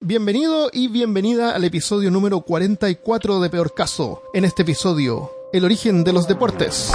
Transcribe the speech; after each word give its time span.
Bienvenido 0.00 0.70
y 0.72 0.86
bienvenida 0.86 1.56
al 1.56 1.64
episodio 1.64 2.12
número 2.12 2.42
44 2.42 3.40
de 3.40 3.50
Peor 3.50 3.74
Caso. 3.74 4.22
En 4.32 4.44
este 4.44 4.62
episodio, 4.62 5.32
el 5.52 5.64
origen 5.64 6.04
de 6.04 6.12
los 6.12 6.28
deportes. 6.28 6.92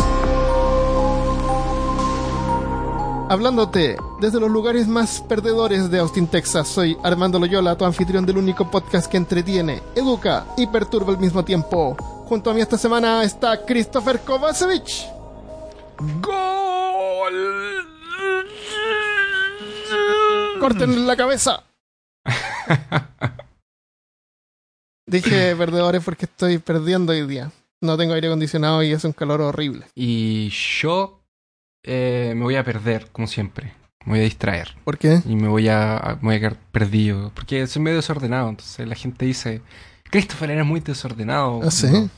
Hablándote 3.27 3.97
desde 4.21 4.39
los 4.39 4.49
lugares 4.49 4.87
más 4.87 5.21
perdedores 5.27 5.91
de 5.91 5.99
Austin, 5.99 6.27
Texas, 6.27 6.69
soy 6.69 6.97
Armando 7.03 7.39
Loyola, 7.39 7.77
tu 7.77 7.83
anfitrión 7.83 8.25
del 8.25 8.37
único 8.37 8.71
podcast 8.71 9.11
que 9.11 9.17
entretiene, 9.17 9.83
educa 9.95 10.45
y 10.55 10.67
perturba 10.67 11.11
al 11.11 11.19
mismo 11.19 11.43
tiempo. 11.43 11.97
Junto 12.29 12.51
a 12.51 12.53
mí 12.53 12.61
esta 12.61 12.77
semana 12.77 13.21
está 13.25 13.65
Christopher 13.65 14.21
Kovacevic. 14.21 14.87
¡Gol! 16.21 17.33
Corten 20.57 21.05
la 21.05 21.17
cabeza. 21.17 21.63
Dije 25.07 25.55
perdedores 25.55 26.03
porque 26.03 26.25
estoy 26.25 26.57
perdiendo 26.57 27.11
hoy 27.11 27.27
día. 27.27 27.51
No 27.81 27.97
tengo 27.97 28.13
aire 28.13 28.27
acondicionado 28.27 28.81
y 28.83 28.91
es 28.93 29.03
un 29.03 29.11
calor 29.11 29.41
horrible. 29.41 29.85
Y 29.95 30.49
yo 30.49 31.21
eh, 31.83 32.33
me 32.35 32.43
voy 32.43 32.55
a 32.55 32.63
perder, 32.63 33.09
como 33.11 33.27
siempre. 33.27 33.73
Me 34.05 34.13
voy 34.13 34.19
a 34.19 34.23
distraer. 34.23 34.75
¿Por 34.83 34.97
qué? 34.97 35.21
Y 35.25 35.35
me 35.35 35.47
voy 35.47 35.67
a, 35.69 36.17
me 36.21 36.27
voy 36.27 36.35
a 36.35 36.39
quedar 36.39 36.57
perdido. 36.71 37.31
Porque 37.35 37.67
soy 37.67 37.81
medio 37.81 37.97
desordenado. 37.97 38.49
Entonces 38.49 38.87
la 38.87 38.95
gente 38.95 39.25
dice, 39.25 39.61
Christopher, 40.09 40.51
eres 40.51 40.65
muy 40.65 40.79
desordenado. 40.79 41.61
¿Ah, 41.63 41.71
sí? 41.71 41.87
No. 41.91 42.09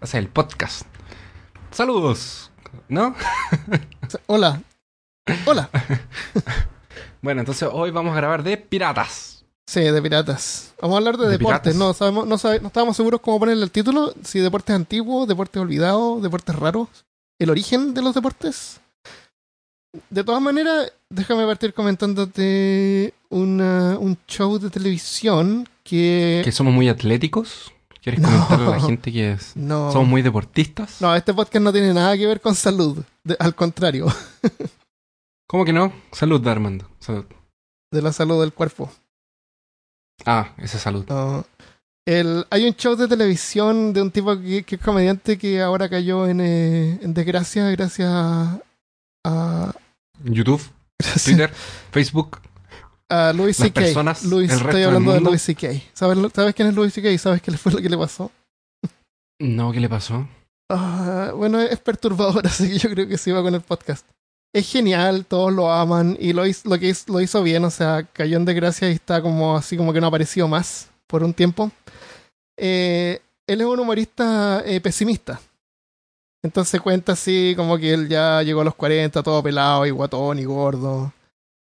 O 0.00 0.06
sea, 0.06 0.20
el 0.20 0.28
podcast. 0.28 0.86
Saludos. 1.70 2.50
¿No? 2.88 3.14
Hola. 4.26 4.62
Hola. 5.46 5.70
bueno, 7.22 7.40
entonces 7.40 7.68
hoy 7.72 7.90
vamos 7.90 8.12
a 8.12 8.16
grabar 8.16 8.42
de 8.42 8.56
piratas. 8.56 9.33
Sí, 9.66 9.80
de 9.80 10.02
piratas. 10.02 10.74
Vamos 10.80 10.94
a 10.94 10.98
hablar 10.98 11.16
de, 11.16 11.26
¿De 11.26 11.32
deportes. 11.38 11.60
piratas? 11.60 11.76
No, 11.76 11.94
sabemos, 11.94 12.26
no, 12.26 12.36
sabe- 12.38 12.60
no 12.60 12.66
estábamos 12.68 12.96
seguros 12.96 13.20
cómo 13.20 13.38
ponerle 13.38 13.64
el 13.64 13.70
título. 13.70 14.12
Si 14.22 14.38
deportes 14.40 14.74
antiguos, 14.76 15.26
deportes 15.26 15.60
olvidados, 15.60 16.22
deportes 16.22 16.54
raros. 16.54 16.88
El 17.38 17.50
origen 17.50 17.94
de 17.94 18.02
los 18.02 18.14
deportes. 18.14 18.80
De 20.10 20.22
todas 20.24 20.42
maneras, 20.42 20.92
déjame 21.08 21.46
partir 21.46 21.72
comentándote 21.72 23.14
una, 23.30 23.96
un 23.98 24.18
show 24.26 24.58
de 24.58 24.68
televisión 24.70 25.68
que... 25.82 26.42
Que 26.44 26.52
somos 26.52 26.74
muy 26.74 26.88
atléticos. 26.88 27.72
¿Quieres 28.02 28.20
No. 28.20 28.28
comentarle 28.28 28.66
a 28.66 28.70
la 28.70 28.80
gente 28.80 29.12
que 29.12 29.32
es- 29.32 29.56
No, 29.56 29.90
somos 29.92 30.08
muy 30.08 30.20
deportistas? 30.20 31.00
no, 31.00 31.14
este 31.16 31.32
podcast 31.32 31.62
no 31.64 31.72
tiene 31.72 31.94
nada 31.94 32.16
que 32.18 32.26
ver 32.26 32.40
con 32.40 32.54
salud. 32.54 33.02
De- 33.22 33.36
al 33.38 33.54
contrario, 33.54 34.06
¿Cómo 35.46 35.64
que 35.64 35.72
no? 35.72 35.92
Salud, 36.12 36.46
Armando. 36.46 36.86
Salud. 37.00 37.24
de 37.90 38.02
la 38.02 38.12
salud 38.12 38.40
del 38.40 38.52
cuerpo. 38.52 38.90
Ah, 40.24 40.52
esa 40.58 40.78
salud. 40.78 41.04
No. 41.08 41.44
El, 42.06 42.46
hay 42.50 42.66
un 42.66 42.74
show 42.74 42.96
de 42.96 43.08
televisión 43.08 43.92
de 43.92 44.02
un 44.02 44.10
tipo 44.10 44.38
que, 44.38 44.62
que 44.62 44.74
es 44.74 44.80
comediante 44.80 45.38
que 45.38 45.62
ahora 45.62 45.88
cayó 45.88 46.26
en, 46.26 46.40
eh, 46.40 46.98
en 47.00 47.14
desgracia 47.14 47.70
gracias 47.70 48.10
a, 48.12 48.60
a, 49.24 49.74
YouTube, 50.22 50.60
gracias 50.98 51.24
Twitter, 51.24 51.50
Facebook. 51.90 52.40
a 53.08 53.32
Louis 53.32 53.56
C.K. 53.56 53.80
estoy 53.80 54.82
hablando 54.82 55.14
de. 55.14 55.20
Louis 55.20 55.40
C.K. 55.40 55.68
¿Sabes, 55.94 56.18
¿Sabes 56.34 56.54
quién 56.54 56.68
es 56.68 56.74
Louis 56.74 56.92
C.K.? 56.92 57.16
¿Sabes 57.16 57.40
qué 57.40 57.50
le 57.50 57.56
fue 57.56 57.72
lo 57.72 57.78
que 57.78 57.88
le 57.88 57.96
pasó? 57.96 58.30
No, 59.40 59.72
¿qué 59.72 59.80
le 59.80 59.88
pasó? 59.88 60.28
Ah, 60.70 61.32
bueno, 61.34 61.60
es 61.60 61.80
perturbador, 61.80 62.46
así 62.46 62.68
que 62.68 62.78
yo 62.78 62.90
creo 62.90 63.08
que 63.08 63.16
se 63.16 63.30
iba 63.30 63.42
con 63.42 63.54
el 63.54 63.62
podcast. 63.62 64.06
Es 64.54 64.70
genial, 64.70 65.26
todos 65.26 65.52
lo 65.52 65.72
aman 65.72 66.16
y 66.20 66.32
lo, 66.32 66.46
hizo, 66.46 66.68
lo 66.68 66.78
que 66.78 66.86
hizo, 66.86 67.12
lo 67.12 67.20
hizo 67.20 67.42
bien, 67.42 67.64
o 67.64 67.70
sea, 67.70 68.04
cayó 68.12 68.36
en 68.36 68.44
desgracia 68.44 68.88
y 68.88 68.92
está 68.92 69.20
como 69.20 69.56
así 69.56 69.76
como 69.76 69.92
que 69.92 70.00
no 70.00 70.06
apareció 70.06 70.46
más 70.46 70.88
por 71.08 71.24
un 71.24 71.34
tiempo. 71.34 71.72
Eh, 72.56 73.20
él 73.48 73.60
es 73.60 73.66
un 73.66 73.80
humorista 73.80 74.62
eh, 74.64 74.80
pesimista. 74.80 75.40
Entonces 76.40 76.80
cuenta 76.80 77.14
así 77.14 77.54
como 77.56 77.76
que 77.76 77.94
él 77.94 78.08
ya 78.08 78.42
llegó 78.42 78.60
a 78.60 78.64
los 78.64 78.76
40, 78.76 79.24
todo 79.24 79.42
pelado 79.42 79.86
y 79.86 79.90
guatón 79.90 80.38
y 80.38 80.44
gordo. 80.44 81.12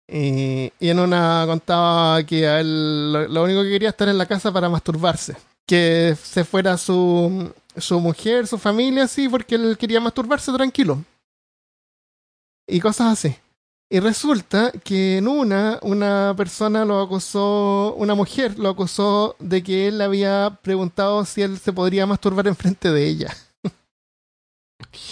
Y, 0.06 0.70
y 0.78 0.90
en 0.90 1.00
una 1.00 1.46
contaba 1.48 2.22
que 2.24 2.46
a 2.46 2.60
él 2.60 3.14
lo, 3.14 3.28
lo 3.30 3.44
único 3.46 3.64
que 3.64 3.70
quería 3.70 3.90
estar 3.90 4.10
en 4.10 4.18
la 4.18 4.26
casa 4.26 4.52
para 4.52 4.68
masturbarse. 4.68 5.38
Que 5.66 6.18
se 6.22 6.44
fuera 6.44 6.78
su, 6.78 7.50
su 7.78 8.02
mujer, 8.02 8.46
su 8.46 8.58
familia, 8.58 9.04
así, 9.04 9.30
porque 9.30 9.56
él 9.56 9.78
quería 9.78 10.02
masturbarse 10.02 10.52
tranquilo. 10.52 11.02
Y 12.68 12.80
cosas 12.80 13.14
así. 13.14 13.36
Y 13.92 14.00
resulta 14.00 14.72
que 14.72 15.18
en 15.18 15.28
una, 15.28 15.78
una 15.84 16.34
persona 16.36 16.84
lo 16.86 17.00
acusó, 17.02 17.94
una 17.96 18.16
mujer 18.16 18.58
lo 18.58 18.70
acusó 18.70 19.36
de 19.40 19.62
que 19.62 19.88
él 19.88 20.00
le 20.00 20.04
había 20.06 20.60
preguntado 20.64 21.24
si 21.26 21.42
él 21.44 21.60
se 21.60 21.72
podría 21.74 22.06
masturbar 22.08 22.48
enfrente 22.48 22.90
de 22.92 23.08
ella. 23.08 23.36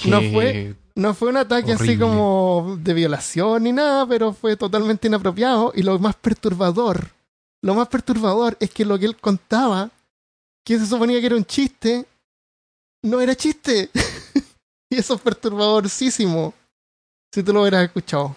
No 0.05 0.19
fue- 0.31 0.75
No 0.95 1.13
fue 1.13 1.29
un 1.29 1.37
ataque 1.37 1.71
así 1.73 1.97
como 1.99 2.77
de 2.79 2.93
violación 2.93 3.63
ni 3.63 3.71
nada, 3.71 4.05
pero 4.05 4.33
fue 4.33 4.57
totalmente 4.57 5.07
inapropiado. 5.07 5.71
Y 5.75 5.83
lo 5.83 5.97
más 5.99 6.15
perturbador, 6.15 7.11
lo 7.63 7.75
más 7.75 7.87
perturbador 7.87 8.57
es 8.59 8.71
que 8.71 8.83
lo 8.83 8.99
que 8.99 9.05
él 9.05 9.15
contaba, 9.15 9.89
que 10.65 10.77
se 10.77 10.85
suponía 10.85 11.19
que 11.19 11.27
era 11.27 11.35
un 11.37 11.45
chiste, 11.45 12.05
no 13.03 13.21
era 13.21 13.35
chiste. 13.35 13.89
y 14.89 14.97
eso 14.97 15.13
es 15.15 15.21
perturbadorcísimo. 15.21 16.53
Si 17.33 17.43
tú 17.43 17.53
lo 17.53 17.61
hubieras 17.61 17.83
escuchado. 17.83 18.35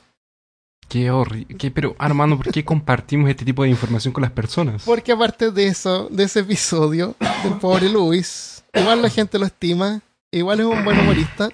Qué 0.88 1.10
horrible. 1.10 1.70
Pero, 1.70 1.96
Armando, 1.98 2.36
¿por 2.36 2.52
qué 2.52 2.64
compartimos 2.64 3.28
este 3.28 3.44
tipo 3.44 3.62
de 3.62 3.70
información 3.70 4.12
con 4.12 4.22
las 4.22 4.30
personas? 4.30 4.82
Porque 4.84 5.12
aparte 5.12 5.50
de 5.50 5.66
eso, 5.66 6.08
de 6.10 6.24
ese 6.24 6.40
episodio 6.40 7.16
del 7.42 7.54
pobre 7.54 7.88
Luis, 7.88 8.62
igual 8.72 9.02
la 9.02 9.10
gente 9.10 9.38
lo 9.38 9.46
estima, 9.46 10.00
igual 10.30 10.60
es 10.60 10.66
un 10.66 10.84
buen 10.84 10.98
humorista. 10.98 11.48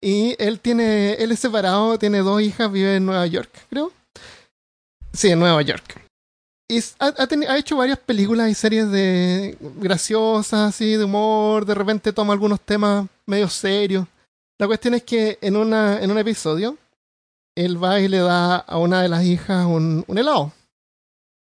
Y 0.00 0.34
él 0.38 0.58
tiene, 0.58 1.12
él 1.14 1.30
es 1.30 1.38
separado, 1.38 1.96
tiene 1.98 2.18
dos 2.18 2.42
hijas, 2.42 2.72
vive 2.72 2.96
en 2.96 3.06
Nueva 3.06 3.26
York, 3.26 3.50
creo. 3.70 3.92
Sí, 5.12 5.28
en 5.28 5.38
Nueva 5.38 5.62
York. 5.62 6.00
Y 6.68 6.80
ha, 6.98 7.06
ha 7.06 7.52
ha 7.52 7.58
hecho 7.58 7.76
varias 7.76 7.98
películas 7.98 8.50
y 8.50 8.54
series 8.54 8.90
de 8.90 9.56
graciosas, 9.60 10.70
así, 10.70 10.96
de 10.96 11.04
humor, 11.04 11.66
de 11.66 11.74
repente 11.74 12.12
toma 12.12 12.32
algunos 12.32 12.60
temas 12.60 13.06
medio 13.26 13.48
serios. 13.48 14.06
La 14.62 14.68
cuestión 14.68 14.94
es 14.94 15.02
que 15.02 15.38
en, 15.40 15.56
una, 15.56 16.00
en 16.00 16.08
un 16.12 16.18
episodio, 16.18 16.78
él 17.56 17.82
va 17.82 17.98
y 17.98 18.06
le 18.06 18.18
da 18.18 18.58
a 18.58 18.78
una 18.78 19.02
de 19.02 19.08
las 19.08 19.24
hijas 19.24 19.66
un, 19.66 20.04
un 20.06 20.18
helado. 20.18 20.52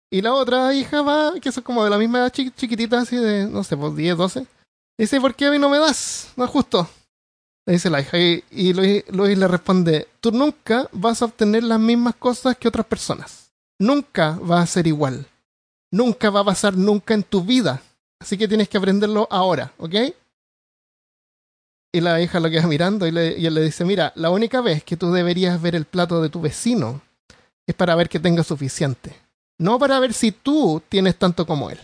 Y 0.09 0.21
la 0.21 0.33
otra 0.33 0.73
hija 0.73 1.01
va, 1.01 1.33
que 1.41 1.51
son 1.51 1.61
como 1.65 1.83
de 1.83 1.89
la 1.89 1.97
misma 1.97 2.19
edad 2.19 2.31
chi- 2.31 2.51
chiquitita, 2.51 3.01
así 3.01 3.17
de, 3.17 3.47
no 3.47 3.65
sé, 3.65 3.75
pues 3.75 3.97
10, 3.97 4.15
12. 4.15 4.47
Dice, 4.97 5.19
¿por 5.19 5.35
qué 5.35 5.47
a 5.47 5.51
mí 5.51 5.59
no 5.59 5.67
me 5.67 5.77
das? 5.77 6.31
No 6.37 6.45
es 6.45 6.49
justo. 6.51 6.87
Le 7.65 7.73
dice 7.73 7.89
la 7.89 7.99
hija. 7.99 8.17
Y, 8.17 8.45
y 8.49 8.71
Luis, 8.71 9.03
Luis 9.09 9.37
le 9.37 9.47
responde, 9.49 10.07
tú 10.21 10.31
nunca 10.31 10.87
vas 10.93 11.21
a 11.21 11.25
obtener 11.25 11.63
las 11.63 11.81
mismas 11.81 12.15
cosas 12.15 12.55
que 12.55 12.69
otras 12.69 12.85
personas. 12.85 13.51
Nunca 13.77 14.39
va 14.39 14.61
a 14.61 14.67
ser 14.67 14.87
igual. 14.87 15.25
Nunca 15.91 16.29
va 16.29 16.39
a 16.39 16.45
pasar 16.45 16.77
nunca 16.77 17.13
en 17.13 17.23
tu 17.23 17.41
vida. 17.43 17.81
Así 18.21 18.37
que 18.37 18.47
tienes 18.47 18.69
que 18.69 18.77
aprenderlo 18.77 19.27
ahora, 19.29 19.73
¿ok? 19.79 19.95
Y 21.93 21.99
la 22.01 22.21
hija 22.21 22.39
lo 22.39 22.49
queda 22.49 22.67
mirando 22.67 23.05
y, 23.05 23.11
le- 23.11 23.37
y 23.37 23.45
él 23.45 23.53
le 23.53 23.61
dice, 23.61 23.83
mira, 23.83 24.13
la 24.15 24.29
única 24.29 24.61
vez 24.61 24.83
que 24.83 24.95
tú 24.97 25.11
deberías 25.11 25.61
ver 25.61 25.75
el 25.75 25.85
plato 25.85 26.21
de 26.21 26.29
tu 26.29 26.39
vecino 26.39 27.01
es 27.67 27.75
para 27.75 27.95
ver 27.95 28.07
que 28.09 28.19
tenga 28.19 28.43
suficiente. 28.43 29.15
No 29.59 29.77
para 29.77 29.99
ver 29.99 30.13
si 30.13 30.31
tú 30.31 30.81
tienes 30.89 31.17
tanto 31.17 31.45
como 31.45 31.69
él. 31.69 31.79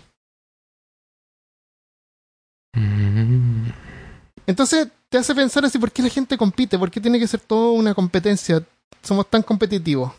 Mm. 2.73 3.69
Entonces 4.45 4.87
te 5.09 5.17
hace 5.17 5.35
pensar 5.35 5.65
así, 5.65 5.77
¿por 5.77 5.91
qué 5.91 6.01
la 6.01 6.09
gente 6.09 6.37
compite? 6.37 6.77
¿Por 6.77 6.91
qué 6.91 7.01
tiene 7.01 7.19
que 7.19 7.27
ser 7.27 7.39
toda 7.41 7.71
una 7.71 7.93
competencia? 7.93 8.63
Somos 9.01 9.27
tan 9.29 9.41
competitivos. 9.43 10.11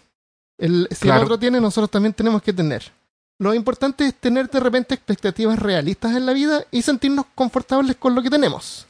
El, 0.58 0.88
si 0.90 1.02
Claro. 1.02 1.20
el 1.20 1.24
otro 1.24 1.38
tiene, 1.38 1.60
nosotros 1.60 1.90
también 1.90 2.12
tenemos 2.12 2.42
que 2.42 2.52
tener. 2.52 2.90
Lo 3.40 3.54
importante 3.54 4.04
es 4.06 4.14
tener 4.14 4.50
de 4.50 4.60
repente 4.60 4.94
expectativas 4.94 5.58
realistas 5.58 6.16
en 6.16 6.26
la 6.26 6.32
vida 6.32 6.64
y 6.72 6.82
sentirnos 6.82 7.26
confortables 7.34 7.96
con 7.96 8.14
lo 8.14 8.22
que 8.22 8.30
tenemos. 8.30 8.86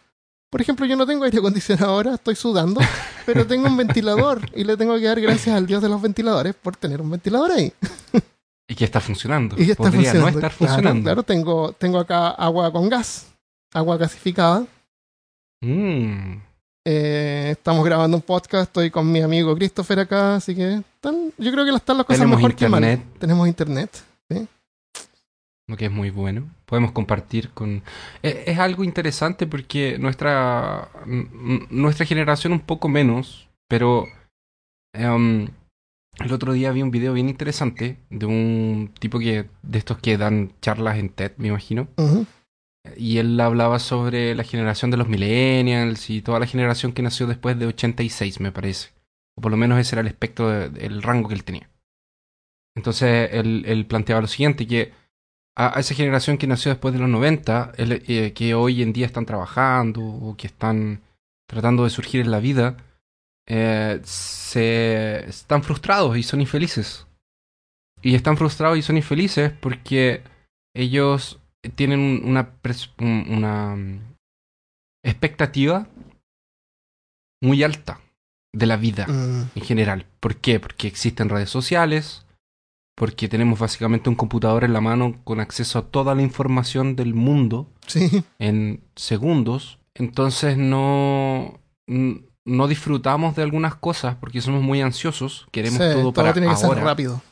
Por 0.50 0.62
ejemplo, 0.62 0.86
yo 0.86 0.96
no 0.96 1.06
tengo 1.06 1.24
aire 1.24 1.38
acondicionado 1.38 1.92
ahora, 1.92 2.14
estoy 2.14 2.34
sudando, 2.34 2.80
pero 3.26 3.46
tengo 3.46 3.66
un 3.66 3.76
ventilador 3.76 4.40
y 4.54 4.64
le 4.64 4.76
tengo 4.76 4.96
que 4.98 5.04
dar 5.04 5.20
gracias 5.20 5.54
al 5.54 5.66
dios 5.66 5.82
de 5.82 5.88
los 5.90 6.00
ventiladores 6.00 6.54
por 6.54 6.76
tener 6.76 7.02
un 7.02 7.10
ventilador 7.10 7.52
ahí. 7.52 7.72
Y 8.66 8.74
que 8.74 8.84
está 8.84 9.00
funcionando. 9.00 9.56
Y 9.58 9.70
está 9.70 9.84
Podría 9.84 10.12
funcionando. 10.12 10.30
no 10.30 10.38
estar 10.38 10.52
funcionando. 10.52 11.02
Claro, 11.02 11.22
tengo, 11.22 11.72
tengo 11.72 11.98
acá 11.98 12.28
agua 12.30 12.70
con 12.72 12.88
gas, 12.88 13.26
agua 13.72 13.96
gasificada. 13.96 14.66
Mm. 15.60 16.36
Eh, 16.84 17.48
estamos 17.52 17.84
grabando 17.84 18.16
un 18.16 18.22
podcast, 18.22 18.68
estoy 18.68 18.90
con 18.90 19.10
mi 19.10 19.20
amigo 19.20 19.54
Christopher 19.54 20.00
acá, 20.00 20.36
así 20.36 20.54
que 20.54 20.76
están, 20.94 21.32
yo 21.36 21.52
creo 21.52 21.64
que 21.64 21.74
están 21.74 21.98
las 21.98 22.06
cosas 22.06 22.26
mejor 22.26 22.54
que 22.54 22.68
mal. 22.68 23.02
Tenemos 23.18 23.46
internet. 23.48 23.90
Lo 25.68 25.76
que 25.76 25.84
es 25.86 25.92
muy 25.92 26.10
bueno. 26.10 26.48
Podemos 26.66 26.92
compartir 26.92 27.50
con... 27.50 27.82
Es, 28.22 28.36
es 28.46 28.58
algo 28.58 28.82
interesante 28.84 29.46
porque 29.46 29.98
nuestra, 29.98 30.88
nuestra 31.70 32.06
generación 32.06 32.52
un 32.52 32.60
poco 32.60 32.88
menos, 32.88 33.48
pero 33.68 34.06
em, 34.94 35.48
el 36.18 36.32
otro 36.32 36.52
día 36.54 36.72
vi 36.72 36.82
un 36.82 36.90
video 36.90 37.12
bien 37.12 37.28
interesante 37.28 37.98
de 38.10 38.26
un 38.26 38.90
tipo 38.98 39.18
que 39.18 39.48
de 39.62 39.78
estos 39.78 39.98
que 39.98 40.16
dan 40.18 40.52
charlas 40.60 40.98
en 40.98 41.10
TED, 41.10 41.32
me 41.36 41.48
imagino. 41.48 41.88
Y 42.96 43.18
él 43.18 43.38
hablaba 43.38 43.78
sobre 43.78 44.34
la 44.34 44.44
generación 44.44 44.90
de 44.90 44.96
los 44.96 45.08
millennials 45.08 46.08
y 46.08 46.22
toda 46.22 46.40
la 46.40 46.46
generación 46.46 46.92
que 46.92 47.02
nació 47.02 47.26
después 47.26 47.58
de 47.58 47.66
86, 47.66 48.40
me 48.40 48.52
parece. 48.52 48.90
O 49.36 49.42
por 49.42 49.50
lo 49.50 49.58
menos 49.58 49.78
ese 49.78 49.94
era 49.94 50.00
el 50.00 50.06
espectro, 50.06 50.48
de- 50.48 50.86
el 50.86 51.02
rango 51.02 51.28
que 51.28 51.34
él 51.34 51.44
tenía. 51.44 51.68
Entonces 52.74 53.28
él, 53.32 53.64
él 53.66 53.86
planteaba 53.86 54.22
lo 54.22 54.26
siguiente, 54.26 54.66
que 54.66 54.92
a, 55.58 55.80
esa 55.80 55.94
generación 55.94 56.38
que 56.38 56.46
nació 56.46 56.70
después 56.70 56.94
de 56.94 57.00
los 57.00 57.08
90, 57.08 57.72
él, 57.76 58.04
eh, 58.06 58.32
que 58.32 58.54
hoy 58.54 58.80
en 58.80 58.92
día 58.92 59.06
están 59.06 59.26
trabajando 59.26 60.00
o 60.00 60.36
que 60.36 60.46
están 60.46 61.02
tratando 61.48 61.82
de 61.82 61.90
surgir 61.90 62.20
en 62.20 62.30
la 62.30 62.38
vida, 62.38 62.76
eh, 63.48 64.00
se 64.04 65.28
están 65.28 65.64
frustrados 65.64 66.16
y 66.16 66.22
son 66.22 66.40
infelices. 66.40 67.06
Y 68.00 68.14
están 68.14 68.36
frustrados 68.36 68.78
y 68.78 68.82
son 68.82 68.96
infelices 68.96 69.52
porque 69.52 70.22
ellos 70.74 71.40
tienen 71.74 72.22
una 72.24 72.52
mm, 72.98 73.98
expectativa 75.02 75.88
muy 77.42 77.64
alta 77.64 78.00
de 78.52 78.66
la 78.66 78.76
vida 78.76 79.06
Mm, 79.06 79.50
en 79.56 79.62
general. 79.62 80.06
¿Por 80.20 80.36
qué? 80.36 80.60
Porque 80.60 80.86
existen 80.86 81.28
redes 81.28 81.50
sociales, 81.50 82.24
porque 82.98 83.28
tenemos 83.28 83.60
básicamente 83.60 84.10
un 84.10 84.16
computador 84.16 84.64
en 84.64 84.72
la 84.72 84.80
mano 84.80 85.20
con 85.22 85.38
acceso 85.38 85.78
a 85.78 85.86
toda 85.86 86.16
la 86.16 86.22
información 86.22 86.96
del 86.96 87.14
mundo 87.14 87.70
sí, 87.86 88.24
en 88.40 88.82
segundos. 88.96 89.78
Entonces 89.94 90.58
no, 90.58 91.60
no 91.86 92.66
disfrutamos 92.66 93.36
de 93.36 93.44
algunas 93.44 93.76
cosas 93.76 94.16
porque 94.16 94.40
somos 94.40 94.62
muy 94.62 94.80
ansiosos, 94.80 95.46
queremos 95.52 95.78
sí, 95.78 95.92
todo 95.92 96.12
para 96.12 96.32
tiene 96.32 96.48
que 96.48 96.54
ahora. 96.54 96.74
ser 96.74 96.84
rápido. 96.84 97.22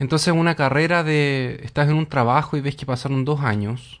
Entonces 0.00 0.32
una 0.32 0.54
carrera 0.54 1.02
de... 1.02 1.58
Estás 1.64 1.88
en 1.88 1.96
un 1.96 2.06
trabajo 2.06 2.56
y 2.56 2.60
ves 2.60 2.76
que 2.76 2.86
pasaron 2.86 3.24
dos 3.24 3.40
años 3.40 4.00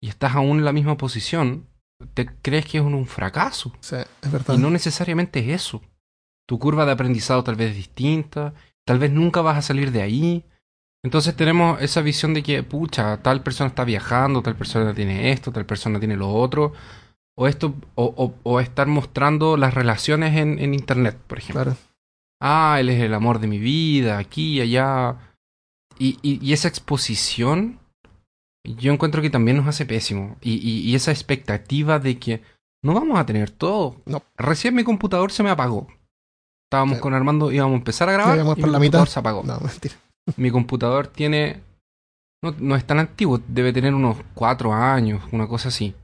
y 0.00 0.10
estás 0.10 0.36
aún 0.36 0.58
en 0.58 0.64
la 0.64 0.72
misma 0.72 0.96
posición, 0.96 1.66
te 2.14 2.26
crees 2.40 2.66
que 2.66 2.78
es 2.78 2.84
un, 2.84 2.94
un 2.94 3.08
fracaso. 3.08 3.72
Sí, 3.80 3.96
es 4.22 4.30
verdad. 4.30 4.54
Y 4.54 4.58
no 4.58 4.70
necesariamente 4.70 5.40
es 5.40 5.48
eso. 5.48 5.82
Tu 6.46 6.56
curva 6.60 6.86
de 6.86 6.92
aprendizado 6.92 7.42
tal 7.42 7.56
vez 7.56 7.70
es 7.72 7.76
distinta, 7.76 8.54
tal 8.88 8.98
vez 8.98 9.12
nunca 9.12 9.42
vas 9.42 9.58
a 9.58 9.62
salir 9.62 9.92
de 9.92 10.00
ahí. 10.00 10.44
Entonces 11.04 11.36
tenemos 11.36 11.80
esa 11.82 12.00
visión 12.00 12.32
de 12.32 12.42
que, 12.42 12.62
pucha, 12.62 13.18
tal 13.22 13.42
persona 13.42 13.68
está 13.68 13.84
viajando, 13.84 14.42
tal 14.42 14.56
persona 14.56 14.94
tiene 14.94 15.30
esto, 15.30 15.52
tal 15.52 15.66
persona 15.66 15.98
tiene 15.98 16.16
lo 16.16 16.30
otro. 16.32 16.72
O 17.36 17.46
esto, 17.46 17.74
o, 17.94 18.04
o- 18.16 18.34
o 18.42 18.60
estar 18.60 18.86
mostrando 18.86 19.58
las 19.58 19.74
relaciones 19.74 20.36
en, 20.36 20.58
en 20.58 20.72
internet, 20.72 21.18
por 21.26 21.36
ejemplo. 21.38 21.64
Claro. 21.64 21.78
Ah, 22.40 22.78
él 22.80 22.88
es 22.88 23.00
el 23.02 23.12
amor 23.12 23.40
de 23.40 23.46
mi 23.46 23.58
vida, 23.58 24.16
aquí 24.16 24.60
allá. 24.62 25.16
Y, 25.98 26.18
y, 26.22 26.44
y 26.44 26.52
esa 26.54 26.68
exposición, 26.68 27.78
yo 28.64 28.90
encuentro 28.92 29.20
que 29.20 29.30
también 29.30 29.58
nos 29.58 29.66
hace 29.66 29.84
pésimo. 29.84 30.38
Y, 30.40 30.54
y, 30.54 30.80
y 30.80 30.94
esa 30.94 31.10
expectativa 31.12 31.98
de 31.98 32.18
que 32.18 32.40
no 32.82 32.94
vamos 32.94 33.18
a 33.18 33.26
tener 33.26 33.50
todo. 33.50 34.00
No. 34.06 34.22
Recién 34.38 34.74
mi 34.74 34.82
computador 34.82 35.30
se 35.30 35.42
me 35.42 35.50
apagó. 35.50 35.88
Estábamos 36.70 36.96
Sí. 36.96 37.00
con 37.02 37.14
Armando, 37.14 37.50
íbamos 37.50 37.74
a 37.74 37.78
empezar 37.78 38.08
a 38.10 38.12
grabar 38.12 38.38
y 38.38 38.42
por 38.42 38.56
mi 38.56 38.62
la 38.62 38.78
computador 38.78 38.80
mitad. 38.80 39.06
se 39.06 39.18
apagó. 39.20 39.42
No, 39.42 39.58
mentira. 39.60 39.94
Mi 40.36 40.50
computador 40.50 41.06
tiene... 41.06 41.62
No, 42.44 42.54
no 42.58 42.76
es 42.76 42.84
tan 42.86 42.98
antiguo, 42.98 43.40
debe 43.48 43.72
tener 43.72 43.94
unos 43.94 44.18
cuatro 44.34 44.72
años, 44.72 45.22
una 45.32 45.48
cosa 45.48 45.68
así. 45.68 45.94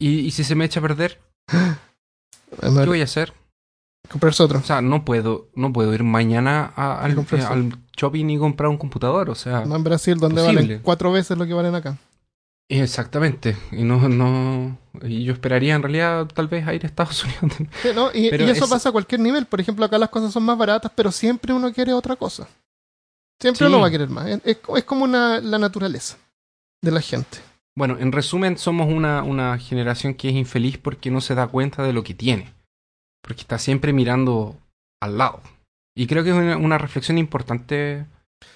Y, 0.00 0.20
y 0.20 0.30
si 0.30 0.44
se 0.44 0.54
me 0.54 0.64
echa 0.64 0.80
a 0.80 0.82
perder, 0.82 1.20
¿qué 2.60 2.68
voy 2.86 3.00
a 3.00 3.04
hacer? 3.04 3.32
comprarse 4.10 4.42
otro. 4.42 4.60
O 4.60 4.62
sea, 4.62 4.80
no 4.80 5.04
puedo, 5.04 5.48
no 5.56 5.72
puedo 5.72 5.92
ir 5.92 6.04
mañana 6.04 6.72
a- 6.76 7.02
al, 7.02 7.16
shopping 7.96 8.30
y 8.30 8.38
comprar 8.38 8.70
un 8.70 8.78
computador. 8.78 9.28
O 9.30 9.34
sea, 9.34 9.64
No 9.66 9.74
en 9.76 9.84
Brasil, 9.84 10.16
donde 10.18 10.40
Posible. 10.42 10.62
valen 10.62 10.80
cuatro 10.82 11.10
veces 11.12 11.36
lo 11.36 11.44
que 11.46 11.54
valen 11.54 11.74
acá. 11.74 11.98
Exactamente. 12.68 13.56
Y 13.72 13.84
no, 13.84 14.08
no. 14.08 14.78
Y 15.02 15.24
yo 15.24 15.32
esperaría 15.32 15.74
en 15.74 15.82
realidad 15.82 16.26
tal 16.26 16.48
vez 16.48 16.66
a 16.66 16.74
ir 16.74 16.84
a 16.84 16.86
Estados 16.86 17.24
Unidos. 17.42 17.56
Sí, 17.82 17.88
¿no? 17.94 18.10
y, 18.12 18.30
Pero 18.30 18.44
y 18.44 18.50
eso 18.50 18.64
es- 18.64 18.70
pasa 18.70 18.88
a 18.88 18.92
cualquier 18.92 19.20
nivel. 19.20 19.46
Por 19.46 19.60
ejemplo, 19.60 19.84
acá 19.84 19.98
las 19.98 20.10
cosas 20.10 20.32
son 20.32 20.44
más 20.44 20.58
baratas, 20.58 20.90
pero 20.94 21.12
siempre 21.12 21.52
uno 21.52 21.72
quiere 21.72 21.92
otra 21.92 22.16
cosa. 22.16 22.48
Siempre 23.40 23.58
Sí. 23.58 23.72
uno 23.72 23.80
va 23.80 23.88
a 23.88 23.90
querer 23.90 24.08
más. 24.08 24.26
Es, 24.26 24.40
es- 24.44 24.84
como 24.84 25.04
una, 25.04 25.40
la 25.40 25.58
naturaleza 25.58 26.16
de 26.82 26.90
la 26.90 27.00
gente. 27.00 27.38
Bueno, 27.76 27.98
en 27.98 28.10
resumen, 28.12 28.56
somos 28.56 28.88
una, 28.90 29.22
una 29.22 29.58
generación 29.58 30.14
que 30.14 30.30
es 30.30 30.34
infeliz 30.34 30.78
porque 30.78 31.10
no 31.10 31.20
se 31.20 31.34
da 31.34 31.46
cuenta 31.46 31.82
de 31.82 31.92
lo 31.92 32.02
que 32.02 32.14
tiene. 32.14 32.54
Porque 33.22 33.42
está 33.42 33.58
siempre 33.58 33.92
mirando 33.92 34.56
al 35.02 35.18
lado. 35.18 35.42
Y 35.94 36.06
creo 36.06 36.24
que 36.24 36.30
es 36.30 36.36
una, 36.36 36.56
una 36.56 36.78
reflexión 36.78 37.18
importante 37.18 38.06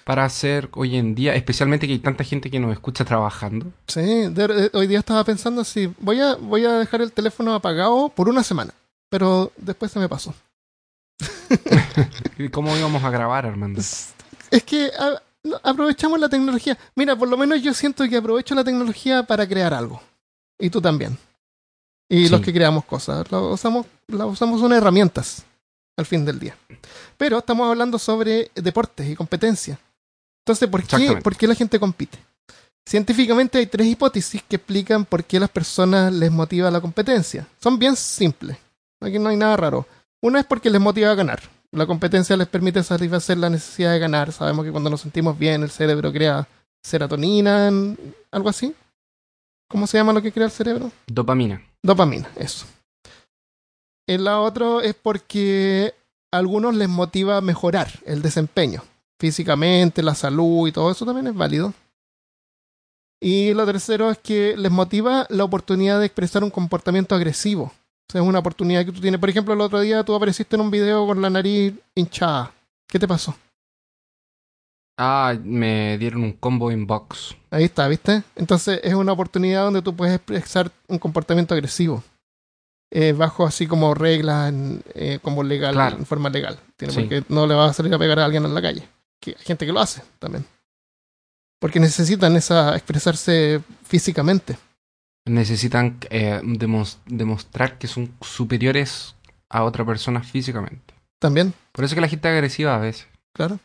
para 0.03 0.25
hacer 0.25 0.69
hoy 0.73 0.97
en 0.97 1.15
día, 1.15 1.35
especialmente 1.35 1.87
que 1.87 1.93
hay 1.93 1.99
tanta 1.99 2.23
gente 2.23 2.49
que 2.51 2.59
nos 2.59 2.71
escucha 2.73 3.05
trabajando. 3.05 3.67
Sí, 3.87 4.01
de- 4.01 4.29
de- 4.47 4.69
hoy 4.73 4.87
día 4.87 4.99
estaba 4.99 5.23
pensando 5.23 5.63
si 5.63 5.87
voy 5.99 6.19
a, 6.21 6.35
voy 6.35 6.65
a 6.65 6.73
dejar 6.73 7.01
el 7.01 7.11
teléfono 7.11 7.53
apagado 7.53 8.09
por 8.09 8.29
una 8.29 8.43
semana. 8.43 8.73
Pero 9.09 9.51
después 9.57 9.91
se 9.91 9.99
me 9.99 10.07
pasó. 10.09 10.33
¿Y 12.37 12.49
¿Cómo 12.49 12.75
íbamos 12.77 13.03
a 13.03 13.09
grabar, 13.09 13.45
Armando? 13.45 13.79
Es, 13.79 14.13
es 14.49 14.63
que 14.63 14.89
a- 14.97 15.21
aprovechamos 15.63 16.19
la 16.19 16.29
tecnología. 16.29 16.77
Mira, 16.95 17.15
por 17.15 17.27
lo 17.27 17.37
menos 17.37 17.61
yo 17.61 17.73
siento 17.73 18.07
que 18.07 18.17
aprovecho 18.17 18.55
la 18.55 18.63
tecnología 18.63 19.23
para 19.23 19.47
crear 19.47 19.73
algo. 19.73 20.01
Y 20.59 20.69
tú 20.69 20.81
también. 20.81 21.17
Y 22.09 22.25
Sí. 22.25 22.29
los 22.29 22.41
que 22.41 22.53
creamos 22.53 22.85
cosas. 22.85 23.29
La 23.31 23.39
usamos, 23.39 23.85
la 24.07 24.25
usamos 24.25 24.61
unas 24.61 24.77
herramientas 24.77 25.43
al 25.97 26.05
fin 26.05 26.25
del 26.25 26.39
día. 26.39 26.55
Pero 27.17 27.37
estamos 27.37 27.69
hablando 27.69 27.99
sobre 27.99 28.51
deportes 28.55 29.09
y 29.09 29.15
competencia. 29.15 29.79
Entonces, 30.45 30.67
¿por 30.69 30.83
qué. 30.83 31.19
¿por 31.21 31.35
qué 31.35 31.47
la 31.47 31.55
gente 31.55 31.79
compite? 31.79 32.17
Científicamente 32.85 33.59
hay 33.59 33.67
tres 33.67 33.87
hipótesis 33.87 34.43
que 34.47 34.55
explican 34.55 35.05
por 35.05 35.23
qué 35.23 35.39
las 35.39 35.49
personas 35.49 36.11
les 36.11 36.31
motiva 36.31 36.71
la 36.71 36.81
competencia. 36.81 37.47
Son 37.61 37.77
bien 37.77 37.95
simples. 37.95 38.57
Aquí 38.99 39.19
no 39.19 39.29
hay 39.29 39.37
nada 39.37 39.55
raro. 39.55 39.85
Una 40.21 40.39
es 40.39 40.45
porque 40.45 40.69
les 40.69 40.81
motiva 40.81 41.11
a 41.11 41.15
ganar. 41.15 41.41
La 41.71 41.85
competencia 41.85 42.35
les 42.35 42.47
permite 42.47 42.83
satisfacer 42.83 43.37
la 43.37 43.49
necesidad 43.49 43.93
de 43.93 43.99
ganar. 43.99 44.31
Sabemos 44.31 44.65
que 44.65 44.71
cuando 44.71 44.89
nos 44.89 45.01
sentimos 45.01 45.37
bien, 45.37 45.63
el 45.63 45.69
cerebro 45.69 46.11
crea 46.11 46.47
serotonina, 46.83 47.71
algo 48.31 48.49
así. 48.49 48.75
¿Cómo 49.69 49.87
se 49.87 49.97
llama 49.97 50.11
lo 50.11 50.21
que 50.21 50.31
crea 50.31 50.47
el 50.47 50.51
cerebro? 50.51 50.91
Dopamina. 51.07 51.63
Dopamina, 51.81 52.29
eso. 52.35 52.65
El 54.07 54.27
otro 54.27 54.81
es 54.81 54.95
porque 54.95 55.93
a 56.31 56.37
algunos 56.37 56.75
les 56.75 56.89
motiva 56.89 57.37
a 57.37 57.41
mejorar 57.41 57.89
el 58.05 58.21
desempeño. 58.21 58.83
Físicamente, 59.19 60.01
la 60.01 60.15
salud 60.15 60.67
y 60.67 60.71
todo 60.71 60.91
eso 60.91 61.05
también 61.05 61.27
es 61.27 61.35
válido. 61.35 61.73
Y 63.21 63.53
lo 63.53 63.65
tercero 63.65 64.09
es 64.09 64.17
que 64.17 64.57
les 64.57 64.71
motiva 64.71 65.27
la 65.29 65.43
oportunidad 65.43 65.99
de 65.99 66.07
expresar 66.07 66.43
un 66.43 66.49
comportamiento 66.49 67.13
agresivo. 67.13 67.65
O 67.65 68.11
sea, 68.11 68.21
es 68.21 68.27
una 68.27 68.39
oportunidad 68.39 68.83
que 68.83 68.91
tú 68.91 68.99
tienes. 68.99 69.19
Por 69.19 69.29
ejemplo, 69.29 69.53
el 69.53 69.61
otro 69.61 69.79
día 69.79 70.03
tú 70.03 70.15
apareciste 70.15 70.55
en 70.55 70.61
un 70.61 70.71
video 70.71 71.05
con 71.05 71.21
la 71.21 71.29
nariz 71.29 71.73
hinchada. 71.93 72.51
¿Qué 72.87 72.97
te 72.97 73.07
pasó? 73.07 73.35
Ah, 74.97 75.35
me 75.43 75.97
dieron 75.97 76.23
un 76.23 76.33
combo 76.33 76.71
en 76.71 76.85
box. 76.85 77.35
Ahí 77.51 77.63
está, 77.65 77.87
¿viste? 77.87 78.23
Entonces 78.35 78.81
es 78.83 78.93
una 78.93 79.13
oportunidad 79.13 79.63
donde 79.63 79.81
tú 79.81 79.95
puedes 79.95 80.15
expresar 80.15 80.71
un 80.87 80.99
comportamiento 80.99 81.53
agresivo. 81.53 82.03
Eh, 82.91 83.13
bajo 83.13 83.45
así 83.47 83.67
como 83.67 83.93
reglas, 83.93 84.53
eh, 84.93 85.19
como 85.21 85.43
legal, 85.43 85.73
Claro. 85.73 85.97
en 85.97 86.05
forma 86.05 86.29
legal. 86.29 86.59
Tiene 86.77 86.93
Sí. 86.93 86.99
Porque 87.01 87.23
no 87.29 87.47
le 87.47 87.55
vas 87.55 87.71
a 87.71 87.73
salir 87.73 87.93
a 87.93 87.97
pegar 87.99 88.19
a 88.19 88.25
alguien 88.25 88.43
en 88.45 88.53
la 88.53 88.61
calle. 88.61 88.87
Que 89.19 89.31
hay 89.31 89.45
gente 89.45 89.65
que 89.65 89.71
lo 89.71 89.79
hace 89.79 90.01
también. 90.19 90.45
Porque 91.59 91.79
necesitan 91.79 92.35
esa 92.35 92.75
expresarse 92.75 93.61
físicamente. 93.83 94.57
Necesitan 95.25 95.97
eh, 96.09 96.41
demos- 96.43 96.97
demostrar 97.05 97.77
que 97.77 97.87
son 97.87 98.11
superiores 98.21 99.15
a 99.49 99.63
otra 99.63 99.85
persona 99.85 100.23
físicamente. 100.23 100.93
También, 101.19 101.53
Por 101.71 101.85
eso 101.85 101.93
que 101.93 102.01
la 102.01 102.07
gente 102.07 102.27
es 102.27 102.33
agresiva 102.33 102.75
a 102.75 102.79
veces. 102.79 103.07
claro. 103.33 103.59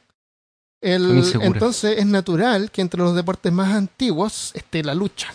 El, 0.82 1.24
entonces 1.40 1.98
es 1.98 2.04
natural 2.06 2.70
que 2.70 2.82
entre 2.82 3.00
los 3.00 3.16
deportes 3.16 3.50
más 3.50 3.74
antiguos 3.74 4.52
esté 4.54 4.84
la 4.84 4.94
lucha. 4.94 5.32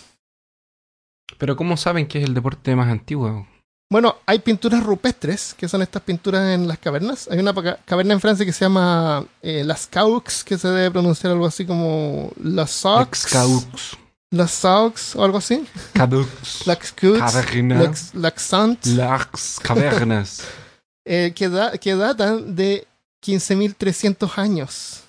Pero 1.40 1.56
¿cómo 1.58 1.76
saben 1.78 2.08
que 2.08 2.20
es 2.20 2.26
el 2.26 2.36
deporte 2.36 2.76
más 2.76 2.88
antiguo? 2.90 3.48
Bueno, 3.92 4.16
hay 4.26 4.40
pinturas 4.40 4.82
rupestres, 4.82 5.54
que 5.54 5.68
son 5.68 5.82
estas 5.82 6.02
pinturas 6.02 6.48
en 6.56 6.66
las 6.66 6.80
cavernas. 6.80 7.28
Hay 7.30 7.40
una 7.40 7.54
caverna 7.84 8.14
en 8.14 8.22
Francia 8.22 8.46
que 8.46 8.54
se 8.54 8.64
llama 8.64 9.26
eh, 9.42 9.66
Las 9.66 9.86
Caux, 9.86 10.46
que 10.46 10.58
se 10.58 10.70
debe 10.70 10.92
pronunciar 10.92 11.34
algo 11.34 11.46
así 11.46 11.66
como 11.66 12.32
Las 12.42 12.72
Saux. 12.72 13.06
Excaux. 13.06 13.98
Las 14.30 14.52
Saux 14.52 15.14
o 15.18 15.26
algo 15.26 15.40
así. 15.40 15.68
Las 16.66 16.94
Caux. 16.94 17.20
Caverna. 17.20 17.84
Las 17.84 18.16
Laxant. 18.16 18.86
Las 18.86 19.60
cavernas. 19.62 20.42
eh, 21.06 21.34
que, 21.36 21.50
da- 21.50 21.78
que 21.78 21.94
datan 21.94 22.56
de 22.56 22.88
15.300 23.22 24.32
años. 24.38 25.02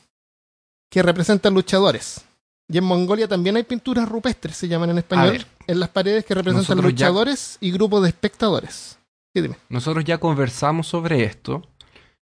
Que 0.91 1.05
representan 1.05 1.55
luchadores. 1.55 2.21
Y 2.73 2.79
en 2.79 2.85
Mongolia 2.85 3.29
también 3.29 3.57
hay 3.57 3.65
pinturas 3.65 4.09
rupestres, 4.09 4.57
se 4.57 4.67
llaman 4.67 4.91
en 4.91 4.99
español. 4.99 5.45
En 5.67 5.79
las 5.79 5.91
paredes 5.91 6.25
que 6.25 6.35
representan 6.35 6.77
Nosotros 6.79 6.95
ya- 6.95 7.07
luchadores 7.09 7.59
y 7.61 7.71
grupos 7.71 8.03
de 8.03 8.09
espectadores. 8.09 8.99
Sí, 9.35 9.43
dime. 9.43 9.57
Nosotros 9.69 10.05
ya 10.05 10.19
conversamos 10.19 10.87
sobre 10.89 11.25
esto 11.25 11.63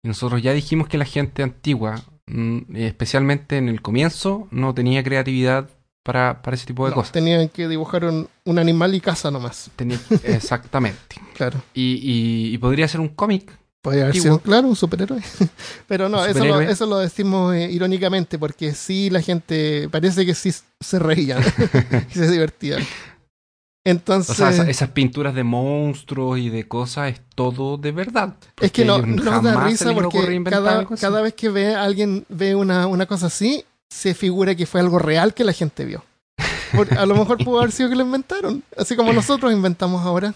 Y 0.03 0.07
nosotros 0.07 0.41
ya 0.43 0.53
dijimos 0.53 0.87
que 0.87 0.99
la 0.99 1.05
gente 1.05 1.41
antigua, 1.41 1.99
mm, 2.27 2.75
especialmente 2.75 3.57
en 3.57 3.69
el 3.69 3.81
comienzo, 3.81 4.47
no 4.51 4.71
tenía 4.75 5.03
creatividad 5.03 5.67
para, 6.03 6.43
para 6.43 6.53
ese 6.55 6.67
tipo 6.67 6.85
de 6.85 6.91
No, 6.91 6.95
cosas. 6.97 7.11
Tenían 7.11 7.49
que 7.49 7.67
dibujar 7.67 8.05
un, 8.05 8.27
un 8.43 8.59
animal 8.59 8.93
y 8.93 9.01
casa 9.01 9.31
nomás. 9.31 9.71
Tenía- 9.75 9.99
exactamente. 10.23 11.15
Claro. 11.33 11.59
Y, 11.73 11.95
y- 11.95 12.53
y 12.53 12.57
podría 12.59 12.87
ser 12.87 13.01
un 13.01 13.07
cómic. 13.09 13.51
Podría 13.85 14.03
haber 14.05 14.15
sido, 14.23 14.39
claro, 14.39 14.67
un 14.67 14.75
superhéroe. 14.75 15.21
Pero 15.87 16.09
no, 16.09 16.25
eso 16.25 16.39
lo, 16.43 16.59
eso 16.71 16.85
lo 16.87 16.97
decimos 16.97 17.53
eh, 17.53 17.69
irónicamente 17.71 18.39
porque 18.39 18.73
sí 18.73 19.11
la 19.11 19.21
gente 19.21 19.87
parece 19.91 20.25
que 20.25 20.33
sí 20.33 20.51
se 20.79 20.97
reían 20.97 21.43
y 22.09 22.13
se 22.13 22.31
divertían. 22.31 22.83
Entonces, 23.85 24.31
O 24.31 24.33
sea, 24.33 24.49
esa- 24.49 24.67
esas 24.67 24.89
pinturas 24.89 25.35
de 25.35 25.43
monstruos 25.43 26.39
y 26.39 26.49
de 26.49 26.67
cosas 26.67 27.13
es 27.13 27.21
todo 27.35 27.77
de 27.77 27.91
verdad. 27.91 28.33
es 28.59 28.71
que 28.71 28.83
no, 28.85 28.95
Porque 28.95 29.11
ellos 29.11 29.23
no 29.25 29.41
da 29.43 29.63
risa 29.67 29.93
porque 29.93 30.43
cada, 30.49 30.85
cada 30.87 31.21
vez 31.21 31.35
que 31.35 31.49
ve 31.49 31.75
alguien 31.75 32.25
ve 32.27 32.55
una, 32.55 32.87
una 32.87 33.05
cosa 33.05 33.27
así, 33.27 33.63
se 33.87 34.15
figura 34.15 34.55
que 34.55 34.65
fue 34.65 34.79
algo 34.81 34.97
real 34.97 35.35
que 35.35 35.43
la 35.43 35.53
gente 35.53 35.85
vio. 35.85 36.03
A 36.97 37.05
lo 37.05 37.15
mejor 37.15 37.37
pudo 37.45 37.59
haber 37.59 37.71
sido 37.71 37.87
que 37.89 37.95
lo 37.95 38.01
inventaron, 38.01 38.63
así 38.75 38.95
como 38.95 39.13
nosotros 39.13 39.53
inventamos 39.53 40.03
ahora. 40.03 40.33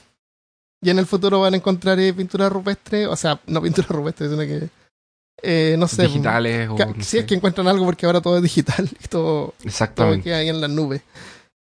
Y 0.81 0.89
en 0.89 1.00
el 1.00 1.05
futuro 1.05 1.41
van 1.41 1.53
a 1.53 1.57
encontrar 1.57 2.00
eh, 2.00 2.13
pintura 2.13 2.48
rupestre, 2.50 3.05
o 3.07 3.15
sea, 3.15 3.39
no 3.48 3.62
pintura 3.62 3.88
rupestre, 3.89 4.29
sino 4.29 4.39
que, 4.41 4.69
eh, 5.41 5.75
no 5.77 5.88
sé, 5.88 6.03
digitales 6.03 6.69
o 6.69 6.77
no 6.77 6.93
si 6.95 7.03
sé. 7.03 7.19
es 7.19 7.25
que 7.25 7.36
encuentran 7.36 7.67
algo 7.67 7.86
porque 7.86 8.05
ahora 8.05 8.21
todo 8.21 8.38
es 8.38 8.43
digital 8.43 8.88
y 9.03 9.07
todo, 9.07 9.48
todo 9.48 9.53
Exactamente. 9.63 10.24
queda 10.24 10.38
ahí 10.38 10.50
en 10.50 10.62
la 10.62 10.67
nube. 10.67 11.01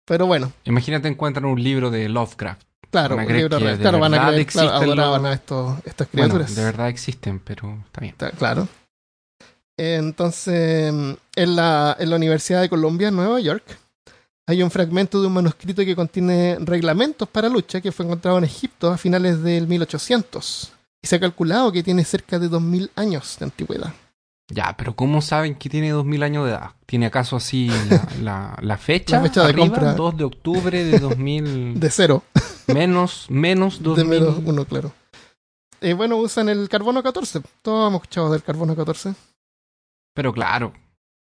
Pero 0.06 0.26
bueno, 0.26 0.52
Imagínate 0.64 1.08
encuentran 1.08 1.44
un 1.46 1.60
libro 1.62 1.90
de 1.90 2.08
Lovecraft. 2.08 2.62
claro, 2.90 3.16
Van 3.16 3.24
a 3.28 3.32
libro 3.32 3.58
que 3.58 3.64
real. 3.64 3.76
de 3.78 3.82
Claro, 3.82 3.98
van 3.98 4.14
a 4.14 4.16
verdad 4.18 4.32
creer, 4.32 4.46
claro, 4.46 4.68
existen 4.68 4.88
adoraban 4.90 5.22
los- 5.22 5.30
a 5.30 5.34
estos, 5.34 5.78
estas 5.84 6.08
Bueno, 6.12 6.28
criaturas. 6.28 6.54
de 6.54 6.64
verdad 6.64 6.88
existen, 6.88 7.38
pero 7.40 7.78
está 7.86 8.00
bien. 8.00 8.14
Claro. 8.38 8.68
Entonces, 9.78 10.92
en 11.36 11.56
la, 11.56 11.96
en 11.98 12.10
la 12.10 12.16
Universidad 12.16 12.60
de 12.62 12.68
Columbia, 12.68 13.10
Nueva 13.10 13.40
York, 13.40 13.64
hay 14.46 14.62
un 14.62 14.70
fragmento 14.70 15.20
de 15.20 15.26
un 15.26 15.32
manuscrito 15.34 15.84
que 15.84 15.96
contiene 15.96 16.56
reglamentos 16.60 17.28
para 17.28 17.48
lucha 17.48 17.80
que 17.80 17.92
fue 17.92 18.04
encontrado 18.06 18.38
en 18.38 18.44
Egipto 18.44 18.90
a 18.90 18.96
finales 18.98 19.42
del 19.42 19.66
1800. 19.66 20.72
Y 21.02 21.06
se 21.08 21.16
ha 21.16 21.20
calculado 21.20 21.72
que 21.72 21.82
tiene 21.82 22.04
cerca 22.04 22.38
de 22.38 22.48
2000 22.48 22.90
años 22.96 23.36
de 23.38 23.44
antigüedad. 23.44 23.92
Ya, 24.48 24.76
pero 24.78 24.94
¿cómo 24.94 25.20
saben 25.22 25.56
que 25.56 25.68
tiene 25.68 25.90
2000 25.90 26.22
años 26.22 26.44
de 26.44 26.52
edad? 26.52 26.70
¿Tiene 26.86 27.06
acaso 27.06 27.34
así 27.34 27.68
la, 27.90 28.08
la- 28.22 28.58
la 28.62 28.78
fecha? 28.78 29.16
La 29.16 29.22
fecha 29.24 29.42
de 29.42 29.48
arriba? 29.48 29.66
compra. 29.66 29.92
2 29.94 30.16
de 30.16 30.24
octubre 30.24 30.84
de 30.84 30.98
2000. 31.00 31.80
De 31.80 31.90
cero, 31.90 32.22
menos, 32.68 33.26
menos 33.28 33.78
de 33.78 33.84
2000. 33.84 34.06
menos 34.08 34.36
uno, 34.44 34.64
claro. 34.64 34.92
Eh, 35.80 35.92
bueno, 35.94 36.16
usan 36.18 36.48
el 36.48 36.68
carbono 36.68 37.02
14. 37.02 37.42
Todos 37.62 37.88
hemos 37.88 38.02
escuchado 38.02 38.30
del 38.30 38.42
carbono 38.44 38.76
14. 38.76 39.14
Pero 40.14 40.32
claro, 40.32 40.72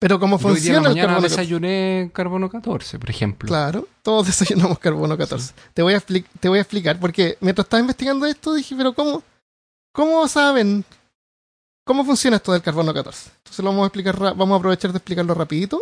Pero 0.00 0.20
cómo 0.20 0.38
yo 0.38 0.48
hoy 0.48 0.60
día 0.60 0.76
en 0.76 0.82
funciona 0.84 0.88
la 0.88 0.88
el 0.90 0.96
carbono 0.96 1.20
14. 1.22 1.36
desayuné 1.36 2.10
carbono 2.14 2.48
14, 2.50 2.98
por 2.98 3.10
ejemplo. 3.10 3.48
Claro, 3.48 3.88
todos 4.02 4.26
desayunamos 4.26 4.78
carbono 4.78 5.16
14. 5.18 5.54
Te, 5.74 5.82
voy 5.82 5.94
a 5.94 6.00
te 6.00 6.48
voy 6.48 6.58
a 6.58 6.62
explicar, 6.62 7.00
porque 7.00 7.36
mientras 7.40 7.64
estaba 7.66 7.80
investigando 7.80 8.26
esto 8.26 8.54
dije, 8.54 8.74
pero 8.76 8.92
¿cómo, 8.94 9.22
cómo 9.92 10.26
saben 10.28 10.84
cómo 11.84 12.04
funciona 12.04 12.36
esto 12.36 12.52
del 12.52 12.62
carbono 12.62 12.94
14? 12.94 13.30
Entonces 13.38 13.64
lo 13.64 13.70
vamos 13.70 13.84
a 13.84 13.86
explicar, 13.86 14.16
vamos 14.18 14.52
a 14.52 14.56
aprovechar 14.58 14.92
de 14.92 14.98
explicarlo 14.98 15.34
rapidito, 15.34 15.80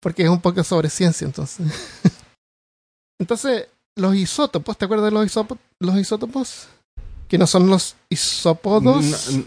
porque 0.00 0.22
es 0.22 0.28
un 0.28 0.40
poco 0.40 0.62
sobre 0.62 0.88
ciencia 0.88 1.24
entonces. 1.24 1.66
entonces, 3.18 3.66
los 3.96 4.14
isótopos, 4.14 4.78
¿te 4.78 4.84
acuerdas 4.84 5.06
de 5.06 5.10
los, 5.18 5.26
isópo- 5.26 5.58
los 5.80 5.96
isótopos? 5.96 6.68
Que 7.26 7.38
no 7.38 7.46
son 7.46 7.68
los 7.68 7.96
isópodos. 8.08 9.04
No, 9.32 9.44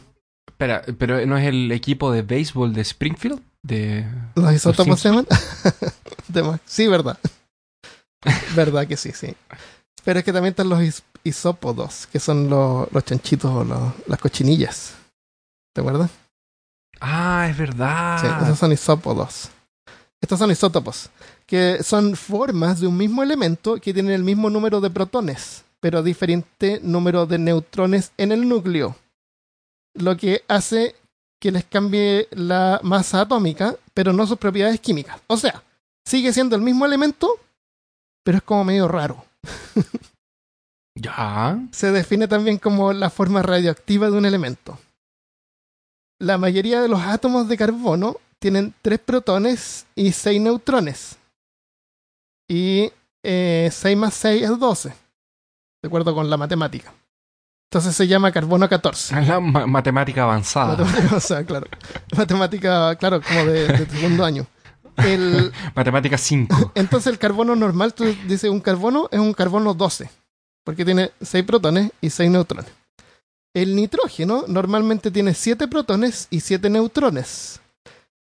espera, 0.47 0.83
pero 0.97 1.25
¿no 1.25 1.37
es 1.37 1.47
el 1.47 1.71
equipo 1.71 2.11
de 2.11 2.21
béisbol 2.21 2.73
de 2.73 2.81
Springfield? 2.81 3.41
De... 3.63 4.05
¿Los 4.35 4.53
isótopos 4.53 4.99
se 4.99 5.09
llaman? 5.09 5.27
Sí, 6.65 6.87
verdad. 6.87 7.17
verdad 8.55 8.87
que 8.87 8.97
sí, 8.97 9.11
sí. 9.11 9.35
Pero 10.03 10.19
es 10.19 10.25
que 10.25 10.33
también 10.33 10.51
están 10.51 10.69
los 10.69 10.81
is- 10.81 11.03
isópodos, 11.23 12.07
que 12.07 12.19
son 12.19 12.49
los, 12.49 12.91
los 12.91 13.05
chanchitos 13.05 13.51
o 13.51 13.63
los- 13.63 13.93
las 14.07 14.19
cochinillas. 14.19 14.93
¿Te 15.73 15.81
acuerdas? 15.81 16.09
Ah, 16.99 17.47
es 17.49 17.57
verdad. 17.57 18.19
Sí, 18.19 18.27
esos 18.45 18.59
son 18.59 18.71
isópodos. 18.71 19.49
Estos 20.21 20.37
son 20.37 20.51
isótopos, 20.51 21.09
que 21.47 21.81
son 21.83 22.15
formas 22.15 22.79
de 22.79 22.87
un 22.87 22.95
mismo 22.97 23.23
elemento 23.23 23.75
que 23.77 23.93
tienen 23.93 24.13
el 24.13 24.23
mismo 24.23 24.49
número 24.51 24.79
de 24.79 24.91
protones, 24.91 25.63
pero 25.79 26.03
diferente 26.03 26.79
número 26.83 27.25
de 27.25 27.39
neutrones 27.39 28.11
en 28.17 28.31
el 28.31 28.47
núcleo. 28.47 28.95
Lo 29.95 30.15
que 30.17 30.43
hace 30.47 30.95
que 31.41 31.51
les 31.51 31.65
cambie 31.65 32.27
la 32.31 32.79
masa 32.83 33.21
atómica, 33.21 33.75
pero 33.95 34.13
no 34.13 34.27
sus 34.27 34.37
propiedades 34.37 34.79
químicas. 34.79 35.19
O 35.25 35.35
sea, 35.35 35.63
sigue 36.05 36.31
siendo 36.31 36.55
el 36.55 36.61
mismo 36.61 36.85
elemento, 36.85 37.33
pero 38.23 38.37
es 38.37 38.43
como 38.43 38.63
medio 38.63 38.87
raro. 38.87 39.25
Ya. 40.93 41.57
Se 41.71 41.89
define 41.91 42.27
también 42.27 42.57
como 42.57 42.91
la 42.91 43.09
forma 43.09 43.41
radioactiva 43.41 44.09
de 44.11 44.17
un 44.17 44.25
elemento. 44.25 44.77
La 46.19 46.37
mayoría 46.37 46.81
de 46.81 46.89
los 46.89 47.01
átomos 47.01 47.47
de 47.47 47.57
carbono 47.57 48.17
tienen 48.39 48.73
3 48.81 48.99
protones 48.99 49.87
y 49.95 50.11
6 50.11 50.41
neutrones. 50.41 51.17
Y 52.47 52.91
eh, 53.23 53.69
6 53.71 53.97
más 53.97 54.13
6 54.15 54.43
es 54.43 54.59
12, 54.59 54.89
de 54.89 55.87
acuerdo 55.87 56.13
con 56.13 56.29
la 56.29 56.37
matemática. 56.37 56.93
Entonces 57.71 57.95
se 57.95 58.05
llama 58.05 58.33
carbono 58.33 58.67
14. 58.67 59.21
La 59.25 59.39
ma- 59.39 59.65
matemática 59.65 60.23
avanzada. 60.23 60.75
Matemática, 60.83 61.19
sea, 61.21 61.45
claro. 61.45 61.67
Matemática, 62.17 62.95
claro, 62.97 63.21
como 63.21 63.45
de, 63.45 63.65
de 63.65 63.85
segundo 63.85 64.25
año. 64.25 64.45
El, 64.97 65.53
Matemática 65.75 66.17
5. 66.17 66.73
entonces 66.75 67.13
el 67.13 67.17
carbono 67.17 67.55
normal, 67.55 67.93
tú 67.93 68.03
dices 68.27 68.49
un 68.49 68.59
carbono, 68.59 69.07
es 69.09 69.19
un 69.21 69.31
carbono 69.33 69.73
12, 69.73 70.09
porque 70.65 70.83
tiene 70.83 71.11
6 71.21 71.45
protones 71.45 71.91
y 72.01 72.09
6 72.09 72.29
neutrones. 72.29 72.69
El 73.53 73.73
nitrógeno 73.73 74.43
normalmente 74.49 75.09
tiene 75.09 75.33
7 75.33 75.69
protones 75.69 76.27
y 76.29 76.41
7 76.41 76.69
neutrones. 76.69 77.61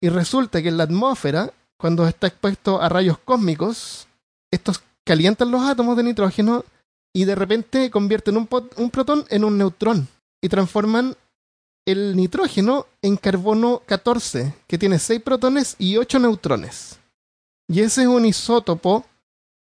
Y 0.02 0.10
resulta 0.10 0.62
que 0.62 0.68
en 0.68 0.76
la 0.76 0.84
atmósfera, 0.84 1.54
cuando 1.78 2.06
está 2.06 2.28
expuesto 2.28 2.82
a 2.82 2.90
rayos 2.90 3.18
cósmicos, 3.20 4.06
estos 4.52 4.82
calientan 5.06 5.50
los 5.50 5.62
átomos 5.62 5.96
de 5.96 6.04
nitrógeno 6.04 6.66
y 7.14 7.26
de 7.26 7.36
repente 7.36 7.90
convierten 7.90 8.38
un, 8.38 8.48
protón 8.48 9.26
en 9.30 9.44
un 9.44 9.58
neutrón 9.58 10.08
y 10.42 10.50
transforman 10.50 11.16
el 11.86 12.16
nitrógeno 12.16 12.86
en 13.02 13.18
carbono 13.18 13.82
14, 13.86 14.54
que 14.68 14.78
tiene 14.78 15.00
6 15.00 15.22
protones 15.22 15.76
y 15.80 15.98
8 15.98 16.20
neutrones. 16.20 17.00
Y 17.68 17.82
ese 17.82 18.04
es 18.04 18.08
un 18.08 18.26
isótopo 18.26 19.06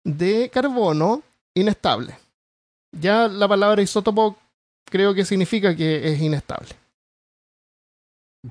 de 0.03 0.49
carbono 0.53 1.23
inestable. 1.55 2.17
Ya 2.91 3.27
la 3.27 3.47
palabra 3.47 3.81
isótopo 3.81 4.37
creo 4.85 5.13
que 5.13 5.25
significa 5.25 5.75
que 5.75 6.13
es 6.13 6.21
inestable. 6.21 6.69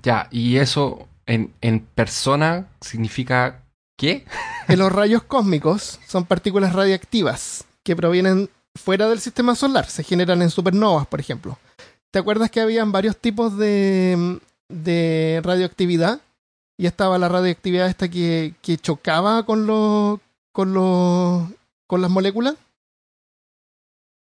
Ya, 0.03 0.29
y 0.31 0.57
eso 0.57 1.09
en, 1.27 1.55
en 1.61 1.81
persona 1.81 2.69
significa 2.81 3.63
¿qué? 3.97 4.25
En 4.69 4.79
los 4.79 4.93
rayos 4.93 5.23
cósmicos 5.23 5.99
son 6.07 6.25
partículas 6.25 6.73
radiactivas 6.73 7.65
que 7.83 7.97
provienen 7.97 8.51
fuera 8.79 9.09
del 9.09 9.21
sistema 9.21 9.55
solar, 9.55 9.87
se 9.89 10.03
generan 10.03 10.41
en 10.43 10.51
supernovas, 10.51 11.07
por 11.07 11.21
ejemplo. 11.21 11.59
¿Te 12.11 12.19
acuerdas 12.19 12.51
que 12.51 12.61
habían 12.61 12.91
varios 12.93 13.17
tipos 13.19 13.59
de, 13.59 14.39
de 14.69 15.41
radioactividad? 15.45 16.21
Y 16.79 16.87
estaba 16.87 17.19
la 17.19 17.29
radioactividad 17.29 17.89
esta 17.89 18.09
que, 18.09 18.55
que 18.63 18.79
chocaba 18.79 19.45
con 19.45 19.67
los 19.67 20.21
con 20.53 20.73
los 20.73 21.49
con 21.87 22.01
las 22.01 22.11
moléculas. 22.11 22.55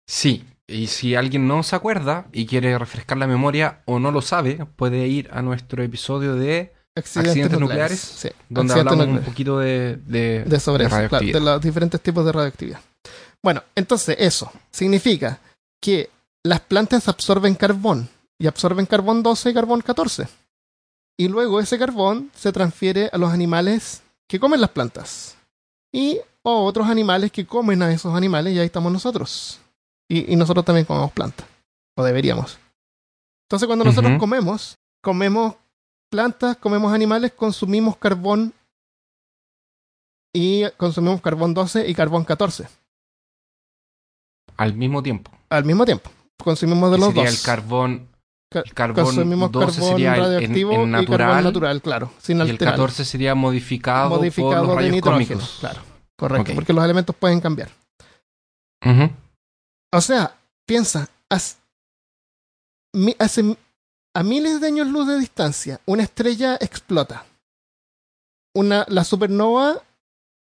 Sí, 0.09 0.45
y 0.67 0.87
si 0.89 1.15
alguien 1.15 1.47
no 1.47 1.63
se 1.63 1.77
acuerda 1.77 2.27
y 2.33 2.47
quiere 2.47 2.77
refrescar 2.79 3.19
la 3.19 3.27
memoria 3.27 3.83
o 3.85 3.99
no 3.99 4.11
lo 4.11 4.23
sabe, 4.23 4.67
puede 4.77 5.07
ir 5.07 5.29
a 5.33 5.43
nuestro 5.43 5.83
episodio 5.83 6.35
de 6.35 6.73
Accidentes, 6.97 7.31
¿Accidentes 7.31 7.61
nucleares. 7.61 7.61
nucleares? 7.61 8.01
Sí, 8.01 8.29
donde 8.49 8.73
accidentes 8.73 8.93
hablamos 9.01 9.19
un 9.21 9.25
poquito 9.25 9.59
de, 9.61 9.97
de, 10.07 10.45
de 10.45 10.61
sobre 10.61 10.85
de 10.85 10.89
eso, 10.89 10.97
claro, 11.09 11.09
radioactividad. 11.09 11.39
de 11.39 11.45
los 11.45 11.61
diferentes 11.63 12.01
tipos 12.01 12.25
de 12.25 12.33
radioactividad. 12.33 12.81
Bueno, 13.43 13.63
entonces 13.75 14.17
eso 14.19 14.53
significa 14.71 15.41
que 15.81 16.11
las 16.43 16.61
plantas 16.61 17.09
absorben 17.09 17.55
carbón 17.55 18.09
y 18.39 18.47
absorben 18.47 18.87
carbón 18.87 19.23
12 19.23 19.51
y 19.51 19.55
carbón 19.55 19.81
14. 19.81 20.29
Y 21.19 21.29
luego 21.29 21.61
ese 21.61 21.79
carbón 21.79 22.31
se 22.35 22.53
transfiere 22.53 23.11
a 23.13 23.19
los 23.19 23.31
animales 23.31 24.03
que 24.29 24.41
comen 24.41 24.61
las 24.61 24.71
plantas. 24.71 25.37
Y 25.93 26.19
o 26.43 26.65
otros 26.65 26.89
animales 26.89 27.33
que 27.33 27.47
comen 27.47 27.83
a 27.83 27.93
esos 27.93 28.15
animales 28.15 28.55
y 28.55 28.59
ahí 28.59 28.67
estamos 28.67 28.93
nosotros. 28.93 29.61
Y, 30.09 30.33
y 30.33 30.37
nosotros 30.37 30.65
también 30.65 30.87
comemos 30.87 31.13
plantas. 31.13 31.47
O 31.97 32.05
deberíamos. 32.05 32.59
Entonces 33.45 33.67
cuando 33.67 33.85
nosotros 33.85 34.19
comemos, 34.19 34.77
comemos 35.03 35.55
plantas, 36.11 36.57
comemos 36.57 36.93
animales, 36.93 37.33
consumimos 37.33 37.97
carbón 37.97 38.55
y 40.33 40.69
consumimos 40.77 41.21
carbón 41.21 41.53
12 41.53 41.89
y 41.89 41.95
carbón 41.95 42.25
14 42.25 42.80
al 44.61 44.75
mismo 44.75 45.03
tiempo. 45.03 45.31
al 45.49 45.65
mismo 45.65 45.85
tiempo. 45.85 46.11
Consumimos 46.43 46.91
de 46.93 46.99
los 46.99 47.09
sería 47.09 47.25
dos. 47.25 47.35
el 47.35 47.43
carbón 47.43 48.09
Ca- 48.53 48.63
El 48.65 48.75
carbón 48.75 49.05
consumimos 49.05 49.53
12 49.53 49.77
carbón 49.81 49.91
sería 49.91 50.15
en- 50.17 50.21
radioactivo 50.23 50.73
en 50.73 50.79
y 50.81 50.83
carbón 50.83 50.91
natural, 50.93 51.45
natural, 51.45 51.83
claro, 51.83 52.13
sin 52.21 52.39
Y 52.39 52.41
el 52.43 52.51
alterar. 52.51 52.75
14 52.75 53.05
sería 53.05 53.35
modificado, 53.37 54.09
modificado 54.11 54.67
por 54.67 54.75
los 54.77 54.85
de 54.85 54.91
nitrógeno, 54.91 55.41
claro, 55.61 55.81
correcto, 56.17 56.53
porque 56.57 56.73
los 56.73 56.83
elementos 56.85 57.15
pueden 57.15 57.41
cambiar. 57.41 57.71
O 59.93 60.01
sea, 60.01 60.35
piensa, 60.67 61.09
mi- 62.93 63.15
hace 63.19 63.57
a 64.15 64.23
miles 64.25 64.61
de 64.61 64.67
años 64.67 64.89
luz 64.89 65.07
de 65.07 65.19
distancia, 65.19 65.81
una 65.87 66.03
estrella 66.03 66.57
explota. 66.61 67.25
Una, 68.55 68.85
la 68.89 69.05
supernova 69.05 69.81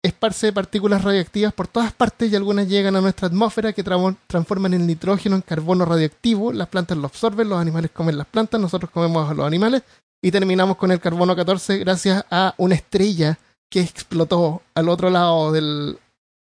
esparce 0.03 0.53
partículas 0.53 1.03
radioactivas 1.05 1.53
por 1.53 1.69
todas 1.69 1.93
partes 1.93 2.33
y 2.33 2.37
algunas 2.37 2.69
llegan 2.69 2.97
a 2.97 3.01
nuestra 3.01 3.29
atmósfera 3.29 3.73
que 3.73 3.85
tra- 3.85 4.17
transforman 4.27 4.73
el 4.75 4.87
nitrógeno 4.87 5.37
en 5.37 5.43
carbono 5.43 5.85
radioactivo. 5.85 6.53
Las 6.53 6.69
plantas 6.69 6.97
lo 6.97 7.07
absorben, 7.07 7.49
los 7.49 7.61
animales 7.61 7.91
comen 7.91 8.17
las 8.17 8.27
plantas, 8.27 8.61
nosotros 8.61 8.91
comemos 8.91 9.31
a 9.31 9.35
los 9.35 9.47
animales 9.47 9.83
y 10.23 10.31
terminamos 10.31 10.77
con 10.77 10.91
el 10.91 11.01
carbono 11.01 11.37
14 11.37 11.79
gracias 11.79 12.25
a 12.31 12.55
una 12.59 12.75
estrella 12.75 13.39
que 13.71 13.81
explotó 13.81 14.63
al 14.75 14.89
otro 14.89 15.11
lado 15.11 15.53
del, 15.53 15.99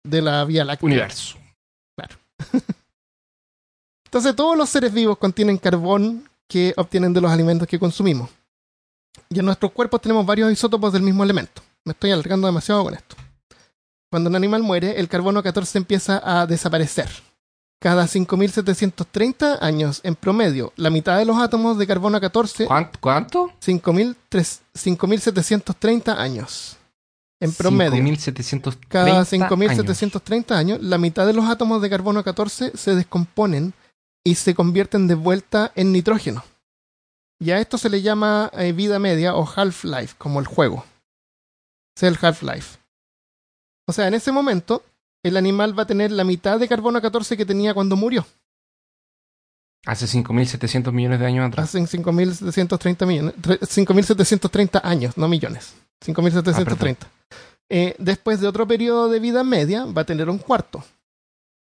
de 0.04 0.22
la 0.22 0.44
Vía 0.44 0.64
Láctea. 0.64 0.86
Universo. 0.86 1.38
Entonces 4.06 4.36
todos 4.36 4.56
los 4.56 4.68
seres 4.68 4.92
vivos 4.92 5.18
contienen 5.18 5.58
carbón 5.58 6.28
que 6.48 6.72
obtienen 6.76 7.12
de 7.12 7.20
los 7.20 7.30
alimentos 7.30 7.66
que 7.66 7.78
consumimos. 7.78 8.30
Y 9.30 9.38
en 9.38 9.44
nuestros 9.46 9.72
cuerpos 9.72 10.00
tenemos 10.00 10.24
varios 10.24 10.52
isótopos 10.52 10.92
del 10.92 11.02
mismo 11.02 11.24
elemento. 11.24 11.62
Me 11.84 11.92
estoy 11.92 12.10
alargando 12.12 12.46
demasiado 12.46 12.84
con 12.84 12.94
esto. 12.94 13.16
Cuando 14.10 14.30
un 14.30 14.36
animal 14.36 14.62
muere, 14.62 14.98
el 15.00 15.08
carbono 15.08 15.42
14 15.42 15.78
empieza 15.78 16.22
a 16.24 16.46
desaparecer. 16.46 17.08
Cada 17.80 18.06
5.730 18.06 19.58
años, 19.60 20.00
en 20.02 20.14
promedio, 20.14 20.72
la 20.76 20.90
mitad 20.90 21.18
de 21.18 21.26
los 21.26 21.36
átomos 21.36 21.76
de 21.76 21.86
carbono 21.86 22.20
14, 22.20 22.66
¿Cuánto? 22.66 22.98
¿Cuánto? 23.00 23.52
5.300 23.60 24.60
5.730 24.74 26.16
años. 26.16 26.76
En 27.40 27.52
promedio. 27.52 28.02
5.730 28.02 28.78
Cada 28.88 29.06
años. 29.06 29.30
5.730 29.30 30.52
años, 30.52 30.82
la 30.82 30.98
mitad 30.98 31.26
de 31.26 31.34
los 31.34 31.44
átomos 31.44 31.82
de 31.82 31.90
carbono 31.90 32.24
14 32.24 32.72
se 32.76 32.94
descomponen 32.94 33.74
y 34.24 34.36
se 34.36 34.54
convierten 34.54 35.06
de 35.06 35.14
vuelta 35.14 35.72
en 35.74 35.92
nitrógeno. 35.92 36.44
Y 37.38 37.50
a 37.50 37.60
esto 37.60 37.76
se 37.76 37.90
le 37.90 38.00
llama 38.00 38.50
eh, 38.54 38.72
vida 38.72 38.98
media 38.98 39.34
o 39.34 39.46
half-life, 39.46 40.14
como 40.16 40.40
el 40.40 40.46
juego. 40.46 40.84
Es 41.94 42.02
el 42.02 42.16
half-life. 42.20 42.78
O 43.86 43.92
sea, 43.92 44.08
en 44.08 44.14
ese 44.14 44.32
momento, 44.32 44.82
el 45.22 45.36
animal 45.36 45.78
va 45.78 45.84
a 45.84 45.86
tener 45.86 46.10
la 46.12 46.24
mitad 46.24 46.58
de 46.58 46.68
carbono 46.68 47.00
14 47.00 47.36
que 47.36 47.46
tenía 47.46 47.72
cuando 47.74 47.96
murió. 47.96 48.26
Hace 49.86 50.06
5.700 50.06 50.90
millones 50.92 51.20
de 51.20 51.26
años 51.26 51.46
atrás. 51.46 51.68
Hace 51.68 51.78
5.730 51.80 53.06
millones. 53.06 53.34
tre- 53.40 53.60
5.730 53.60 54.80
años, 54.82 55.16
no 55.16 55.28
millones. 55.28 55.74
5.730. 56.04 56.96
Eh, 57.68 57.94
después 57.98 58.40
de 58.40 58.48
otro 58.48 58.66
periodo 58.66 59.08
de 59.08 59.20
vida 59.20 59.44
media, 59.44 59.84
va 59.86 60.02
a 60.02 60.06
tener 60.06 60.28
un 60.28 60.38
cuarto. 60.38 60.82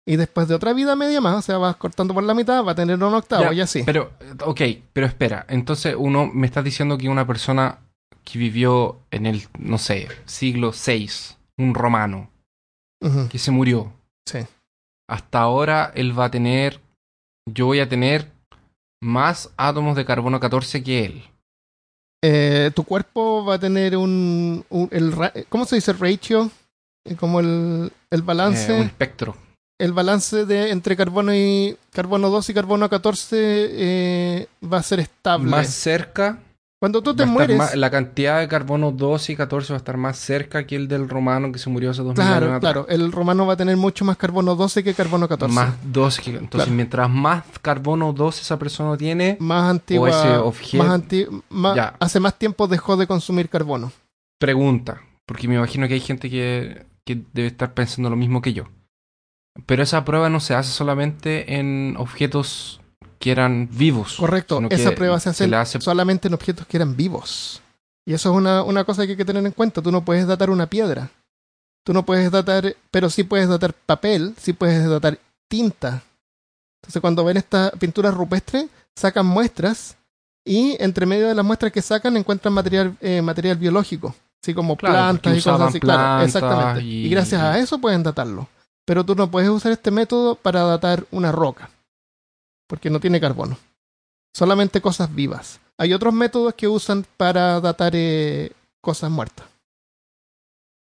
Y 0.06 0.16
después 0.16 0.48
de 0.48 0.54
otra 0.56 0.72
vida 0.72 0.96
media 0.96 1.20
más, 1.20 1.36
o 1.36 1.42
sea, 1.42 1.58
vas 1.58 1.76
cortando 1.76 2.12
por 2.14 2.24
la 2.24 2.34
mitad, 2.34 2.64
va 2.64 2.72
a 2.72 2.74
tener 2.74 2.96
un 2.96 3.14
octavo 3.14 3.44
Ya, 3.44 3.52
y 3.52 3.60
así. 3.60 3.82
Pero, 3.84 4.12
ok, 4.44 4.60
pero 4.92 5.06
espera. 5.06 5.46
Entonces, 5.48 5.94
uno 5.96 6.26
me 6.32 6.46
está 6.48 6.62
diciendo 6.62 6.98
que 6.98 7.08
una 7.08 7.26
persona 7.26 7.78
que 8.24 8.38
vivió 8.38 8.98
en 9.12 9.26
el, 9.26 9.46
no 9.58 9.78
sé, 9.78 10.08
siglo 10.24 10.72
VI, 10.72 11.08
un 11.62 11.74
romano, 11.74 12.30
que 13.30 13.38
se 13.38 13.50
murió. 13.50 13.92
Sí. 14.26 14.38
Hasta 15.08 15.40
ahora 15.40 15.90
él 15.94 16.18
va 16.18 16.26
a 16.26 16.30
tener, 16.30 16.80
yo 17.50 17.66
voy 17.66 17.80
a 17.80 17.88
tener 17.88 18.30
más 19.02 19.50
átomos 19.56 19.96
de 19.96 20.04
carbono 20.04 20.38
14 20.40 20.82
que 20.82 21.04
él. 21.04 21.24
Eh, 22.22 22.70
tu 22.74 22.84
cuerpo 22.84 23.44
va 23.44 23.54
a 23.54 23.58
tener 23.58 23.96
un. 23.96 24.64
un- 24.68 24.88
el, 24.92 25.14
¿Cómo 25.48 25.64
se 25.64 25.76
dice? 25.76 25.92
Ratio. 25.94 26.50
Eh, 27.06 27.16
Como 27.16 27.40
el, 27.40 27.90
el 28.10 28.22
balance. 28.22 28.70
Eh, 28.76 28.80
un 28.80 28.86
espectro. 28.86 29.34
el 29.80 29.92
balance 29.94 30.44
de 30.44 30.70
entre 30.70 30.96
carbono 30.98 31.34
y 31.34 31.76
carbono 31.92 32.28
2 32.28 32.50
y 32.50 32.54
carbono 32.54 32.90
14 32.90 33.36
eh, 33.40 34.48
va 34.62 34.78
a 34.78 34.82
ser 34.82 35.00
estable. 35.00 35.50
Más 35.50 35.68
cerca. 35.70 36.38
Cuando 36.80 37.02
tú 37.02 37.14
te 37.14 37.26
mueres, 37.26 37.58
más- 37.58 37.76
la 37.76 37.90
cantidad 37.90 38.40
de 38.40 38.48
carbono 38.48 38.90
12 38.90 39.32
y 39.32 39.36
14 39.36 39.74
va 39.74 39.76
a 39.76 39.78
estar 39.78 39.98
más 39.98 40.16
cerca 40.16 40.66
que 40.66 40.76
el 40.76 40.88
del 40.88 41.10
romano 41.10 41.52
que 41.52 41.58
se 41.58 41.68
murió 41.68 41.90
hace 41.90 42.02
2000 42.02 42.26
años 42.26 42.38
claro, 42.38 42.58
claro, 42.60 42.86
el 42.88 43.12
romano 43.12 43.44
va 43.46 43.52
a 43.52 43.56
tener 43.58 43.76
mucho 43.76 44.02
más 44.06 44.16
carbono 44.16 44.56
12 44.56 44.82
que 44.82 44.94
carbono 44.94 45.28
14. 45.28 45.54
Más 45.54 45.74
12. 45.92 46.22
que- 46.22 46.30
Entonces, 46.30 46.50
Claro. 46.52 46.70
mientras 46.72 47.10
más 47.10 47.44
carbono 47.60 48.14
12 48.14 48.40
esa 48.40 48.58
persona 48.58 48.96
tiene, 48.96 49.36
Más 49.40 49.68
antigua, 49.70 50.08
O 50.08 50.10
ese 50.10 50.36
objeto- 50.38 50.82
más 50.82 50.92
anti- 50.94 51.26
más- 51.50 51.76
Ya. 51.76 51.96
hace 52.00 52.18
más 52.18 52.38
tiempo 52.38 52.66
dejó 52.66 52.96
de 52.96 53.06
consumir 53.06 53.50
carbono. 53.50 53.92
pregunta. 54.38 55.02
Porque 55.26 55.46
me 55.48 55.56
imagino 55.56 55.86
que 55.86 55.92
hay 55.94 56.00
gente 56.00 56.30
que, 56.30 56.86
que 57.04 57.22
debe 57.34 57.48
estar 57.48 57.74
pensando 57.74 58.08
lo 58.08 58.16
mismo 58.16 58.40
que 58.40 58.54
yo. 58.54 58.64
Pero 59.66 59.82
esa 59.82 60.02
prueba 60.06 60.30
no 60.30 60.40
se 60.40 60.54
hace 60.54 60.72
solamente 60.72 61.56
en 61.58 61.94
objetos 61.98 62.79
que 63.20 63.30
eran 63.30 63.68
vivos. 63.70 64.16
Correcto, 64.16 64.60
que 64.68 64.74
esa 64.74 64.90
prueba 64.96 65.20
se 65.20 65.28
hace, 65.30 65.44
solamente 65.80 66.26
en 66.28 66.34
objetos 66.34 66.66
que 66.66 66.76
eran 66.78 66.96
vivos. 66.96 67.60
Y 68.06 68.14
eso 68.14 68.30
es 68.30 68.36
una, 68.36 68.62
una 68.62 68.82
cosa 68.84 69.04
que 69.04 69.12
hay 69.12 69.16
que 69.16 69.24
tener 69.26 69.44
en 69.44 69.52
cuenta. 69.52 69.82
Tú 69.82 69.92
no 69.92 70.04
puedes 70.04 70.26
datar 70.26 70.50
una 70.50 70.66
piedra. 70.66 71.10
Tú 71.84 71.92
no 71.92 72.04
puedes 72.04 72.30
datar, 72.30 72.74
pero 72.90 73.10
sí 73.10 73.22
puedes 73.24 73.48
datar 73.48 73.72
papel, 73.74 74.34
sí 74.38 74.52
puedes 74.54 74.88
datar 74.88 75.18
tinta. 75.48 76.02
Entonces 76.82 77.00
cuando 77.00 77.24
ven 77.24 77.36
estas 77.36 77.72
pinturas 77.72 78.14
rupestres, 78.14 78.66
sacan 78.96 79.26
muestras 79.26 79.96
y 80.44 80.76
entre 80.82 81.04
medio 81.06 81.28
de 81.28 81.34
las 81.34 81.44
muestras 81.44 81.72
que 81.72 81.82
sacan 81.82 82.16
encuentran 82.16 82.54
material, 82.54 82.96
eh, 83.00 83.20
material 83.22 83.58
biológico. 83.58 84.14
Así 84.42 84.54
como 84.54 84.76
Claro, 84.76 84.94
plantas 84.94 85.36
y 85.36 85.42
cosas 85.42 85.68
así. 85.68 85.80
Claro, 85.80 86.24
exactamente. 86.24 86.82
y- 86.82 87.06
y 87.06 87.10
gracias 87.10 87.42
a 87.42 87.58
eso 87.58 87.78
pueden 87.78 88.02
datarlo. 88.02 88.48
Pero 88.86 89.04
tú 89.04 89.14
no 89.14 89.30
puedes 89.30 89.50
usar 89.50 89.72
este 89.72 89.90
método 89.90 90.34
para 90.36 90.62
datar 90.62 91.04
una 91.10 91.30
roca. 91.30 91.68
Porque 92.70 92.88
no 92.88 93.00
tiene 93.00 93.20
carbono. 93.20 93.58
Solamente 94.32 94.80
cosas 94.80 95.12
vivas. 95.12 95.58
Hay 95.76 95.92
otros 95.92 96.14
métodos 96.14 96.54
que 96.54 96.68
usan 96.68 97.04
para 97.16 97.60
datar 97.60 97.92
eh, 97.96 98.52
cosas 98.80 99.10
muertas. 99.10 99.44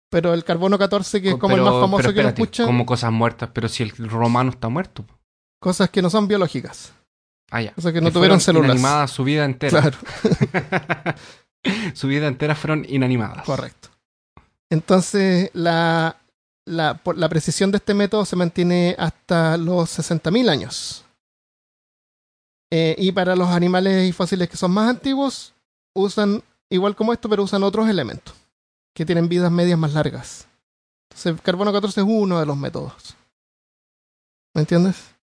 Pero 0.10 0.34
el 0.34 0.46
carbono 0.46 0.78
14, 0.78 1.22
que 1.22 1.30
es 1.32 1.36
como 1.36 1.56
el 1.56 1.62
más 1.62 1.74
famoso 1.74 1.98
pero 1.98 2.14
que 2.14 2.24
lo 2.24 2.30
espérate, 2.30 2.42
escuchan, 2.44 2.66
Como 2.68 2.86
cosas 2.86 3.12
muertas, 3.12 3.50
pero 3.52 3.68
si 3.68 3.84
el 3.84 3.92
romano 4.10 4.52
está 4.52 4.70
muerto. 4.70 5.04
cosas 5.60 5.90
que 5.90 6.02
no 6.02 6.10
son 6.10 6.30
biológicas. 6.30 6.94
Ah, 7.52 7.62
ya. 7.62 7.74
Cosas 7.74 7.92
que 7.92 8.00
no 8.00 8.08
Que 8.08 8.14
tuvieron 8.14 8.40
células. 8.40 8.70
inanimadas 8.70 9.12
su 9.12 9.24
vida 9.26 9.44
entera. 9.44 9.82
Claro, 9.82 9.98
su 11.94 12.08
vida 12.08 12.28
entera 12.28 12.56
fueron 12.56 12.86
inanimadas. 12.88 13.44
correcto. 13.46 13.90
Entonces, 14.70 15.50
la, 15.54 16.16
la, 16.66 17.00
la 17.16 17.30
precisión 17.30 17.72
de 17.72 17.78
este 17.78 17.94
método 17.94 18.26
se 18.26 18.36
mantiene 18.36 18.96
hasta 18.98 19.58
los 19.58 20.00
60.000 20.00 20.50
años. 20.50 21.05
Eh, 22.78 22.94
y 22.98 23.14
para 23.14 23.38
los 23.38 23.48
animales 23.48 24.06
y 24.06 24.12
fósiles 24.12 24.50
que 24.50 24.58
son 24.58 24.72
más 24.72 24.90
antiguos, 24.90 25.54
usan, 25.94 26.44
igual 26.70 26.94
como 26.94 27.14
esto, 27.14 27.30
pero 27.30 27.42
usan 27.42 27.64
otros 27.64 27.88
elementos 27.88 28.36
que 28.94 29.06
tienen 29.06 29.30
vidas 29.30 29.50
medias 29.50 29.80
más 29.80 29.94
largas. 29.94 30.46
Entonces, 31.10 31.42
carbono 31.42 31.72
14 31.72 32.02
es 32.02 32.06
uno 32.06 32.38
de 32.38 32.46
los 32.46 32.58
métodos. 32.58 33.16
¿Me 34.54 34.64
entiendes? 34.64 35.15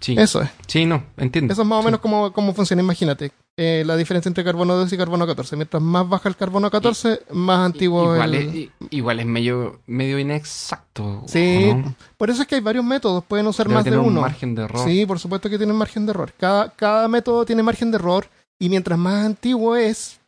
Sí, 0.00 0.16
Eso 0.18 0.42
es. 0.42 0.50
sí, 0.66 0.84
no, 0.84 1.02
entiendo. 1.16 1.52
Eso 1.52 1.62
es 1.62 1.68
más 1.68 1.78
o 1.78 1.82
Sí. 1.82 1.86
menos 1.86 2.00
cómo, 2.00 2.32
cómo 2.32 2.52
funciona. 2.52 2.82
Imagínate 2.82 3.32
eh, 3.56 3.84
la 3.86 3.96
diferencia 3.96 4.28
entre 4.28 4.44
carbono 4.44 4.74
2 4.74 4.92
y 4.92 4.96
carbono 4.98 5.26
14. 5.26 5.56
Mientras 5.56 5.82
más 5.82 6.06
baja 6.08 6.28
el 6.28 6.36
carbono 6.36 6.70
14, 6.70 7.20
más 7.30 7.60
antiguo 7.64 8.14
igual, 8.14 8.34
el... 8.34 8.48
es, 8.58 8.68
igual 8.90 9.20
es 9.20 9.26
medio, 9.26 9.80
medio 9.86 10.18
inexacto. 10.18 11.22
¿o 11.24 11.28
Sí, 11.28 11.72
no? 11.74 11.94
por 12.18 12.28
eso 12.30 12.42
es 12.42 12.48
que 12.48 12.56
hay 12.56 12.60
varios 12.60 12.84
métodos. 12.84 13.24
Pueden 13.24 13.46
usar 13.46 13.66
Debe 13.66 13.76
más 13.76 13.84
de 13.84 13.90
tener 13.92 14.04
un 14.04 14.12
uno. 14.12 14.20
margen 14.20 14.54
de 14.54 14.62
error. 14.64 14.84
Sí, 14.86 15.06
por 15.06 15.18
supuesto 15.18 15.48
que 15.48 15.56
tienen 15.56 15.76
margen 15.76 16.04
de 16.04 16.10
error. 16.10 16.32
Cada, 16.36 16.70
cada 16.70 17.08
método 17.08 17.44
tiene 17.46 17.62
margen 17.62 17.90
de 17.90 17.96
error 17.96 18.26
y 18.58 18.68
mientras 18.68 18.98
más 18.98 19.24
antiguo 19.24 19.76
es, 19.76 20.18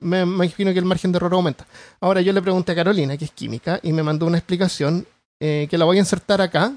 me, 0.00 0.26
me 0.26 0.44
imagino 0.46 0.72
que 0.72 0.78
el 0.80 0.84
margen 0.84 1.12
de 1.12 1.16
error 1.16 1.32
aumenta. 1.32 1.66
Ahora 2.00 2.20
yo 2.20 2.32
le 2.32 2.42
pregunté 2.42 2.72
a 2.72 2.74
Carolina, 2.74 3.16
que 3.16 3.24
es 3.24 3.30
química, 3.30 3.78
y 3.82 3.92
me 3.92 4.02
mandó 4.02 4.26
una 4.26 4.36
explicación 4.38 5.06
eh, 5.40 5.68
que 5.70 5.78
la 5.78 5.84
voy 5.84 5.96
a 5.96 6.00
insertar 6.00 6.40
acá, 6.40 6.72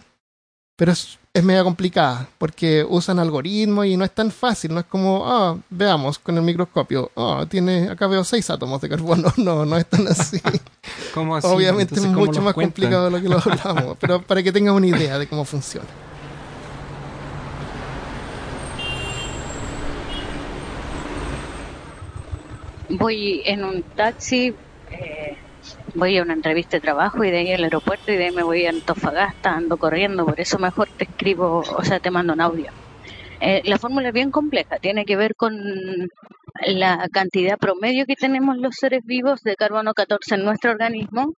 pero 0.76 0.92
es, 0.92 1.18
es 1.34 1.44
media 1.44 1.64
complicada 1.64 2.28
porque 2.38 2.86
usan 2.88 3.20
algoritmos 3.20 3.86
y 3.86 3.98
no 3.98 4.06
es 4.06 4.12
tan 4.12 4.32
fácil. 4.32 4.74
No 4.74 4.80
es 4.80 4.86
como, 4.86 5.24
ah, 5.26 5.58
veamos 5.70 6.20
con 6.20 6.36
el 6.38 6.44
microscopio, 6.44 7.12
ah, 7.16 7.46
tiene, 7.50 7.90
acá 7.90 8.08
veo 8.08 8.24
seis 8.24 8.50
átomos 8.50 8.82
de 8.82 8.90
carbono. 8.90 9.34
No, 9.38 9.66
no 9.66 9.78
es 9.78 9.86
tan 9.86 10.08
así. 10.08 10.42
¿Cómo 11.14 11.36
así? 11.36 11.48
Obviamente 11.48 11.96
es 11.96 12.00
Entonces, 12.00 12.14
¿cómo 12.14 12.26
mucho 12.26 12.42
más 12.42 12.54
cuentan? 12.54 12.72
complicado 12.72 13.06
de 13.06 13.12
lo 13.12 13.22
que 13.22 13.30
lo 13.30 13.38
hablamos, 13.68 13.98
pero 14.00 14.22
para 14.22 14.42
que 14.44 14.52
tengas 14.52 14.74
una 14.74 14.88
idea 14.88 15.18
de 15.20 15.28
cómo 15.28 15.46
funciona. 15.46 15.88
voy 22.90 23.42
en 23.46 23.64
un 23.64 23.84
taxi, 23.96 24.54
eh, 24.92 25.36
voy 25.96 26.18
a 26.18 26.24
una 26.24 26.34
entrevista 26.34 26.78
de 26.78 26.82
trabajo 26.82 27.24
y 27.24 27.32
de 27.32 27.38
ahí 27.38 27.54
al 27.54 27.64
aeropuerto 27.64 28.12
y 28.12 28.18
de 28.18 28.26
ahí 28.26 28.32
me 28.32 28.44
voy 28.44 28.66
a 28.66 28.70
Antofagasta, 28.70 29.56
ando 29.56 29.78
corriendo, 29.78 30.26
por 30.26 30.40
eso 30.40 30.60
mejor 30.60 30.90
te 30.90 31.06
escribo, 31.06 31.60
o 31.60 31.84
sea, 31.84 32.00
te 32.00 32.12
mando 32.12 32.34
un 32.34 32.42
audio. 32.42 32.72
Eh, 33.40 33.62
la 33.66 33.78
fórmula 33.78 34.10
es 34.10 34.14
bien 34.14 34.32
compleja, 34.32 34.78
tiene 34.78 35.06
que 35.06 35.16
ver 35.16 35.36
con 35.36 35.58
la 36.68 37.08
cantidad 37.12 37.58
promedio 37.58 38.06
que 38.06 38.16
tenemos 38.16 38.58
los 38.58 38.76
seres 38.76 39.02
vivos 39.04 39.42
de 39.42 39.56
carbono 39.56 39.94
14 39.94 40.36
en 40.36 40.46
nuestro 40.46 40.72
organismo, 40.72 41.34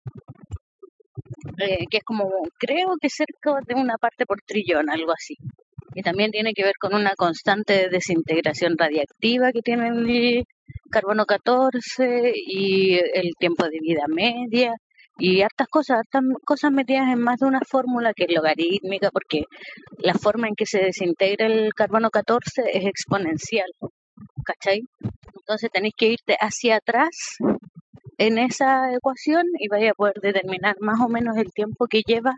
eh, 1.58 1.86
que 1.90 1.98
es 1.98 2.04
como, 2.04 2.30
creo 2.60 2.96
que 3.02 3.10
cerca 3.10 3.60
de 3.66 3.76
una 3.76 3.98
parte 3.98 4.26
por 4.26 4.42
trillón, 4.42 4.90
algo 4.90 5.12
así. 5.12 5.36
Y 5.96 6.04
también 6.04 6.32
tiene 6.32 6.54
que 6.54 6.64
ver 6.64 6.76
con 6.80 6.94
una 6.94 7.14
constante 7.16 7.90
desintegración 7.90 8.78
radiactiva 8.78 9.52
que 9.52 9.62
tiene 9.62 9.92
carbono 10.92 11.26
14 11.26 12.34
y 12.36 12.96
el 12.96 13.34
tiempo 13.40 13.66
de 13.66 13.80
vida 13.80 14.06
media 14.08 14.74
y 15.20 15.42
hartas 15.42 15.68
cosas, 15.68 16.00
hartas 16.00 16.24
cosas 16.46 16.72
metidas 16.72 17.12
en 17.12 17.20
más 17.20 17.40
de 17.40 17.48
una 17.48 17.62
fórmula 17.68 18.14
que 18.14 18.26
es 18.26 18.36
logarítmica, 18.36 19.10
porque 19.12 19.44
la 19.98 20.14
forma 20.14 20.48
en 20.48 20.56
que 20.56 20.66
se 20.66 20.80
desintegra 20.80 21.48
el 21.48 21.74
carbono 21.74 22.10
14 22.10 22.64
es 22.72 22.86
exponencial, 22.86 23.70
¿cachai? 24.46 24.84
Entonces 25.36 25.70
tenéis 25.72 25.94
que 25.98 26.10
irte 26.10 26.38
hacia 26.40 26.78
atrás 26.78 27.38
en 28.18 28.38
esa 28.38 28.94
ecuación 28.94 29.44
y 29.60 29.68
vais 29.70 29.90
a 29.90 29.94
poder 29.94 30.16
determinar 30.22 30.76
más 30.80 31.00
o 31.00 31.08
menos 31.08 31.38
el 31.38 31.52
tiempo 31.52 31.88
que 31.88 32.02
lleva 32.06 32.34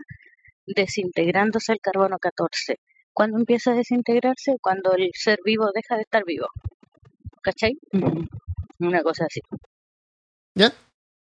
desintegrándose 0.65 1.73
el 1.73 1.79
carbono 1.81 2.17
14. 2.19 2.75
¿Cuándo 3.13 3.37
empieza 3.37 3.71
a 3.71 3.75
desintegrarse? 3.75 4.55
Cuando 4.61 4.93
el 4.93 5.09
ser 5.13 5.39
vivo 5.43 5.69
deja 5.73 5.95
de 5.95 6.03
estar 6.03 6.23
vivo. 6.25 6.47
¿Cachai? 7.41 7.77
Una 8.79 9.01
cosa 9.03 9.25
así. 9.25 9.41
¿Ya? 10.55 10.73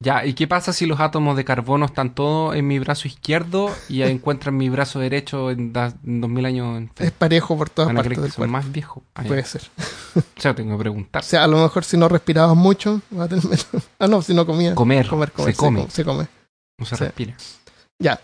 Ya, 0.03 0.25
¿y 0.25 0.33
qué 0.33 0.47
pasa 0.47 0.73
si 0.73 0.87
los 0.87 0.99
átomos 0.99 1.37
de 1.37 1.45
carbono 1.45 1.85
están 1.85 2.15
todos 2.15 2.55
en 2.55 2.65
mi 2.67 2.79
brazo 2.79 3.07
izquierdo 3.07 3.69
y 3.87 4.01
encuentran 4.01 4.57
mi 4.57 4.67
brazo 4.69 4.99
derecho 4.99 5.51
en, 5.51 5.73
da, 5.73 5.93
en 6.03 6.21
2000 6.21 6.45
años? 6.45 6.77
En 6.77 6.91
Es 6.97 7.11
parejo 7.11 7.55
por 7.55 7.69
todas 7.69 7.87
¿Van 7.89 7.97
a 7.97 8.01
partes 8.01 8.19
del 8.21 8.31
son 8.31 8.37
cuerpo. 8.37 8.51
más 8.51 8.71
viejos? 8.71 9.03
Ah, 9.13 9.21
ya. 9.23 9.27
Puede 9.27 9.43
ser. 9.45 9.61
O 10.15 10.41
sea, 10.41 10.53
tengo 10.55 10.75
que 10.75 10.81
preguntar. 10.81 11.21
O 11.21 11.25
sea, 11.25 11.43
a 11.43 11.47
lo 11.47 11.57
mejor 11.61 11.85
si 11.85 11.95
no 11.97 12.09
respirabas 12.09 12.57
mucho, 12.57 13.01
vas 13.11 13.27
a 13.27 13.29
tener 13.29 13.45
menos. 13.45 13.65
Ah, 13.99 14.07
no, 14.07 14.21
si 14.23 14.33
no 14.33 14.45
comías. 14.45 14.73
Comer, 14.73 15.07
Comer, 15.07 15.31
comer. 15.31 15.53
se 15.53 15.57
come, 15.57 15.79
com- 15.81 15.89
Se 15.89 16.03
come. 16.03 16.27
no 16.79 16.85
se 16.85 16.95
sí. 16.97 17.03
respira. 17.03 17.37
Ya. 17.99 18.19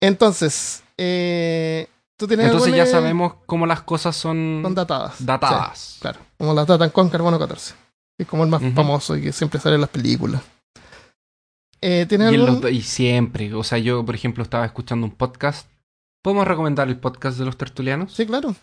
Entonces, 0.00 0.82
eh, 0.98 1.88
tú 2.18 2.26
tienes 2.28 2.46
Entonces 2.46 2.74
ya 2.74 2.82
alguna- 2.82 2.98
sabemos 3.00 3.34
cómo 3.46 3.66
las 3.66 3.82
cosas 3.82 4.14
son, 4.16 4.60
Son 4.62 4.74
datadas. 4.74 5.24
datadas. 5.24 5.78
Sí, 5.78 6.00
claro. 6.00 6.20
Como 6.38 6.54
las 6.54 6.66
datan 6.66 6.90
con 6.90 7.08
carbono 7.08 7.38
14. 7.38 7.74
Que 8.16 8.24
es 8.24 8.28
como 8.28 8.44
el 8.44 8.50
más 8.50 8.62
famoso 8.74 9.16
y 9.16 9.22
que 9.22 9.32
siempre 9.32 9.58
sale 9.60 9.76
en 9.76 9.80
las 9.80 9.90
películas. 9.90 10.42
Eh, 11.80 12.06
¿Tienes 12.08 12.30
Y, 12.30 12.34
en 12.36 12.40
algún...? 12.42 12.60
los- 12.62 12.70
y 12.72 12.82
siempre, 12.82 13.52
o 13.54 13.64
sea, 13.64 13.78
yo 13.78 14.04
por 14.04 14.14
ejemplo 14.14 14.42
estaba 14.42 14.64
escuchando 14.64 15.06
un 15.06 15.12
podcast. 15.12 15.68
¿Podemos 16.22 16.46
recomendar 16.46 16.88
el 16.88 16.98
podcast 17.00 17.38
de 17.38 17.44
los 17.44 17.56
tertulianos? 17.56 18.12
Sí, 18.14 18.26
claro. 18.26 18.54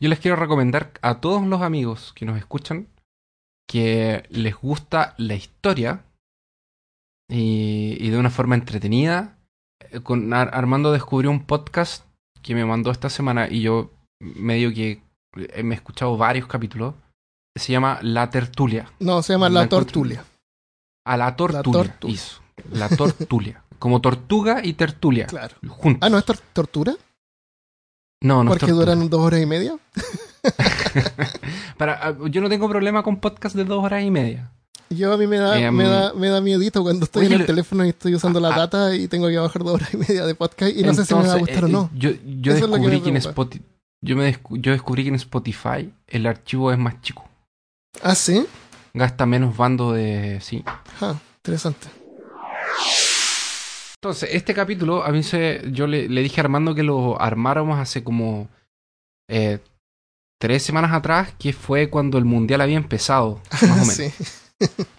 Yo 0.00 0.08
les 0.08 0.18
quiero 0.18 0.36
recomendar 0.36 0.92
a 1.02 1.20
todos 1.20 1.46
los 1.46 1.62
amigos 1.62 2.12
que 2.14 2.26
nos 2.26 2.36
escuchan 2.38 2.88
que 3.68 4.24
les 4.30 4.54
gusta 4.56 5.14
la 5.18 5.34
historia 5.34 6.04
y, 7.28 7.96
y 8.00 8.10
de 8.10 8.18
una 8.18 8.30
forma 8.30 8.54
entretenida. 8.56 9.38
Eh, 9.90 10.00
Con, 10.00 10.32
Ar- 10.32 10.50
Armando 10.54 10.92
descubrió 10.92 11.30
un 11.30 11.44
podcast 11.44 12.04
que 12.46 12.54
me 12.54 12.64
mandó 12.64 12.90
esta 12.90 13.10
semana 13.10 13.48
y 13.50 13.62
yo 13.62 13.90
medio 14.20 14.72
que 14.72 15.02
eh, 15.36 15.62
me 15.62 15.74
he 15.74 15.76
escuchado 15.78 16.16
varios 16.16 16.46
capítulos. 16.46 16.94
Se 17.58 17.72
llama 17.72 17.98
La 18.02 18.30
Tertulia. 18.30 18.90
No, 19.00 19.22
se 19.22 19.32
llama 19.32 19.48
La 19.48 19.62
La 19.62 19.68
Tortulia. 19.68 20.24
A 21.06 21.16
la 21.16 21.36
Tortulia. 21.36 21.62
Tortulia. 21.62 22.14
hizo. 22.14 22.40
La 22.70 22.88
Tortulia. 22.88 23.62
Como 23.78 24.00
tortuga 24.00 24.60
y 24.64 24.72
tertulia. 24.72 25.26
Claro. 25.26 25.56
Juntos. 25.68 25.98
Ah, 26.06 26.08
¿no 26.10 26.18
es 26.18 26.24
tor- 26.24 26.40
tortura? 26.52 26.94
no, 28.22 28.42
no 28.42 28.50
es 28.52 28.58
Porque 28.58 28.72
tortura. 28.72 28.94
duran 28.94 29.10
dos 29.10 29.20
horas 29.20 29.40
y 29.40 29.46
media. 29.46 29.76
Para, 31.76 31.94
ah, 32.08 32.16
yo 32.30 32.40
no 32.40 32.48
tengo 32.48 32.68
problema 32.68 33.02
con 33.02 33.20
podcast 33.20 33.54
de 33.56 33.64
dos 33.64 33.84
horas 33.84 34.02
y 34.02 34.10
media. 34.10 34.50
Yo 34.90 35.12
a 35.12 35.16
mí 35.16 35.26
me 35.26 35.38
da, 35.38 35.58
Em, 35.58 35.74
me 35.74 35.84
da, 35.84 36.12
me 36.14 36.28
da 36.28 36.40
miedito 36.40 36.82
cuando 36.82 37.04
estoy 37.04 37.26
oye, 37.26 37.34
en 37.34 37.40
el 37.40 37.46
teléfono 37.46 37.84
y 37.84 37.88
estoy 37.88 38.14
usando 38.14 38.38
la 38.40 38.50
data 38.50 38.94
y 38.94 39.08
tengo 39.08 39.28
que 39.28 39.36
bajar 39.38 39.64
dos 39.64 39.74
horas 39.74 39.92
y 39.94 39.96
media 39.96 40.24
de 40.24 40.34
podcast 40.34 40.76
y 40.76 40.82
no 40.82 40.94
sé 40.94 41.04
si 41.04 41.14
me 41.14 41.26
va 41.26 41.32
a 41.34 41.38
gustar 41.38 41.64
o 41.64 41.66
eh, 41.66 41.70
no. 41.72 41.90
Yo, 41.94 42.10
yo 42.40 42.52
Eso 42.52 42.64
es 42.66 42.70
lo 42.70 42.76
que 42.76 42.88
descubrí 42.88 42.96
me 42.98 43.02
que, 43.02 43.08
en 43.08 43.14
preocupa. 43.14 43.30
Spotify, 43.30 43.64
yo, 44.02 44.16
me 44.16 44.32
descu- 44.32 44.60
yo 44.60 44.72
descubrí 44.72 45.02
que 45.02 45.08
en 45.08 45.14
Spotify 45.16 45.92
el 46.06 46.26
archivo 46.26 46.70
es 46.72 46.78
más 46.78 47.00
chico. 47.00 47.24
Ah, 48.02 48.14
sí. 48.14 48.46
Gasta 48.94 49.26
menos 49.26 49.56
bando 49.56 49.92
de... 49.92 50.38
Sí. 50.40 50.62
Ah, 51.00 51.14
interesante. 51.38 51.88
Entonces, 54.00 54.28
este 54.32 54.54
capítulo, 54.54 55.02
a 55.04 55.10
mí 55.10 55.22
se, 55.22 55.62
yo 55.72 55.86
le, 55.86 56.08
le 56.08 56.22
dije 56.22 56.40
a 56.40 56.44
Armando 56.44 56.74
que 56.74 56.82
lo 56.82 57.20
armáramos 57.20 57.78
hace 57.78 58.04
como 58.04 58.48
eh, 59.28 59.58
tres 60.38 60.62
semanas 60.62 60.92
atrás, 60.92 61.30
que 61.38 61.52
fue 61.52 61.90
cuando 61.90 62.18
el 62.18 62.24
Mundial 62.24 62.60
había 62.60 62.76
empezado, 62.76 63.40
más 63.50 63.62
o 63.62 63.66
menos. 63.86 63.88
sí. 63.94 64.12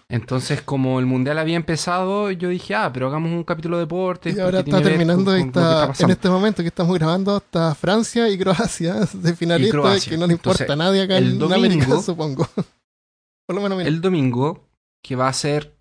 Entonces, 0.08 0.62
como 0.62 1.00
el 1.00 1.06
Mundial 1.06 1.38
había 1.38 1.56
empezado, 1.56 2.30
yo 2.30 2.48
dije, 2.48 2.74
ah, 2.74 2.90
pero 2.92 3.08
hagamos 3.08 3.30
un 3.32 3.44
capítulo 3.44 3.76
de 3.76 3.82
deportes. 3.84 4.36
Y 4.36 4.40
ahora 4.40 4.60
está 4.60 4.80
terminando 4.80 5.24
con- 5.32 5.50
con 5.50 5.62
está, 5.62 5.92
en 5.98 6.10
este 6.10 6.28
momento 6.30 6.62
que 6.62 6.68
estamos 6.68 6.94
grabando 6.96 7.36
está 7.36 7.74
Francia 7.74 8.28
y 8.28 8.38
Croacia 8.38 8.94
de 9.12 9.34
finalistas 9.36 10.04
que 10.06 10.16
no 10.16 10.26
le 10.26 10.34
importa 10.34 10.62
Entonces, 10.64 10.70
a 10.70 10.76
nadie 10.76 11.02
acá 11.02 11.18
el 11.18 11.32
en 11.36 11.42
América, 11.52 11.84
domingo- 11.86 12.02
supongo. 12.02 12.48
Por 13.46 13.56
lo 13.56 13.60
menos 13.62 13.78
mira. 13.78 13.88
el 13.88 14.00
domingo, 14.00 14.68
que 15.02 15.16
va 15.16 15.28
a 15.28 15.32
ser. 15.32 15.74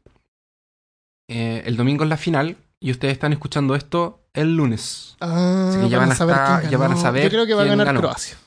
eh, 1.29 1.63
el 1.65 1.75
domingo 1.77 2.03
es 2.03 2.09
la 2.09 2.17
final, 2.17 2.57
y 2.79 2.91
ustedes 2.91 3.13
están 3.13 3.33
escuchando 3.33 3.75
esto 3.75 4.23
el 4.33 4.55
lunes. 4.55 5.17
Ah, 5.19 5.67
así 5.69 5.79
que 5.81 5.89
ya 5.89 5.99
van 5.99 6.11
a 6.11 6.15
saber 6.15 6.35
estar- 6.35 6.69
ya 6.69 6.77
van 6.77 6.91
a 6.93 6.97
saber 6.97 7.23
Yo 7.23 7.29
creo 7.29 7.45
que 7.45 7.53
va 7.53 7.63
a 7.63 7.65
ganar 7.65 7.85
ganó. 7.87 7.99
Croacia. 8.01 8.37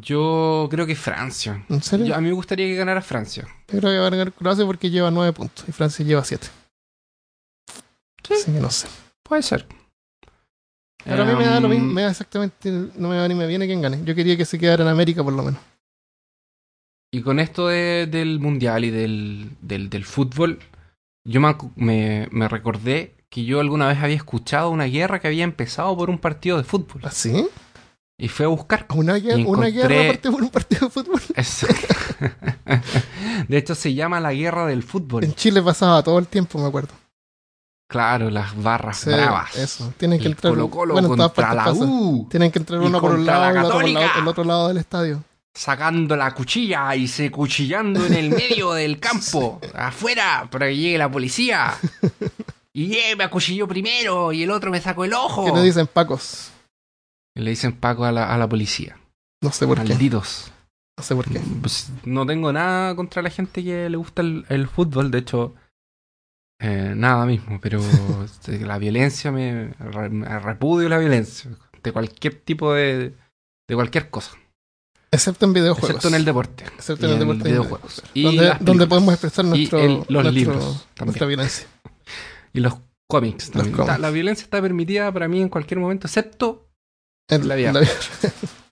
Yo 0.00 0.66
creo 0.70 0.86
que 0.86 0.96
Francia. 0.96 1.64
¿En 1.68 1.82
serio? 1.82 2.06
Yo- 2.06 2.14
a 2.14 2.20
mí 2.20 2.28
me 2.28 2.34
gustaría 2.34 2.66
que 2.66 2.74
ganara 2.74 3.00
Francia. 3.02 3.44
Yo 3.68 3.78
creo 3.80 3.92
que 3.92 3.98
va 3.98 4.06
a 4.06 4.10
ganar 4.10 4.32
Croacia 4.32 4.64
porque 4.66 4.90
lleva 4.90 5.10
nueve 5.10 5.32
puntos 5.32 5.64
y 5.68 5.72
Francia 5.72 6.04
lleva 6.04 6.24
siete. 6.24 6.48
Sí. 8.26 8.34
Así 8.34 8.52
que 8.52 8.60
no 8.60 8.70
sé. 8.70 8.88
Puede 9.22 9.42
ser. 9.42 9.66
Pero 11.04 11.22
a 11.22 11.26
mí 11.26 11.34
me 11.36 11.44
da 11.44 11.60
lo 11.60 11.66
Em, 11.66 11.72
mismo, 11.74 11.92
me 11.92 12.02
da 12.02 12.10
exactamente, 12.10 12.70
no 12.70 13.08
me 13.08 13.18
va 13.18 13.28
ni 13.28 13.34
me 13.34 13.46
viene 13.46 13.66
quién 13.66 13.82
gane. 13.82 14.00
Yo 14.04 14.14
quería 14.14 14.36
que 14.36 14.46
se 14.46 14.58
quedara 14.58 14.82
en 14.84 14.88
América 14.88 15.22
por 15.22 15.34
lo 15.34 15.42
menos. 15.42 15.60
Y 17.12 17.20
con 17.22 17.38
esto 17.38 17.68
de- 17.68 18.06
del 18.10 18.40
mundial 18.40 18.84
y 18.84 18.90
del, 18.90 19.50
del, 19.60 19.90
del 19.90 20.04
fútbol, 20.04 20.58
yo 21.24 21.40
me, 21.40 21.54
me, 21.76 22.28
me 22.32 22.48
recordé 22.48 23.14
que 23.28 23.44
yo 23.44 23.60
alguna 23.60 23.86
vez 23.88 23.98
había 23.98 24.16
escuchado 24.16 24.70
una 24.70 24.84
guerra 24.84 25.20
que 25.20 25.26
había 25.28 25.44
empezado 25.44 25.94
por 25.96 26.08
un 26.08 26.18
partido 26.18 26.56
de 26.56 26.64
fútbol. 26.64 27.02
¿Así? 27.04 27.46
Y 28.16 28.28
fui 28.28 28.44
a 28.44 28.48
buscar. 28.48 28.86
¿Una, 28.94 29.14
guerra, 29.14 29.42
una 29.46 29.66
guerra 29.66 30.18
por 30.22 30.42
un 30.42 30.50
partido 30.50 30.86
de 30.86 30.90
fútbol? 30.90 31.20
De 33.48 33.56
hecho, 33.58 33.74
se 33.74 33.92
llama 33.92 34.20
la 34.20 34.32
guerra 34.32 34.66
del 34.66 34.82
fútbol. 34.82 35.24
En 35.24 35.34
Chile 35.34 35.60
pasaba 35.62 36.02
todo 36.02 36.18
el 36.18 36.26
tiempo, 36.28 36.58
me 36.60 36.68
acuerdo. 36.68 36.94
Claro, 37.88 38.30
las 38.30 38.60
barras 38.60 38.98
Sí, 38.98 39.10
bravas. 39.10 39.56
Eso. 39.56 39.92
Tienen 39.96 40.18
que 40.18 40.26
El 40.26 40.32
entrar. 40.32 40.52
Colo 40.52 40.70
Colo 40.70 40.92
bueno, 40.94 41.08
en 41.08 41.16
todas 41.16 41.32
contra 41.32 41.48
partes 41.48 41.66
la 41.66 41.72
pasa. 41.80 41.84
U. 41.92 42.26
Tienen 42.30 42.50
que 42.50 42.58
entrar 42.60 42.80
uno 42.80 43.00
por 43.00 43.12
un 43.14 43.26
lado 43.26 43.46
y 43.46 43.58
el 43.58 43.64
otro, 43.64 43.72
por 43.80 43.88
la- 43.88 44.00
Católica. 44.00 44.18
el 44.20 44.28
otro 44.28 44.44
lado 44.44 44.68
del 44.68 44.76
estadio. 44.78 45.22
Sacando 45.56 46.16
la 46.16 46.32
cuchilla 46.34 46.96
y 46.96 47.06
se 47.06 47.30
cuchillando 47.30 48.04
en 48.06 48.14
el 48.14 48.30
medio 48.30 48.72
del 48.72 48.98
campo. 48.98 49.60
Afuera, 49.74 50.48
para 50.50 50.66
que 50.66 50.76
llegue 50.76 50.98
la 50.98 51.10
policía. 51.10 51.74
Y 52.76 52.92
eh, 52.96 53.14
me 53.16 53.22
acuchilló 53.22 53.68
primero 53.68 54.32
y 54.32 54.42
el 54.42 54.50
otro 54.50 54.72
me 54.72 54.80
sacó 54.80 55.04
el 55.04 55.12
ojo. 55.14 55.44
¿Qué 55.44 55.52
le 55.52 55.62
dicen 55.62 55.86
Pacos? 55.86 56.50
Y 57.36 57.40
Le 57.42 57.50
dicen 57.50 57.72
Paco 57.72 58.04
a 58.04 58.12
la, 58.12 58.32
a 58.32 58.38
la 58.38 58.48
policía. 58.48 58.96
No 59.42 59.50
sé 59.52 59.66
por 59.66 59.82
qué. 59.82 59.88
Malditos. 59.90 60.52
No 60.96 61.04
sé 61.04 61.14
por 61.14 61.28
qué. 61.28 61.40
Pues, 61.60 61.90
no 62.04 62.24
tengo 62.24 62.52
nada 62.52 62.94
contra 62.94 63.20
la 63.22 63.30
gente 63.30 63.64
que 63.64 63.88
le 63.90 63.96
gusta 63.96 64.22
el, 64.22 64.46
el 64.48 64.68
fútbol. 64.68 65.10
De 65.10 65.18
hecho, 65.18 65.54
eh, 66.60 66.92
nada 66.96 67.26
mismo. 67.26 67.58
Pero 67.60 67.80
este, 68.24 68.60
la 68.60 68.78
violencia 68.78 69.32
me, 69.32 69.72
re- 69.78 70.10
me 70.10 70.38
repudio 70.38 70.88
la 70.88 70.98
violencia. 70.98 71.50
De 71.82 71.92
cualquier 71.92 72.36
tipo 72.36 72.72
de. 72.72 73.14
De 73.68 73.74
cualquier 73.74 74.10
cosa. 74.10 74.32
Excepto 75.10 75.46
en 75.46 75.52
videojuegos. 75.52 75.90
Excepto 75.90 76.08
en 76.08 76.14
el 76.14 76.24
deporte. 76.24 76.64
Excepto 76.64 77.06
y 77.06 77.08
en 77.10 77.12
el 77.14 77.18
deporte. 77.20 77.48
y 77.48 77.52
en 77.52 77.52
videojuegos. 77.58 78.02
Y 78.14 78.36
donde, 78.60 78.86
podemos 78.86 79.14
expresar 79.14 79.44
nuestro, 79.44 79.78
el- 79.80 79.92
los 79.98 80.08
nuestro- 80.08 80.30
libros 80.32 80.86
también. 80.94 81.06
nuestra 81.06 81.26
violencia. 81.26 81.66
Y 82.52 82.60
los 82.60 82.74
cómics 83.08 83.50
también. 83.50 83.72
cómics. 83.74 83.90
Está- 83.90 83.98
La 83.98 84.10
violencia 84.10 84.44
está 84.44 84.60
permitida 84.62 85.10
para 85.12 85.26
mí 85.28 85.40
en 85.40 85.48
cualquier 85.48 85.80
momento, 85.80 86.06
excepto 86.06 86.68
En 87.28 87.48
La 87.48 87.54
vida. 87.54 87.72
la 87.72 87.80
vida. 87.80 87.92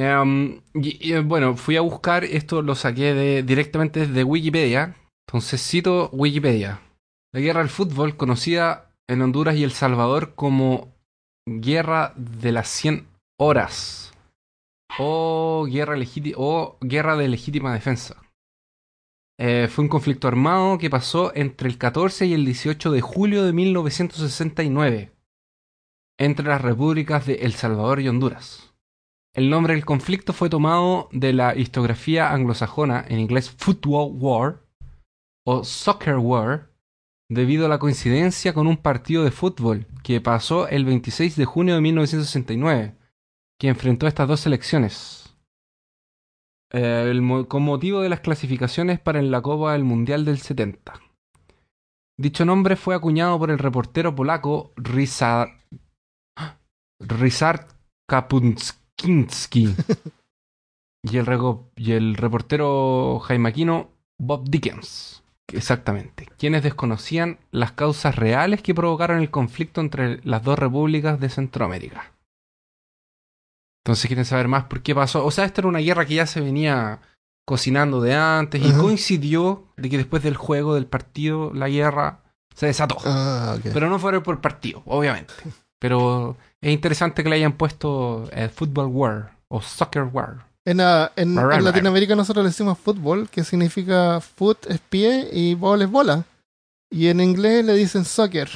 Em, 0.00 0.60
y, 0.74 1.12
y, 1.12 1.18
bueno, 1.22 1.56
fui 1.56 1.76
a 1.76 1.80
buscar, 1.80 2.22
esto 2.22 2.62
lo 2.62 2.76
saqué 2.76 3.14
de, 3.14 3.42
directamente 3.42 4.06
desde 4.06 4.22
Wikipedia. 4.22 4.94
Entonces 5.26 5.60
cito 5.60 6.08
Wikipedia. 6.12 6.80
La 7.32 7.40
guerra 7.40 7.60
del 7.62 7.68
fútbol, 7.68 8.16
conocida 8.16 8.94
en 9.08 9.22
Honduras 9.22 9.56
y 9.56 9.64
El 9.64 9.72
Salvador 9.72 10.36
como 10.36 10.94
Guerra 11.48 12.12
de 12.14 12.52
las 12.52 12.68
100 12.68 13.08
Horas. 13.40 14.12
O 15.00 15.66
Guerra, 15.68 15.96
o 16.36 16.78
guerra 16.80 17.16
de 17.16 17.26
Legítima 17.26 17.74
Defensa. 17.74 18.22
Eh, 19.40 19.66
fue 19.68 19.82
un 19.82 19.88
conflicto 19.88 20.28
armado 20.28 20.78
que 20.78 20.90
pasó 20.90 21.32
entre 21.34 21.68
el 21.68 21.76
14 21.76 22.24
y 22.26 22.34
el 22.34 22.44
18 22.44 22.92
de 22.92 23.00
julio 23.00 23.42
de 23.44 23.52
1969 23.52 25.17
entre 26.18 26.46
las 26.46 26.60
repúblicas 26.60 27.26
de 27.26 27.34
El 27.36 27.54
Salvador 27.54 28.00
y 28.00 28.08
Honduras. 28.08 28.74
El 29.34 29.50
nombre 29.50 29.74
del 29.74 29.84
conflicto 29.84 30.32
fue 30.32 30.50
tomado 30.50 31.08
de 31.12 31.32
la 31.32 31.54
historiografía 31.54 32.32
anglosajona, 32.32 33.04
en 33.08 33.20
inglés 33.20 33.50
Football 33.50 34.16
War 34.20 34.62
o 35.46 35.62
Soccer 35.62 36.16
War, 36.16 36.70
debido 37.30 37.66
a 37.66 37.68
la 37.68 37.78
coincidencia 37.78 38.52
con 38.52 38.66
un 38.66 38.78
partido 38.78 39.22
de 39.22 39.30
fútbol 39.30 39.86
que 40.02 40.20
pasó 40.20 40.66
el 40.68 40.84
26 40.84 41.36
de 41.36 41.44
junio 41.44 41.74
de 41.76 41.80
1969, 41.82 42.94
que 43.60 43.68
enfrentó 43.68 44.06
estas 44.06 44.26
dos 44.26 44.40
selecciones. 44.40 45.36
Eh, 46.72 47.08
el 47.10 47.46
con 47.46 47.62
motivo 47.62 48.00
de 48.00 48.08
las 48.08 48.20
clasificaciones 48.20 48.98
para 48.98 49.22
la 49.22 49.40
Copa 49.40 49.72
del 49.72 49.84
Mundial 49.84 50.24
del 50.24 50.38
70. 50.38 51.00
Dicho 52.18 52.44
nombre 52.44 52.74
fue 52.76 52.94
acuñado 52.94 53.38
por 53.38 53.50
el 53.50 53.58
reportero 53.58 54.14
polaco 54.14 54.72
Ryszard, 54.76 55.50
Ryszard 57.00 57.66
Kapuński 58.08 59.74
y, 61.02 61.16
el 61.16 61.26
rego- 61.26 61.70
y 61.76 61.92
el 61.92 62.14
reportero 62.16 63.20
jaimaquino 63.20 63.90
Bob 64.18 64.48
Dickens. 64.48 65.22
Exactamente. 65.52 66.28
Quienes 66.38 66.62
desconocían 66.62 67.38
las 67.52 67.72
causas 67.72 68.16
reales 68.16 68.60
que 68.62 68.74
provocaron 68.74 69.20
el 69.20 69.30
conflicto 69.30 69.80
entre 69.80 70.20
las 70.24 70.42
dos 70.42 70.58
repúblicas 70.58 71.18
de 71.20 71.30
Centroamérica. 71.30 72.12
Entonces 73.84 74.06
quieren 74.08 74.26
saber 74.26 74.48
más 74.48 74.64
por 74.64 74.82
qué 74.82 74.94
pasó. 74.94 75.24
O 75.24 75.30
sea, 75.30 75.44
esta 75.46 75.62
era 75.62 75.68
una 75.68 75.78
guerra 75.78 76.04
que 76.04 76.16
ya 76.16 76.26
se 76.26 76.40
venía 76.42 77.00
cocinando 77.46 78.02
de 78.02 78.14
antes 78.14 78.62
y 78.62 78.72
coincidió 78.74 79.64
de 79.78 79.88
que 79.88 79.96
después 79.96 80.22
del 80.22 80.36
juego, 80.36 80.74
del 80.74 80.84
partido, 80.84 81.50
la 81.54 81.70
guerra 81.70 82.20
se 82.54 82.66
desató. 82.66 82.98
Ah. 83.06 83.56
Pero 83.62 83.88
no 83.88 83.98
fue 83.98 84.22
por 84.22 84.42
partido, 84.42 84.82
obviamente. 84.84 85.32
Pero 85.78 86.36
es 86.60 86.72
interesante 86.72 87.22
que 87.22 87.28
le 87.28 87.36
hayan 87.36 87.56
puesto 87.56 88.28
eh, 88.32 88.48
Football 88.48 88.86
War 88.86 89.32
o 89.48 89.60
Soccer 89.60 90.04
War. 90.04 90.46
En, 90.64 90.80
ah, 90.80 91.12
en-. 91.16 91.34
Latinoamérica 91.34 92.14
nosotros 92.14 92.44
le 92.44 92.50
decimos 92.50 92.78
fútbol, 92.78 93.28
que 93.30 93.44
significa 93.44 94.20
foot 94.20 94.66
es 94.66 94.80
pie 94.80 95.28
y 95.32 95.54
ball 95.54 95.82
es 95.82 95.90
bola. 95.90 96.24
Y 96.90 97.08
en 97.08 97.20
inglés 97.20 97.64
le 97.64 97.74
dicen 97.74 98.04
soccer. 98.04 98.50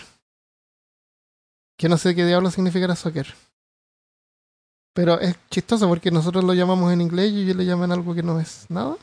Que 1.79 1.89
no 1.89 1.97
sé 1.97 2.15
qué 2.15 2.27
diablo 2.27 2.51
significará 2.51 2.97
soccer. 2.97 3.35
Pero 4.95 5.19
es 5.21 5.37
chistoso 5.51 5.89
porque 5.89 6.11
nosotros 6.11 6.45
lo 6.45 6.53
llamamos 6.53 6.93
en 6.93 7.01
inglés 7.01 7.33
y 7.33 7.43
ellos 7.43 7.57
le 7.57 7.65
llaman 7.65 7.93
algo 7.93 8.15
que 8.15 8.23
no 8.23 8.39
es 8.39 8.67
nada. 8.69 8.97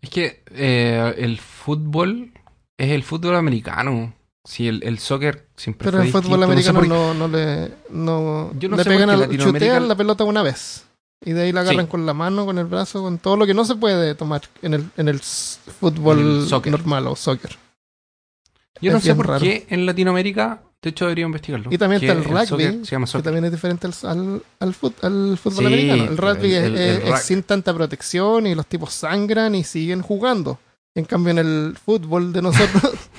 Es 0.00 0.10
que 0.10 0.44
eh, 0.52 1.14
el 1.18 1.38
fútbol 1.38 2.32
es 2.78 2.92
el 2.92 3.02
fútbol 3.02 3.34
americano. 3.34 4.14
Si 4.46 4.68
el, 4.68 4.82
el 4.84 4.98
soccer 5.00 5.48
siempre 5.56 5.86
Pero 5.86 5.98
fue 5.98 6.06
el 6.06 6.12
fútbol. 6.12 6.40
No 6.40 6.46
sé 6.46 6.52
americano 6.52 6.82
no, 6.84 7.14
no 7.14 7.28
le. 7.28 7.70
No, 7.90 8.52
Yo 8.58 8.68
no 8.68 8.76
le 8.76 8.84
sé 8.84 8.90
pegan 8.90 9.10
al, 9.10 9.20
Latinoamérica- 9.20 9.44
chutean 9.44 9.88
la 9.88 9.94
pelota 9.96 10.24
una 10.24 10.42
vez. 10.42 10.84
Y 11.24 11.32
de 11.32 11.42
ahí 11.42 11.52
la 11.52 11.62
agarran 11.62 11.86
Sí. 11.86 11.90
con 11.90 12.06
la 12.06 12.14
mano, 12.14 12.46
con 12.46 12.58
el 12.58 12.66
brazo, 12.66 13.02
con 13.02 13.18
todo 13.18 13.36
lo 13.36 13.46
que 13.46 13.54
no 13.54 13.64
se 13.64 13.74
puede 13.74 14.14
tomar 14.14 14.42
en 14.62 14.74
el, 14.74 14.84
en 14.96 15.08
el 15.08 15.18
fútbol 15.20 16.20
En 16.20 16.26
el 16.42 16.46
soccer. 16.48 16.70
normal 16.70 17.06
o 17.08 17.16
soccer. 17.16 17.56
Yo 18.80 18.92
no 18.92 18.98
es 18.98 19.02
sé 19.04 19.08
bien 19.10 19.16
por 19.16 19.26
raro. 19.28 19.40
qué 19.42 19.66
en 19.70 19.86
Latinoamérica, 19.86 20.60
de 20.82 20.90
hecho 20.90 21.06
debería 21.06 21.24
investigarlo. 21.24 21.70
Y 21.72 21.78
también 21.78 22.02
está 22.02 22.12
el 22.12 22.22
rugby, 22.24 22.84
se 22.84 22.90
llama 22.92 23.06
Que 23.10 23.22
también 23.22 23.44
es 23.46 23.50
diferente 23.52 23.86
al, 23.86 23.94
al, 24.04 24.42
al 24.60 24.74
fut- 24.74 25.02
al 25.02 25.38
fútbol 25.38 25.58
Sí, 25.60 25.66
americano. 25.66 26.04
El 26.04 26.16
rugby 26.18 26.54
el- 26.54 26.76
es, 26.76 27.04
es 27.04 27.20
sin 27.22 27.42
tanta 27.42 27.72
protección 27.74 28.46
y 28.46 28.54
los 28.54 28.66
tipos 28.66 28.92
sangran 28.92 29.54
y 29.54 29.64
siguen 29.64 30.02
jugando. 30.02 30.58
En 30.94 31.04
cambio, 31.06 31.30
en 31.30 31.38
el 31.38 31.76
fútbol 31.82 32.32
de 32.32 32.42
nosotros, 32.42 32.92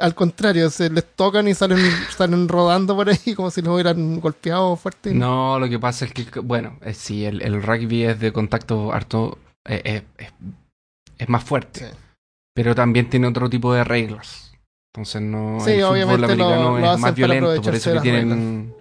al 0.00 0.14
contrario, 0.14 0.70
se 0.70 0.90
les 0.90 1.04
tocan 1.14 1.46
y 1.48 1.54
salen, 1.54 1.78
salen 2.16 2.48
rodando 2.48 2.96
por 2.96 3.08
ahí 3.10 3.34
como 3.34 3.50
si 3.50 3.62
los 3.62 3.74
hubieran 3.74 4.18
golpeado 4.20 4.76
fuerte. 4.76 5.12
No, 5.14 5.58
lo 5.58 5.68
que 5.68 5.78
pasa 5.78 6.04
es 6.06 6.12
que, 6.12 6.40
bueno, 6.40 6.78
eh, 6.82 6.94
sí, 6.94 7.24
el, 7.24 7.42
el 7.42 7.62
rugby 7.62 8.04
es 8.04 8.18
de 8.20 8.32
contacto 8.32 8.92
harto. 8.92 9.38
eh, 9.68 9.82
eh, 9.84 10.02
es, 10.18 10.32
es 11.18 11.28
más 11.28 11.44
fuerte. 11.44 11.80
Sí. 11.90 11.96
Pero 12.54 12.74
también 12.74 13.08
tiene 13.10 13.26
otro 13.28 13.48
tipo 13.48 13.72
de 13.72 13.84
reglas. 13.84 14.52
Entonces 14.92 15.22
no. 15.22 15.58
Sí, 15.60 15.70
el 15.72 15.76
fútbol 15.82 15.92
obviamente 15.92 16.36
lo- 16.36 16.44
americano 16.46 16.78
lo 16.78 16.92
es 16.94 16.98
más 17.00 17.14
violento, 17.14 17.62
por 17.62 17.74
eso 17.74 17.92
que 17.92 18.00
tienen. 18.00 18.74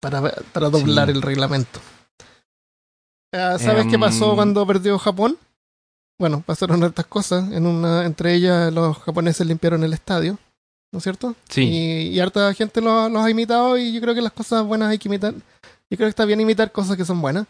para, 0.00 0.20
para 0.52 0.70
doblar 0.70 1.08
Sí. 1.08 1.14
el 1.16 1.22
reglamento. 1.22 1.80
Ah, 3.32 3.56
¿Sabes 3.58 3.86
qué 3.86 3.96
Em, 3.96 4.00
pasó 4.00 4.34
cuando 4.36 4.64
perdió 4.66 4.96
Japón? 4.98 5.36
Bueno, 6.18 6.42
pasaron 6.46 6.82
hartas 6.84 7.06
cosas. 7.06 7.50
En 7.52 7.66
una, 7.66 8.04
entre 8.06 8.34
ellas, 8.34 8.72
los 8.72 8.98
japoneses 8.98 9.46
limpiaron 9.46 9.82
el 9.84 9.92
estadio, 9.92 10.38
¿no 10.92 10.98
es 10.98 11.02
cierto? 11.02 11.34
Sí. 11.48 11.62
Y, 11.62 12.08
y 12.10 12.20
harta 12.20 12.52
gente 12.54 12.80
lo- 12.80 13.08
los 13.08 13.22
ha 13.24 13.30
imitado 13.30 13.76
y 13.78 13.92
yo 13.92 14.00
creo 14.00 14.14
que 14.14 14.22
las 14.22 14.32
cosas 14.32 14.64
buenas 14.64 14.90
hay 14.90 14.98
que 14.98 15.08
imitar. 15.08 15.34
Yo 15.34 15.96
creo 15.96 16.06
que 16.06 16.10
está 16.10 16.24
bien 16.24 16.40
imitar 16.40 16.70
cosas 16.72 16.96
que 16.96 17.04
son 17.04 17.20
buenas. 17.20 17.46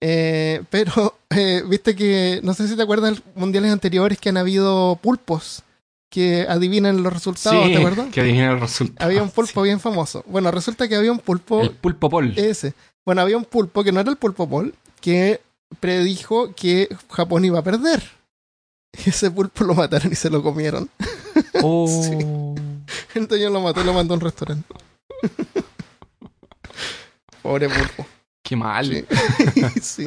Eh, 0.00 0.62
pero, 0.70 1.18
eh, 1.30 1.62
viste 1.66 1.94
que, 1.94 2.40
no 2.42 2.54
sé 2.54 2.68
si 2.68 2.76
te 2.76 2.82
acuerdas 2.82 3.16
de 3.16 3.22
mundiales 3.34 3.72
anteriores 3.72 4.18
que 4.18 4.28
han 4.28 4.36
habido 4.36 4.98
pulpos 5.02 5.62
que 6.10 6.46
adivinan 6.48 7.02
los 7.02 7.12
resultados, 7.12 7.66
Sí, 7.66 7.72
¿te 7.72 7.78
acuerdas? 7.78 8.06
que 8.10 8.22
adivina 8.22 8.52
el 8.52 8.60
resultado. 8.60 9.06
Había 9.06 9.22
un 9.22 9.30
pulpo 9.30 9.60
Sí. 9.62 9.64
bien 9.68 9.78
famoso. 9.78 10.24
Bueno, 10.26 10.50
resulta 10.50 10.88
que 10.88 10.96
había 10.96 11.12
un 11.12 11.18
pulpo 11.18 11.60
El 11.60 11.72
pulpo 11.72 12.08
pol. 12.08 12.32
ese. 12.36 12.72
Bueno, 13.04 13.20
había 13.20 13.36
un 13.36 13.44
pulpo 13.44 13.84
que 13.84 13.92
no 13.92 14.00
era 14.00 14.08
el 14.10 14.16
pulpo 14.16 14.48
Paul, 14.48 14.74
que 15.02 15.40
predijo 15.80 16.54
que 16.54 16.88
Japón 17.10 17.44
iba 17.44 17.58
a 17.58 17.64
perder. 17.64 18.02
Y 18.92 19.02
ese 19.10 19.30
pulpo 19.30 19.64
lo 19.64 19.74
mataron 19.74 20.12
y 20.12 20.16
se 20.16 20.30
lo 20.30 20.42
comieron. 20.42 20.88
Oh. 21.62 21.86
sí. 21.88 22.12
Entonces 23.14 23.50
lo 23.50 23.60
mató 23.60 23.80
y 23.80 23.84
lo 23.84 23.92
mandó 23.92 24.14
a 24.14 24.16
un 24.16 24.20
restaurante. 24.20 24.66
Pobre 27.42 27.68
pulpo. 27.68 28.06
Qué 28.42 28.56
mal. 28.56 28.86
Sí. 28.86 29.04
sí. 29.80 30.06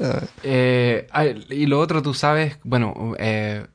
Ah, 0.00 0.22
Eh, 0.42 1.06
y 1.50 1.66
lo 1.66 1.80
otro, 1.80 2.02
tú 2.02 2.14
sabes, 2.14 2.58
bueno, 2.62 3.14
eh, 3.18 3.66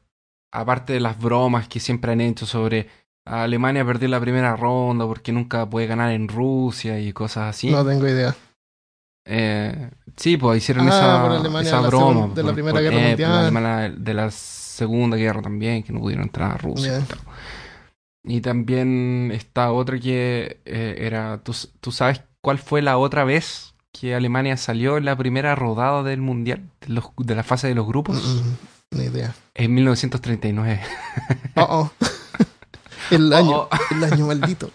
aparte 0.52 0.94
de 0.94 1.00
las 1.00 1.20
bromas 1.20 1.68
que 1.68 1.80
siempre 1.80 2.12
han 2.12 2.22
hecho 2.22 2.46
sobre 2.46 2.88
Alemania 3.26 3.86
perdió 3.86 4.10
la 4.10 4.20
primera 4.20 4.56
ronda 4.56 5.06
porque 5.06 5.32
nunca 5.32 5.70
puede 5.70 5.88
ganar 5.88 6.12
en 6.12 6.28
Rusia 6.28 7.00
y 7.00 7.14
cosas 7.14 7.56
así. 7.56 7.70
No 7.70 7.86
tengo 7.86 8.08
idea. 8.08 8.36
Eh, 9.32 9.92
sí, 10.18 10.38
pues 10.38 10.58
hicieron 10.64 10.88
Ah, 10.88 10.90
esa, 10.90 11.22
por 11.22 11.32
Alemania 11.34 11.68
esa 11.70 11.82
la 11.82 11.88
broma. 11.88 12.28
de 12.34 12.42
la 12.42 12.48
por- 12.48 12.54
Primera 12.56 12.74
por- 12.74 12.82
Guerra 12.82 12.96
eh, 12.98 13.02
por 13.02 13.10
Mundial. 13.52 13.64
la 13.64 13.90
de 13.90 14.14
la 14.16 14.32
Segunda 14.32 15.18
Guerra 15.18 15.42
también, 15.44 15.84
que 15.84 15.94
no 15.94 16.00
pudieron 16.00 16.24
entrar 16.26 16.52
a 16.52 16.58
Rusia. 16.58 17.00
Ya. 17.00 17.06
y 18.24 18.42
también 18.42 19.32
está 19.34 19.72
otra 19.72 20.00
que 20.00 20.62
eh, 20.66 20.96
era, 21.00 21.42
¿tú, 21.44 21.56
tú 21.80 21.92
sabes 21.92 22.22
cuál 22.42 22.58
fue 22.58 22.82
la 22.82 22.98
otra 22.98 23.24
vez 23.24 23.76
que 23.92 24.14
Alemania 24.16 24.58
salió 24.58 24.98
en 24.98 25.06
la 25.06 25.16
primera 25.18 25.54
rodada 25.56 26.02
del 26.04 26.22
Mundial, 26.22 26.64
de, 26.82 26.94
los- 26.94 27.10
de 27.18 27.36
la 27.36 27.44
fase 27.44 27.68
de 27.68 27.76
los 27.76 27.86
grupos? 27.88 28.42
Mm, 28.92 28.98
Ni 28.98 29.04
idea. 29.06 29.36
En 29.54 29.74
1939. 29.76 30.82
Oh, 31.56 31.62
oh. 31.70 31.92
el 33.12 33.32
año. 33.34 33.52
Oh, 33.52 33.70
oh. 33.72 33.96
El 33.96 34.04
año 34.04 34.26
maldito. 34.28 34.72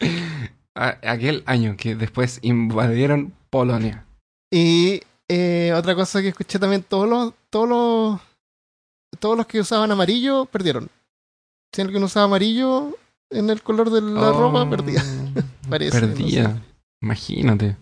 Aquel 0.74 1.42
año 1.46 1.74
que 1.78 1.94
después 1.94 2.38
invadieron 2.42 3.32
Polonia. 3.56 4.04
Y 4.50 5.00
eh, 5.28 5.72
otra 5.76 5.94
cosa 5.94 6.20
que 6.22 6.28
escuché 6.28 6.58
también, 6.58 6.82
todos 6.82 7.08
los, 7.08 7.32
todos 7.50 7.68
los, 7.68 8.20
todos 9.18 9.36
los 9.36 9.46
que 9.46 9.60
usaban 9.60 9.90
amarillo 9.90 10.44
perdieron. 10.46 10.88
Si 11.72 11.82
alguien 11.82 12.02
usaba 12.02 12.26
amarillo 12.26 12.96
en 13.30 13.50
el 13.50 13.62
color 13.62 13.90
de 13.90 14.00
la 14.02 14.30
Oh, 14.30 14.40
ropa, 14.40 14.68
perdía. 14.70 15.02
Parece, 15.68 16.00
Perdía. 16.00 16.48
no 16.48 16.60
Imagínate. 17.02 17.76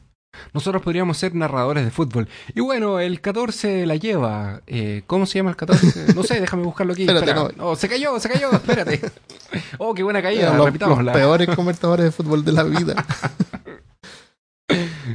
Nosotros 0.52 0.82
podríamos 0.82 1.16
ser 1.16 1.32
narradores 1.34 1.84
de 1.84 1.90
fútbol. 1.92 2.28
Y 2.54 2.60
bueno, 2.60 2.98
el 2.98 3.20
14 3.20 3.86
la 3.86 3.94
lleva. 3.94 4.62
Eh, 4.66 5.02
¿Cómo 5.06 5.26
se 5.26 5.38
llama 5.38 5.50
el 5.50 5.56
14? 5.56 6.14
No 6.14 6.24
sé, 6.24 6.40
déjame 6.40 6.64
buscarlo 6.64 6.92
aquí. 6.92 7.02
Espérate, 7.02 7.30
Espera. 7.30 7.64
Oh, 7.64 7.76
se 7.76 7.88
cayó, 7.88 8.18
se 8.18 8.28
cayó, 8.28 8.50
espérate. 8.52 9.00
Oh, 9.78 9.94
qué 9.94 10.02
buena 10.02 10.20
caída, 10.20 10.56
los, 10.56 10.74
los 10.80 11.12
peores 11.12 11.48
comentadores 11.54 12.06
de 12.06 12.10
fútbol 12.10 12.44
de 12.44 12.50
la 12.52 12.64
vida. 12.64 12.94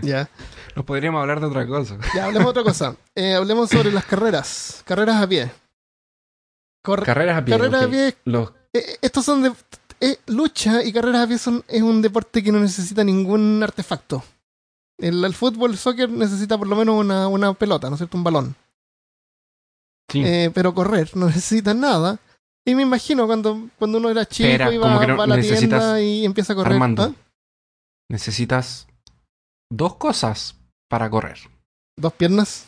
ya, 0.02 0.30
Nos 0.76 0.86
podríamos 0.86 1.22
hablar 1.22 1.40
de 1.40 1.48
otra 1.48 1.66
cosa. 1.68 1.98
ya 2.16 2.26
hablemos 2.26 2.46
de 2.54 2.60
otra 2.60 2.64
cosa. 2.64 2.96
Eh, 3.16 3.34
hablemos 3.34 3.70
sobre 3.70 3.92
las 3.92 4.06
carreras. 4.06 4.84
Carreras 4.86 5.22
a 5.22 5.28
pie. 5.28 5.52
Carreras 6.84 7.38
a 7.38 7.46
pie. 7.46 7.58
carreras 7.58 7.84
a 7.84 7.90
pie. 7.90 8.16
Los- 8.26 8.52
eh, 8.74 8.98
estos 9.02 9.26
son 9.26 9.44
de. 9.44 9.52
eh, 10.00 10.18
lucha 10.28 10.84
y 10.84 10.94
carreras 10.94 11.24
a 11.24 11.28
pie 11.28 11.38
son, 11.38 11.64
es 11.68 11.82
un 11.82 12.02
deporte 12.02 12.42
que 12.44 12.52
no 12.52 12.60
necesita 12.60 13.04
ningún 13.04 13.62
artefacto. 13.64 14.24
El, 14.98 15.24
el 15.24 15.34
fútbol, 15.34 15.72
el 15.72 15.78
soccer 15.78 16.10
necesita 16.10 16.58
por 16.58 16.68
lo 16.68 16.76
menos 16.76 16.96
una, 16.96 17.28
una 17.28 17.54
pelota, 17.54 17.88
¿no 17.90 17.96
es 17.96 18.00
cierto? 18.00 18.18
Un 18.18 18.24
balón. 18.24 18.56
sí. 20.12 20.22
Eh, 20.26 20.52
pero 20.54 20.74
correr 20.74 21.10
no 21.16 21.26
necesita 21.28 21.74
nada. 21.74 22.20
Y 22.66 22.76
me 22.76 22.84
imagino 22.84 23.26
cuando, 23.26 23.70
cuando 23.80 23.98
uno 23.98 24.10
era 24.10 24.26
chico 24.26 24.50
Espera, 24.50 24.72
y 24.74 24.78
¿cómo 24.78 24.96
va, 24.96 25.02
que 25.02 25.08
no 25.08 25.18
va 25.18 25.24
a 25.24 25.28
la 25.28 25.40
tienda 25.42 26.02
y 26.02 26.26
empieza 26.26 26.54
a 26.54 26.56
correr. 26.56 26.74
Armando. 26.74 27.04
¿ah? 27.04 27.14
Necesitas 28.10 28.88
dos 29.70 29.96
cosas 29.96 30.56
para 30.90 31.10
correr. 31.10 31.38
Dos 31.98 32.14
piernas. 32.14 32.68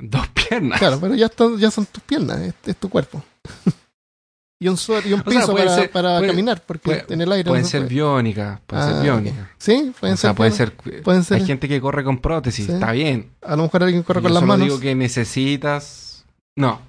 Dos 0.00 0.26
piernas. 0.28 0.78
Claro, 0.78 0.98
pero 1.00 1.14
ya, 1.14 1.26
están- 1.26 1.56
ya 1.58 1.70
son 1.70 1.86
tus 1.86 2.02
piernas, 2.02 2.38
es, 2.40 2.54
es 2.66 2.76
tu 2.76 2.88
cuerpo. 2.88 3.22
y 4.60 4.68
un 4.68 4.76
suéter 4.76 5.10
y 5.10 5.14
un 5.14 5.20
O 5.20 5.30
sea, 5.30 5.40
piso 5.40 5.54
para, 5.54 5.74
ser- 5.74 5.90
para 5.90 6.18
puede- 6.18 6.28
caminar, 6.30 6.62
porque 6.64 6.82
puede- 7.02 7.14
en 7.14 7.20
el 7.20 7.32
aire 7.32 7.48
Pueden 7.48 7.64
no 7.64 7.68
ser 7.68 7.80
puede. 7.82 7.94
biónicas, 7.94 8.60
pueden 8.66 8.84
Ah, 8.84 8.86
ser 8.88 8.96
ok. 8.96 9.02
biónicas. 9.02 9.48
Sí, 9.58 9.92
pueden 10.00 10.14
O 10.14 10.16
sea, 10.16 10.30
ser. 10.30 10.36
puede 10.36 10.50
ser. 10.50 10.76
pueden 11.02 11.24
ser- 11.24 11.38
Hay 11.40 11.46
gente 11.46 11.68
que 11.68 11.80
corre 11.80 12.02
con 12.04 12.18
prótesis, 12.18 12.66
Sí. 12.66 12.72
está 12.72 12.92
bien. 12.92 13.30
A 13.42 13.56
lo 13.56 13.64
mejor 13.64 13.82
alguien 13.84 14.02
corre 14.02 14.20
Yo 14.20 14.24
con 14.24 14.34
las 14.34 14.42
manos. 14.42 14.66
digo 14.66 14.80
que 14.80 14.94
necesitas. 14.94 16.24
No. 16.56 16.80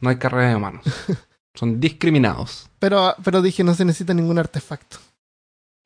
No 0.00 0.10
hay 0.10 0.16
carrera 0.16 0.50
de 0.50 0.58
manos. 0.58 0.84
Son 1.54 1.80
discriminados. 1.80 2.68
Pero, 2.78 3.14
pero 3.24 3.40
dije, 3.40 3.64
no 3.64 3.74
se 3.74 3.84
necesita 3.86 4.12
ningún 4.12 4.38
artefacto. 4.38 4.98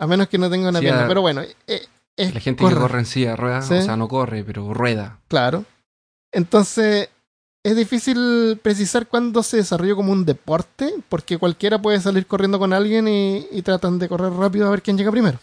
A 0.00 0.06
menos 0.08 0.28
que 0.28 0.38
no 0.38 0.50
tenga 0.50 0.68
una 0.68 0.80
Sí, 0.80 0.84
pierna. 0.86 1.06
Pero 1.06 1.20
bueno, 1.20 1.42
eh, 1.42 1.86
es 2.22 2.34
La 2.34 2.40
gente 2.40 2.62
corre, 2.62 2.74
que 2.74 2.80
corre 2.80 2.98
en 3.00 3.06
silla 3.06 3.30
de 3.30 3.36
ruedas, 3.36 3.66
Sí. 3.68 3.74
o 3.74 3.82
sea, 3.82 3.96
no 3.96 4.08
corre, 4.08 4.44
pero 4.44 4.72
rueda. 4.74 5.18
Claro. 5.28 5.64
Entonces, 6.32 7.08
es 7.64 7.76
difícil 7.76 8.58
precisar 8.62 9.06
cuándo 9.06 9.42
se 9.42 9.58
desarrolló 9.58 9.96
como 9.96 10.12
un 10.12 10.24
deporte, 10.24 10.94
porque 11.08 11.38
cualquiera 11.38 11.80
puede 11.80 12.00
salir 12.00 12.26
corriendo 12.26 12.58
con 12.58 12.72
alguien 12.72 13.08
y, 13.08 13.46
y 13.50 13.62
tratan 13.62 13.98
de 13.98 14.08
correr 14.08 14.32
rápido 14.32 14.66
a 14.66 14.70
ver 14.70 14.82
quién 14.82 14.96
llega 14.96 15.10
primero. 15.10 15.38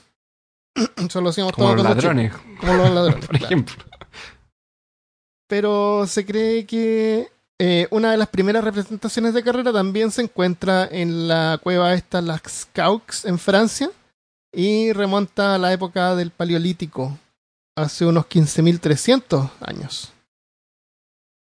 Eso 0.97 1.21
lo 1.21 1.29
hacíamos 1.29 1.53
Como 1.53 1.67
todos 1.67 1.77
los 1.77 1.85
ladrones, 1.85 2.31
chicos, 2.31 2.45
como 2.59 2.73
los 2.73 2.89
ladrones. 2.91 3.25
por 3.27 3.29
claro. 3.37 3.45
ejemplo. 3.45 3.75
Pero 5.47 6.05
se 6.07 6.25
cree 6.25 6.65
que 6.65 7.29
eh, 7.59 7.87
una 7.91 8.11
de 8.11 8.17
las 8.17 8.27
primeras 8.27 8.63
representaciones 8.63 9.33
de 9.33 9.43
carrera 9.43 9.71
también 9.71 10.11
se 10.11 10.21
encuentra 10.23 10.87
en 10.91 11.27
la 11.27 11.59
cueva 11.61 11.93
esta, 11.93 12.21
las 12.21 12.67
Caux, 12.73 13.25
en 13.25 13.39
Francia, 13.39 13.89
y 14.51 14.91
remonta 14.93 15.55
a 15.55 15.57
la 15.57 15.73
época 15.73 16.15
del 16.15 16.31
Paleolítico, 16.31 17.17
hace 17.75 18.05
unos 18.05 18.25
15.300 18.25 19.49
años. 19.61 20.11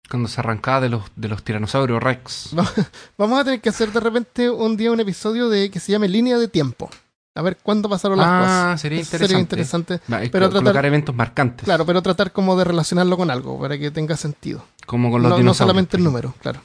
Cuando 0.09 0.29
se 0.29 0.41
arrancaba 0.41 0.81
de 0.81 0.89
los, 0.89 1.03
de 1.17 1.29
los 1.29 1.43
tiranosaurios 1.43 2.03
Rex. 2.03 2.53
No. 2.53 2.65
Vamos 3.19 3.41
a 3.41 3.45
tener 3.45 3.61
que 3.61 3.71
hacer 3.71 3.91
de 3.93 4.01
repente 4.01 4.49
un 4.51 4.77
día 4.77 4.93
un 4.93 5.01
episodio 5.01 5.49
de 5.49 5.71
que 5.71 5.81
se 5.81 5.93
llame 5.93 6.09
Línea 6.09 6.39
de 6.39 6.47
Tiempo. 6.49 6.89
A 7.35 7.43
ver 7.43 7.59
cuándo 7.63 7.89
pasaron 7.89 8.17
las 8.17 8.27
cosas. 8.27 8.51
Ah, 8.51 8.79
sería 8.79 8.99
interesante. 8.99 9.27
Sería 9.29 9.41
interesante. 9.41 9.95
Va, 10.11 10.19
Pero 10.21 10.49
tratar- 10.49 10.63
colocar 10.63 10.87
eventos 10.87 11.15
marcantes. 11.15 11.65
Claro, 11.65 11.85
pero 11.85 12.01
tratar 12.03 12.33
como 12.33 12.57
de 12.57 12.65
relacionarlo 12.65 13.17
con 13.17 13.31
algo 13.31 13.61
para 13.61 13.77
que 13.79 13.91
tenga 13.91 14.17
sentido. 14.17 14.65
Como 14.87 15.11
con 15.11 15.21
los 15.23 15.29
No, 15.31 15.37
no 15.37 15.39
dinosaurios. 15.41 15.57
solamente 15.59 15.97
el 15.99 16.05
número, 16.05 16.35
claro. 16.41 16.63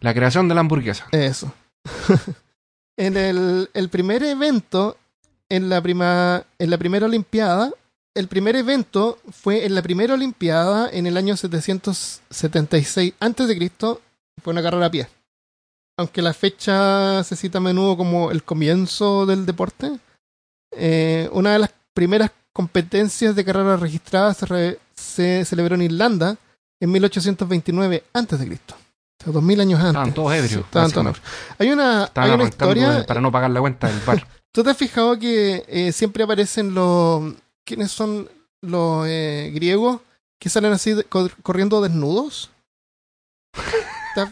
La 0.00 0.12
creación 0.12 0.48
de 0.48 0.54
la 0.54 0.60
hamburguesa. 0.60 1.06
Eso. 1.12 1.52
en 2.98 3.16
el, 3.16 3.70
el 3.72 3.88
primer 3.88 4.22
evento, 4.22 4.98
en 5.50 5.68
la, 5.68 5.82
prima, 5.82 6.44
en 6.58 6.70
la 6.70 6.78
primera 6.78 7.04
Olimpiada, 7.06 7.70
el 8.14 8.26
primer 8.28 8.56
evento 8.56 9.18
fue 9.30 9.66
en 9.66 9.74
la 9.74 9.82
primera 9.82 10.14
Olimpiada 10.14 10.88
en 10.90 11.06
el 11.06 11.16
año 11.16 11.36
776 11.36 13.14
antes 13.20 13.48
de 13.48 13.56
Cristo, 13.56 14.00
fue 14.42 14.52
una 14.52 14.62
carrera 14.62 14.86
a 14.86 14.90
pie. 14.90 15.08
Aunque 15.98 16.22
la 16.22 16.32
fecha 16.32 17.22
se 17.24 17.36
cita 17.36 17.58
a 17.58 17.60
menudo 17.60 17.96
como 17.96 18.30
el 18.30 18.42
comienzo 18.42 19.26
del 19.26 19.44
deporte, 19.44 19.98
eh, 20.72 21.28
una 21.32 21.52
de 21.52 21.58
las 21.58 21.70
primeras 21.94 22.30
competencias 22.52 23.34
de 23.36 23.44
carrera 23.44 23.76
registradas 23.76 24.38
se, 24.38 24.46
re- 24.46 24.78
se 24.94 25.44
celebró 25.44 25.74
en 25.74 25.82
Irlanda 25.82 26.36
en 26.80 26.90
1829 26.90 28.04
antes 28.14 28.38
de 28.38 28.46
Cristo. 28.46 28.74
O 29.20 29.24
sea, 29.24 29.32
2000 29.34 29.60
años 29.60 29.78
antes. 29.80 29.88
Estaban 29.90 30.14
todos 30.14 30.32
ebrios. 30.32 30.64
Estaban 30.64 30.90
todos 30.90 31.04
básicamente. 31.06 31.54
hay 31.58 31.70
una, 31.70 32.10
hay 32.14 32.30
una 32.30 32.44
historia. 32.44 33.06
para 33.06 33.20
no 33.20 33.30
pagar 33.30 33.50
la 33.50 33.60
cuenta 33.60 33.88
del 33.88 34.00
bar. 34.06 34.26
¿Tú 34.52 34.62
te 34.64 34.70
has 34.70 34.76
fijado 34.76 35.18
que 35.18 35.64
eh, 35.68 35.92
siempre 35.92 36.24
aparecen 36.24 36.74
los. 36.74 37.34
¿Quiénes 37.64 37.90
son 37.92 38.28
los 38.62 39.06
eh, 39.06 39.50
griegos 39.54 40.00
que 40.40 40.48
salen 40.48 40.72
así 40.72 40.92
de- 40.94 41.04
cor- 41.04 41.34
corriendo 41.42 41.80
desnudos? 41.80 42.50
¿Te 44.14 44.20
has, 44.22 44.30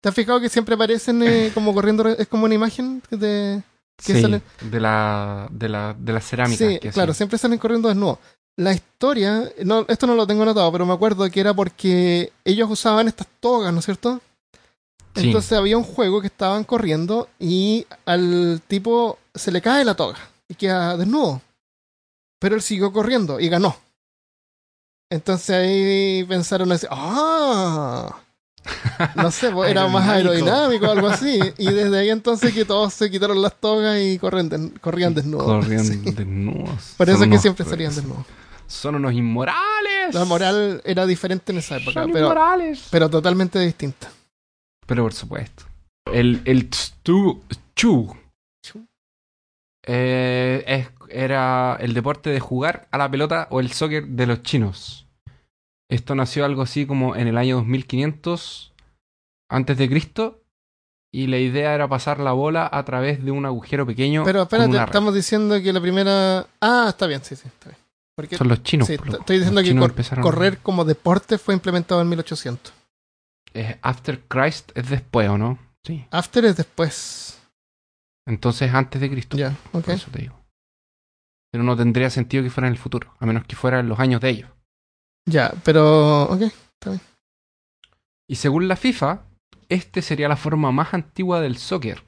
te 0.00 0.08
has 0.08 0.14
fijado 0.14 0.40
que 0.40 0.48
siempre 0.48 0.74
aparecen 0.74 1.22
eh, 1.22 1.50
como 1.52 1.74
corriendo? 1.74 2.08
Es 2.08 2.28
como 2.28 2.44
una 2.46 2.54
imagen 2.54 3.02
de. 3.10 3.62
que 3.96 4.14
sí, 4.14 4.22
sale- 4.22 4.42
de 4.62 4.80
la, 4.80 5.48
de 5.50 5.68
la, 5.68 5.94
de 5.98 6.12
la 6.12 6.20
cerámica. 6.20 6.66
Sí, 6.66 6.78
que 6.78 6.90
claro, 6.90 7.12
siempre 7.12 7.38
salen 7.38 7.58
corriendo 7.58 7.88
desnudos. 7.88 8.18
La 8.56 8.72
historia, 8.72 9.50
no, 9.64 9.84
esto 9.88 10.06
no 10.06 10.14
lo 10.14 10.26
tengo 10.26 10.42
anotado, 10.42 10.70
pero 10.72 10.84
me 10.86 10.92
acuerdo 10.92 11.30
que 11.30 11.40
era 11.40 11.54
porque 11.54 12.32
ellos 12.44 12.68
usaban 12.70 13.08
estas 13.08 13.26
togas, 13.40 13.72
¿no 13.72 13.78
es 13.78 13.84
cierto? 13.84 14.20
Sí. 15.16 15.26
Entonces 15.26 15.52
había 15.52 15.76
un 15.76 15.82
juego 15.84 16.20
que 16.20 16.28
estaban 16.28 16.64
corriendo 16.64 17.28
y 17.38 17.86
al 18.06 18.62
tipo 18.68 19.18
se 19.34 19.50
le 19.50 19.60
cae 19.60 19.84
la 19.84 19.94
toga 19.94 20.18
y 20.48 20.54
queda 20.54 20.96
desnudo. 20.96 21.40
Pero 22.38 22.54
él 22.54 22.62
siguió 22.62 22.92
corriendo 22.92 23.38
y 23.40 23.48
ganó. 23.48 23.76
Entonces 25.10 25.50
ahí 25.56 26.24
pensaron 26.24 26.70
así, 26.72 26.86
¡ah! 26.90 28.16
No 29.16 29.30
sé, 29.30 29.50
pues, 29.50 29.70
era 29.72 29.88
más 29.88 30.08
Aerodinámico. 30.08 30.86
o 30.86 30.90
algo 30.90 31.08
así. 31.10 31.40
Y 31.58 31.70
desde 31.72 31.98
ahí 31.98 32.10
entonces 32.10 32.54
que 32.54 32.64
todos 32.64 32.94
se 32.94 33.10
quitaron 33.10 33.42
las 33.42 33.54
togas 33.58 33.98
y 34.00 34.18
corren 34.18 34.72
corrían 34.80 35.14
desnudos. 35.14 35.46
Corrían 35.46 35.84
Sí. 35.84 35.96
desnudos. 35.96 36.94
Por 36.96 37.10
eso 37.10 37.24
es 37.24 37.30
que 37.30 37.38
siempre 37.38 37.64
salían 37.66 37.94
desnudos. 37.94 38.24
Son 38.68 38.94
unos 38.94 39.12
inmorales. 39.12 40.14
La 40.14 40.24
moral 40.24 40.80
era 40.84 41.04
diferente 41.04 41.50
en 41.50 41.58
esa 41.58 41.76
época, 41.78 42.02
Son 42.02 42.12
pero, 42.12 42.26
inmorales. 42.26 42.86
pero 42.90 43.10
totalmente 43.10 43.58
distinta. 43.58 44.08
Pero 44.90 45.04
por 45.04 45.12
supuesto. 45.12 45.64
El, 46.12 46.42
el 46.44 46.68
stu, 46.72 47.40
chu. 47.76 48.12
Eh, 49.86 50.64
es- 50.66 50.88
era 51.08 51.76
el 51.80 51.94
deporte 51.94 52.30
de 52.30 52.40
jugar 52.40 52.86
a 52.90 52.98
la 52.98 53.10
pelota 53.10 53.46
o 53.50 53.60
el 53.60 53.72
soccer 53.72 54.06
de 54.06 54.26
los 54.26 54.42
chinos. 54.42 55.06
Esto 55.88 56.14
nació 56.14 56.44
algo 56.44 56.62
así 56.62 56.86
como 56.86 57.16
en 57.16 57.26
el 57.28 57.38
año 57.38 57.56
2500 57.56 58.72
antes 59.48 59.76
de 59.78 59.88
Cristo 59.88 60.42
y 61.12 61.26
la 61.26 61.38
idea 61.38 61.74
era 61.74 61.88
pasar 61.88 62.20
la 62.20 62.32
bola 62.32 62.68
a 62.70 62.84
través 62.84 63.24
de 63.24 63.30
un 63.32 63.46
agujero 63.46 63.86
pequeño. 63.86 64.22
Pero 64.24 64.42
espérate, 64.42 64.76
estamos 64.76 65.14
diciendo 65.14 65.60
que 65.60 65.72
la 65.72 65.80
primera. 65.80 66.46
Ah, 66.60 66.86
está 66.88 67.06
bien, 67.06 67.24
sí, 67.24 67.34
sí, 67.34 67.48
está 67.48 67.70
bien. 67.70 67.78
Porque 68.16 68.36
Son 68.36 68.48
los 68.48 68.62
chinos. 68.62 68.86
sí, 68.86 68.94
estoy 68.94 69.38
diciendo 69.38 69.60
Los 69.62 69.92
que 69.92 70.04
cor- 70.04 70.20
correr 70.20 70.58
como 70.58 70.84
deporte 70.84 71.38
fue 71.38 71.54
implementado 71.54 72.02
en 72.02 72.08
1800. 72.08 72.72
Eh, 73.54 73.78
After 73.82 74.20
Christ 74.28 74.70
es 74.74 74.88
después, 74.90 75.28
¿o 75.28 75.38
no? 75.38 75.58
Sí. 75.84 76.06
After 76.10 76.44
es 76.44 76.56
después. 76.56 77.40
Entonces 78.26 78.72
antes 78.72 79.00
de 79.00 79.10
Cristo. 79.10 79.36
Ya, 79.36 79.56
ok. 79.72 79.84
Por 79.84 79.90
eso 79.94 80.10
te 80.10 80.20
digo. 80.22 80.38
Pero 81.52 81.64
no 81.64 81.76
tendría 81.76 82.10
sentido 82.10 82.42
que 82.44 82.50
fuera 82.50 82.68
en 82.68 82.74
el 82.74 82.78
futuro, 82.78 83.12
a 83.18 83.26
menos 83.26 83.44
que 83.44 83.56
fuera 83.56 83.80
en 83.80 83.88
los 83.88 83.98
años 83.98 84.20
de 84.20 84.30
ellos. 84.30 84.50
Ya, 85.28 85.52
pero. 85.64 86.24
Ok. 86.24 86.42
Y 88.28 88.36
según 88.36 88.68
la 88.68 88.76
FIFA, 88.76 89.24
este 89.68 90.02
sería 90.02 90.28
la 90.28 90.36
forma 90.36 90.70
más 90.70 90.94
antigua 90.94 91.40
del 91.40 91.56
soccer. 91.56 92.04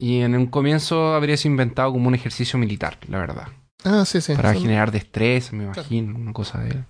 Y 0.00 0.20
en 0.22 0.34
un 0.34 0.46
comienzo 0.46 1.14
habría 1.14 1.36
sido 1.36 1.52
inventado 1.52 1.92
como 1.92 2.08
un 2.08 2.16
ejercicio 2.16 2.58
militar, 2.58 2.98
la 3.08 3.18
verdad. 3.18 3.48
Ah, 3.84 4.04
sí, 4.04 4.20
sí. 4.20 4.34
Para 4.34 4.52
generar 4.54 4.90
destreza, 4.90 5.52
me 5.54 5.64
Claro. 5.64 5.80
imagino, 5.80 6.16
una 6.16 6.32
cosa 6.32 6.58
de, 6.60 6.84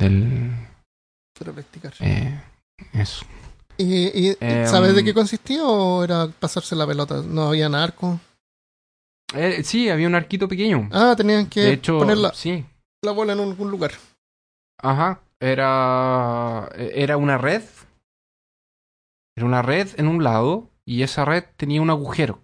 del... 0.00 0.50
para 1.38 1.52
practicar. 1.52 1.94
eh, 2.00 2.40
eso. 2.92 3.24
¿Y, 3.76 4.28
y 4.30 4.36
Em, 4.40 4.66
sabes 4.66 4.94
de 4.94 5.04
qué 5.04 5.14
consistía 5.14 5.64
o 5.64 6.02
era 6.02 6.26
pasarse 6.28 6.74
la 6.74 6.86
pelota? 6.86 7.22
No 7.24 7.48
había 7.48 7.66
arco. 7.66 8.18
Eh, 9.34 9.62
sí, 9.62 9.88
había 9.88 10.08
un 10.08 10.14
arquito 10.14 10.48
pequeño. 10.48 10.88
Ah, 10.92 11.14
tenían 11.16 11.46
que 11.46 11.72
hecho, 11.72 11.98
poner 11.98 12.16
la, 12.18 12.32
sí. 12.34 12.64
la 13.02 13.12
bola 13.12 13.34
en 13.34 13.40
algún 13.40 13.70
lugar. 13.70 13.92
Ajá. 14.82 15.20
Era, 15.40 16.68
era 16.76 17.16
una 17.16 17.38
red. 17.38 17.62
Era 19.36 19.46
una 19.46 19.62
red 19.62 19.88
en 19.96 20.08
un 20.08 20.24
lado 20.24 20.68
y 20.84 21.02
esa 21.02 21.24
red 21.24 21.44
tenía 21.56 21.80
un 21.80 21.90
agujero. 21.90 22.40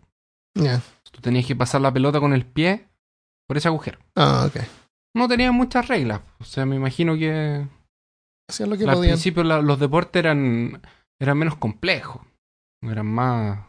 Tú 1.10 1.20
tenías 1.20 1.46
que 1.46 1.56
pasar 1.56 1.80
la 1.80 1.92
pelota 1.92 2.20
con 2.20 2.32
el 2.32 2.44
pie 2.46 2.86
por 3.48 3.56
ese 3.56 3.66
agujero. 3.68 3.98
Ah, 4.14 4.46
ok. 4.48 4.62
No 5.16 5.26
tenía 5.26 5.50
muchas 5.50 5.88
reglas. 5.88 6.20
O 6.38 6.44
sea, 6.44 6.64
me 6.66 6.76
imagino 6.76 7.14
que 7.16 7.66
Hacían 8.48 8.70
lo 8.70 8.76
que 8.76 8.84
al 8.84 8.94
podían. 8.94 9.12
principio 9.14 9.42
la- 9.44 9.62
los 9.62 9.78
deportes 9.80 10.20
eran, 10.20 10.80
eran 11.20 11.38
menos 11.38 11.56
complejos. 11.56 12.22
Eran 12.82 13.06
más... 13.06 13.60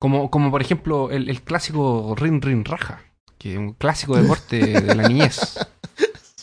Como, 0.00 0.30
como 0.30 0.50
por 0.50 0.62
ejemplo 0.62 1.10
el, 1.10 1.28
el 1.28 1.42
clásico 1.42 2.14
Rin 2.16 2.40
Rin 2.42 2.64
Raja. 2.64 3.02
Que 3.38 3.52
es 3.52 3.58
un 3.58 3.72
clásico 3.74 4.16
deporte 4.16 4.80
de 4.80 4.94
la 4.94 5.08
niñez. 5.08 5.58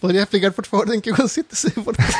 ¿Podría, 0.00 0.22
explicar, 0.22 0.52
por 0.52 0.66
favor, 0.66 0.92
en 0.92 1.00
qué 1.00 1.12
consiste 1.12 1.54
ese 1.54 1.70
deporte? 1.70 2.02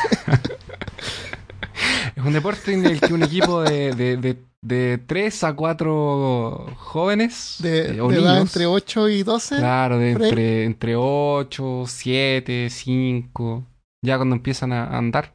Es 2.16 2.24
un 2.24 2.32
deporte 2.32 2.72
en 2.74 2.84
el 2.84 3.00
que 3.00 3.12
un 3.14 3.22
equipo 3.22 3.62
de, 3.62 3.94
de, 3.94 4.16
de, 4.16 4.36
de 4.62 4.98
3 5.06 5.44
a 5.44 5.52
4 5.54 6.74
jóvenes 6.76 7.56
De, 7.60 7.96
eh, 7.96 8.00
o 8.00 8.08
de 8.08 8.16
edad 8.18 8.32
niños, 8.34 8.48
entre 8.54 8.66
8 8.66 9.08
y 9.10 9.22
12. 9.22 9.56
claro, 9.58 9.98
de 9.98 10.10
entre, 10.10 10.64
entre 10.64 10.96
8, 10.96 11.84
7, 11.86 12.68
5, 12.70 13.64
ya 14.03 14.16
cuando 14.16 14.36
empiezan 14.36 14.72
a 14.72 14.96
andar, 14.96 15.34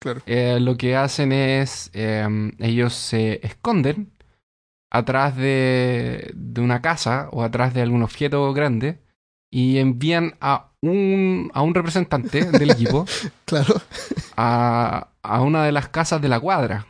Claro. 0.00 0.20
eh, 0.26 0.58
lo 0.60 0.76
que 0.76 0.96
hacen 0.96 1.32
es, 1.32 1.90
eh, 1.94 2.26
ellos 2.58 2.92
se 2.94 3.44
esconden 3.46 4.12
atrás 4.90 5.36
de, 5.36 6.30
de 6.34 6.60
una 6.60 6.80
casa 6.82 7.28
o 7.32 7.42
atrás 7.42 7.72
de 7.74 7.82
algún 7.82 8.02
objeto 8.02 8.52
grande 8.52 9.00
y 9.50 9.78
envían 9.78 10.34
a 10.40 10.72
un, 10.82 11.50
a 11.54 11.62
un 11.62 11.74
representante 11.74 12.44
del 12.52 12.70
equipo 12.70 13.06
Claro. 13.46 13.80
a, 14.36 15.08
a 15.22 15.40
una 15.42 15.64
de 15.64 15.72
las 15.72 15.88
casas 15.88 16.20
de 16.20 16.28
la 16.28 16.38
cuadra. 16.40 16.86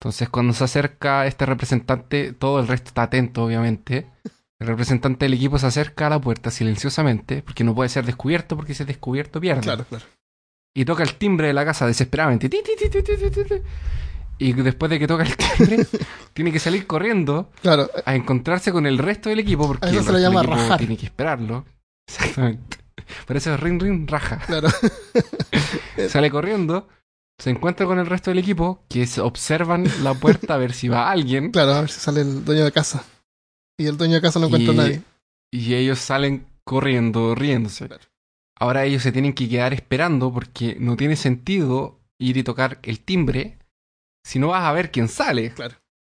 Entonces, 0.00 0.28
cuando 0.30 0.52
se 0.54 0.64
acerca 0.64 1.26
este 1.26 1.44
representante, 1.44 2.32
todo 2.32 2.60
el 2.60 2.68
resto 2.68 2.88
está 2.88 3.02
atento, 3.02 3.44
obviamente. 3.44 4.06
El 4.58 4.68
representante 4.68 5.26
del 5.26 5.34
equipo 5.34 5.58
se 5.58 5.66
acerca 5.66 6.06
a 6.06 6.10
la 6.10 6.20
puerta 6.20 6.50
silenciosamente, 6.50 7.42
porque 7.42 7.64
no 7.64 7.74
puede 7.74 7.90
ser 7.90 8.06
descubierto, 8.06 8.56
porque 8.56 8.72
si 8.74 8.82
es 8.82 8.86
descubierto 8.86 9.40
pierde. 9.40 9.60
Claro, 9.62 9.84
claro. 9.84 10.04
Y 10.74 10.84
toca 10.84 11.02
el 11.02 11.14
timbre 11.16 11.48
de 11.48 11.52
la 11.52 11.64
casa 11.64 11.86
desesperadamente. 11.86 12.48
Y 14.38 14.52
después 14.54 14.88
de 14.90 14.98
que 14.98 15.06
toca 15.06 15.24
el 15.24 15.36
timbre, 15.36 15.86
tiene 16.32 16.52
que 16.52 16.58
salir 16.58 16.86
corriendo 16.86 17.50
Claro, 17.60 17.90
a 18.06 18.14
encontrarse 18.14 18.72
con 18.72 18.86
el 18.86 18.96
resto 18.98 19.28
del 19.28 19.40
equipo, 19.40 19.66
porque 19.66 19.86
A 19.86 19.90
eso 19.90 19.98
el 19.98 20.04
se 20.06 20.12
le 20.12 20.20
llama 20.22 20.40
equipo 20.40 20.56
rajar. 20.56 20.78
tiene 20.78 20.96
que 20.96 21.06
esperarlo. 21.06 21.64
Exactamente. 22.08 22.78
Por 23.26 23.36
eso 23.36 23.52
es 23.54 23.60
ring 23.60 23.80
ring 23.80 24.08
raja. 24.08 24.38
claro. 24.46 24.68
Sale 26.08 26.30
corriendo, 26.30 26.88
se 27.38 27.50
encuentra 27.50 27.84
con 27.86 27.98
el 27.98 28.06
resto 28.06 28.30
del 28.30 28.38
equipo, 28.38 28.84
que 28.88 29.06
se 29.06 29.20
observan 29.20 29.84
la 30.02 30.14
puerta 30.14 30.54
a 30.54 30.58
ver 30.58 30.72
si 30.72 30.88
va 30.88 31.10
alguien. 31.10 31.50
Claro, 31.50 31.72
a 31.74 31.80
ver 31.82 31.90
si 31.90 32.00
sale 32.00 32.20
el 32.22 32.44
dueño 32.44 32.64
de 32.64 32.72
casa. 32.72 33.04
Y 33.78 33.86
el 33.86 33.96
dueño 33.96 34.14
de 34.14 34.20
casa 34.20 34.38
no 34.38 34.46
encuentra 34.46 34.72
y, 34.74 34.78
a 34.78 34.82
nadie. 34.82 35.02
y 35.50 35.74
ellos 35.74 35.98
salen 35.98 36.46
corriendo, 36.64 37.34
riéndose. 37.34 37.88
Claro. 37.88 38.04
Ahora 38.60 38.84
ellos 38.84 39.02
se 39.02 39.10
tienen 39.10 39.32
que 39.32 39.48
quedar 39.48 39.72
esperando 39.72 40.32
porque 40.32 40.76
no 40.78 40.96
tiene 40.96 41.16
sentido 41.16 41.98
ir 42.18 42.36
y 42.36 42.42
tocar 42.42 42.78
el 42.82 43.00
timbre 43.00 43.58
si 44.24 44.38
no 44.38 44.48
vas 44.48 44.64
a 44.64 44.72
ver 44.72 44.90
quién 44.90 45.08
sale. 45.08 45.50
Claro. 45.52 45.76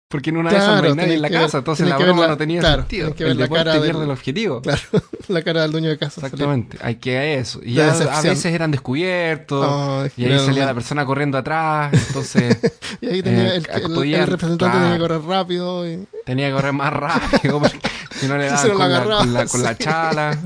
Porque 0.09 0.29
en 0.29 0.37
una 0.37 0.51
de 0.51 0.57
esas 0.57 0.67
no 0.67 0.73
hay 0.75 0.79
Claro, 0.81 0.95
nadie 0.95 1.13
en 1.15 1.21
la 1.23 1.29
ver- 1.29 1.41
casa, 1.41 1.57
entonces 1.59 1.87
la 1.87 1.97
broma 1.97 2.21
la- 2.23 2.27
no 2.27 2.37
tenía 2.37 2.59
claro, 2.59 2.81
sentido. 2.83 3.15
que 3.15 3.23
ver 3.23 3.31
el 3.31 3.39
la 3.39 3.47
cara 3.47 3.79
del- 3.79 3.95
el 3.95 4.11
objetivo. 4.11 4.61
Claro, 4.61 4.81
la 5.29 5.41
cara 5.41 5.61
del 5.63 5.71
dueño 5.71 5.89
de 5.89 5.97
casa. 5.97 6.21
Exactamente, 6.21 6.77
hay 6.81 6.95
que 6.97 7.17
a 7.17 7.25
eso. 7.33 7.61
Y 7.63 7.69
De 7.69 7.73
ya 7.75 7.93
a 7.93 8.21
veces 8.21 8.45
eran 8.53 8.69
descubiertos. 8.69 9.65
No, 9.65 10.05
y 10.15 10.25
ahí 10.25 10.37
salía 10.45 10.65
la 10.67 10.73
persona 10.75 11.03
corriendo 11.05 11.37
atrás, 11.39 11.91
entonces 12.07 12.57
Y 13.01 13.07
ahí 13.07 13.23
tenía 13.23 13.55
eh, 13.55 13.57
el, 13.57 13.65
el- 13.65 14.13
el 14.13 14.27
representante 14.27 14.57
claro. 14.65 14.79
tenía 14.81 14.93
que 14.93 14.99
correr 14.99 15.21
rápido. 15.21 15.89
y- 15.89 16.07
tenía 16.25 16.49
que 16.49 16.53
correr 16.53 16.73
más 16.73 16.93
rápido 16.93 17.59
porque 17.59 17.79
si 18.11 18.27
no 18.27 18.37
le 18.37 18.45
daban 18.47 18.69
con, 18.69 18.77
la, 18.77 18.85
agarraba, 18.85 19.17
con 19.21 19.33
la- 19.33 19.45
con 19.47 19.63
la 19.63 19.69
sí. 19.75 19.83
chala. 19.83 20.37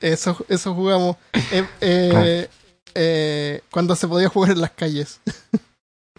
Eso, 0.00 0.36
eso 0.48 0.74
jugamos. 0.74 1.16
eh, 1.52 1.64
eh, 1.80 2.48
eh, 2.94 3.60
cuando 3.70 3.94
se 3.96 4.08
podía 4.08 4.28
jugar 4.28 4.52
en 4.52 4.60
las 4.60 4.70
calles. 4.72 5.20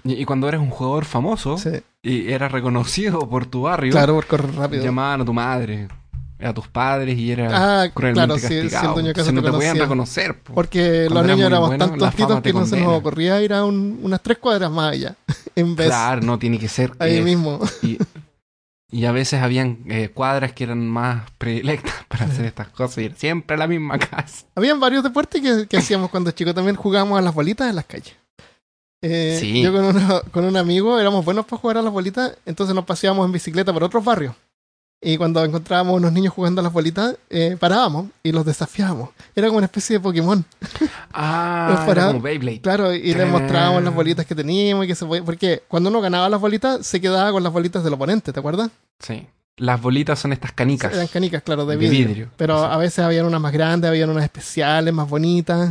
Y, 0.03 0.23
cuando 0.25 0.47
eres 0.47 0.61
un 0.61 0.69
jugador 0.69 1.03
famoso 1.05 1.57
Sí, 1.57 1.71
y 2.01 2.31
eras 2.31 2.51
reconocido 2.53 3.27
por 3.29 3.45
tu 3.45 3.63
barrio, 3.63 3.91
claro, 3.91 4.15
por 4.15 4.27
correr 4.27 4.55
rápido. 4.55 4.83
llamaban 4.83 5.19
a 5.21 5.25
tu 5.25 5.33
madre, 5.33 5.89
a 6.41 6.53
tus 6.53 6.69
padres 6.69 7.17
y 7.17 7.31
era 7.33 7.49
Ah, 7.83 7.89
cruelmente 7.93 8.25
claro, 8.27 8.39
si, 8.39 8.47
si 8.47 8.53
el 8.53 8.61
castigado. 8.69 8.93
dueño 8.93 9.07
de 9.09 9.13
casa 9.13 9.29
Entonces 9.29 9.33
no 9.35 9.41
te 9.41 9.47
te 9.51 9.57
podían 9.57 9.77
reconocer. 9.77 10.39
po. 10.39 10.53
Porque 10.53 11.05
Cuando 11.09 11.27
los 11.27 11.35
niños 11.35 11.47
éramos 11.51 11.67
bueno, 11.69 11.85
tan 11.89 11.97
tontitos 11.99 12.41
que 12.41 12.53
no 12.53 12.65
se 12.65 12.79
nos 12.79 12.97
ocurría 12.97 13.41
ir 13.41 13.53
a 13.53 13.65
un- 13.65 13.99
unas 14.01 14.21
tres 14.23 14.37
cuadras 14.37 14.71
más 14.71 14.93
allá. 14.93 15.15
En 15.55 15.75
vez, 15.75 15.87
Claro, 15.87 16.21
no 16.21 16.39
tiene 16.39 16.57
que 16.57 16.69
ser. 16.69 16.93
ahí 16.99 17.19
mismo. 17.21 17.59
y, 17.81 17.97
y 18.91 19.05
a 19.05 19.11
veces 19.11 19.41
habían 19.41 19.79
eh, 19.87 20.09
cuadras 20.09 20.53
que 20.53 20.63
eran 20.63 20.87
más 20.87 21.29
predilectas 21.37 21.93
para 22.07 22.25
hacer 22.25 22.45
estas 22.45 22.69
cosas 22.69 22.97
y 22.99 23.05
era 23.05 23.15
siempre 23.15 23.57
la 23.57 23.67
misma 23.67 23.99
casa. 23.99 24.45
Habían 24.55 24.79
varios 24.79 25.03
deportes 25.03 25.41
que, 25.41 25.67
que 25.67 25.77
hacíamos 25.81 26.09
cuando 26.09 26.31
chicos. 26.31 26.55
También 26.55 26.75
jugábamos 26.75 27.17
a 27.19 27.21
las 27.21 27.33
bolitas 27.33 27.69
en 27.69 27.75
las 27.75 27.85
calles. 27.85 28.15
Eh, 29.01 29.37
Sí. 29.39 29.61
Yo 29.61 29.71
con, 29.71 30.21
con 30.31 30.45
un 30.45 30.57
amigo 30.57 30.99
éramos 30.99 31.23
buenos 31.23 31.45
para 31.45 31.61
jugar 31.61 31.77
a 31.77 31.81
las 31.81 31.93
bolitas, 31.93 32.37
entonces 32.45 32.75
nos 32.75 32.85
paseábamos 32.85 33.25
en 33.25 33.31
bicicleta 33.31 33.71
por 33.71 33.83
otros 33.83 34.03
barrios. 34.03 34.35
Y 35.01 35.15
cuando 35.17 35.43
encontrábamos 35.45 35.95
unos 35.95 36.11
niños 36.11 36.33
jugando 36.33 36.59
a 36.59 36.63
las 36.63 36.73
bolitas, 36.73 37.15
eh, 37.29 37.55
parábamos 37.57 38.07
y 38.21 38.33
los 38.33 38.45
desafiábamos. 38.45 39.09
Era 39.33 39.47
como 39.47 39.57
una 39.59 39.65
especie 39.65 39.95
de 39.95 39.99
Pokémon. 40.01 40.43
Ah, 41.13 41.85
era 41.89 42.07
como 42.07 42.19
Beyblade. 42.21 42.61
Claro, 42.61 42.93
y 42.93 43.13
les 43.13 43.27
mostrábamos 43.29 43.81
las 43.83 43.93
bolitas 43.93 44.25
que 44.25 44.35
teníamos 44.35 44.85
y 44.85 44.87
que 44.89 44.95
se 44.95 45.05
podía. 45.05 45.23
Porque 45.23 45.63
cuando 45.67 45.89
uno 45.89 46.01
ganaba 46.01 46.27
las 46.29 46.41
bolitas, 46.41 46.85
se 46.85 46.99
quedaba 46.99 47.31
con 47.31 47.43
las 47.43 47.53
bolitas 47.53 47.83
del 47.83 47.93
oponente, 47.93 48.33
¿te 48.33 48.39
acuerdas? 48.39 48.71
Sí. 48.99 49.25
Las 49.55 49.81
bolitas 49.81 50.19
son 50.19 50.31
estas 50.33 50.51
canicas. 50.53 50.93
Eran 50.93 51.07
canicas, 51.07 51.43
claro, 51.43 51.65
de 51.65 51.75
De 51.75 51.89
vidrio. 51.89 52.07
vidrio, 52.07 52.29
Pero 52.37 52.59
sí. 52.59 52.67
a 52.69 52.77
veces 52.77 52.99
habían 52.99 53.25
unas 53.25 53.41
más 53.41 53.51
grandes, 53.51 53.89
habían 53.89 54.09
unas 54.09 54.23
especiales, 54.23 54.93
más 54.93 55.09
bonitas. 55.09 55.69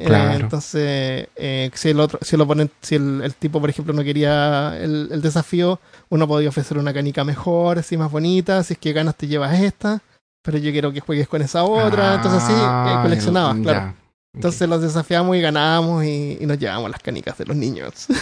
Eh, 0.00 0.36
entonces, 0.40 1.28
eh, 1.36 1.70
si 1.74 1.88
el 1.90 2.00
otro, 2.00 2.18
si 2.22 2.36
el 2.36 2.42
oponente, 2.42 2.74
si 2.80 2.94
el, 2.96 3.20
el 3.22 3.34
tipo, 3.34 3.60
por 3.60 3.68
ejemplo, 3.70 3.92
no 3.94 4.02
quería 4.04 4.76
el, 4.78 5.08
el 5.12 5.22
desafío, 5.22 5.78
uno 6.08 6.26
podía 6.28 6.48
ofrecer 6.48 6.78
una 6.78 6.92
canica 6.94 7.24
mejor, 7.24 7.78
así 7.78 7.96
más 7.96 8.10
bonita. 8.10 8.62
Si 8.64 8.74
es 8.74 8.78
que 8.78 8.92
ganas, 8.92 9.16
te 9.16 9.26
llevas 9.26 9.58
esta. 9.60 10.00
Pero 10.42 10.56
yo 10.58 10.72
quiero 10.72 10.90
que 10.92 11.00
juegues 11.00 11.28
con 11.28 11.42
esa 11.42 11.64
otra. 11.64 12.14
entonces, 12.14 12.42
sí, 12.44 12.52
eh, 12.52 12.56
Ah, 12.58 13.00
coleccionabas, 13.02 13.56
el- 13.56 13.62
claro. 13.62 13.80
ya. 13.80 13.94
Entonces 14.32 14.68
los 14.68 14.80
desafiamos 14.80 15.36
y 15.36 15.40
ganábamos 15.40 16.04
y, 16.04 16.38
y 16.40 16.46
nos 16.46 16.56
llevábamos 16.58 16.90
las 16.92 17.00
canicas 17.02 17.36
de 17.36 17.46
los 17.46 17.56
niños. 17.56 18.06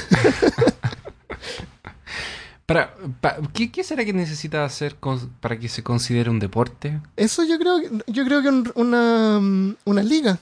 Para, 2.67 2.95
pa- 3.23 3.37
¿qué, 3.55 3.71
qué 3.73 3.83
será 3.83 4.05
que 4.05 4.13
necesita 4.13 4.63
hacer 4.65 4.97
con- 4.97 5.31
para 5.41 5.59
que 5.59 5.71
se 5.71 5.83
considere 5.83 6.29
un 6.29 6.39
deporte? 6.39 7.01
Eso 7.17 7.43
yo 7.45 7.59
creo, 7.59 7.81
que- 7.81 7.91
yo 8.13 8.25
creo 8.27 8.43
que 8.43 8.49
un- 8.51 8.71
una, 8.75 9.39
mm, 9.41 9.77
una 9.87 10.03
liga. 10.03 10.39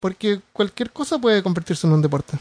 Porque 0.00 0.40
cualquier 0.52 0.90
cosa 0.92 1.18
puede 1.18 1.42
convertirse 1.42 1.86
en 1.86 1.92
un 1.94 2.02
deporte. 2.02 2.38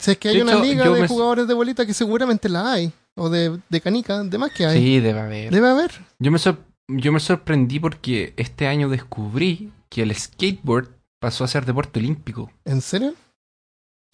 Si 0.00 0.10
es 0.10 0.18
que 0.18 0.28
hay 0.30 0.36
De 0.36 0.42
una 0.42 0.52
hecho, 0.54 0.62
liga 0.62 0.88
de 0.90 1.00
me- 1.02 1.08
jugadores 1.08 1.46
de 1.46 1.54
bolita 1.54 1.86
que 1.86 1.94
seguramente 1.94 2.48
la 2.48 2.72
hay. 2.72 2.92
O 3.16 3.30
de, 3.30 3.58
de 3.68 3.80
canica, 3.80 4.22
de 4.24 4.36
más 4.38 4.50
que 4.52 4.66
hay. 4.66 4.78
Sí, 4.82 5.00
debe 5.00 5.20
haber. 5.20 5.50
Debe 5.52 5.68
haber. 5.68 5.90
Yo 6.18 6.30
me, 6.30 6.38
sor- 6.38 6.58
yo 6.88 7.12
me 7.12 7.20
sorprendí 7.20 7.78
porque 7.80 8.34
este 8.36 8.66
año 8.66 8.88
descubrí 8.88 9.72
que 9.88 10.02
el 10.02 10.14
skateboard 10.14 10.88
pasó 11.20 11.44
a 11.44 11.48
ser 11.48 11.64
deporte 11.64 11.98
olímpico. 12.00 12.50
¿En 12.64 12.80
serio? 12.82 13.14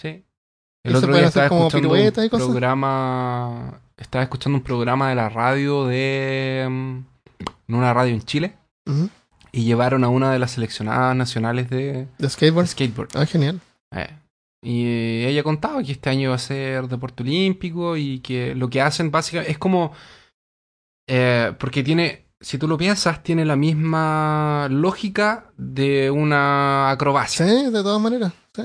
Sí. 0.01 0.23
¿Y 0.85 0.89
El 0.89 0.97
otro 0.97 1.09
día 1.13 1.27
hacer 1.27 1.45
estaba 1.45 1.49
como 1.49 1.67
escuchando 1.69 1.97
y 1.97 2.07
un 2.07 2.29
cosas? 2.29 2.47
programa. 2.49 3.81
Estaba 3.97 4.23
escuchando 4.25 4.59
un 4.59 4.65
programa 4.65 5.09
de 5.09 5.15
la 5.15 5.29
radio 5.29 5.87
de. 5.87 6.67
mm, 6.71 6.97
en 7.69 7.75
una 7.75 7.93
radio 7.95 8.13
en 8.15 8.23
Chile. 8.23 8.57
Ujú. 8.87 9.09
Y 9.53 9.65
llevaron 9.65 10.03
a 10.05 10.09
una 10.09 10.33
de 10.33 10.39
las 10.39 10.53
seleccionadas 10.53 11.15
nacionales 11.15 11.69
de 11.69 12.09
De 12.19 12.31
skateboard. 12.31 12.67
skateboard. 12.69 13.11
Ah, 13.15 13.27
genial. 13.27 13.61
Eh, 13.95 14.09
Y 14.63 15.25
ella 15.27 15.43
contaba 15.43 15.83
que 15.83 15.93
este 15.93 16.09
año 16.09 16.31
va 16.31 16.37
a 16.37 16.39
ser 16.39 16.89
deporte 16.89 17.23
olímpico 17.23 17.97
y 17.97 18.21
que 18.21 18.55
lo 18.55 18.71
que 18.71 18.81
hacen 18.81 19.11
básicamente 19.11 19.53
es 19.53 19.59
como. 19.59 19.93
eh, 21.09 21.53
porque 21.59 21.83
tiene. 21.83 22.27
Si 22.41 22.59
tú 22.59 22.67
lo 22.67 22.77
piensas, 22.77 23.23
tiene 23.23 23.45
la 23.45 23.55
misma 23.55 24.67
lógica 24.69 25.53
de 25.57 26.11
una 26.11 26.91
acrobacia. 26.91 27.47
Sí, 27.47 27.71
de 27.71 27.83
todas 27.85 28.01
maneras. 28.01 28.33
Sí. 28.57 28.63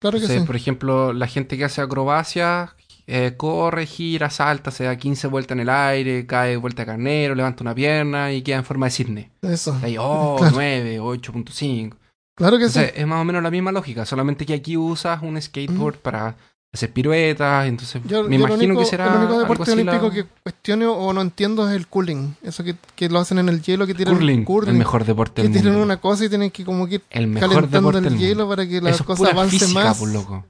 Claro 0.00 0.18
que 0.18 0.24
Entonces, 0.24 0.40
sí. 0.40 0.46
Por 0.46 0.56
ejemplo, 0.56 1.12
la 1.12 1.26
gente 1.28 1.56
que 1.56 1.64
hace 1.64 1.80
acrobacia 1.80 2.74
eh, 3.12 3.34
corre, 3.36 3.86
gira, 3.86 4.30
salta, 4.30 4.70
se 4.70 4.84
da 4.84 4.96
15 4.96 5.26
vueltas 5.26 5.56
en 5.56 5.60
el 5.60 5.68
aire, 5.68 6.26
cae 6.26 6.56
vuelta 6.56 6.82
de 6.82 6.86
carnero, 6.86 7.34
levanta 7.34 7.62
una 7.64 7.74
pierna 7.74 8.32
y 8.32 8.42
queda 8.42 8.58
en 8.58 8.64
forma 8.64 8.86
de 8.86 8.92
cisne. 8.92 9.30
Eso. 9.42 9.76
Ahí, 9.82 9.96
oh, 10.00 10.36
Claro. 10.38 10.54
9, 10.56 11.00
8.5. 11.00 11.94
Claro 12.36 12.58
que 12.58 12.68
sí. 12.68 12.78
Entonces, 12.78 12.92
es 13.00 13.06
más 13.06 13.20
o 13.20 13.24
menos 13.24 13.42
la 13.42 13.50
misma 13.50 13.72
lógica, 13.72 14.06
solamente 14.06 14.46
que 14.46 14.54
aquí 14.54 14.76
usas 14.76 15.22
un 15.22 15.40
skateboard 15.40 15.96
para 15.96 16.36
hacer 16.72 16.92
piruetas, 16.92 17.66
entonces 17.66 18.00
Yo, 18.06 18.22
me 18.22 18.38
yo 18.38 18.46
imagino 18.46 18.64
único, 18.74 18.80
que 18.80 18.86
será 18.86 19.06
el 19.12 19.18
único 19.18 19.40
deporte 19.40 19.62
así 19.72 19.82
la- 19.82 19.92
olímpico 19.92 20.10
que 20.14 20.24
cuestiono 20.44 20.92
o 20.92 21.12
no 21.12 21.20
entiendo 21.20 21.68
es 21.68 21.74
el 21.74 21.88
curling. 21.88 22.36
Eso 22.44 22.62
que, 22.62 22.76
que 22.94 23.08
lo 23.08 23.18
hacen 23.18 23.38
en 23.40 23.48
el 23.48 23.60
hielo, 23.60 23.86
que 23.88 23.94
tiran 23.94 24.14
curling, 24.44 24.68
el 24.68 24.78
mejor 24.78 25.04
deporte 25.04 25.42
que 25.42 25.48
del 25.48 25.64
mundo. 25.64 25.82
una 25.82 25.96
cosa 26.00 26.24
y 26.24 26.28
tienen 26.28 26.50
que 26.52 26.64
como 26.64 26.86
que 26.86 26.94
ir 26.94 27.02
El 27.10 27.26
mejor 27.26 27.48
calentando 27.50 27.88
deporte 27.90 28.08
el 28.08 28.14
del 28.14 28.18
hielo 28.22 28.46
mundo. 28.46 28.56
para 28.56 28.68
que 28.68 28.80
la 28.80 28.90
Eso 28.90 29.02
es 29.02 29.06
cosa 29.06 29.30
avance 29.32 29.58
física, 29.58 29.82
más. 29.84 29.98
por 29.98 30.08
loco. 30.10 30.46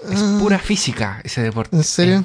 Es 0.00 0.20
Ah, 0.20 0.36
pura 0.40 0.58
física 0.58 1.20
ese 1.24 1.42
deporte. 1.42 1.76
¿En 1.76 1.84
serio? 1.84 2.24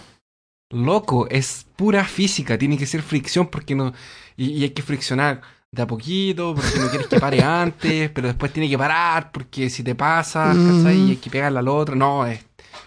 Es 0.70 0.78
loco, 0.78 1.28
es 1.30 1.66
pura 1.76 2.04
física, 2.04 2.58
tiene 2.58 2.78
que 2.78 2.86
ser 2.86 3.02
fricción 3.02 3.48
porque 3.48 3.76
no. 3.76 3.94
Y, 4.36 4.52
y 4.52 4.64
hay 4.64 4.72
que 4.72 4.82
friccionar 4.82 5.42
de 5.72 5.82
a 5.82 5.88
poquito, 5.88 6.56
porque 6.56 6.80
no 6.80 6.90
quieres 6.90 7.08
que 7.08 7.20
pare 7.20 7.42
antes, 7.44 8.10
pero 8.12 8.28
después 8.28 8.52
tiene 8.52 8.70
que 8.70 8.78
parar, 8.78 9.32
porque 9.32 9.70
si 9.70 9.84
te 9.84 9.96
pasa, 9.96 10.48
¿cachai? 10.48 10.98
Y 10.98 11.10
hay 11.12 11.18
que 11.18 11.30
pegarle 11.30 11.60
al 11.60 11.68
otro. 11.68 11.96
No, 11.96 12.26
es 12.26 12.40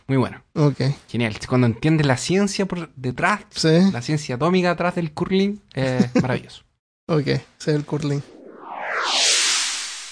muy 0.08 0.16
bueno. 0.18 0.42
Ok. 0.54 0.80
Genial. 1.08 1.36
Cuando 1.48 1.66
entiendes 1.66 2.06
la 2.06 2.16
ciencia 2.16 2.66
por 2.66 2.92
detrás, 2.94 3.40
Sí. 3.50 3.90
la 3.92 4.02
ciencia 4.02 4.34
atómica 4.34 4.72
atrás 4.72 4.94
del 4.96 5.12
curling, 5.12 5.60
es 5.74 6.14
maravilloso. 6.22 6.62
Ok. 7.06 7.28
Sí, 7.58 7.70
el 7.70 7.84
curling. 7.84 8.22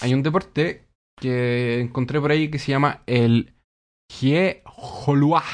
Hay 0.00 0.14
un 0.14 0.22
deporte 0.22 0.84
que 1.20 1.80
encontré 1.80 2.20
por 2.20 2.30
ahí 2.30 2.50
que 2.50 2.58
se 2.58 2.70
llama 2.70 3.02
el 3.06 3.54
Hie 4.20 4.62
Holua. 4.64 5.44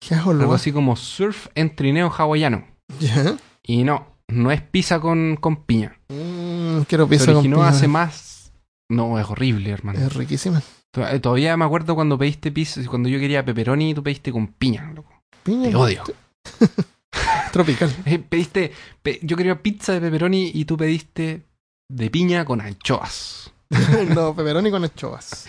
¿Qué 0.00 0.14
hago, 0.14 0.30
Algo 0.30 0.54
así 0.54 0.72
como 0.72 0.96
surf 0.96 1.48
en 1.54 1.74
trineo 1.74 2.10
hawaiano. 2.16 2.64
Ya. 3.00 3.36
Y 3.64 3.84
no, 3.84 4.06
no 4.28 4.50
es 4.50 4.62
pizza 4.62 5.00
con, 5.00 5.36
con 5.36 5.64
piña. 5.64 5.98
Mm, 6.08 6.82
quiero 6.88 7.04
Se 7.06 7.10
pizza 7.10 7.26
con 7.26 7.36
originó 7.36 7.56
piña. 7.56 7.68
hace 7.68 7.88
más. 7.88 8.52
No, 8.90 9.18
es 9.18 9.26
horrible, 9.28 9.70
hermano. 9.70 9.98
Es 9.98 10.14
riquísima. 10.14 10.62
Eh, 10.96 11.18
Todavía 11.20 11.56
me 11.56 11.64
acuerdo 11.64 11.94
cuando 11.94 12.16
pediste 12.16 12.50
pizza, 12.52 12.80
cuando 12.88 13.08
yo 13.08 13.18
quería 13.18 13.44
pepperoni 13.44 13.90
y 13.90 13.94
tú 13.94 14.02
pediste 14.02 14.32
con 14.32 14.46
piña, 14.48 14.90
loco. 14.94 15.12
Piña. 15.42 15.68
Te 15.70 15.76
odio. 15.76 16.04
Tropical. 17.52 17.94
Eh, 18.06 18.18
pediste, 18.18 18.72
pe- 19.02 19.20
yo 19.22 19.36
quería 19.36 19.60
pizza 19.62 19.92
de 19.92 20.00
pepperoni 20.00 20.50
y 20.54 20.64
tú 20.64 20.76
pediste 20.76 21.42
de 21.90 22.10
piña 22.10 22.44
con 22.44 22.60
anchoas. 22.60 23.52
no, 24.14 24.34
pepperoni 24.34 24.70
con 24.70 24.84
anchoas. 24.84 25.46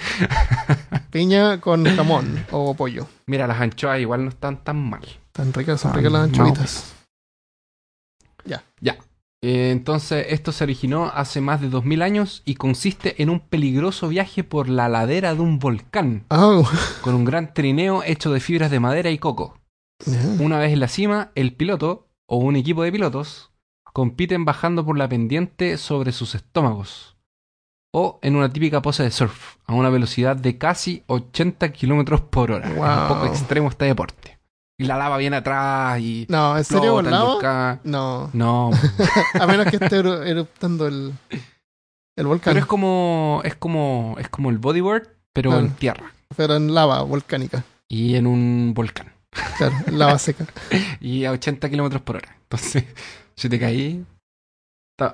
Piña 1.11 1.61
con 1.61 1.85
jamón 1.85 2.45
o 2.51 2.73
pollo. 2.73 3.07
Mira, 3.27 3.47
las 3.47 3.59
anchoas 3.59 3.99
igual 3.99 4.23
no 4.23 4.29
están 4.29 4.63
tan 4.63 4.77
mal. 4.77 5.01
Tan 5.31 5.53
ricas, 5.53 5.81
son 5.81 5.93
ricas 5.93 6.11
las 6.11 6.23
anchoitas. 6.23 6.95
Ya. 8.81 8.97
Eh, 9.41 9.71
entonces, 9.71 10.27
esto 10.29 10.51
se 10.51 10.63
originó 10.65 11.05
hace 11.05 11.39
más 11.39 11.61
de 11.61 11.69
2000 11.69 12.01
años 12.01 12.41
y 12.45 12.55
consiste 12.55 13.21
en 13.21 13.29
un 13.29 13.39
peligroso 13.39 14.09
viaje 14.09 14.43
por 14.43 14.67
la 14.67 14.89
ladera 14.89 15.33
de 15.33 15.39
un 15.39 15.59
volcán, 15.59 16.25
con 17.01 17.15
un 17.15 17.25
gran 17.25 17.53
trineo 17.53 18.03
hecho 18.03 18.31
de 18.33 18.41
fibras 18.41 18.69
de 18.69 18.81
madera 18.81 19.11
y 19.11 19.17
coco. 19.17 19.57
ya. 20.05 20.21
Una 20.39 20.59
vez 20.59 20.73
en 20.73 20.81
la 20.81 20.89
cima, 20.89 21.31
el 21.35 21.53
piloto, 21.53 22.09
o 22.25 22.37
un 22.37 22.57
equipo 22.57 22.83
de 22.83 22.91
pilotos, 22.91 23.51
compiten 23.93 24.43
bajando 24.43 24.85
por 24.85 24.97
la 24.97 25.07
pendiente 25.07 25.77
sobre 25.77 26.11
sus 26.11 26.35
estómagos. 26.35 27.15
O 27.91 28.19
en 28.21 28.35
una 28.35 28.49
típica 28.51 28.81
pose 28.81 29.03
de 29.03 29.11
surf, 29.11 29.55
a 29.65 29.73
una 29.73 29.89
velocidad 29.89 30.35
de 30.35 30.57
casi 30.57 31.03
80 31.07 31.71
kilómetros 31.71 32.21
por 32.21 32.51
hora. 32.51 32.67
Es 32.67 32.73
un 32.77 32.77
Wow. 32.85 33.07
poco 33.07 33.25
extremo 33.25 33.69
este 33.69 33.85
deporte. 33.85 34.37
Y 34.79 34.85
la 34.85 34.95
lava 34.97 35.17
viene 35.17 35.37
atrás 35.37 35.99
y. 35.99 36.25
No, 36.29 36.55
¿en 36.57 36.63
serio 36.63 36.93
volcán. 36.93 37.81
No. 37.83 38.29
No, 38.33 38.71
A 39.39 39.47
menos 39.47 39.65
que 39.67 39.75
esté 39.77 40.01
eru- 40.03 40.23
eruptando 40.25 40.87
el, 40.87 41.13
el 42.17 42.27
volcán. 42.27 42.53
pero 42.53 42.59
es 42.63 42.65
como, 42.67 43.41
es 43.43 43.55
como, 43.55 44.15
es 44.19 44.29
como 44.29 44.49
el 44.51 44.57
bodyboard, 44.59 45.07
pero 45.33 45.49
Claro. 45.49 45.65
en 45.65 45.73
tierra 45.73 46.13
Pero 46.37 46.55
en 46.55 46.73
lava 46.73 47.01
volcánica. 47.01 47.63
y 47.89 48.15
en 48.15 48.27
un 48.27 48.73
volcán. 48.75 49.11
Claro, 49.57 49.75
en 49.87 49.99
lava 49.99 50.17
seca. 50.19 50.45
Y 51.01 51.25
a 51.25 51.31
80 51.31 51.69
kilómetros 51.69 52.01
por 52.03 52.15
hora. 52.17 52.37
Entonces, 52.43 52.85
si 53.35 53.49
te 53.49 53.59
caí. 53.59 54.05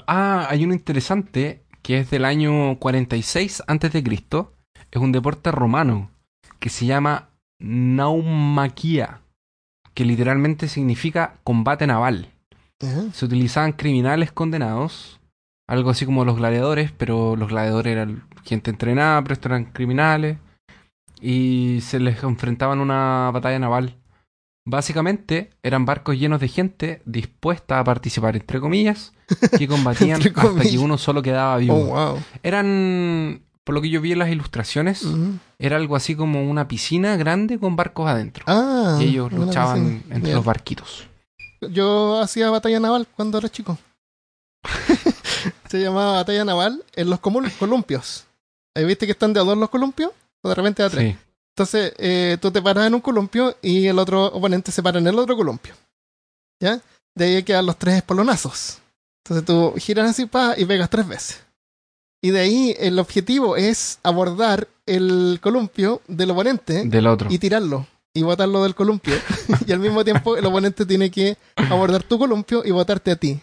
Ah, 0.08 0.48
hay 0.50 0.64
uno 0.64 0.74
interesante 0.74 1.64
que 1.86 2.00
es 2.00 2.10
del 2.10 2.26
año 2.26 2.80
46 2.80 3.62
antes 3.68 3.94
de 3.94 4.04
Cristo. 4.04 4.54
Es 4.90 5.00
un 5.00 5.12
deporte 5.12 5.52
romano 5.52 6.10
que 6.58 6.70
se 6.72 6.88
llama 6.88 7.30
naumaquia, 7.60 9.22
que 9.94 10.04
literalmente 10.04 10.68
significa 10.68 11.36
combate 11.44 11.86
naval. 11.86 12.32
Se 13.14 13.26
utilizaban 13.26 13.74
criminales 13.74 14.32
condenados, 14.32 15.20
algo 15.68 15.92
así 15.92 16.08
como 16.08 16.26
los 16.26 16.38
gladiadores, 16.38 16.92
pero 16.92 17.36
los 17.36 17.50
gladiadores 17.50 17.92
eran 17.92 18.24
gente 18.44 18.72
entrenada, 18.72 19.22
pero 19.22 19.34
estos 19.34 19.52
eran 19.52 19.66
criminales, 19.66 20.40
y 21.22 21.82
se 21.82 22.00
les 22.00 22.24
enfrentaban 22.24 22.80
a 22.80 22.82
una 22.82 23.32
batalla 23.32 23.60
naval. 23.60 23.96
Básicamente 24.68 25.52
eran 25.62 25.86
barcos 25.86 26.18
llenos 26.18 26.40
de 26.40 26.48
gente 26.48 27.02
dispuesta 27.06 27.80
a 27.80 27.84
participar, 27.84 28.36
entre 28.36 28.60
comillas, 28.60 29.14
que 29.58 29.68
combatían 29.68 30.22
hasta 30.22 30.62
que 30.64 30.78
uno 30.80 30.98
solo 30.98 31.22
quedaba 31.22 31.58
vivo. 31.58 31.76
Oh, 31.76 31.86
wow. 31.86 32.24
Eran, 32.42 33.44
por 33.64 33.76
lo 33.76 33.82
que 33.82 33.92
yo 33.92 34.02
vi 34.02 34.14
en 34.14 34.20
las 34.20 34.30
ilustraciones, 34.30 35.06
era 35.60 35.78
algo 35.78 35.96
así 35.96 36.16
como 36.16 36.50
una 36.50 36.68
piscina 36.68 37.16
grande 37.16 37.60
con 37.60 37.76
barcos 37.76 38.10
adentro. 38.10 38.44
Ah. 38.48 38.98
y 39.00 39.06
ellos 39.06 39.32
luchaban 39.32 40.04
entre 40.10 40.34
los 40.34 40.44
barquitos. 40.44 41.08
Yo 41.62 42.20
hacía 42.20 42.50
batalla 42.50 42.80
naval 42.80 43.08
cuando 43.16 43.38
era 43.38 43.50
chico. 43.50 43.78
Se 45.70 45.80
llamaba 45.80 46.14
batalla 46.14 46.44
naval 46.44 46.84
en 46.96 47.10
los 47.12 47.20
columpios. 47.20 48.26
Ahí 48.76 48.86
¿Viste 48.86 49.06
que 49.06 49.12
están 49.12 49.32
de 49.32 49.40
a 49.40 49.44
dos 49.44 49.58
los 49.58 49.70
columpios? 49.70 50.12
O 50.42 50.50
de 50.50 50.56
repente 50.56 50.82
de 50.82 50.88
a 50.88 50.90
tres. 50.90 51.14
Sí. 51.14 51.25
Entonces, 51.56 51.94
eh, 52.00 52.38
tú 52.42 52.52
te 52.52 52.62
paras 52.62 52.86
en 52.86 52.96
un 52.96 53.00
columpio 53.00 53.56
y 53.62 53.88
el 53.88 53.98
otro 53.98 54.26
oponente 54.26 54.74
se 54.74 54.84
para 54.84 55.00
en 55.00 55.08
el 55.08 55.18
otro 55.18 55.38
columpio. 55.38 55.74
¿Ya? 56.60 56.82
De 57.16 57.26
ahí 57.26 57.44
quedan 57.44 57.66
los 57.66 57.78
tres 57.78 57.96
espolonazos. 57.96 58.80
Entonces 59.24 59.46
tú 59.46 59.74
giras 59.80 60.10
así 60.10 60.26
pa, 60.26 60.56
y 60.58 60.66
pegas 60.66 60.90
tres 60.90 61.08
veces. 61.08 61.46
Y 62.22 62.32
de 62.32 62.42
ahí 62.42 62.76
el 62.78 63.00
objetivo 63.00 63.56
es 63.56 64.00
abordar 64.04 64.68
el 64.86 65.40
columpio 65.42 66.02
del 66.10 66.32
oponente 66.32 66.84
Del 66.86 67.08
otro. 67.08 67.30
y 67.32 67.40
tirarlo 67.40 67.88
y 68.14 68.22
botarlo 68.24 68.64
del 68.64 68.76
columpio. 68.76 69.16
y 69.66 69.72
al 69.72 69.80
mismo 69.80 70.04
tiempo 70.04 70.36
el 70.36 70.46
oponente 70.46 70.86
tiene 70.86 71.10
que 71.10 71.38
abordar 71.56 72.04
tu 72.04 72.20
columpio 72.20 72.64
y 72.66 72.72
botarte 72.72 73.12
a 73.12 73.16
ti. 73.16 73.40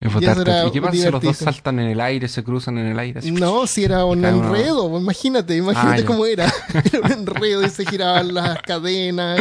Es 0.00 0.12
Y 0.20 0.24
era 0.24 0.66
¿Y 0.66 0.70
qué 0.70 0.80
pasa 0.80 0.96
si 0.96 1.10
los 1.10 1.20
dos 1.20 1.36
saltan 1.36 1.80
en 1.80 1.88
el 1.88 2.00
aire, 2.00 2.28
se 2.28 2.44
cruzan 2.44 2.78
en 2.78 2.86
el 2.86 2.98
aire? 3.00 3.18
así? 3.18 3.32
No, 3.32 3.66
si 3.66 3.82
era 3.82 4.04
un 4.04 4.18
uno- 4.24 4.28
enredo, 4.28 4.88
pues, 4.88 5.02
imagínate, 5.02 5.56
imagínate 5.56 5.96
Ah, 5.96 5.98
ya. 5.98 6.06
cómo 6.06 6.24
era. 6.24 6.52
Era 6.92 7.00
un 7.00 7.10
enredo 7.12 7.64
y 7.64 7.68
se 7.68 7.84
giraban 7.84 8.32
las 8.32 8.62
cadenas 8.62 9.40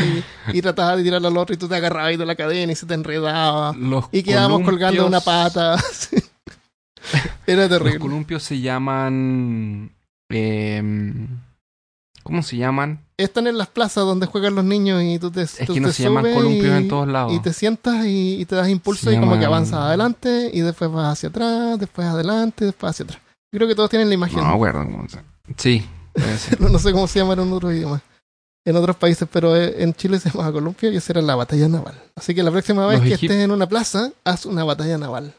y, 0.52 0.58
y 0.58 0.62
tratabas 0.64 0.98
de 0.98 1.04
tirar 1.04 1.24
al 1.24 1.38
otro 1.38 1.54
y 1.54 1.58
tú 1.58 1.68
te 1.68 1.76
agarrabas 1.76 2.18
de 2.18 2.26
la 2.26 2.36
cadena 2.36 2.72
y 2.72 2.76
se 2.76 2.88
te 2.88 2.96
enredaba. 2.96 3.76
Los 3.78 4.06
Y 4.12 4.24
quedábamos 4.24 4.62
colgando 4.64 5.04
columpios- 5.04 5.08
una 5.08 5.20
pata. 5.22 5.78
Era 7.46 7.62
Los 7.62 7.70
terrible. 7.70 8.00
columpios 8.00 8.42
se 8.44 8.60
llaman. 8.60 9.92
em, 10.30 11.28
¿Cómo 12.28 12.44
se 12.44 12.58
llaman? 12.58 13.04
Están 13.18 13.48
en 13.48 13.58
las 13.58 13.68
plazas 13.68 14.04
donde 14.06 14.26
juegan 14.28 14.54
los 14.56 14.64
niños 14.64 15.02
y 15.04 15.18
tú 15.20 15.32
te 15.32 15.42
Es 15.42 15.58
tú 15.66 15.74
que 15.74 15.80
no 15.80 15.92
se 15.92 16.04
llaman 16.04 16.32
columpios 16.34 16.66
en 16.78 16.88
todos 16.88 17.08
lados. 17.08 17.34
Y 17.34 17.40
te 17.40 17.52
sientas 17.54 18.06
y, 18.06 18.36
y 18.42 18.46
te 18.46 18.56
das 18.56 18.70
impulso 18.70 19.10
Se 19.10 19.16
y 19.16 19.20
como 19.20 19.34
que 19.34 19.40
llaman- 19.42 19.48
avanzas 19.64 19.80
adelante 19.80 20.52
y 20.54 20.62
después 20.62 20.92
vas 20.92 21.14
hacia 21.14 21.30
atrás, 21.30 21.80
después 21.80 22.08
adelante, 22.08 22.66
después 22.66 22.92
hacia 22.92 23.04
atrás. 23.06 23.22
Creo 23.52 23.68
que 23.68 23.76
todos 23.76 23.90
tienen 23.90 24.08
la 24.10 24.14
imagen. 24.16 24.38
No 24.40 24.46
acuerdo 24.48 24.86
Sí. 25.58 25.86
No, 26.60 26.70
no 26.70 26.80
sé 26.80 26.92
cómo 26.92 27.08
se 27.08 27.20
llama 27.20 27.34
en 27.34 27.40
otro 27.54 27.72
idioma. 27.72 28.02
En 28.66 28.76
otros 28.76 28.96
países, 28.98 29.28
pero 29.32 29.56
eh, 29.56 29.82
en 29.82 29.94
Chile 29.94 30.20
se 30.20 30.30
llama 30.30 30.52
columpio 30.52 30.92
y 30.92 30.98
esa 30.98 31.14
era 31.14 31.22
la 31.22 31.36
batalla 31.36 31.68
naval. 31.70 31.94
Así 32.16 32.36
que 32.36 32.44
la 32.44 32.52
próxima 32.52 32.86
vez 32.86 33.00
Los 33.00 33.08
que 33.08 33.14
estés 33.14 33.32
en 33.44 33.52
una 33.52 33.68
plaza, 33.68 34.12
haz 34.26 34.46
una 34.46 34.64
batalla 34.66 34.98
naval. 34.98 35.34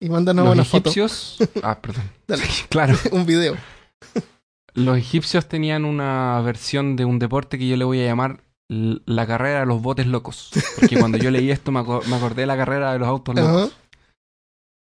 Y 0.00 0.08
mándanos 0.10 0.44
Los 0.46 0.54
una 0.54 0.64
foto, 0.64 0.90
egipcios. 0.90 1.36
Ah, 1.62 1.78
perdón. 1.80 2.02
Dale. 2.26 2.42
Claro. 2.68 2.98
un 3.12 3.24
video. 3.26 3.56
Los 4.76 4.96
egipcios 4.98 5.48
tenían 5.48 5.84
una 5.84 6.40
versión 6.42 6.94
de 6.96 7.04
un 7.04 7.18
deporte 7.18 7.58
que 7.58 7.66
yo 7.66 7.76
le 7.76 7.84
voy 7.84 8.00
a 8.00 8.04
llamar 8.06 8.40
la 8.68 9.26
carrera 9.26 9.60
de 9.60 9.66
los 9.66 9.80
botes 9.82 10.06
locos. 10.06 10.50
Porque 10.78 10.96
cuando 11.00 11.18
yo 11.18 11.30
leí 11.30 11.50
esto 11.50 11.72
me, 11.72 11.80
aco- 11.80 12.02
me 12.08 12.16
acordé 12.16 12.42
de 12.42 12.46
la 12.46 12.56
carrera 12.56 12.92
de 12.92 12.98
los 12.98 13.08
autos 13.08 13.34
locos. 13.34 13.72
Ajá. 13.72 13.82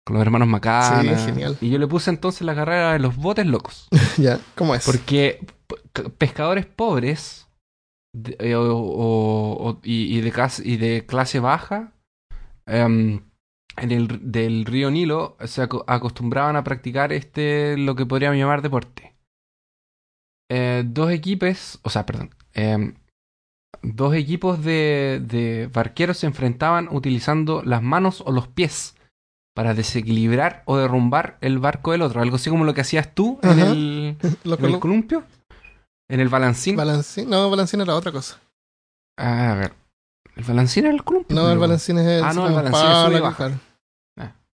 Con 0.05 0.15
los 0.15 0.23
hermanos 0.23 0.49
Macana. 0.49 1.17
Sí, 1.19 1.25
genial. 1.27 1.57
Y 1.61 1.71
yo 1.71 1.79
le 1.79 1.87
puse 1.87 2.11
entonces 2.11 2.43
la 2.43 2.55
carrera 2.57 2.93
de 2.95 2.99
los 2.99 3.17
botes 3.17 3.47
locos. 3.47 3.89
Ya, 4.19 4.41
¿cómo 4.57 4.75
es? 4.75 4.85
Porque 4.85 5.39
pescadores 6.19 6.67
pobres 6.67 7.47
de- 8.15 8.37
eh, 8.41 8.55
o- 8.57 8.77
o- 8.77 9.69
o- 9.71 9.81
y, 9.85 10.17
y 10.17 10.21
de 10.21 10.33
cas- 10.33 10.61
y 10.65 10.77
de 10.77 11.07
clase 11.07 11.39
baja 11.41 11.93
em, 12.67 13.21
en 13.77 13.91
el, 13.91 14.31
del 14.33 14.65
río 14.67 14.91
Nilo 14.91 15.37
se 15.45 15.63
aco- 15.63 15.85
acostumbraban 15.87 16.57
a 16.57 16.65
practicar 16.65 17.13
este 17.13 17.77
lo 17.79 17.95
que 17.95 18.05
podríamos 18.07 18.37
llamar 18.39 18.61
deporte. 18.63 19.12
Eh, 20.51 20.83
dos 20.87 21.11
equipos, 21.11 21.79
o 21.83 21.91
sea, 21.91 22.05
perdón, 22.07 22.35
em, 22.55 22.95
dos 23.83 24.15
equipos 24.15 24.63
de, 24.65 25.21
de 25.25 25.69
barqueros 25.73 26.19
se 26.19 26.27
enfrentaban 26.27 26.89
utilizando 26.91 27.63
las 27.65 27.83
manos 27.83 28.23
o 28.27 28.33
los 28.33 28.49
pies 28.49 28.95
para 29.55 29.75
desequilibrar 29.75 30.63
o 30.67 30.77
derrumbar 30.77 31.37
el 31.41 31.59
barco 31.59 31.93
del 31.93 32.03
otro. 32.03 32.21
Algo 32.23 32.37
así 32.37 32.49
como 32.51 32.65
lo 32.65 32.75
que 32.75 32.81
hacías 32.83 33.15
tú 33.15 33.39
en 33.43 33.51
Ajá. 33.51 33.71
el, 33.73 34.17
en 34.23 34.37
el 34.45 34.59
colu- 34.59 34.79
columpio, 34.79 35.25
en 36.09 36.21
el 36.21 36.29
balancín. 36.29 36.77
balancín. 36.77 37.29
No, 37.31 37.49
balancín 37.51 37.81
era 37.81 37.95
otra 37.95 38.13
cosa. 38.13 38.39
Ah, 39.19 39.53
a 39.53 39.55
ver, 39.57 39.73
¿el 40.37 40.45
balancín 40.45 40.85
era 40.87 40.95
el 40.95 41.05
columpio? 41.05 41.35
No, 41.37 41.51
el 41.51 41.59
balancín 41.59 41.99
es 41.99 42.07
el. 42.07 42.25
Ah, 42.25 42.33
no, 42.33 42.47
el 42.47 42.55
balancín 42.55 42.87
es 43.17 43.53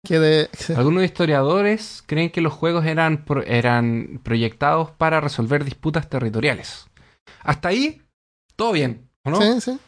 que- 0.04 0.18
de. 0.20 0.48
Algunos 0.76 1.02
historiadores 1.04 2.02
creen 2.06 2.30
que 2.30 2.40
los 2.40 2.52
juegos 2.52 2.84
eran, 2.86 3.24
pro- 3.24 3.42
eran 3.44 4.20
proyectados 4.22 4.90
para 4.92 5.20
resolver 5.20 5.64
disputas 5.64 6.08
territoriales. 6.08 6.86
Hasta 7.42 7.68
ahí, 7.68 8.02
todo 8.56 8.72
bien, 8.72 9.08
¿o 9.24 9.30
no? 9.30 9.40
Sí, 9.40 9.60
sí, 9.60 9.78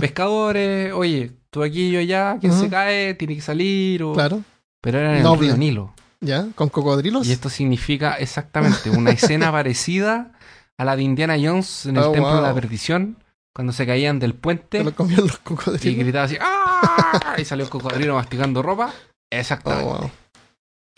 Pescadores, 0.00 0.92
oye, 0.92 1.32
tú 1.50 1.62
aquí, 1.62 1.90
yo 1.90 2.00
allá, 2.00 2.38
quien 2.40 2.52
se 2.52 2.68
cae 2.68 3.14
tiene 3.14 3.34
que 3.34 3.40
salir. 3.42 4.02
O... 4.02 4.12
claro. 4.12 4.42
Pero 4.82 4.98
era 4.98 5.18
en 5.18 5.26
el 5.26 5.38
río 5.38 5.56
Nilo. 5.56 5.94
Ya, 6.22 6.46
con 6.54 6.68
cocodrilos. 6.68 7.26
Y 7.26 7.32
esto 7.32 7.48
significa 7.50 8.14
exactamente 8.14 8.90
una 8.90 9.10
escena 9.10 9.50
parecida 9.52 10.32
a 10.78 10.84
la 10.84 10.96
de 10.96 11.02
Indiana 11.02 11.36
Jones 11.40 11.86
en 11.86 11.96
el 11.96 12.02
Oh, 12.04 12.12
Templo 12.12 12.36
de 12.36 12.42
la. 12.42 12.54
Perdición, 12.54 13.16
cuando 13.54 13.72
se 13.74 13.86
caían 13.86 14.18
del 14.18 14.34
puente 14.34 14.82
lo 14.84 14.94
comían 14.94 15.20
los 15.26 15.84
y 15.84 15.94
gritaba 15.94 16.24
así 16.24 16.36
¡Ah! 16.40 17.34
y 17.36 17.44
salió 17.44 17.64
un 17.66 17.70
cocodrilo 17.70 18.14
masticando 18.14 18.62
ropa. 18.62 18.92
Oh, 19.32 19.36
Exactamente. 19.36 19.84
wow. 19.84 20.10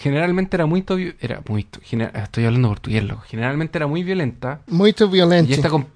Generalmente 0.00 0.56
era 0.56 0.66
muy... 0.66 0.84
Era 1.20 1.42
muy 1.48 1.66
gener- 1.88 2.10
estoy 2.16 2.44
hablando 2.44 2.68
portugués, 2.68 3.04
loco. 3.04 3.22
Generalmente 3.28 3.78
era 3.78 3.86
muy 3.86 4.02
violenta. 4.02 4.60
Muy 4.66 4.94
violento. 5.10 5.50
Y 5.50 5.54
esta, 5.54 5.68
com- 5.70 5.86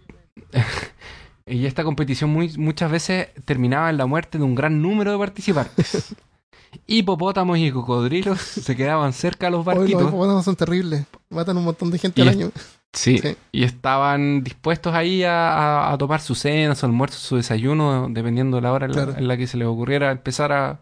y 1.47 1.67
esta 1.67 1.83
competición 1.85 2.31
muy, 2.31 2.57
muchas 2.59 2.91
veces 2.91 3.29
terminaba 3.45 3.91
en 3.91 3.97
la 3.97 4.07
muerte 4.07 4.39
de 4.39 4.45
un 4.45 4.55
gran 4.55 4.81
número 4.83 5.13
de 5.13 5.19
participantes. 5.19 6.15
Hipopótamos 6.87 7.59
y 7.59 7.71
cocodrilos 7.71 8.39
se 8.41 8.77
quedaban 8.77 9.13
cerca 9.13 9.47
de 9.47 9.53
los 9.53 9.61
Hoy 9.61 9.65
los 9.67 9.77
barquitos. 9.79 10.03
hipopótamos 10.03 10.45
son 10.45 10.57
terribles. 10.57 11.07
Matan 11.31 11.57
un 11.57 11.65
montón 11.65 11.91
de 11.91 11.99
gente 11.99 12.21
Y 12.21 12.23
al 12.23 12.29
año. 12.29 12.51
Sí, 12.93 13.19
Sí. 13.19 13.37
y 13.53 13.65
estaban 13.65 14.43
dispuestos 14.45 14.95
ahí 14.95 15.23
a, 15.23 15.53
a- 15.53 15.93
a 15.93 15.99
tomar 15.99 16.21
su 16.21 16.35
cena, 16.35 16.75
su 16.75 16.87
almuerzo, 16.87 17.19
su 17.19 17.37
desayuno, 17.37 18.09
dependiendo 18.11 18.57
de 18.59 18.63
la 18.63 18.73
hora 18.73 18.87
en 18.87 18.93
la, 18.93 19.05
Claro. 19.05 19.19
en 19.19 19.29
la 19.29 19.37
que 19.37 19.47
se 19.47 19.57
les 19.57 19.67
ocurriera 19.69 20.11
empezar 20.11 20.53
a, 20.53 20.79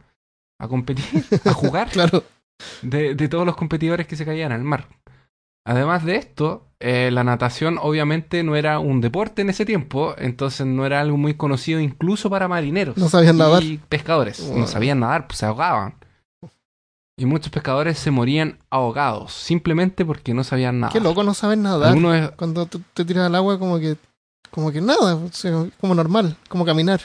a 0.64 0.68
competir, 0.68 1.24
a 1.44 1.52
jugar, 1.52 1.88
Claro. 1.92 2.24
de, 2.82 3.14
de 3.14 3.28
todos 3.28 3.46
los 3.46 3.56
competidores 3.56 4.06
que 4.06 4.16
se 4.16 4.24
caían 4.24 4.52
al 4.52 4.62
mar. 4.64 4.88
Además 5.66 6.04
de 6.04 6.16
esto, 6.16 6.66
eh, 6.78 7.10
la 7.10 7.24
natación 7.24 7.78
obviamente 7.80 8.42
no 8.42 8.54
era 8.54 8.78
un 8.80 9.00
deporte 9.00 9.40
en 9.42 9.48
ese 9.48 9.64
tiempo, 9.64 10.14
entonces 10.18 10.66
no 10.66 10.84
era 10.84 11.00
algo 11.00 11.16
muy 11.16 11.34
conocido 11.34 11.80
incluso 11.80 12.28
para 12.28 12.48
marineros. 12.48 12.96
No 12.98 13.08
sabían 13.08 13.38
nadar. 13.38 13.62
Y 13.62 13.78
pescadores. 13.78 14.46
Wow. 14.46 14.58
No 14.58 14.66
sabían 14.66 15.00
nadar, 15.00 15.26
pues 15.26 15.38
se 15.38 15.46
ahogaban. 15.46 15.94
Y 17.16 17.26
muchos 17.26 17.50
pescadores 17.50 17.98
se 17.98 18.10
morían 18.10 18.58
ahogados, 18.70 19.32
simplemente 19.32 20.04
porque 20.04 20.34
no 20.34 20.42
sabían 20.44 20.80
nada. 20.80 20.92
Qué 20.92 21.00
loco 21.00 21.22
no 21.22 21.32
saben 21.32 21.62
nadar. 21.62 21.96
Es- 21.96 22.30
Cuando 22.32 22.66
te 22.66 23.04
tiras 23.04 23.26
al 23.26 23.34
agua 23.36 23.58
como 23.58 23.78
que 23.78 23.96
como 24.50 24.70
que 24.70 24.80
nada, 24.80 25.14
o 25.16 25.32
sea, 25.32 25.66
como 25.80 25.94
normal, 25.94 26.36
como 26.48 26.64
caminar. 26.64 27.00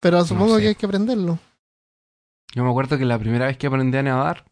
Pero 0.00 0.24
supongo 0.24 0.56
sé. 0.56 0.62
que 0.62 0.68
hay 0.68 0.74
que 0.74 0.86
aprenderlo. 0.86 1.38
Yo 2.54 2.62
me 2.64 2.70
acuerdo 2.70 2.96
que 2.98 3.04
la 3.04 3.18
primera 3.18 3.46
vez 3.46 3.56
que 3.58 3.66
aprendí 3.66 3.96
a 3.98 4.02
nadar, 4.02 4.44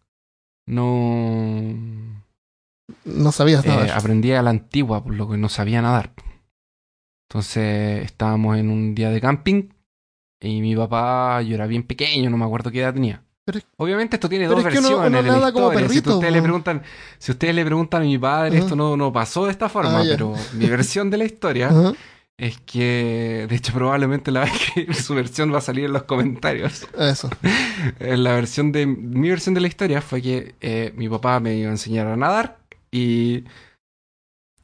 no... 0.66 1.74
No 3.04 3.32
sabías 3.32 3.64
eh, 3.64 3.68
nadar. 3.68 3.90
aprendí 3.92 4.32
a 4.32 4.42
la 4.42 4.50
antigua, 4.50 5.02
por 5.02 5.14
lo 5.14 5.28
que 5.28 5.36
no 5.36 5.48
sabía 5.48 5.80
nadar. 5.82 6.12
Entonces 7.28 8.04
estábamos 8.04 8.58
en 8.58 8.70
un 8.70 8.94
día 8.94 9.10
de 9.10 9.20
camping 9.20 9.68
y 10.40 10.60
mi 10.60 10.76
papá, 10.76 11.40
yo 11.42 11.54
era 11.54 11.66
bien 11.66 11.84
pequeño, 11.84 12.28
no 12.28 12.36
me 12.36 12.44
acuerdo 12.44 12.70
qué 12.70 12.80
edad 12.80 12.92
tenía. 12.94 13.22
Pero 13.44 13.60
Obviamente 13.76 14.16
esto 14.16 14.28
tiene 14.28 14.46
dos 14.46 14.54
uno- 14.56 14.64
versiones 14.64 14.90
uno 14.92 15.04
de 15.04 15.22
la 15.22 15.48
historia. 15.48 15.78
si, 15.78 15.82
perrito, 15.84 16.14
ustedes 16.14 16.32
le 16.32 16.42
preguntan, 16.42 16.82
si 17.18 17.32
ustedes 17.32 17.54
le 17.54 17.64
preguntan 17.64 18.02
a 18.02 18.04
mi 18.04 18.18
padre, 18.18 18.58
esto 18.58 18.76
no, 18.76 18.96
no 18.96 19.12
pasó 19.12 19.46
de 19.46 19.50
esta 19.52 19.68
forma, 19.68 20.00
Ah, 20.00 20.04
pero 20.08 20.34
mi 20.54 20.66
versión 20.66 21.10
de 21.10 21.16
la 21.18 21.24
historia. 21.24 21.70
Es 22.44 22.58
que, 22.60 23.46
de 23.48 23.54
hecho, 23.54 23.72
probablemente 23.72 24.30
la 24.32 24.40
vez 24.40 24.52
que 24.74 24.92
su 25.06 25.14
versión 25.14 25.52
va 25.54 25.58
a 25.58 25.60
salir 25.60 25.84
en 25.84 25.92
los 25.92 26.02
comentarios. 26.04 26.88
Eso. 26.98 27.30
Eh, 28.00 28.16
La 28.16 28.34
versión 28.34 28.72
de 28.72 28.86
mi 28.86 29.28
versión 29.30 29.54
de 29.54 29.60
la 29.60 29.68
historia 29.68 30.00
fue 30.02 30.20
que 30.20 30.54
eh, 30.60 30.92
mi 30.96 31.08
papá 31.08 31.38
me 31.40 31.54
iba 31.54 31.68
a 31.68 31.72
enseñar 31.72 32.06
a 32.08 32.16
nadar 32.16 32.58
y 32.90 33.44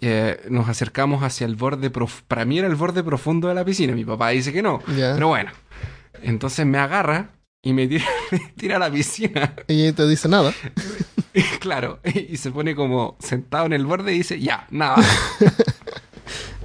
eh, 0.00 0.40
nos 0.50 0.68
acercamos 0.68 1.22
hacia 1.22 1.44
el 1.46 1.56
borde 1.56 1.90
prof- 1.90 2.22
para 2.28 2.44
mí 2.44 2.58
era 2.58 2.68
el 2.68 2.74
borde 2.76 3.02
profundo 3.04 3.48
de 3.48 3.54
la 3.54 3.64
piscina. 3.64 3.94
Mi 3.94 4.04
papá 4.04 4.30
dice 4.30 4.52
que 4.52 4.62
no, 4.62 4.80
Ya. 4.96 5.14
pero 5.14 5.28
bueno. 5.28 5.50
Entonces 6.22 6.66
me 6.66 6.78
agarra 6.78 7.30
y 7.62 7.72
me 7.72 7.86
tira, 7.86 8.04
me 8.32 8.38
tira 8.56 8.76
a 8.76 8.78
la 8.80 8.90
piscina. 8.90 9.54
Y 9.68 9.92
te 9.92 10.06
dice 10.08 10.28
nada. 10.28 10.52
Y 11.32 11.42
claro, 11.60 12.00
y 12.04 12.36
se 12.38 12.50
pone 12.50 12.74
como 12.74 13.16
sentado 13.20 13.66
en 13.66 13.72
el 13.72 13.86
borde 13.86 14.14
y 14.14 14.18
dice, 14.18 14.40
ya, 14.40 14.66
nada. 14.70 14.96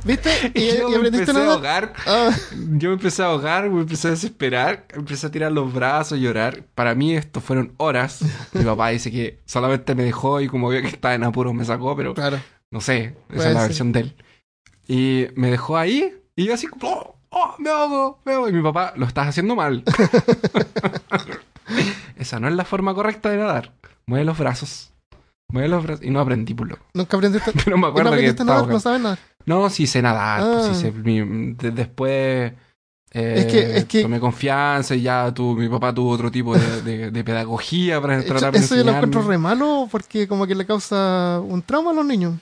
¿Viste? 0.04 0.30
Y, 0.54 0.78
yo 0.78 0.88
y 0.88 0.92
me 0.92 0.98
aprendiste 0.98 1.32
empecé 1.32 1.40
a 1.40 1.50
a 1.50 1.54
ahogar. 1.54 1.94
Ah, 2.06 2.32
Yo 2.52 2.90
me 2.90 2.96
empecé 2.96 3.24
a 3.24 3.28
ahogar, 3.28 3.70
me 3.70 3.82
empecé 3.82 4.08
a 4.08 4.12
desesperar, 4.12 4.86
empecé 4.94 5.28
a 5.28 5.32
tirar 5.32 5.52
los 5.52 5.74
brazos, 5.74 6.20
llorar. 6.20 6.64
Para 6.76 6.96
mí 6.96 7.16
esto 7.16 7.42
fueron 7.42 7.74
horas. 7.78 8.22
Mi 8.54 8.64
papá 8.64 8.90
dice 8.90 9.12
que 9.12 9.40
solamente 9.46 9.96
me 9.96 10.04
dejó 10.04 10.42
y 10.42 10.48
como 10.48 10.70
vio 10.70 10.82
que 10.82 10.88
estaba 10.88 11.16
en 11.16 11.24
apuros 11.24 11.54
me 11.54 11.66
sacó, 11.66 11.96
pero 11.96 12.14
claro. 12.14 12.40
no 12.72 12.82
sé, 12.82 13.16
esa 13.30 13.50
es 13.50 13.56
la 13.56 13.62
versión 13.62 13.92
de 13.92 14.02
él. 14.02 14.16
Y 14.88 15.28
me 15.36 15.50
dejó 15.50 15.78
ahí 15.78 16.14
y 16.36 16.46
yo 16.46 16.54
así, 16.54 16.68
oh, 16.82 17.16
oh, 17.30 17.56
me 17.60 17.70
ahogo, 17.70 18.20
me 18.26 18.34
ahogo. 18.34 18.50
Y 18.50 18.54
mi 18.54 18.62
papá, 18.62 18.94
lo 18.96 19.06
estás 19.06 19.28
haciendo 19.28 19.56
mal. 19.56 19.84
esa 22.18 22.40
no 22.40 22.48
es 22.48 22.56
la 22.56 22.66
forma 22.66 22.94
correcta 22.94 23.30
de 23.30 23.38
nadar. 23.38 23.74
Mueve 24.06 24.26
los 24.26 24.38
brazos. 24.38 24.93
Los 25.54 25.84
brazos. 25.84 26.06
Y 26.06 26.10
no 26.10 26.20
aprendí, 26.20 26.54
loco. 26.54 26.84
Nunca 26.94 27.18
aprendiste, 27.18 27.52
Pero 27.66 27.78
me 27.78 27.82
y 27.82 27.82
no 27.82 27.88
acuerdo 27.88 28.12
que 28.12 28.26
estaba 28.28 28.54
nadar, 28.62 28.68
no 28.70 28.80
sabes 28.80 29.02
nadar. 29.02 29.20
no, 29.46 29.70
sí 29.70 29.88
sé 29.88 30.02
nadar, 30.02 30.42
pues, 30.42 30.66
Ah. 30.68 30.74
sí 30.74 30.82
sé. 30.82 30.92
mi- 30.92 31.54
de- 31.54 31.72
después 31.72 32.54
eh, 33.16 33.36
Es 33.38 33.46
que- 33.46 33.78
es 33.78 33.86
que- 33.86 34.02
tomé 34.02 34.20
confianza 34.20 34.96
y 34.96 35.04
ya 35.04 35.32
tu, 35.34 35.56
mi 35.56 35.70
papá 35.70 35.94
tuvo 35.94 36.10
otro 36.10 36.32
tipo 36.32 36.58
de, 36.58 36.82
de- 36.82 37.12
de 37.12 37.24
pedagogía 37.24 38.02
para 38.02 38.18
Eso, 38.18 38.28
tratar 38.28 38.54
de 38.54 38.58
eso 38.60 38.76
yo 38.76 38.84
lo 38.84 38.92
encuentro 38.92 39.22
re 39.22 39.38
malo 39.38 39.88
porque 39.92 40.28
como 40.28 40.48
que 40.48 40.56
le 40.56 40.66
causa 40.66 41.40
un 41.44 41.62
trauma 41.62 41.92
a 41.92 41.94
los 41.94 42.06
niños. 42.06 42.34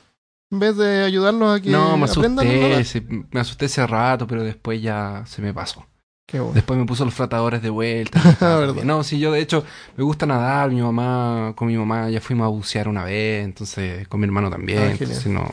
En 0.49 0.59
vez 0.59 0.75
de 0.77 1.03
ayudarlos 1.03 1.57
a 1.57 1.61
que 1.61 1.69
No, 1.69 1.97
me 1.97 2.05
aprendan 2.05 2.45
asusté, 2.47 2.69
nadar. 2.69 2.85
se- 2.85 3.01
me 3.31 3.39
asusté 3.41 3.65
ese 3.65 3.85
rato, 3.87 4.27
pero 4.27 4.43
después 4.43 4.81
ya 4.81 5.23
se 5.25 5.41
me 5.41 5.53
pasó. 5.53 5.85
Qué 6.31 6.39
bueno. 6.39 6.53
Después 6.53 6.79
me 6.79 6.85
puso 6.85 7.03
los 7.03 7.13
flotadores 7.13 7.61
de 7.61 7.69
vuelta. 7.69 8.19
no, 8.85 9.03
sí, 9.03 9.19
yo 9.19 9.31
de 9.33 9.41
hecho 9.41 9.63
me 9.97 10.03
gusta 10.03 10.25
nadar, 10.25 10.71
mi 10.71 10.81
mamá, 10.81 11.53
con 11.55 11.67
mi 11.67 11.75
mamá 11.77 12.09
ya 12.09 12.21
fuimos 12.21 12.45
a 12.45 12.49
bucear 12.49 12.87
una 12.87 13.03
vez, 13.03 13.43
entonces 13.43 14.07
con 14.07 14.19
mi 14.21 14.25
hermano 14.25 14.49
también, 14.49 14.79
Ah, 14.79 14.91
entonces 14.91 15.25
no, 15.27 15.49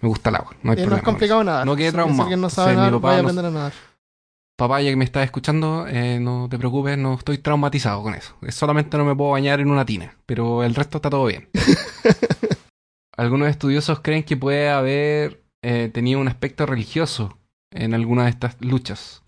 me 0.00 0.08
gusta 0.08 0.30
el 0.30 0.36
agua, 0.36 0.52
no 0.62 0.72
hay 0.72 0.78
Eh, 0.78 0.80
no 0.80 0.86
problema. 0.86 0.96
es 0.98 1.02
complicado 1.04 1.44
nada. 1.44 1.64
No 1.64 1.76
quedé 1.76 1.92
traumado. 1.92 2.34
no 2.36 2.46
O 2.46 2.50
sea, 2.50 2.64
sabe 2.64 2.70
mi 2.72 2.76
nadar, 2.78 2.92
papá 2.94 3.08
vaya 3.08 3.18
a 3.18 3.22
no- 3.22 3.28
aprender 3.28 3.44
a 3.46 3.50
nadar. 3.50 3.72
Papá, 4.56 4.80
ya 4.82 4.90
que 4.90 4.96
me 4.96 5.04
estás 5.04 5.24
escuchando, 5.24 5.86
eh, 5.88 6.18
no 6.20 6.48
te 6.50 6.58
preocupes, 6.58 6.98
no 6.98 7.14
estoy 7.14 7.38
traumatizado 7.38 8.02
con 8.02 8.14
eso. 8.14 8.34
Es 8.42 8.56
solamente 8.56 8.96
no 8.98 9.04
me 9.04 9.14
puedo 9.14 9.30
bañar 9.30 9.60
en 9.60 9.70
una 9.70 9.84
tina, 9.86 10.16
pero 10.26 10.64
el 10.64 10.74
resto 10.74 10.98
está 10.98 11.10
todo 11.10 11.26
bien. 11.26 11.48
Algunos 13.16 13.48
estudiosos 13.48 14.00
creen 14.00 14.22
que 14.22 14.36
puede 14.36 14.68
haber 14.70 15.42
eh, 15.62 15.90
tenido 15.92 16.20
un 16.20 16.28
aspecto 16.28 16.66
religioso 16.66 17.36
en 17.72 17.94
alguna 17.94 18.24
de 18.24 18.30
estas 18.30 18.56
luchas, 18.60 19.22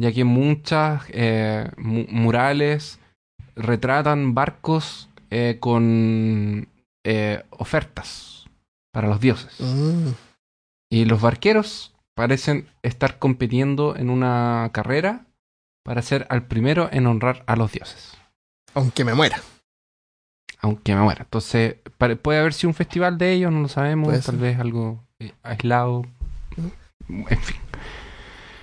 ya 0.00 0.12
que 0.12 0.24
muchas 0.24 1.04
eh, 1.08 1.70
mu- 1.76 2.06
murales 2.08 2.98
retratan 3.56 4.34
barcos 4.34 5.08
eh, 5.30 5.56
con 5.60 6.68
eh, 7.04 7.42
ofertas 7.50 8.46
para 8.92 9.08
los 9.08 9.20
dioses. 9.20 9.54
Mm. 9.60 10.08
Y 10.90 11.04
los 11.04 11.20
barqueros 11.20 11.94
parecen 12.16 12.66
estar 12.82 13.18
compitiendo 13.18 13.94
en 13.96 14.10
una 14.10 14.70
carrera 14.72 15.26
para 15.84 16.02
ser 16.02 16.26
al 16.30 16.46
primero 16.46 16.88
en 16.92 17.06
honrar 17.06 17.44
a 17.46 17.56
los 17.56 17.72
dioses. 17.72 18.16
Aunque 18.74 19.04
me 19.04 19.14
muera. 19.14 19.40
Aunque 20.60 20.94
me 20.94 21.02
muera. 21.02 21.22
Entonces, 21.22 21.76
puede 22.22 22.38
haber 22.40 22.52
sido 22.52 22.70
un 22.70 22.74
festival 22.74 23.16
de 23.18 23.32
ellos, 23.32 23.52
no 23.52 23.60
lo 23.60 23.68
sabemos. 23.68 24.08
Tal 24.12 24.22
ser. 24.22 24.36
vez 24.36 24.58
algo 24.58 25.04
aislado. 25.42 26.04
En 27.08 27.26
fin. 27.40 27.56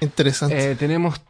Interesante. 0.05 0.71
Eh, 0.71 0.75
tenemos. 0.75 1.21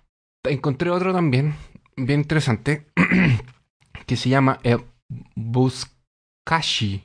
Encontré 0.43 0.91
otro 0.91 1.11
también, 1.11 1.55
bien 1.95 2.19
interesante, 2.19 2.86
que 4.05 4.15
se 4.15 4.30
llama 4.30 4.59
eh, 4.63 4.78
Buzkashi, 5.36 7.03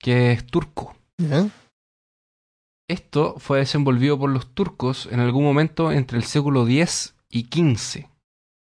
que 0.00 0.32
es 0.32 0.46
turco. 0.46 0.96
Esto 2.90 3.36
fue 3.38 3.58
desenvolvido 3.58 4.18
por 4.18 4.30
los 4.30 4.52
turcos 4.52 5.06
en 5.06 5.20
algún 5.20 5.44
momento 5.44 5.92
entre 5.92 6.18
el 6.18 6.24
siglo 6.24 6.66
X 6.66 7.14
y 7.30 7.44
XV. 7.44 8.06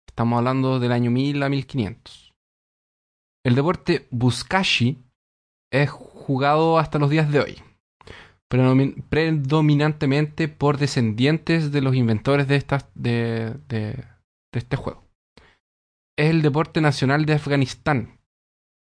Estamos 0.07 0.37
hablando 0.37 0.79
del 0.79 0.91
año 0.91 1.11
1000 1.11 1.43
a 1.43 1.49
1500. 1.49 2.33
El 3.45 3.55
deporte 3.55 4.07
Buzkashi 4.11 5.03
es 5.71 5.89
jugado 5.89 6.77
hasta 6.79 6.99
los 6.99 7.09
días 7.09 7.31
de 7.31 7.39
hoy, 7.39 7.63
predominantemente 8.51 10.47
por 10.49 10.77
descendientes 10.77 11.71
de 11.71 11.81
los 11.81 11.95
inventores 11.95 12.47
de, 12.47 12.55
estas, 12.57 12.85
de, 12.95 13.55
de- 13.69 14.03
de 14.53 14.59
este 14.59 14.75
juego. 14.75 15.07
Es 16.17 16.29
el 16.29 16.41
deporte 16.41 16.81
nacional 16.81 17.25
de 17.25 17.33
Afganistán 17.33 18.19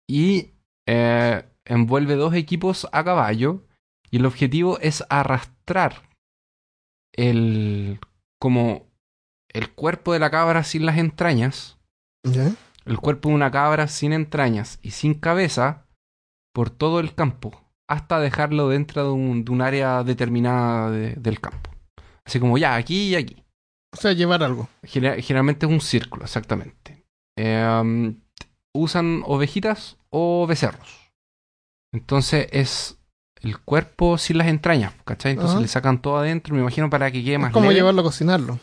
y 0.10 0.52
eh, 0.88 1.44
envuelve 1.66 2.16
dos 2.16 2.34
equipos 2.34 2.88
a 2.94 3.04
caballo 3.04 3.66
y 4.10 4.18
el 4.18 4.26
objetivo 4.26 4.80
es 4.80 5.04
arrastrar 5.10 6.10
el 7.14 8.00
como 8.40 8.88
el 9.54 9.72
cuerpo 9.74 10.14
de 10.14 10.20
la 10.20 10.32
cabra 10.32 10.64
sin 10.64 10.86
las 10.86 10.98
entrañas, 10.98 11.78
el 12.86 12.98
cuerpo 13.00 13.30
de 13.30 13.36
una 13.36 13.52
cabra 13.52 13.88
sin 13.88 14.14
entrañas 14.14 14.80
y 14.82 14.92
sin 14.92 15.14
cabeza 15.16 15.86
por 16.54 16.70
todo 16.70 17.00
el 17.02 17.14
campo 17.14 17.62
hasta 17.90 18.20
dejarlo 18.20 18.70
dentro 18.70 19.04
de 19.04 19.10
un, 19.12 19.44
de 19.44 19.52
un 19.52 19.62
área 19.62 20.04
determinada 20.04 20.92
de- 20.92 21.16
del 21.16 21.40
campo. 21.42 21.72
Así 22.26 22.40
como 22.40 22.58
ya, 22.58 22.76
aquí 22.76 23.10
y 23.10 23.16
aquí. 23.16 23.44
O 23.92 23.98
sea, 23.98 24.14
llevar 24.14 24.44
algo. 24.44 24.70
Gener- 24.84 25.20
Generalmente 25.22 25.66
es 25.66 25.72
un 25.72 25.82
círculo, 25.82 26.24
exactamente. 26.24 27.04
Eh, 27.38 28.14
usan 28.74 29.24
ovejitas 29.26 29.98
o 30.12 30.46
becerros. 30.48 31.12
Entonces 31.92 32.48
es 32.52 33.00
el 33.42 33.58
cuerpo 33.60 34.18
sin 34.20 34.38
las 34.38 34.48
entrañas, 34.48 34.94
¿cachai? 35.06 35.32
Entonces 35.32 35.54
Ajá. 35.56 35.62
le 35.62 35.68
sacan 35.68 36.02
todo 36.02 36.18
adentro, 36.18 36.54
me 36.54 36.62
imagino, 36.62 36.90
para 36.90 37.10
que 37.12 37.24
quede 37.24 37.36
Es 37.36 37.40
más 37.40 37.52
como 37.52 37.66
leve. 37.70 37.76
llevarlo 37.80 38.02
a 38.02 38.04
cocinarlo. 38.04 38.60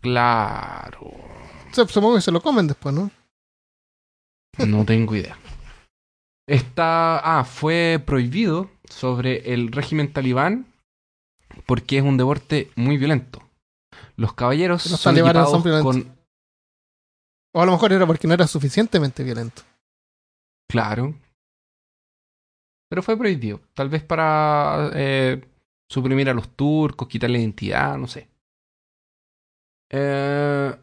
Claro. 0.00 1.00
O 1.00 1.74
sea, 1.74 1.86
supongo 1.86 2.14
que 2.16 2.20
se 2.22 2.30
lo 2.32 2.40
comen 2.40 2.66
después, 2.68 2.94
¿no? 2.94 3.10
No 4.66 4.84
tengo 4.86 5.14
idea. 5.14 5.36
Está. 6.48 7.18
Ah, 7.18 7.44
fue 7.44 8.02
prohibido 8.04 8.70
sobre 8.88 9.52
el 9.52 9.72
régimen 9.72 10.12
talibán 10.12 10.72
porque 11.66 11.98
es 11.98 12.04
un 12.04 12.16
deporte 12.16 12.70
muy 12.76 12.96
violento. 12.98 13.42
Los 14.16 14.34
caballeros 14.34 14.88
Los 14.90 15.00
son 15.00 15.16
equipados 15.16 15.50
son 15.50 15.62
violentos. 15.62 15.96
con. 15.96 16.16
O 17.54 17.62
a 17.62 17.66
lo 17.66 17.72
mejor 17.72 17.92
era 17.92 18.06
porque 18.06 18.28
no 18.28 18.34
era 18.34 18.46
suficientemente 18.46 19.24
violento. 19.24 19.62
Claro. 20.70 21.14
Pero 22.88 23.02
fue 23.02 23.16
prohibido. 23.16 23.60
Tal 23.74 23.88
vez 23.88 24.02
para 24.04 24.90
eh, 24.94 25.42
suprimir 25.90 26.28
a 26.30 26.34
los 26.34 26.48
turcos, 26.50 27.08
quitarle 27.08 27.40
identidad, 27.40 27.96
no 27.96 28.06
sé. 28.06 28.28
Eh, 29.90 30.76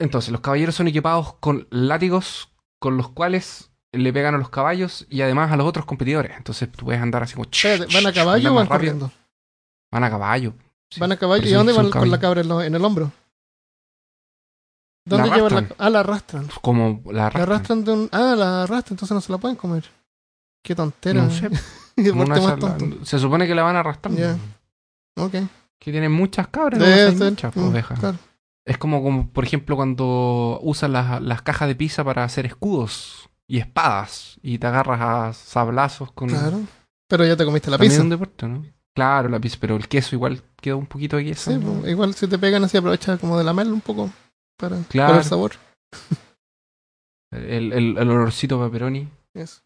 entonces, 0.00 0.30
los 0.30 0.40
caballeros 0.40 0.74
son 0.74 0.88
equipados 0.88 1.34
con 1.34 1.66
látigos 1.70 2.52
con 2.80 2.96
los 2.96 3.08
cuales 3.10 3.70
le 3.96 4.12
pegan 4.12 4.34
a 4.34 4.38
los 4.38 4.48
caballos 4.50 5.06
y 5.10 5.22
además 5.22 5.50
a 5.52 5.56
los 5.56 5.66
otros 5.66 5.84
competidores. 5.86 6.36
Entonces 6.36 6.70
tú 6.70 6.84
puedes 6.86 7.00
andar 7.00 7.22
así 7.22 7.34
como... 7.34 7.48
Espérate, 7.50 7.92
¿Van 7.94 8.06
a 8.06 8.12
caballo 8.12 8.52
o 8.52 8.54
van 8.54 8.66
corriendo? 8.66 9.10
Van 9.92 10.04
a 10.04 10.10
caballo. 10.10 10.54
Sí, 10.90 11.00
Van 11.00 11.12
a 11.12 11.16
caballo. 11.16 11.46
¿Y 11.48 11.52
dónde 11.52 11.72
van 11.72 11.90
con 11.90 12.10
la 12.10 12.18
cabra 12.20 12.40
en, 12.42 12.48
lo- 12.48 12.62
en 12.62 12.74
el 12.74 12.84
hombro? 12.84 13.10
¿Dónde 15.06 15.28
La 15.28 15.36
llevan 15.36 15.54
la. 15.54 15.68
Ah, 15.78 15.90
la 15.90 16.00
arrastran. 16.00 16.48
Como 16.62 17.02
la 17.12 17.12
La 17.34 17.42
arrastran. 17.42 17.84
de 17.84 17.92
un. 17.92 18.08
Ah, 18.10 18.34
la 18.36 18.62
arrastran, 18.62 18.94
entonces 18.94 19.14
no 19.14 19.20
se 19.20 19.32
la 19.32 19.38
pueden 19.38 19.56
comer. 19.56 19.84
Qué 20.62 20.74
tontera. 20.74 21.22
No 21.22 21.30
sé. 21.30 21.50
La- 21.96 22.56
tonto. 22.56 23.04
se 23.04 23.18
supone 23.20 23.46
que 23.46 23.54
la 23.54 23.62
van 23.62 23.76
a 23.76 23.80
arrastrar. 23.80 24.36
Ok. 25.16 25.32
Que 25.78 25.90
tienen 25.92 26.10
muchas 26.10 26.48
cabras, 26.48 26.80
Debe 26.80 27.16
ser. 27.16 27.30
muchas 27.30 27.54
Mm, 27.54 27.68
ovejas. 27.68 28.00
claro. 28.00 28.18
Es 28.66 28.78
como, 28.78 29.02
como, 29.02 29.28
por 29.28 29.44
ejemplo, 29.44 29.76
cuando 29.76 30.58
usas 30.62 30.88
las, 30.90 31.20
las 31.22 31.42
cajas 31.42 31.68
de 31.68 31.76
pizza 31.76 32.02
para 32.02 32.24
hacer 32.24 32.46
escudos 32.46 33.28
y 33.48 33.58
espadas 33.58 34.38
y 34.42 34.58
te 34.58 34.66
agarras 34.66 35.00
a 35.00 35.32
sablazos 35.32 36.10
con... 36.12 36.28
Claro. 36.28 36.60
Pero 37.08 37.26
ya 37.26 37.36
te 37.36 37.44
comiste 37.44 37.70
la 37.70 37.78
pizza. 37.78 37.94
es 37.96 38.00
un 38.00 38.08
deporte, 38.10 38.48
¿no? 38.48 38.64
Claro, 38.96 39.28
la 39.28 39.40
pizza, 39.40 39.58
pero 39.60 39.76
el 39.76 39.88
queso 39.88 40.14
igual 40.14 40.40
queda 40.60 40.76
un 40.76 40.86
poquito 40.86 41.16
de 41.16 41.24
queso. 41.24 41.50
Sí, 41.52 41.58
¿no? 41.58 41.80
pues, 41.80 41.90
igual 41.90 42.14
si 42.14 42.26
te 42.28 42.38
pegan 42.38 42.64
así 42.64 42.76
aprovecha 42.76 43.18
como 43.18 43.36
de 43.36 43.44
lamerlo 43.44 43.74
un 43.74 43.80
poco 43.80 44.10
para, 44.58 44.78
Claro. 44.88 45.08
para 45.12 45.18
el 45.22 45.28
sabor. 45.28 45.52
el, 47.32 47.72
el, 47.72 47.98
el 47.98 48.10
olorcito 48.10 48.60
pepperoni. 48.62 49.08
Eso. 49.34 49.62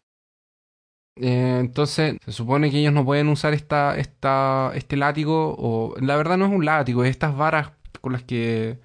Eh, 1.17 1.57
entonces, 1.59 2.17
se 2.25 2.31
supone 2.31 2.71
que 2.71 2.79
ellos 2.79 2.93
no 2.93 3.05
pueden 3.05 3.27
usar 3.27 3.53
esta, 3.53 3.97
esta, 3.97 4.71
este 4.73 4.95
látigo, 4.97 5.55
o 5.57 5.95
la 5.99 6.15
verdad 6.15 6.37
no 6.37 6.45
es 6.45 6.51
un 6.51 6.65
látigo, 6.65 7.03
es 7.03 7.09
estas 7.11 7.35
varas 7.35 7.71
con 8.01 8.13
las 8.13 8.23
que 8.23 8.79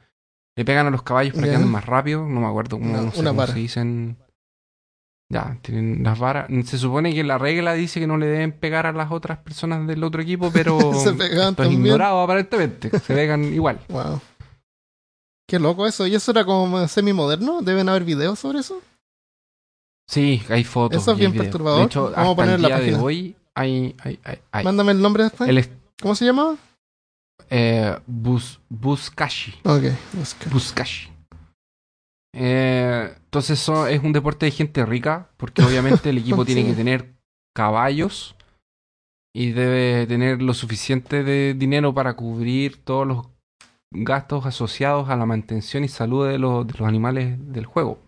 le 0.56 0.64
pegan 0.64 0.86
a 0.86 0.90
los 0.90 1.02
caballos 1.02 1.34
para 1.34 1.46
que 1.48 1.54
anden 1.54 1.70
más 1.70 1.86
rápido. 1.86 2.26
No 2.28 2.40
me 2.40 2.46
acuerdo 2.48 2.78
cómo, 2.78 2.90
Una- 2.92 3.02
no 3.02 3.12
sé 3.12 3.20
una 3.20 3.30
cómo 3.30 3.46
se 3.46 3.54
dicen. 3.54 4.16
Ya, 5.34 5.58
tienen 5.62 6.04
las 6.04 6.16
varas. 6.20 6.46
Se 6.64 6.78
supone 6.78 7.12
que 7.12 7.24
la 7.24 7.38
regla 7.38 7.72
dice 7.74 7.98
que 7.98 8.06
no 8.06 8.16
le 8.16 8.26
deben 8.26 8.52
pegar 8.52 8.86
a 8.86 8.92
las 8.92 9.10
otras 9.10 9.38
personas 9.38 9.84
del 9.84 10.04
otro 10.04 10.22
equipo, 10.22 10.52
pero 10.52 10.78
Se 10.94 11.10
esto 11.10 11.24
es 11.24 11.56
también. 11.56 11.72
ignorado 11.72 12.20
aparentemente. 12.22 12.88
Se 13.00 13.12
pegan 13.14 13.52
igual. 13.52 13.80
Wow. 13.88 14.20
Qué 15.48 15.58
loco 15.58 15.88
eso. 15.88 16.06
¿Y 16.06 16.14
eso 16.14 16.30
era 16.30 16.44
como 16.44 16.86
semi-moderno? 16.86 17.62
¿Deben 17.62 17.88
haber 17.88 18.04
videos 18.04 18.38
sobre 18.38 18.60
eso? 18.60 18.80
Sí, 20.08 20.40
hay 20.48 20.62
fotos. 20.62 21.02
Eso 21.02 21.10
es 21.12 21.18
bien 21.18 21.32
perturbador. 21.32 21.80
De 21.80 21.86
hecho, 21.86 22.12
Vamos 22.14 22.32
a 22.34 22.36
poner 22.36 22.54
el 22.54 22.62
la 22.62 22.68
de 22.68 22.74
página. 22.76 23.02
hoy 23.02 23.36
hay, 23.56 23.96
hay, 24.04 24.20
hay, 24.22 24.38
hay. 24.52 24.64
Mándame 24.64 24.92
el 24.92 25.02
nombre 25.02 25.24
después. 25.24 25.50
Él 25.50 25.58
es 25.58 25.68
¿Cómo 26.00 26.14
se 26.14 26.26
llamaba? 26.26 26.54
eh, 27.50 27.98
Bus, 28.06 28.60
Buskashi. 28.68 29.52
Ok. 29.64 29.82
busca. 30.12 30.50
Buskashi. 30.50 31.10
Eh, 32.36 33.12
entonces 33.16 33.60
eso 33.60 33.86
es 33.86 34.02
un 34.02 34.12
deporte 34.12 34.46
de 34.46 34.52
gente 34.52 34.84
rica, 34.84 35.30
porque 35.36 35.62
obviamente 35.62 36.10
el 36.10 36.18
equipo 36.18 36.44
tiene 36.44 36.66
que 36.66 36.74
tener 36.74 37.14
caballos 37.54 38.34
y 39.32 39.52
debe 39.52 40.06
tener 40.06 40.42
lo 40.42 40.54
suficiente 40.54 41.22
de 41.24 41.54
dinero 41.54 41.94
para 41.94 42.14
cubrir 42.14 42.82
todos 42.84 43.06
los 43.06 43.26
gastos 43.92 44.46
asociados 44.46 45.08
a 45.08 45.16
la 45.16 45.26
mantención 45.26 45.84
y 45.84 45.88
salud 45.88 46.26
de 46.28 46.38
los, 46.38 46.66
de 46.66 46.74
los 46.78 46.88
animales 46.88 47.36
del 47.52 47.66
juego. 47.66 47.98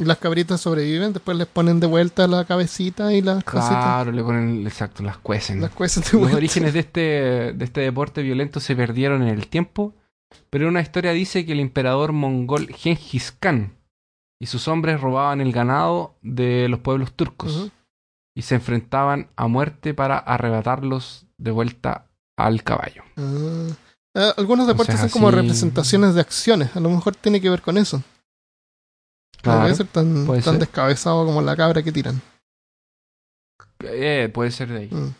Y 0.00 0.04
las 0.04 0.18
cabritas 0.18 0.60
sobreviven, 0.60 1.12
después 1.12 1.36
les 1.36 1.46
ponen 1.46 1.78
de 1.78 1.86
vuelta 1.86 2.26
la 2.26 2.44
cabecita 2.44 3.12
y 3.12 3.20
las 3.22 3.44
cositas. 3.44 3.68
Claro, 3.68 4.10
le 4.12 4.22
ponen, 4.22 4.66
exacto, 4.66 5.02
las 5.02 5.18
cuecen. 5.18 5.60
Las 5.60 5.70
cuecen 5.70 6.02
de 6.02 6.08
Los 6.12 6.20
vuelta. 6.22 6.36
orígenes 6.38 6.72
de 6.72 6.80
este, 6.80 7.00
de 7.52 7.64
este 7.64 7.82
deporte 7.82 8.22
violento 8.22 8.58
se 8.58 8.74
perdieron 8.74 9.22
en 9.22 9.28
el 9.28 9.46
tiempo, 9.46 9.94
pero 10.50 10.68
una 10.68 10.80
historia 10.80 11.12
dice 11.12 11.44
que 11.46 11.52
el 11.52 11.60
emperador 11.60 12.12
mongol 12.12 12.68
Genghis 12.68 13.32
Khan 13.32 13.76
y 14.40 14.46
sus 14.46 14.68
hombres 14.68 15.00
robaban 15.00 15.40
el 15.40 15.52
ganado 15.52 16.14
de 16.22 16.68
los 16.68 16.80
pueblos 16.80 17.12
turcos 17.14 17.70
y 18.34 18.42
se 18.42 18.54
enfrentaban 18.56 19.28
a 19.36 19.46
muerte 19.46 19.94
para 19.94 20.18
arrebatarlos 20.18 21.26
de 21.38 21.50
vuelta 21.50 22.06
al 22.36 22.62
caballo. 22.62 23.02
Ah. 23.16 23.68
Ah, 24.14 24.34
algunos 24.36 24.66
deportes 24.66 25.00
son 25.00 25.08
como 25.10 25.28
así- 25.28 25.36
representaciones 25.36 26.14
de 26.14 26.20
acciones. 26.20 26.76
A 26.76 26.80
lo 26.80 26.90
mejor 26.90 27.14
tiene 27.16 27.40
que 27.40 27.48
ver 27.48 27.62
con 27.62 27.78
eso. 27.78 27.98
No 27.98 28.04
Claro, 29.42 29.62
debe 29.64 29.74
ser 29.74 29.86
tan, 29.86 30.26
tan 30.26 30.42
ser. 30.42 30.58
descabezado 30.58 31.24
como 31.26 31.40
la 31.42 31.56
cabra 31.56 31.82
que 31.82 31.92
tiran. 31.92 32.20
Eh, 33.84 34.30
puede 34.32 34.50
ser 34.50 34.68
de 34.68 34.78
ahí. 34.78 34.88
Mm. 34.90 35.14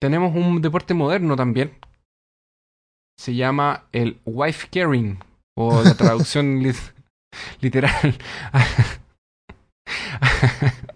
Tenemos 0.00 0.34
un 0.34 0.60
deporte 0.62 0.94
moderno 0.94 1.36
también. 1.36 1.76
Se 3.22 3.36
llama 3.36 3.84
el 3.92 4.20
wife 4.24 4.66
carrying 4.68 5.20
o 5.56 5.80
la 5.84 5.94
traducción 5.94 6.58
lit- 6.64 6.92
literal. 7.60 8.18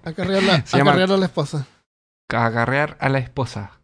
Acarrear, 0.03 0.43
la, 0.43 0.55
a 1.15 1.17
la 1.19 1.27
esposa. 1.27 1.67
agarrear 2.29 2.97
a 3.01 3.09
la 3.09 3.19
esposa. 3.19 3.81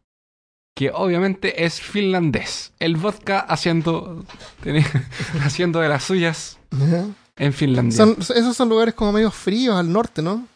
Que 0.76 0.90
obviamente 0.90 1.64
es 1.64 1.80
finlandés. 1.80 2.72
El 2.80 2.97
vodka 2.97 3.38
haciendo, 3.38 4.24
haciendo 5.45 5.78
de 5.78 5.88
las 5.88 6.03
suyas 6.03 6.59
en 7.36 7.53
Finlandia. 7.53 7.97
Son, 7.97 8.16
esos 8.18 8.57
son 8.57 8.68
lugares 8.70 8.95
como 8.95 9.12
medio 9.12 9.30
fríos 9.30 9.76
al 9.76 9.93
norte, 9.93 10.20
¿no? 10.20 10.49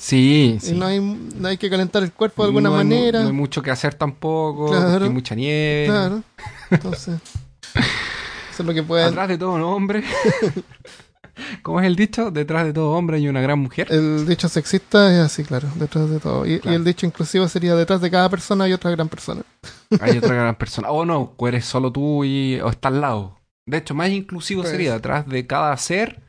Sí, 0.00 0.58
sí. 0.60 0.72
No 0.72 0.86
hay, 0.86 1.00
no 1.00 1.48
hay 1.48 1.56
que 1.58 1.68
calentar 1.70 2.02
el 2.02 2.12
cuerpo 2.12 2.42
de 2.42 2.48
alguna 2.48 2.68
No 2.70 2.76
hay 2.78 2.84
mu- 2.84 2.90
manera. 2.94 3.20
no 3.20 3.26
hay 3.28 3.32
mucho 3.32 3.62
que 3.62 3.70
hacer 3.70 3.94
tampoco. 3.94 4.68
Claro. 4.70 5.04
Hay 5.04 5.10
mucha 5.10 5.34
nieve. 5.34 5.86
Claro. 5.86 6.22
Entonces, 6.70 7.20
eso 7.74 8.62
es 8.62 8.64
lo 8.66 8.72
que 8.74 8.82
pueden. 8.82 9.08
Atrás 9.08 9.28
de 9.28 9.38
todo 9.38 9.52
un 9.52 9.62
hombre. 9.62 10.02
¿Cómo 11.62 11.80
es 11.80 11.86
el 11.86 11.96
dicho? 11.96 12.30
Detrás 12.30 12.66
de 12.66 12.72
todo 12.72 12.90
hombre 12.92 13.16
hay 13.16 13.26
una 13.28 13.40
gran 13.40 13.58
mujer. 13.58 13.86
El 13.90 14.26
dicho 14.26 14.48
sexista 14.48 15.12
es 15.14 15.20
así, 15.20 15.42
claro, 15.42 15.68
detrás 15.76 16.10
de 16.10 16.20
todo. 16.20 16.44
Y, 16.46 16.60
el 16.64 16.84
dicho 16.84 17.06
inclusivo 17.06 17.48
sería 17.48 17.74
detrás 17.74 18.00
de 18.02 18.10
cada 18.10 18.28
persona 18.28 18.64
hay 18.64 18.72
otra 18.74 18.90
gran 18.90 19.08
persona. 19.08 19.42
Hay 20.00 20.18
otra 20.18 20.34
gran 20.34 20.54
persona. 20.54 20.90
O 20.90 21.04
no, 21.04 21.34
eres 21.40 21.64
solo 21.64 21.90
tú 21.90 22.24
y, 22.24 22.60
o 22.60 22.68
está 22.70 22.88
al 22.88 23.00
lado. 23.00 23.38
De 23.66 23.78
hecho, 23.78 23.92
más 23.94 24.08
inclusivo 24.10 24.62
Pues. 24.62 24.70
sería 24.72 24.92
detrás 24.92 25.26
de 25.28 25.46
cada 25.46 25.76
ser 25.76 26.22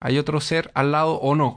hay 0.00 0.18
otro 0.18 0.40
ser 0.40 0.70
al 0.74 0.92
lado 0.92 1.14
o 1.14 1.34
no. 1.34 1.54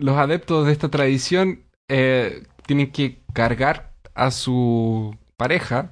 Los 0.00 0.16
adeptos 0.16 0.66
de 0.66 0.72
esta 0.72 0.88
tradición 0.88 1.62
eh, 1.88 2.44
tienen 2.66 2.90
que 2.92 3.22
cargar 3.32 3.92
a 4.14 4.30
su 4.30 5.16
pareja, 5.36 5.90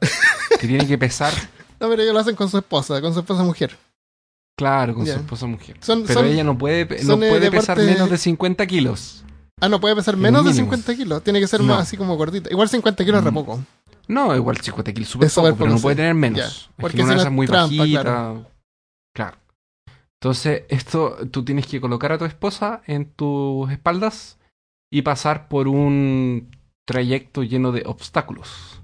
que 0.61 0.67
tiene 0.67 0.87
que 0.87 0.99
pesar, 0.99 1.33
No, 1.81 1.89
pero 1.89 2.03
ellos 2.03 2.13
lo 2.15 2.21
hacen 2.21 2.35
con 2.35 2.49
su 2.51 2.59
esposa, 2.59 3.01
con 3.01 3.15
su 3.15 3.21
esposa 3.21 3.45
mujer. 3.45 3.77
claro, 4.57 4.95
con 4.95 5.07
su 5.07 5.13
esposa 5.13 5.47
mujer. 5.47 5.77
Son, 5.81 6.03
Pero 6.05 6.21
son- 6.21 6.29
ella 6.29 6.43
no 6.43 6.59
puede, 6.59 6.85
no 7.05 7.15
eh, 7.23 7.29
puede 7.31 7.51
pesar 7.51 7.79
menos 7.79 8.11
de 8.11 8.19
50 8.19 8.67
kilos. 8.67 9.25
Ah, 9.61 9.69
no 9.69 9.81
puede 9.81 9.95
pesar 9.97 10.17
menos 10.17 10.45
de 10.45 10.51
mínimo. 10.51 10.73
50 10.73 10.95
kilos. 10.97 11.23
Tiene 11.25 11.41
que 11.41 11.47
ser 11.49 11.61
No. 11.61 11.67
más 11.75 11.83
así 11.83 11.97
como 11.97 12.17
gordita. 12.17 12.49
Igual 12.51 12.69
50 12.69 13.05
kilos 13.05 13.19
es 13.19 13.25
re 13.25 13.31
Mm. 13.31 13.35
poco. 13.35 13.61
No, 14.09 14.35
igual 14.35 14.57
50 14.61 14.93
kilos, 14.93 15.09
súper 15.09 15.27
Es 15.29 15.35
poco, 15.35 15.55
pero 15.57 15.71
no 15.71 15.79
puede 15.81 15.97
tener 15.97 16.15
menos. 16.15 16.41
Es 16.41 16.69
porque 16.77 16.97
que 16.99 17.03
una 17.05 17.17
es 17.17 17.31
muy 17.31 17.47
trampa, 17.47 17.77
bajita. 17.77 18.03
Claro. 18.03 18.47
Entonces, 20.21 20.65
esto 20.69 21.17
tú 21.31 21.45
tienes 21.45 21.67
que 21.67 21.81
colocar 21.81 22.13
a 22.13 22.19
tu 22.19 22.25
esposa 22.25 22.83
en 22.87 23.07
tus 23.13 23.71
espaldas 23.71 24.39
y 24.93 25.03
pasar 25.03 25.49
por 25.49 25.69
un 25.69 26.51
trayecto 26.87 27.43
lleno 27.45 27.71
de 27.73 27.83
obstáculos. 27.87 28.83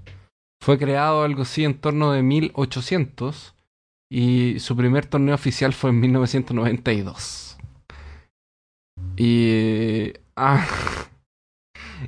Fue 0.63 0.77
creado 0.77 1.23
algo 1.23 1.41
así 1.41 1.63
en 1.65 1.73
torno 1.79 2.11
de 2.11 2.23
1800 2.23 3.53
y 4.09 4.59
su 4.59 4.75
primer 4.77 5.05
torneo 5.07 5.35
oficial 5.35 5.73
fue 5.73 5.89
en 5.89 5.99
1992. 5.99 7.57
Y 9.17 10.13
ah, 10.35 10.65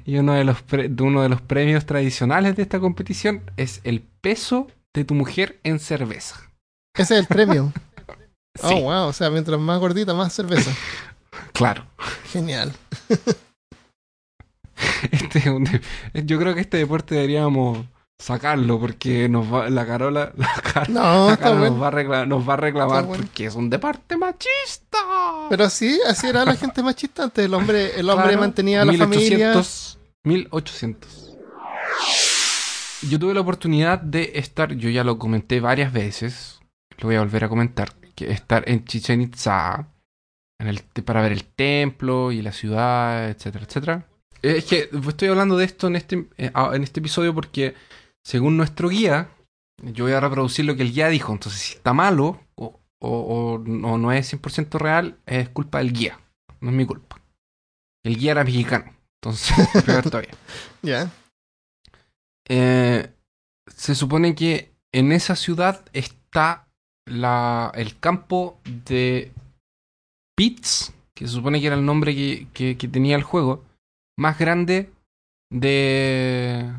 y 0.05 0.17
uno 0.17 0.33
de 0.33 0.43
los 0.43 0.61
pre- 0.61 0.91
uno 0.99 1.21
de 1.21 1.29
los 1.29 1.41
premios 1.41 1.85
tradicionales 1.85 2.55
de 2.55 2.63
esta 2.63 2.79
competición 2.79 3.41
es 3.57 3.81
el 3.83 4.01
peso 4.21 4.67
de 4.93 5.03
tu 5.05 5.15
mujer 5.15 5.59
en 5.63 5.79
cerveza. 5.79 6.49
Ese 6.95 7.15
es 7.15 7.21
el 7.21 7.27
premio. 7.27 7.73
Sí, 8.61 8.67
Oh, 8.73 8.81
wow. 8.81 9.07
O 9.07 9.13
sea, 9.13 9.29
mientras 9.29 9.59
más 9.59 9.79
gordita, 9.79 10.13
más 10.13 10.33
cerveza. 10.33 10.71
claro. 11.53 11.85
Genial. 12.31 12.73
Este 15.11 15.39
es 15.39 15.47
un 15.47 15.63
de- 15.63 15.81
Yo 16.25 16.37
creo 16.39 16.53
que 16.53 16.61
este 16.61 16.77
deporte 16.77 17.15
deberíamos 17.15 17.79
sacarlo 18.19 18.79
porque 18.79 19.27
nos 19.29 19.51
va 19.51 19.69
la 19.69 19.85
Carola, 19.85 20.31
la 20.37 20.47
Car- 20.61 20.89
No, 20.89 21.27
la 21.27 21.33
está 21.33 21.43
Carola 21.45 21.59
bueno. 21.59 21.75
nos, 21.75 21.83
va 21.83 21.87
a 21.87 21.91
recla- 21.91 22.27
nos 22.27 22.49
va 22.49 22.53
a 22.53 22.57
reclamar 22.57 23.05
bueno. 23.05 23.23
porque 23.23 23.45
es 23.47 23.55
un 23.55 23.69
deporte 23.69 24.17
machista. 24.17 24.97
Pero 25.49 25.63
así, 25.65 25.99
así 26.07 26.27
era 26.27 26.45
la 26.45 26.55
gente 26.55 26.83
machista 26.83 27.23
antes. 27.23 27.45
El 27.45 27.53
hombre, 27.53 27.99
el 27.99 28.09
hombre 28.09 28.27
Claro, 28.27 28.39
mantenía 28.41 28.81
a 28.81 28.85
la 28.85 28.93
familia. 28.93 29.47
1800, 29.53 29.99
1800. 30.23 31.23
Yo 33.09 33.19
tuve 33.19 33.33
la 33.33 33.41
oportunidad 33.41 33.99
de 33.99 34.31
estar, 34.35 34.73
yo 34.73 34.89
ya 34.89 35.03
lo 35.03 35.17
comenté 35.19 35.59
varias 35.59 35.93
veces, 35.93 36.59
lo 36.97 37.07
voy 37.07 37.15
a 37.15 37.19
volver 37.19 37.43
a 37.43 37.49
comentar, 37.49 37.93
que 38.17 38.31
estar 38.31 38.67
en 38.67 38.83
Chichen 38.83 39.21
Itza 39.21 39.87
en 40.59 40.67
el, 40.67 40.81
para 41.05 41.21
ver 41.21 41.31
el 41.31 41.45
templo 41.45 42.31
y 42.31 42.41
la 42.41 42.51
ciudad, 42.51 43.29
etcétera, 43.29 43.65
etcétera. 43.65 44.07
Es 44.41 44.65
que 44.65 44.89
estoy 45.07 45.29
hablando 45.29 45.55
de 45.55 45.65
esto 45.65 45.87
en 45.87 45.95
este, 45.95 46.27
eh, 46.37 46.51
ah, 46.53 46.71
en 46.73 46.83
este 46.83 46.99
episodio 46.99 47.33
porque, 47.33 47.75
según 48.25 48.57
nuestro 48.57 48.89
guía, 48.89 49.29
yo 49.81 50.05
voy 50.05 50.13
a 50.13 50.19
reproducir 50.19 50.65
lo 50.65 50.75
que 50.75 50.81
el 50.81 50.93
guía 50.93 51.09
dijo. 51.09 51.31
Entonces, 51.31 51.61
si 51.61 51.75
está 51.75 51.93
malo 51.93 52.41
o, 52.55 52.81
o, 52.99 53.59
no 53.59 54.11
es 54.11 54.33
100% 54.33 54.79
real, 54.79 55.17
es 55.27 55.49
culpa 55.49 55.77
del 55.77 55.93
guía. 55.93 56.19
No 56.59 56.71
es 56.71 56.75
mi 56.75 56.85
culpa. 56.85 57.21
El 58.03 58.17
guía 58.17 58.31
era 58.31 58.43
mexicano. 58.43 58.95
Entonces, 59.21 59.55
peor 59.85 60.03
todavía. 60.03 60.33
Ya. 60.81 61.11
Eh, 62.49 63.11
se 63.67 63.93
supone 63.93 64.33
que 64.33 64.73
en 64.91 65.11
esa 65.11 65.35
ciudad 65.35 65.85
está 65.93 66.66
la, 67.07 67.71
el 67.75 67.99
campo 67.99 68.59
de 68.85 69.31
Pitts, 70.37 70.93
que 71.15 71.27
se 71.27 71.33
supone 71.33 71.59
que 71.59 71.67
era 71.67 71.75
el 71.75 71.85
nombre 71.85 72.13
que, 72.15 72.47
que- 72.53 72.77
que 72.77 72.87
tenía 72.87 73.15
el 73.15 73.23
juego, 73.23 73.63
más 74.17 74.37
grande 74.37 74.91
de 75.51 76.71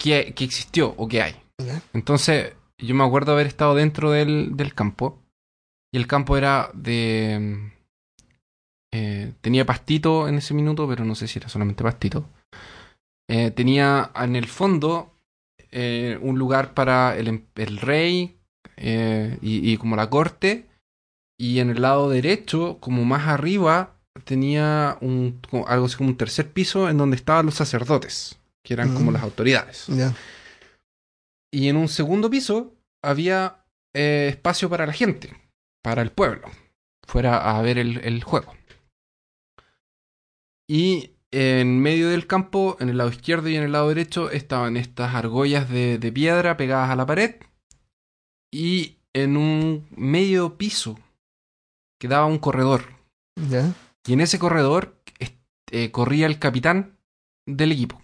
que, 0.00 0.32
que 0.34 0.44
existió 0.44 0.94
o 0.96 1.08
que 1.08 1.22
hay. 1.22 1.36
Entonces, 1.92 2.54
yo 2.78 2.94
me 2.94 3.04
acuerdo 3.04 3.32
haber 3.32 3.46
estado 3.46 3.74
dentro 3.74 4.10
del, 4.10 4.56
del 4.56 4.74
campo. 4.74 5.18
Y 5.92 5.96
el 5.96 6.06
campo 6.06 6.36
era 6.36 6.70
de. 6.74 7.72
eh, 8.92 9.32
tenía 9.40 9.64
pastito 9.66 10.28
en 10.28 10.36
ese 10.36 10.54
minuto, 10.54 10.86
pero 10.86 11.04
no 11.04 11.14
sé 11.14 11.26
si 11.26 11.38
era 11.38 11.48
solamente 11.48 11.82
pastito. 11.82 12.28
Eh, 13.30 13.50
tenía 13.50 14.10
en 14.14 14.36
el 14.36 14.46
fondo 14.46 15.14
eh, 15.70 16.18
un 16.22 16.38
lugar 16.38 16.74
para 16.74 17.16
el, 17.16 17.28
em- 17.28 17.46
el 17.56 17.78
rey 17.78 18.37
eh, 18.78 19.38
y, 19.42 19.72
y 19.72 19.76
como 19.76 19.96
la 19.96 20.08
corte. 20.10 20.66
Y 21.40 21.60
en 21.60 21.70
el 21.70 21.82
lado 21.82 22.08
derecho, 22.10 22.78
como 22.80 23.04
más 23.04 23.28
arriba, 23.28 23.94
tenía 24.24 24.98
un, 25.00 25.40
algo 25.68 25.86
así 25.86 25.96
como 25.96 26.10
un 26.10 26.16
tercer 26.16 26.50
piso 26.52 26.88
en 26.88 26.98
donde 26.98 27.16
estaban 27.16 27.46
los 27.46 27.54
sacerdotes, 27.54 28.38
que 28.64 28.74
eran 28.74 28.92
como 28.92 29.10
Mm. 29.10 29.14
las 29.14 29.22
autoridades. 29.22 29.86
Y 31.52 31.68
en 31.68 31.76
un 31.76 31.88
segundo 31.88 32.28
piso 32.28 32.74
había 33.02 33.64
eh, 33.94 34.26
espacio 34.30 34.68
para 34.68 34.84
la 34.86 34.92
gente, 34.92 35.32
para 35.82 36.02
el 36.02 36.10
pueblo, 36.10 36.50
fuera 37.06 37.56
a 37.56 37.62
ver 37.62 37.78
el, 37.78 37.98
el 37.98 38.22
juego. 38.24 38.52
Y 40.68 41.12
en 41.30 41.80
medio 41.80 42.08
del 42.08 42.26
campo, 42.26 42.76
en 42.80 42.88
el 42.88 42.98
lado 42.98 43.10
izquierdo 43.10 43.48
y 43.48 43.56
en 43.56 43.62
el 43.62 43.72
lado 43.72 43.88
derecho, 43.88 44.30
estaban 44.30 44.76
estas 44.76 45.14
argollas 45.14 45.68
de, 45.70 45.98
de 45.98 46.12
piedra 46.12 46.56
pegadas 46.56 46.90
a 46.90 46.96
la 46.96 47.06
pared. 47.06 47.36
Y 48.50 48.98
en 49.12 49.36
un 49.36 49.86
medio 49.90 50.56
piso 50.56 50.98
quedaba 51.98 52.26
un 52.26 52.38
corredor. 52.38 52.84
Ya. 53.36 53.74
Y 54.06 54.14
en 54.14 54.20
ese 54.20 54.38
corredor 54.38 54.96
eh, 55.70 55.90
corría 55.90 56.26
el 56.26 56.38
capitán 56.38 56.98
del 57.46 57.72
equipo. 57.72 58.00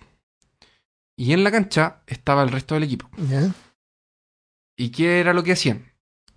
Y 1.17 1.33
en 1.33 1.45
la 1.45 1.51
cancha 1.51 2.03
estaba 2.07 2.43
el 2.43 2.51
resto 2.51 2.75
del 2.75 2.85
equipo. 2.85 3.09
Ya. 3.17 3.55
¿Y 4.77 4.91
qué 4.91 5.21
era 5.21 5.33
lo 5.33 5.45
que 5.45 5.53
hacían? 5.53 5.93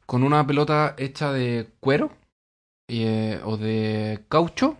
Con 0.05 0.23
una 0.23 0.45
pelota 0.45 0.95
hecha 0.97 1.31
de 1.31 1.69
cuero 1.79 2.15
eh, 2.87 3.41
o 3.43 3.57
de 3.57 4.23
caucho, 4.29 4.77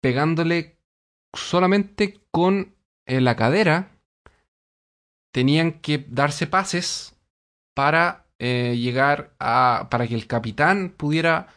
pegándole 0.00 0.78
solamente 1.34 2.20
con 2.30 2.74
eh, 3.06 3.20
la 3.20 3.36
cadera, 3.36 3.90
tenían 5.32 5.80
que 5.80 6.06
darse 6.08 6.46
pases 6.46 7.13
para 7.74 8.24
eh, 8.38 8.76
llegar 8.80 9.32
a. 9.38 9.88
para 9.90 10.06
que 10.06 10.14
el 10.14 10.26
capitán 10.26 10.94
pudiera 10.96 11.48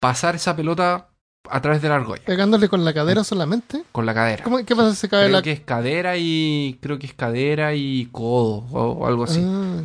pasar 0.00 0.34
esa 0.34 0.56
pelota 0.56 1.08
a 1.48 1.60
través 1.62 1.82
de 1.82 1.88
la 1.88 1.96
argolla, 1.96 2.22
Pegándole 2.24 2.68
con 2.68 2.84
la 2.84 2.92
cadera 2.92 3.24
solamente. 3.24 3.84
con 3.92 4.06
la 4.06 4.14
cadera. 4.14 4.44
¿Cómo, 4.44 4.64
¿Qué 4.64 4.76
pasa 4.76 4.90
si 4.90 4.96
se 4.96 5.08
cae 5.08 5.24
Creo 5.24 5.36
la 5.36 5.42
que 5.42 5.52
es 5.52 5.60
cadera 5.60 6.16
y. 6.16 6.78
creo 6.80 6.98
que 6.98 7.06
es 7.06 7.14
cadera 7.14 7.74
y 7.74 8.08
codo 8.12 8.66
o, 8.72 9.06
algo 9.06 9.24
así. 9.24 9.40
Ah. 9.44 9.82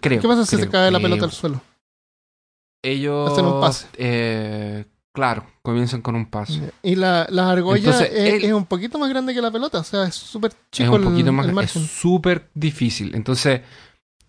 Creo. 0.00 0.20
¿Qué 0.20 0.28
pasa 0.28 0.44
si 0.44 0.56
se 0.56 0.62
creo, 0.62 0.70
cae 0.72 0.90
la 0.90 1.00
pelota 1.00 1.24
al 1.24 1.32
suelo? 1.32 1.60
Ellos. 2.82 3.30
Hacen 3.32 3.44
un 3.44 3.60
pase. 3.60 3.86
eh, 3.96 4.84
claro, 5.12 5.44
comienzan 5.62 6.00
con 6.00 6.14
un 6.14 6.26
paso. 6.26 6.60
Y 6.82 6.94
la, 6.94 7.26
la 7.30 7.50
argolla 7.50 7.78
Entonces, 7.78 8.10
es, 8.12 8.44
es 8.44 8.52
un 8.52 8.66
poquito 8.66 8.98
más 8.98 9.10
grande 9.10 9.34
que 9.34 9.42
la 9.42 9.50
pelota. 9.50 9.80
O 9.80 9.84
sea, 9.84 10.04
es 10.04 10.14
súper 10.14 10.52
Es 10.52 10.56
chico 10.70 10.94
un 10.94 11.02
poquito 11.04 11.30
el, 11.30 11.32
más. 11.32 11.46
el 11.46 11.58
Es 11.58 11.70
súper 11.72 12.48
difícil. 12.54 13.14
Entonces, 13.14 13.62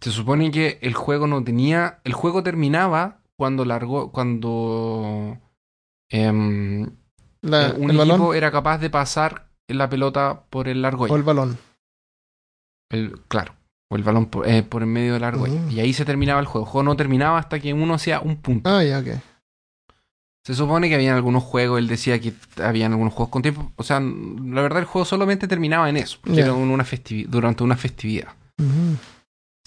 se 0.01 0.11
supone 0.11 0.51
que 0.51 0.79
el 0.81 0.93
juego 0.93 1.27
no 1.27 1.43
tenía. 1.43 1.99
El 2.03 2.13
juego 2.13 2.43
terminaba 2.43 3.19
cuando 3.37 3.65
largó. 3.65 4.11
Cuando. 4.11 5.37
em, 6.09 6.89
La- 7.41 7.67
eh, 7.69 7.73
un 7.77 7.89
el 7.91 7.95
equipo 7.97 8.17
balón 8.17 8.35
era 8.35 8.51
capaz 8.51 8.77
de 8.79 8.89
pasar 8.89 9.47
la 9.67 9.89
pelota 9.89 10.43
por 10.49 10.67
el 10.67 10.83
argolla. 10.83 11.13
o 11.13 11.17
el 11.17 11.23
balón. 11.23 11.57
El- 12.89 13.19
claro. 13.27 13.53
O 13.91 13.95
el 13.95 14.03
balón 14.03 14.27
por, 14.27 14.47
eh, 14.47 14.61
por 14.63 14.83
en 14.83 14.89
medio 14.93 15.13
del 15.13 15.23
argolla. 15.23 15.59
Mm. 15.61 15.71
Y 15.71 15.79
ahí 15.79 15.93
se 15.93 16.05
terminaba 16.05 16.39
el 16.39 16.45
juego. 16.45 16.65
El 16.65 16.71
juego 16.71 16.83
no 16.83 16.95
terminaba 16.95 17.37
hasta 17.39 17.59
que 17.59 17.73
uno 17.73 17.93
hacía 17.95 18.19
un 18.19 18.37
punto. 18.37 18.69
Ah, 18.69 18.83
ya, 18.83 18.99
ok. 18.99 19.07
Se 20.45 20.55
supone 20.55 20.89
que 20.89 20.95
habían 20.95 21.15
algunos 21.15 21.43
juegos, 21.43 21.79
él 21.79 21.87
decía 21.87 22.19
que 22.19 22.33
habían 22.63 22.91
algunos 22.93 23.13
juegos 23.13 23.29
con 23.31 23.41
tiempo. 23.41 23.71
O 23.75 23.83
sea, 23.83 23.99
la 23.99 24.61
verdad 24.61 24.79
el 24.79 24.85
juego 24.85 25.05
solamente 25.05 25.47
terminaba 25.47 25.89
en 25.89 25.97
eso, 25.97 26.17
era 26.25 26.53
una 26.53 26.85
durante 27.27 27.63
una 27.63 27.75
festividad. 27.75 28.29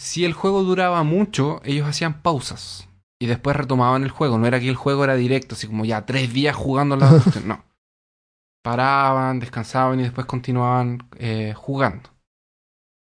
Si 0.02 0.24
el 0.24 0.32
juego 0.32 0.64
duraba 0.64 1.04
mucho, 1.04 1.60
ellos 1.64 1.86
hacían 1.86 2.22
pausas 2.22 2.88
y 3.20 3.26
después 3.26 3.54
retomaban 3.54 4.02
el 4.02 4.10
juego. 4.10 4.36
No 4.36 4.48
era 4.48 4.58
que 4.58 4.68
el 4.68 4.74
juego 4.74 5.04
era 5.04 5.14
directo, 5.14 5.54
así 5.54 5.68
como 5.68 5.84
ya 5.84 6.04
tres 6.06 6.32
días 6.32 6.56
jugando 6.56 6.96
la 6.96 7.08
cuestión, 7.22 7.46
no. 7.46 7.64
Paraban, 8.64 9.38
descansaban 9.38 10.00
y 10.00 10.02
después 10.02 10.26
continuaban 10.26 11.08
eh, 11.18 11.54
jugando. 11.56 12.10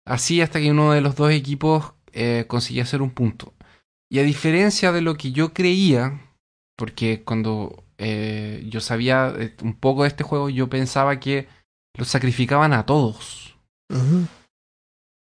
Así 0.07 0.43
hasta 0.43 0.61
que 0.61 0.71
uno 0.71 0.93
de 0.93 1.01
los 1.01 1.17
dos 1.17 1.33
equipos 1.33 1.95
eh, 2.13 2.45
conseguía 2.47 2.83
hacer 2.83 3.01
un 3.01 3.11
punto. 3.11 3.55
Y 4.11 4.19
a 4.19 4.23
diferencia 4.23 4.93
de 4.93 5.01
lo 5.01 5.17
que 5.17 5.33
yo 5.33 5.55
creía, 5.55 6.21
porque 6.77 7.25
cuando 7.25 7.85
eh, 7.97 8.67
yo 8.69 8.83
sabía 8.83 9.35
un 9.63 9.77
poco 9.77 10.03
de 10.03 10.09
este 10.09 10.25
juego, 10.25 10.51
yo 10.51 10.69
pensaba 10.69 11.19
que 11.21 11.49
los 11.97 12.09
sacrificaban 12.09 12.75
a 12.75 12.85
todos. 12.85 13.57
Ujú. 13.89 14.27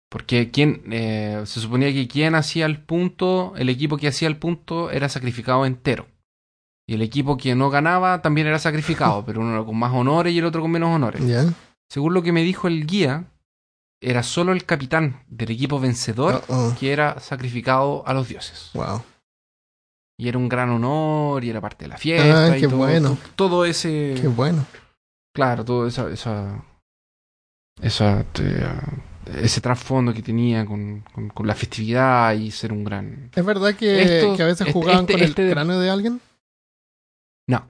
Porque 0.09 0.51
quien, 0.51 0.83
eh, 0.91 1.41
se 1.45 1.59
suponía 1.59 1.91
que 1.91 2.07
quien 2.07 2.35
hacía 2.35 2.65
el 2.65 2.79
punto, 2.79 3.53
el 3.57 3.69
equipo 3.69 3.97
que 3.97 4.07
hacía 4.07 4.27
el 4.27 4.37
punto 4.37 4.89
era 4.89 5.09
sacrificado 5.09 5.65
entero. 5.65 6.07
Y 6.89 6.93
el 6.93 7.01
equipo 7.01 7.35
que 7.35 7.53
no 7.55 7.69
ganaba 7.69 8.21
también 8.21 8.47
era 8.47 8.59
sacrificado, 8.59 9.23
pero 9.25 9.41
uno 9.41 9.65
con 9.65 9.77
más 9.77 9.93
honores 9.93 10.33
y 10.33 10.39
el 10.39 10.45
otro 10.45 10.61
con 10.61 10.71
menos 10.71 10.95
honores. 10.95 11.21
Según 11.89 12.13
lo 12.13 12.21
que 12.21 12.31
me 12.31 12.43
dijo 12.43 12.67
el 12.67 12.85
guía, 12.85 13.25
era 14.01 14.23
solo 14.23 14.51
el 14.51 14.65
capitán 14.65 15.23
del 15.27 15.51
equipo 15.51 15.79
vencedor 15.79 16.43
oh. 16.47 16.75
que 16.79 16.91
era 16.93 17.19
sacrificado 17.19 18.03
a 18.07 18.13
los 18.13 18.27
dioses. 18.27 18.71
Wow. 18.73 19.03
Y 20.19 20.29
era 20.29 20.37
un 20.37 20.49
gran 20.49 20.69
honor 20.69 21.43
y 21.43 21.49
era 21.49 21.61
parte 21.61 21.85
de 21.85 21.89
la 21.89 21.97
fiesta. 21.97 22.47
Ah, 22.47 22.57
y 22.57 22.61
qué 22.61 22.67
todo, 22.67 22.77
bueno. 22.77 23.17
todo, 23.35 23.65
ese. 23.65 24.15
Qué 24.19 24.27
bueno. 24.27 24.65
Claro, 25.33 25.63
todo 25.63 25.85
esa. 25.85 26.09
esa, 26.09 26.63
esa 27.81 28.23
te- 28.33 28.65
ese 29.41 29.61
trasfondo 29.61 30.13
que 30.13 30.21
tenía 30.21 30.65
con, 30.65 31.01
con- 31.13 31.29
con 31.29 31.47
la 31.47 31.55
festividad 31.55 32.33
y 32.33 32.51
ser 32.51 32.71
un 32.73 32.83
gran. 32.83 33.31
¿Es 33.35 33.45
verdad 33.45 33.75
que, 33.75 34.01
Esto- 34.01 34.35
que 34.35 34.43
a 34.43 34.47
veces 34.47 34.61
este- 34.67 34.73
jugaban 34.73 35.01
este- 35.01 35.13
con 35.13 35.21
este 35.23 35.41
el 35.43 35.47
de- 35.47 35.53
cráneo 35.53 35.79
de 35.79 35.89
alguien? 35.89 36.21
No. 37.49 37.67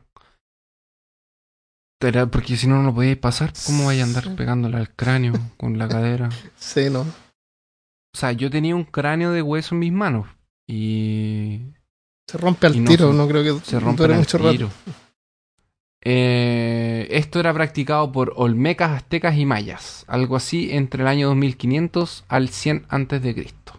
Era 2.01 2.27
porque 2.27 2.55
si 2.57 2.67
no, 2.67 2.77
no 2.77 2.83
lo 2.83 2.93
podíais 2.95 3.17
pasar. 3.17 3.51
¿Cómo 3.65 3.85
vais 3.87 3.99
a 4.01 4.03
andar 4.03 4.23
Sí. 4.23 4.29
pegándole 4.37 4.77
al 4.77 4.93
cráneo 4.95 5.33
con 5.57 5.77
la 5.77 5.87
cadera? 5.87 6.29
Sí, 6.57 6.89
no. 6.91 7.01
O 7.01 8.17
sea, 8.19 8.31
yo 8.31 8.49
tenía 8.49 8.75
un 8.75 8.83
cráneo 8.83 9.31
de 9.31 9.41
hueso 9.41 9.75
en 9.75 9.79
mis 9.79 9.91
manos. 9.91 10.27
Y 10.69 11.61
Se 12.29 12.37
rompe 12.37 12.67
al 12.67 12.83
no 12.83 12.89
tiro, 12.89 13.13
no 13.13 13.27
creo 13.27 13.43
que 13.59 13.65
se 13.65 13.79
rompe 13.79 14.07
mucho 14.09 14.37
rato. 14.37 14.69
Eh, 16.03 17.07
esto 17.11 17.39
era 17.39 17.53
practicado 17.53 18.11
por 18.11 18.33
olmecas, 18.35 18.91
aztecas 18.91 19.35
y 19.37 19.45
mayas, 19.45 20.05
algo 20.07 20.35
así 20.35 20.71
entre 20.71 21.01
el 21.01 21.07
año 21.07 21.27
2500 21.27 22.23
al 22.27 22.49
100 22.49 22.85
antes 22.89 23.21
de 23.21 23.33
Cristo. 23.33 23.73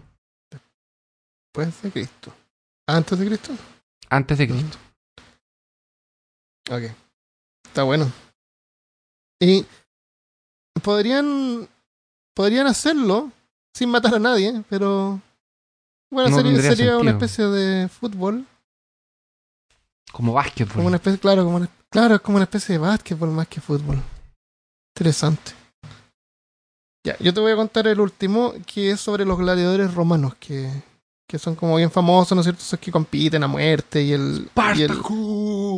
Después 1.54 1.82
de 1.82 1.90
Cristo. 1.90 2.32
¿Antes 2.86 3.18
de 3.18 3.26
Cristo? 3.26 3.52
Antes 4.10 4.38
de 4.38 4.46
Mm. 4.46 4.50
Cristo. 4.50 4.78
Ok. 6.70 6.82
Está 7.66 7.82
bueno. 7.84 8.10
Y 9.40 9.64
podrían 10.82 11.68
podrían 12.34 12.66
hacerlo 12.66 13.30
sin 13.74 13.90
matar 13.90 14.14
a 14.14 14.18
nadie, 14.18 14.62
pero 14.68 15.20
bueno, 16.10 16.30
No 16.30 16.36
sería, 16.62 16.98
una 16.98 17.10
especie 17.12 17.44
de 17.46 17.88
fútbol, 17.88 18.46
Como 20.12 20.32
básquetbol. 20.32 20.74
como 20.74 20.86
una 20.88 20.96
especie, 20.96 21.18
claro, 21.18 21.44
como 21.44 21.56
una, 21.56 21.68
claro, 21.90 22.14
es 22.16 22.20
como 22.20 22.36
una 22.36 22.44
especie 22.44 22.74
de 22.74 22.78
básquetbol 22.78 23.30
más 23.30 23.46
que 23.48 23.60
fútbol. 23.60 24.00
Interesante. 24.96 25.52
Ya, 27.06 27.16
yo 27.20 27.32
te 27.32 27.40
voy 27.40 27.52
a 27.52 27.56
contar 27.56 27.86
el 27.86 28.00
último, 28.00 28.52
que 28.66 28.90
es 28.90 29.00
sobre 29.00 29.24
los 29.24 29.38
gladiadores 29.38 29.94
romanos, 29.94 30.34
que, 30.40 30.68
que 31.28 31.38
son 31.38 31.54
como 31.54 31.76
bien 31.76 31.90
famosos, 31.90 32.34
¿no 32.34 32.40
es 32.40 32.46
cierto? 32.46 32.60
Esos 32.62 32.78
que 32.80 32.90
compiten 32.90 33.42
a 33.44 33.46
muerte 33.46 34.02
y 34.02 34.12
el... 34.12 34.50
Y 34.76 34.82
el 34.82 34.98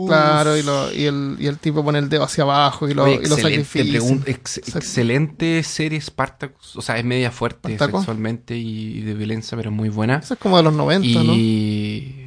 claro, 0.08 0.56
y, 0.56 0.62
lo- 0.62 0.92
y 0.92 1.04
el, 1.04 1.36
y 1.38 1.46
el 1.46 1.58
tipo 1.58 1.84
pone 1.84 1.98
el 1.98 2.08
dedo 2.08 2.24
hacia 2.24 2.42
abajo 2.44 2.88
y 2.88 2.94
lo, 2.94 3.04
Oye, 3.04 3.20
y 3.22 3.28
lo 3.28 3.36
sacrifica. 3.36 3.98
ex- 4.26 4.58
excelente 4.58 5.62
serie 5.62 6.00
Spartacus. 6.00 6.74
O 6.76 6.82
sea, 6.82 6.96
es 6.98 7.04
media 7.04 7.30
fuerte 7.30 7.68
sexualmente 8.00 8.56
y 8.56 9.00
de 9.02 9.14
violencia, 9.14 9.56
pero 9.56 9.70
muy 9.70 9.88
buena. 9.90 10.16
Eso 10.16 10.34
es 10.34 10.40
como 10.40 10.56
de 10.56 10.62
los 10.64 10.72
90, 10.72 11.22
¿no? 11.22 11.34
Y. 11.34 12.14
No. 12.16 12.19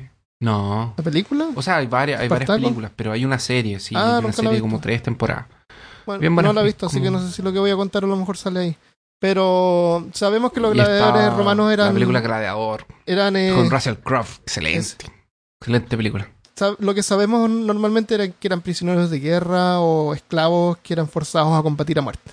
¿La 0.43 1.03
película? 1.03 1.49
O 1.55 1.61
sea, 1.61 1.77
hay 1.77 1.87
varias, 1.87 2.21
hay 2.21 2.27
varias 2.27 2.49
películas, 2.49 2.91
pero 2.95 3.11
hay 3.11 3.25
una 3.25 3.39
serie, 3.39 3.79
sí. 3.79 3.95
Ah, 3.95 4.17
hay 4.17 4.25
una 4.25 4.33
serie 4.33 4.51
de 4.51 4.61
como 4.61 4.79
tres 4.79 5.01
temporadas. 5.01 5.45
Bueno, 6.05 6.19
bien 6.19 6.35
buena, 6.35 6.49
no 6.49 6.53
la 6.53 6.61
he 6.61 6.65
visto, 6.65 6.87
así 6.87 7.01
que 7.01 7.09
no 7.09 7.19
sé 7.19 7.31
si 7.31 7.41
lo 7.41 7.53
que 7.53 7.59
voy 7.59 7.71
a 7.71 7.75
contar 7.75 8.03
a 8.03 8.07
lo 8.07 8.15
mejor 8.15 8.37
sale 8.37 8.59
ahí. 8.59 8.77
Pero 9.19 10.09
sabemos 10.11 10.51
que 10.51 10.59
los 10.59 10.73
gladiadores 10.73 11.33
romanos 11.33 11.71
eran... 11.71 11.87
La 11.87 11.93
película 11.93 12.19
Gladiador, 12.19 12.85
eran 13.05 13.37
eh, 13.37 13.53
con 13.55 13.69
Russell 13.69 13.95
Crowe. 14.03 14.27
Excelente. 14.41 15.05
Excelente 15.61 15.95
película. 15.95 16.29
lo 16.79 16.93
que 16.93 17.03
sabemos 17.03 17.49
normalmente 17.49 18.15
era 18.15 18.27
que 18.27 18.47
eran 18.47 18.59
prisioneros 18.59 19.09
de 19.09 19.21
guerra 19.21 19.79
o 19.79 20.13
esclavos 20.13 20.77
que 20.79 20.91
eran 20.91 21.07
forzados 21.07 21.57
a 21.57 21.63
combatir 21.63 21.99
a 21.99 22.01
muerte. 22.01 22.31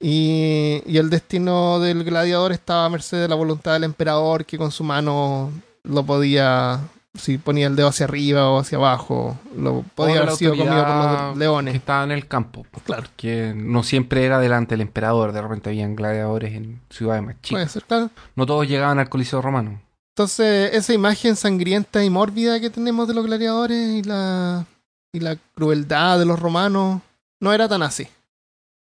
Y, 0.00 0.80
y 0.86 0.98
el 0.98 1.10
destino 1.10 1.80
del 1.80 2.04
gladiador 2.04 2.52
estaba 2.52 2.84
a 2.84 2.90
merced 2.90 3.20
de 3.22 3.28
la 3.28 3.34
voluntad 3.34 3.72
del 3.72 3.84
emperador 3.84 4.44
que 4.44 4.56
con 4.56 4.70
su 4.70 4.84
mano 4.84 5.50
lo 5.84 6.04
podía, 6.04 6.80
si 7.14 7.38
ponía 7.38 7.66
el 7.68 7.76
dedo 7.76 7.88
hacia 7.88 8.04
arriba 8.06 8.50
o 8.50 8.58
hacia 8.58 8.78
abajo, 8.78 9.38
lo 9.56 9.84
podía 9.94 10.16
haber 10.22 10.32
sido 10.36 10.56
comido 10.56 10.84
por 10.84 10.96
los 10.96 11.32
Que 11.34 11.38
leones. 11.38 11.74
estaba 11.76 12.04
en 12.04 12.10
el 12.12 12.26
campo. 12.26 12.66
Claro. 12.84 13.04
Que 13.16 13.52
no 13.54 13.82
siempre 13.82 14.24
era 14.24 14.38
delante 14.40 14.74
del 14.74 14.80
emperador. 14.82 15.32
De 15.32 15.40
repente 15.42 15.70
habían 15.70 15.94
gladiadores 15.94 16.54
en 16.54 16.80
ciudades 16.90 17.22
más 17.22 17.34
Puede 17.36 17.42
chicas. 17.42 17.72
ser, 17.72 17.84
claro. 17.84 18.10
No 18.34 18.46
todos 18.46 18.66
llegaban 18.66 18.98
al 18.98 19.08
Coliseo 19.08 19.40
Romano. 19.40 19.80
Entonces, 20.16 20.72
esa 20.74 20.92
imagen 20.94 21.34
sangrienta 21.36 22.04
y 22.04 22.10
mórbida 22.10 22.60
que 22.60 22.70
tenemos 22.70 23.08
de 23.08 23.14
los 23.14 23.26
gladiadores 23.26 23.94
y 23.94 24.02
la, 24.04 24.64
y 25.12 25.20
la 25.20 25.36
crueldad 25.54 26.18
de 26.20 26.24
los 26.24 26.38
romanos 26.38 27.00
no 27.40 27.52
era 27.52 27.68
tan 27.68 27.82
así. 27.82 28.06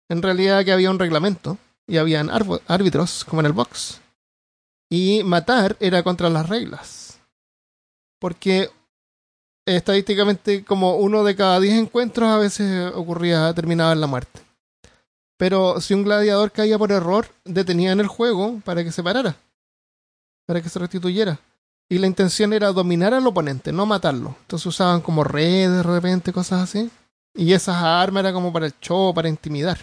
En 0.10 0.22
realidad 0.22 0.64
que 0.64 0.72
había 0.72 0.92
un 0.92 1.00
reglamento 1.00 1.58
y 1.88 1.98
habían 1.98 2.30
árbitros, 2.68 3.26
como 3.26 3.42
en 3.42 3.48
el 3.48 3.54
box. 3.54 4.00
Y 4.94 5.24
matar 5.24 5.76
era 5.80 6.04
contra 6.04 6.30
las 6.30 6.48
reglas. 6.48 7.20
Porque 8.20 8.70
estadísticamente 9.66 10.64
como 10.64 10.98
uno 10.98 11.24
de 11.24 11.36
cada 11.36 11.60
diez 11.60 11.74
encuentros 11.74 12.30
a 12.30 12.38
veces 12.38 12.94
ocurría, 12.94 13.52
terminaba 13.56 13.94
en 13.94 14.02
la 14.02 14.08
muerte. 14.08 14.40
Pero 15.38 15.82
si 15.82 15.96
un 15.96 16.04
gladiador 16.04 16.52
caía 16.52 16.78
por 16.78 16.92
error, 16.92 17.26
detenían 17.44 18.00
el 18.00 18.08
juego 18.08 18.62
para 18.64 18.84
que 18.84 18.92
se 18.92 19.02
parara 19.02 19.36
para 20.46 20.62
que 20.62 20.70
se 20.70 20.80
restituyera. 20.80 21.40
Y 21.90 21.98
la 21.98 22.08
intención 22.08 22.54
era 22.54 22.72
dominar 22.72 23.14
al 23.14 23.26
oponente, 23.28 23.72
no 23.72 23.86
matarlo. 23.86 24.36
Entonces 24.42 24.66
usaban 24.68 25.02
como 25.02 25.24
redes 25.24 25.72
de 25.72 25.84
repente, 25.84 26.34
cosas 26.34 26.62
así. 26.62 26.90
Y 27.36 27.54
esas 27.54 27.78
armas 27.78 28.22
era 28.22 28.34
como 28.34 28.54
para 28.54 28.68
el 28.68 28.74
show, 28.80 29.14
para 29.14 29.30
intimidar. 29.30 29.80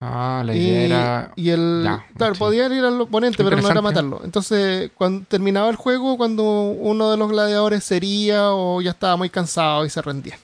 Ah, 0.00 0.42
la 0.44 0.54
y, 0.54 0.58
idea 0.58 0.84
era. 0.84 1.32
y 1.36 1.50
el. 1.50 1.82
Ya, 1.82 2.06
claro, 2.16 2.34
sí. 2.34 2.38
podían 2.38 2.72
ir 2.72 2.84
al 2.84 3.00
oponente, 3.00 3.42
pero 3.42 3.56
no 3.56 3.70
era 3.70 3.80
matarlo. 3.80 4.20
Entonces, 4.24 4.90
cuando 4.94 5.24
terminaba 5.26 5.70
el 5.70 5.76
juego, 5.76 6.18
cuando 6.18 6.42
uno 6.42 7.10
de 7.10 7.16
los 7.16 7.30
gladiadores 7.30 7.82
sería 7.82 8.50
o 8.52 8.82
ya 8.82 8.90
estaba 8.90 9.16
muy 9.16 9.30
cansado 9.30 9.86
y 9.86 9.90
se 9.90 10.02
rendía. 10.02 10.38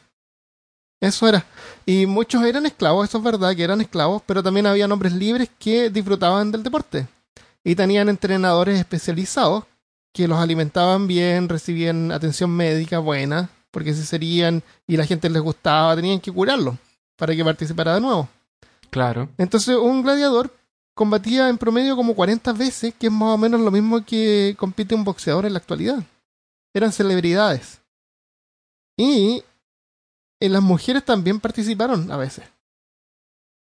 Eso 1.00 1.28
era. 1.28 1.44
Y 1.84 2.06
muchos 2.06 2.44
eran 2.44 2.64
esclavos, 2.64 3.08
eso 3.08 3.18
es 3.18 3.24
verdad, 3.24 3.54
que 3.56 3.64
eran 3.64 3.80
esclavos, 3.80 4.22
pero 4.24 4.42
también 4.42 4.66
había 4.66 4.86
hombres 4.86 5.12
libres 5.12 5.50
que 5.58 5.90
disfrutaban 5.90 6.52
del 6.52 6.62
deporte. 6.62 7.08
Y 7.64 7.74
tenían 7.74 8.08
entrenadores 8.08 8.78
especializados 8.78 9.64
que 10.12 10.28
los 10.28 10.38
alimentaban 10.38 11.06
bien, 11.06 11.48
recibían 11.48 12.12
atención 12.12 12.50
médica 12.50 13.00
buena, 13.00 13.50
porque 13.72 13.94
si 13.94 14.04
serían 14.04 14.62
y 14.86 14.96
la 14.96 15.04
gente 15.06 15.28
les 15.28 15.42
gustaba, 15.42 15.96
tenían 15.96 16.20
que 16.20 16.30
curarlo 16.30 16.78
para 17.16 17.34
que 17.34 17.44
participara 17.44 17.94
de 17.94 18.00
nuevo. 18.00 18.28
Claro. 18.92 19.28
Entonces, 19.38 19.74
un 19.76 20.02
gladiador 20.02 20.54
combatía 20.94 21.48
en 21.48 21.56
promedio 21.58 21.96
como 21.96 22.14
40 22.14 22.52
veces, 22.52 22.94
que 22.94 23.06
es 23.06 23.12
más 23.12 23.34
o 23.34 23.38
menos 23.38 23.60
lo 23.60 23.70
mismo 23.70 24.04
que 24.04 24.54
compite 24.58 24.94
un 24.94 25.02
boxeador 25.04 25.46
en 25.46 25.54
la 25.54 25.58
actualidad. 25.58 26.04
Eran 26.74 26.92
celebridades. 26.92 27.80
Y 28.98 29.42
eh, 30.40 30.48
las 30.50 30.62
mujeres 30.62 31.04
también 31.04 31.40
participaron 31.40 32.12
a 32.12 32.16
veces. 32.18 32.44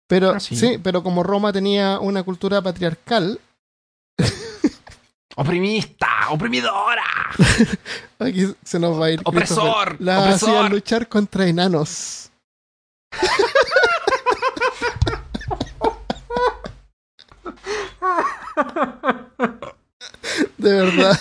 Pero 0.09 0.33
Ah, 0.33 0.41
sí. 0.41 0.57
sí, 0.57 0.79
pero 0.83 1.03
como 1.03 1.23
Roma 1.23 1.53
tenía 1.53 1.99
una 2.01 2.23
cultura 2.25 2.61
patriarcal, 2.61 3.41
Oprimista, 5.37 6.07
oprimidora. 6.31 7.03
aquí 8.21 8.55
se 8.65 8.79
nos 8.79 9.01
va 9.01 9.07
a 9.07 9.11
ir. 9.11 9.21
Opresor. 9.25 9.97
La 10.01 10.21
opresor. 10.21 10.51
hacían 10.51 10.71
luchar 10.71 11.09
contra 11.09 11.47
enanos. 11.47 12.31
De 20.59 20.73
verdad. 20.73 21.19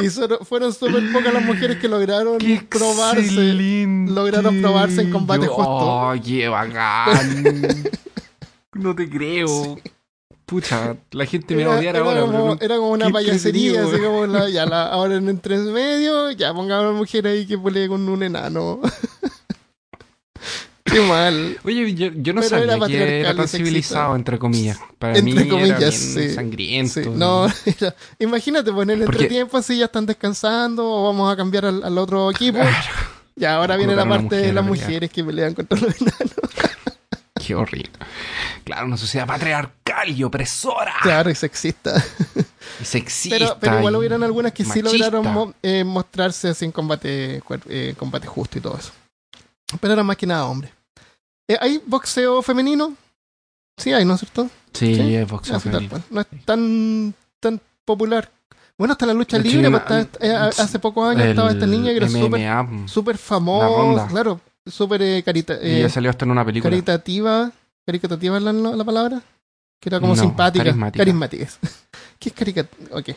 Y 0.00 0.08
solo- 0.10 0.38
fueron 0.44 0.72
súper 0.72 1.12
pocas 1.12 1.32
las 1.34 1.44
mujeres 1.44 1.78
que 1.78 1.88
lograron 1.88 2.38
Qué 2.38 2.62
probarse. 2.68 3.20
excelente. 3.20 4.12
lograron 4.12 4.60
probarse 4.60 5.02
en 5.02 5.10
combate 5.10 5.46
Yo- 5.46 5.52
justo. 5.52 6.14
Qué 6.24 6.48
bacán. 6.48 7.44
no 8.74 8.94
te 8.94 9.08
creo. 9.08 9.76
Pucha, 10.46 10.96
la 11.10 11.26
gente 11.26 11.54
me 11.54 11.66
va 11.66 11.74
a 11.74 11.78
odiar 11.78 11.96
era 11.96 12.04
ahora. 12.06 12.20
como, 12.22 12.32
pero 12.32 12.58
era 12.62 12.76
como 12.76 12.90
una 12.92 13.10
payasería, 13.10 13.82
así 13.84 13.98
como 13.98 14.26
la, 14.26 14.48
ya 14.48 14.64
la, 14.64 14.86
ahora 14.86 15.16
en 15.16 15.28
entre 15.28 15.58
medio, 15.58 16.30
ya 16.30 16.54
pongamos 16.54 16.86
a 16.86 16.88
una 16.88 16.98
mujer 16.98 17.26
ahí 17.26 17.46
que 17.46 17.58
pelee 17.58 17.86
con 17.86 18.08
un 18.08 18.22
enano. 18.22 18.80
Qué 20.90 21.00
mal. 21.00 21.58
Oye, 21.64 21.94
yo, 21.94 22.08
yo 22.14 22.32
no 22.32 22.40
Pero 22.40 22.50
sabía 22.50 22.74
era 22.76 22.86
que 22.86 23.20
era 23.20 23.32
y 23.32 23.36
tan 23.36 23.48
civilizado, 23.48 24.16
entre 24.16 24.38
comillas. 24.38 24.78
Para 24.98 25.18
Entre 25.18 25.34
mí 25.44 25.48
comillas, 25.48 25.78
era 25.80 25.88
bien 25.90 25.92
sí. 25.92 26.34
sangriento. 26.34 27.02
Sí, 27.02 27.08
no, 27.10 27.46
era- 27.64 27.94
imagínate 28.18 28.72
poner 28.72 28.98
Porque- 29.04 29.12
entretiempo 29.22 29.56
así, 29.58 29.78
ya 29.78 29.86
están 29.86 30.06
descansando 30.06 30.84
o 30.90 31.04
vamos 31.04 31.32
a 31.32 31.36
cambiar 31.36 31.66
al, 31.66 31.82
al 31.84 31.98
otro 31.98 32.30
equipo. 32.30 32.58
Ya, 33.36 33.54
ahora 33.56 33.76
viene 33.76 33.94
la 33.94 34.08
parte 34.08 34.36
de 34.36 34.52
las 34.52 34.64
mujeres 34.64 35.10
que 35.10 35.22
pelean 35.24 35.54
contra 35.54 35.78
los 35.78 35.94
enanos. 36.00 36.34
Qué 37.46 37.54
horrible. 37.54 37.90
Claro, 38.64 38.86
una 38.86 38.96
sociedad 38.96 39.26
patriarcal 39.26 40.10
y 40.10 40.22
opresora. 40.24 40.92
Claro, 41.02 41.30
y 41.30 41.34
sexista. 41.34 42.02
Y 42.80 42.84
sexista. 42.84 43.36
Pero, 43.38 43.56
pero 43.60 43.78
igual 43.78 43.94
y 43.94 43.96
hubieran 43.96 44.22
algunas 44.22 44.52
que 44.52 44.64
sí 44.64 44.82
lograron 44.82 45.24
mo- 45.32 45.54
eh, 45.62 45.84
mostrarse 45.84 46.48
así 46.48 46.64
en 46.64 46.72
combate, 46.72 47.40
eh, 47.68 47.94
combate 47.96 48.26
justo 48.26 48.58
y 48.58 48.60
todo 48.60 48.76
eso. 48.76 48.90
Pero 49.80 49.92
eran 49.94 50.04
más 50.06 50.16
que 50.16 50.26
nada 50.26 50.44
hombres. 50.46 50.72
Eh, 51.48 51.56
¿Hay 51.60 51.80
boxeo 51.86 52.42
femenino? 52.42 52.94
Sí, 53.76 53.92
hay, 53.92 54.04
¿no 54.04 54.14
es 54.14 54.20
cierto? 54.20 54.50
Sí, 54.72 54.94
Sí, 54.94 55.14
es 55.14 55.28
boxeo 55.28 55.54
tal 55.54 55.60
femenino. 55.62 55.90
cual. 55.90 56.02
No 56.10 56.20
es 56.20 56.26
tan, 56.44 57.14
tan 57.40 57.60
popular. 57.84 58.30
Bueno, 58.76 58.92
hasta 58.92 59.06
la 59.06 59.14
lucha 59.14 59.38
hecho, 59.38 59.44
libre. 59.48 59.66
hay 59.66 59.66
una- 59.74 59.78
está- 59.78 60.08
eh, 60.26 60.32
hace 60.58 60.78
pocos 60.78 61.08
años 61.10 61.24
estaba 61.26 61.50
esta 61.50 61.66
niña 61.66 61.90
que 61.90 61.96
era 61.96 62.08
súper 62.08 62.40
MMA, 62.40 62.88
súper 62.88 63.14
La 63.16 63.18
famosa. 63.18 64.06
Claro, 64.08 64.40
súper 64.66 65.02
eh, 65.02 65.22
carita, 65.24 65.54
y 65.54 65.78
eh, 65.78 65.80
ya 65.82 65.88
salió 65.88 66.10
hasta 66.10 66.24
en 66.24 66.30
una 66.30 66.44
película. 66.44 66.70
caritativa. 66.70 67.50
¿Caritativa 67.86 68.36
es 68.36 68.42
la, 68.42 68.52
la 68.52 68.84
palabra? 68.84 69.22
Que 69.80 69.88
era 69.88 69.98
como 70.00 70.14
No, 70.14 70.20
simpática. 70.20 70.64
carismática. 70.64 70.98
Carismática. 71.04 71.46
¿Qué 72.20 72.28
es 72.28 72.34
caricativa? 72.34 72.98
Ok. 72.98 73.08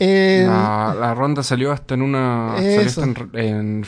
Eh, 0.00 0.44
La, 0.46 0.94
la 0.98 1.14
ronda 1.14 1.42
salió 1.42 1.72
hasta 1.72 1.94
en 1.94 2.02
una. 2.02 2.54
Eso. 2.58 3.00
Salió 3.00 3.12
hasta 3.24 3.40
en, 3.40 3.82
en 3.82 3.84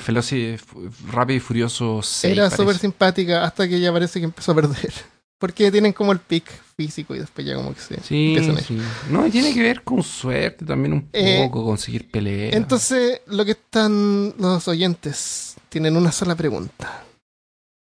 Rápido 1.13 1.37
y 1.37 1.41
Furioso 1.41 2.01
6. 2.03 2.33
era 2.37 2.51
súper 2.51 2.77
simpática 2.79 3.45
hasta 3.45 3.69
que 3.69 3.79
ya 3.81 3.93
parece 3.93 4.19
que 4.19 4.25
empezó 4.25 4.53
a 4.53 4.57
perder. 4.57 4.93
Porque 5.39 5.71
tienen 5.71 5.95
como 5.95 6.13
el 6.13 6.19
pic 6.19 6.45
físico 6.77 7.15
y 7.15 7.19
después 7.19 7.47
ya 7.47 7.55
como 7.55 7.73
que 7.73 7.81
se 7.81 7.99
Sí, 8.03 8.37
sí. 8.67 8.79
No, 9.09 9.31
tiene 9.31 9.55
que 9.55 9.63
ver 9.63 9.83
con 9.83 10.03
suerte 10.03 10.67
también 10.67 10.93
un 10.93 11.09
Eh, 11.15 11.45
poco, 11.47 11.65
conseguir 11.65 12.11
peleas. 12.11 12.55
Entonces, 12.55 13.23
lo 13.27 13.45
que 13.47 13.53
están 13.53 14.35
los 14.39 14.69
oyentes 14.69 15.57
tienen 15.71 15.97
una 15.97 16.13
sola 16.13 16.35
pregunta. 16.35 17.05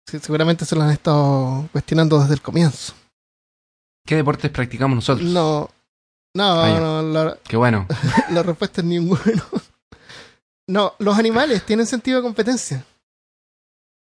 Sí, 0.09 0.19
seguramente 0.19 0.65
se 0.65 0.75
lo 0.75 0.81
han 0.81 0.91
estado 0.91 1.69
cuestionando 1.71 2.19
desde 2.19 2.33
el 2.33 2.41
comienzo. 2.41 2.93
¿Qué 4.05 4.17
deportes 4.17 4.51
practicamos 4.51 4.95
nosotros? 4.97 5.25
No, 5.29 5.69
no, 6.35 6.61
Ah, 6.61 6.79
no, 6.79 7.01
la, 7.01 7.37
Qué 7.47 7.57
bueno. 7.57 7.87
la 8.31 8.43
respuesta 8.43 8.81
es 8.81 8.85
ninguno. 8.87 9.21
No, 10.67 10.93
los 10.99 11.17
animales 11.17 11.63
tienen 11.65 11.85
sentido 11.87 12.17
de 12.17 12.23
competencia. 12.23 12.85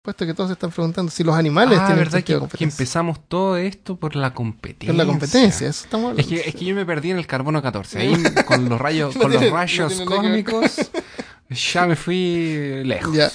Puesto 0.02 0.24
que 0.24 0.32
todos 0.32 0.48
se 0.48 0.54
están 0.54 0.70
preguntando 0.70 1.12
si 1.12 1.22
los 1.22 1.34
animales 1.36 1.78
ah, 1.78 1.86
tienen 1.86 1.98
verdad 2.04 2.18
sentido 2.18 2.38
que, 2.40 2.44
de 2.44 2.48
que 2.48 2.52
competencia. 2.52 2.74
empezamos 2.82 3.28
todo 3.28 3.58
esto 3.58 3.96
por 3.96 4.16
la 4.16 4.32
competencia. 4.32 4.92
Es 4.92 4.96
la 4.96 5.04
competencia, 5.04 5.68
eso 5.68 5.84
estamos 5.84 6.18
Es 6.18 6.26
que, 6.26 6.40
es 6.40 6.54
que 6.54 6.64
yo 6.64 6.74
me 6.74 6.86
perdí 6.86 7.10
en 7.10 7.18
el 7.18 7.26
carbono 7.26 7.60
14. 7.60 7.98
Ahí 7.98 8.14
con 8.46 8.66
los 8.68 8.80
rayos, 8.80 9.14
No 9.16 9.22
con 9.22 9.32
los 9.32 9.40
tiene- 9.40 9.54
rayos 9.54 9.92
que 9.92 10.04
cósmicos, 10.06 10.90
ya 11.50 11.86
me 11.86 11.96
fui 11.96 12.82
lejos. 12.84 13.12
Ya. 13.14 13.30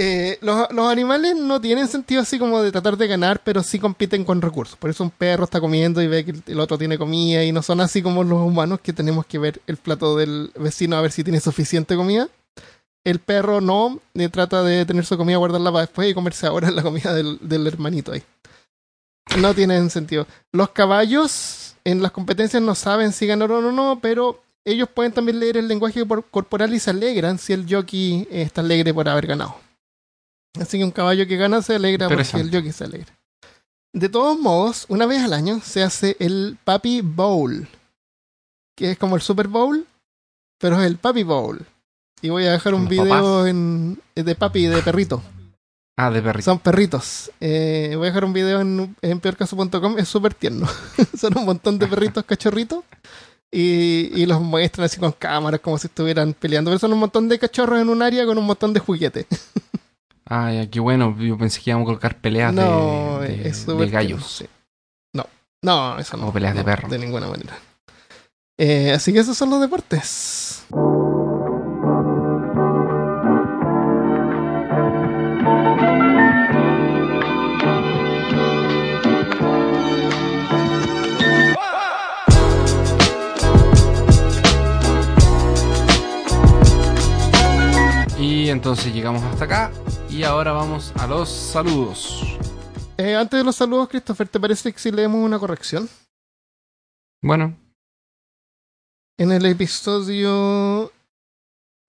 Eh, 0.00 0.38
los, 0.42 0.68
animales 0.88 1.34
no 1.34 1.60
tienen 1.60 1.88
sentido 1.88 2.22
así 2.22 2.38
como 2.38 2.62
de 2.62 2.70
tratar 2.70 2.96
de 2.96 3.08
ganar, 3.08 3.40
pero 3.42 3.64
sí 3.64 3.80
compiten 3.80 4.24
con 4.24 4.40
recursos. 4.40 4.76
Por 4.76 4.90
eso 4.90 5.02
un 5.02 5.10
perro 5.10 5.42
está 5.42 5.60
comiendo 5.60 6.00
y 6.00 6.06
ve 6.06 6.24
que 6.24 6.34
el 6.46 6.60
otro 6.60 6.78
tiene 6.78 6.96
comida 6.96 7.42
y 7.42 7.50
no 7.50 7.62
son 7.62 7.80
así 7.80 8.00
como 8.00 8.22
los 8.22 8.40
humanos 8.40 8.78
que 8.80 8.92
tenemos 8.92 9.26
que 9.26 9.40
ver 9.40 9.60
el 9.66 9.76
plato 9.76 10.16
del 10.16 10.52
vecino 10.54 10.94
a 10.94 11.00
ver 11.00 11.10
si 11.10 11.24
tiene 11.24 11.40
suficiente 11.40 11.96
comida. 11.96 12.28
El 13.02 13.18
perro 13.18 13.60
no, 13.60 13.98
le 14.14 14.28
trata 14.28 14.62
de 14.62 14.86
tener 14.86 15.04
su 15.04 15.16
comida, 15.16 15.36
guardarla 15.36 15.72
para 15.72 15.86
después 15.86 16.08
y 16.08 16.14
comerse 16.14 16.46
ahora 16.46 16.70
la 16.70 16.84
comida 16.84 17.12
del, 17.12 17.36
del 17.40 17.66
hermanito 17.66 18.12
ahí. 18.12 18.22
No 19.40 19.52
tienen 19.52 19.90
sentido. 19.90 20.28
Los 20.52 20.68
caballos 20.68 21.74
en 21.82 22.02
las 22.02 22.12
competencias 22.12 22.62
no 22.62 22.76
saben 22.76 23.12
si 23.12 23.26
ganaron 23.26 23.64
o 23.64 23.72
no, 23.72 23.98
pero 24.00 24.40
ellos 24.64 24.88
pueden 24.94 25.10
también 25.10 25.40
leer 25.40 25.56
el 25.56 25.66
lenguaje 25.66 26.06
por- 26.06 26.24
corporal 26.26 26.72
y 26.72 26.78
se 26.78 26.90
alegran 26.90 27.36
si 27.36 27.52
el 27.52 27.66
jockey 27.68 28.28
eh, 28.30 28.42
está 28.42 28.60
alegre 28.60 28.94
por 28.94 29.08
haber 29.08 29.26
ganado. 29.26 29.56
Así 30.60 30.78
que 30.78 30.84
un 30.84 30.90
caballo 30.90 31.26
que 31.26 31.36
gana 31.36 31.62
se 31.62 31.74
alegra 31.74 32.08
porque 32.08 32.36
el 32.38 32.50
jockey 32.50 32.72
se 32.72 32.84
alegra. 32.84 33.18
De 33.92 34.08
todos 34.08 34.38
modos, 34.38 34.86
una 34.88 35.06
vez 35.06 35.22
al 35.22 35.32
año 35.32 35.60
se 35.62 35.82
hace 35.82 36.16
el 36.20 36.58
Papi 36.64 37.00
Bowl, 37.00 37.66
que 38.76 38.92
es 38.92 38.98
como 38.98 39.16
el 39.16 39.22
Super 39.22 39.48
Bowl, 39.48 39.86
pero 40.58 40.80
es 40.80 40.86
el 40.86 40.98
Papi 40.98 41.22
Bowl. 41.22 41.66
Y 42.20 42.30
voy 42.30 42.46
a 42.46 42.52
dejar 42.52 42.74
un 42.74 42.88
video 42.88 43.46
en, 43.46 44.00
de 44.14 44.34
papi 44.34 44.66
de 44.66 44.82
perrito. 44.82 45.22
Ah, 45.96 46.10
de 46.10 46.20
perrito. 46.20 46.44
Son 46.44 46.58
perritos. 46.58 47.30
Eh, 47.40 47.94
voy 47.96 48.06
a 48.06 48.10
dejar 48.10 48.24
un 48.24 48.32
video 48.32 48.60
en, 48.60 48.96
en 49.02 49.20
peorcaso.com. 49.20 49.98
Es 49.98 50.08
súper 50.08 50.34
tierno. 50.34 50.66
Son 51.18 51.36
un 51.36 51.44
montón 51.44 51.78
de 51.78 51.86
perritos 51.86 52.24
cachorritos. 52.24 52.84
Y, 53.50 54.10
y 54.14 54.26
los 54.26 54.40
muestran 54.40 54.84
así 54.84 55.00
con 55.00 55.12
cámaras 55.12 55.60
como 55.60 55.78
si 55.78 55.86
estuvieran 55.86 56.34
peleando. 56.34 56.70
Pero 56.70 56.78
son 56.78 56.92
un 56.92 56.98
montón 56.98 57.28
de 57.28 57.38
cachorros 57.38 57.80
en 57.80 57.88
un 57.88 58.02
área 58.02 58.26
con 58.26 58.36
un 58.36 58.44
montón 58.44 58.74
de 58.74 58.80
juguetes. 58.80 59.26
Ah, 60.28 60.52
ya, 60.52 60.68
qué 60.70 60.78
bueno. 60.80 61.16
Yo 61.18 61.38
pensé 61.38 61.60
que 61.60 61.70
íbamos 61.70 61.86
a 61.86 61.88
colocar 61.88 62.16
peleas 62.20 62.54
de- 62.54 62.60
no, 62.62 63.20
de, 63.20 63.48
es 63.48 63.66
de 63.66 63.88
gallos. 63.88 64.44
No, 65.14 65.26
no, 65.62 65.98
eso 65.98 66.16
no. 66.16 66.28
O 66.28 66.32
peleas 66.32 66.54
de 66.54 66.64
perro. 66.64 66.88
De 66.88 66.98
ninguna 66.98 67.26
manera. 67.28 67.58
Eh, 68.58 68.92
así 68.92 69.12
que 69.12 69.20
esos 69.20 69.36
son 69.36 69.50
los 69.50 69.60
deportes. 69.60 70.66
Y 88.48 88.50
entonces 88.50 88.94
llegamos 88.94 89.22
hasta 89.24 89.44
acá. 89.44 89.70
Y 90.08 90.22
ahora 90.22 90.52
vamos 90.52 90.94
a 90.96 91.06
los 91.06 91.28
saludos. 91.28 92.22
Eh, 92.96 93.14
antes 93.14 93.36
de 93.38 93.44
los 93.44 93.54
saludos, 93.54 93.90
Christopher, 93.90 94.26
¿te 94.26 94.40
parece 94.40 94.72
que 94.72 94.78
si 94.78 94.90
leemos 94.90 95.22
una 95.22 95.38
corrección? 95.38 95.86
Bueno, 97.20 97.54
En 99.18 99.32
el 99.32 99.44
episodio 99.44 100.90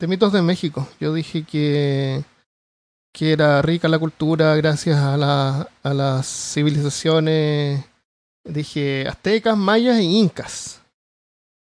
de 0.01 0.07
mitos 0.07 0.33
de 0.33 0.41
México, 0.41 0.85
yo 0.99 1.13
dije 1.13 1.45
que, 1.45 2.25
que 3.13 3.31
era 3.31 3.61
rica 3.61 3.87
la 3.87 3.97
cultura 3.97 4.53
gracias 4.57 4.97
a, 4.97 5.15
la- 5.15 5.69
a 5.81 5.93
las 5.93 6.27
civilizaciones, 6.27 7.85
dije 8.43 9.07
aztecas, 9.07 9.55
mayas 9.57 9.97
e 9.97 10.03
incas. 10.03 10.81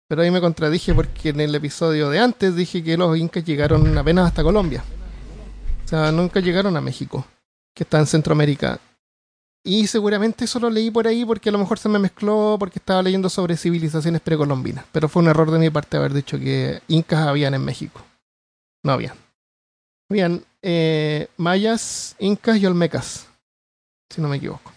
Pero 0.07 0.21
ahí 0.21 0.31
me 0.31 0.39
contradije 0.39 0.93
porque 0.93 1.29
en 1.29 1.41
el 1.41 1.53
episodio 1.53 2.09
de 2.09 2.19
antes 2.19 2.55
dije 2.55 2.83
que 2.83 2.97
los 2.97 3.17
incas 3.17 3.43
llegaron 3.43 3.97
apenas 3.97 4.27
hasta 4.27 4.43
Colombia. 4.43 4.83
O 5.83 5.87
sea, 5.87 6.11
nunca 6.11 6.39
llegaron 6.39 6.77
a 6.77 6.81
México, 6.81 7.25
que 7.73 7.83
está 7.83 7.99
en 7.99 8.07
Centroamérica. 8.07 8.79
Y 9.63 9.87
seguramente 9.87 10.45
eso 10.45 10.59
lo 10.59 10.69
leí 10.69 10.91
por 10.91 11.07
ahí 11.07 11.25
porque 11.25 11.49
a 11.49 11.51
lo 11.51 11.57
mejor 11.57 11.77
se 11.77 11.89
me 11.89 11.99
mezcló 11.99 12.55
porque 12.57 12.79
estaba 12.79 13.01
leyendo 13.01 13.29
sobre 13.29 13.57
civilizaciones 13.57 14.21
precolombinas. 14.21 14.85
Pero 14.93 15.09
fue 15.09 15.21
un 15.21 15.27
error 15.27 15.51
de 15.51 15.59
mi 15.59 15.69
parte 15.69 15.97
haber 15.97 16.13
dicho 16.13 16.39
que 16.39 16.81
incas 16.87 17.27
habían 17.27 17.53
en 17.53 17.65
México. 17.65 18.01
No 18.83 18.93
habían. 18.93 19.17
Habían 20.09 20.45
eh, 20.61 21.27
mayas, 21.35 22.15
incas 22.19 22.57
y 22.57 22.65
olmecas. 22.65 23.27
Si 24.09 24.21
no 24.21 24.29
me 24.29 24.37
equivoco. 24.37 24.71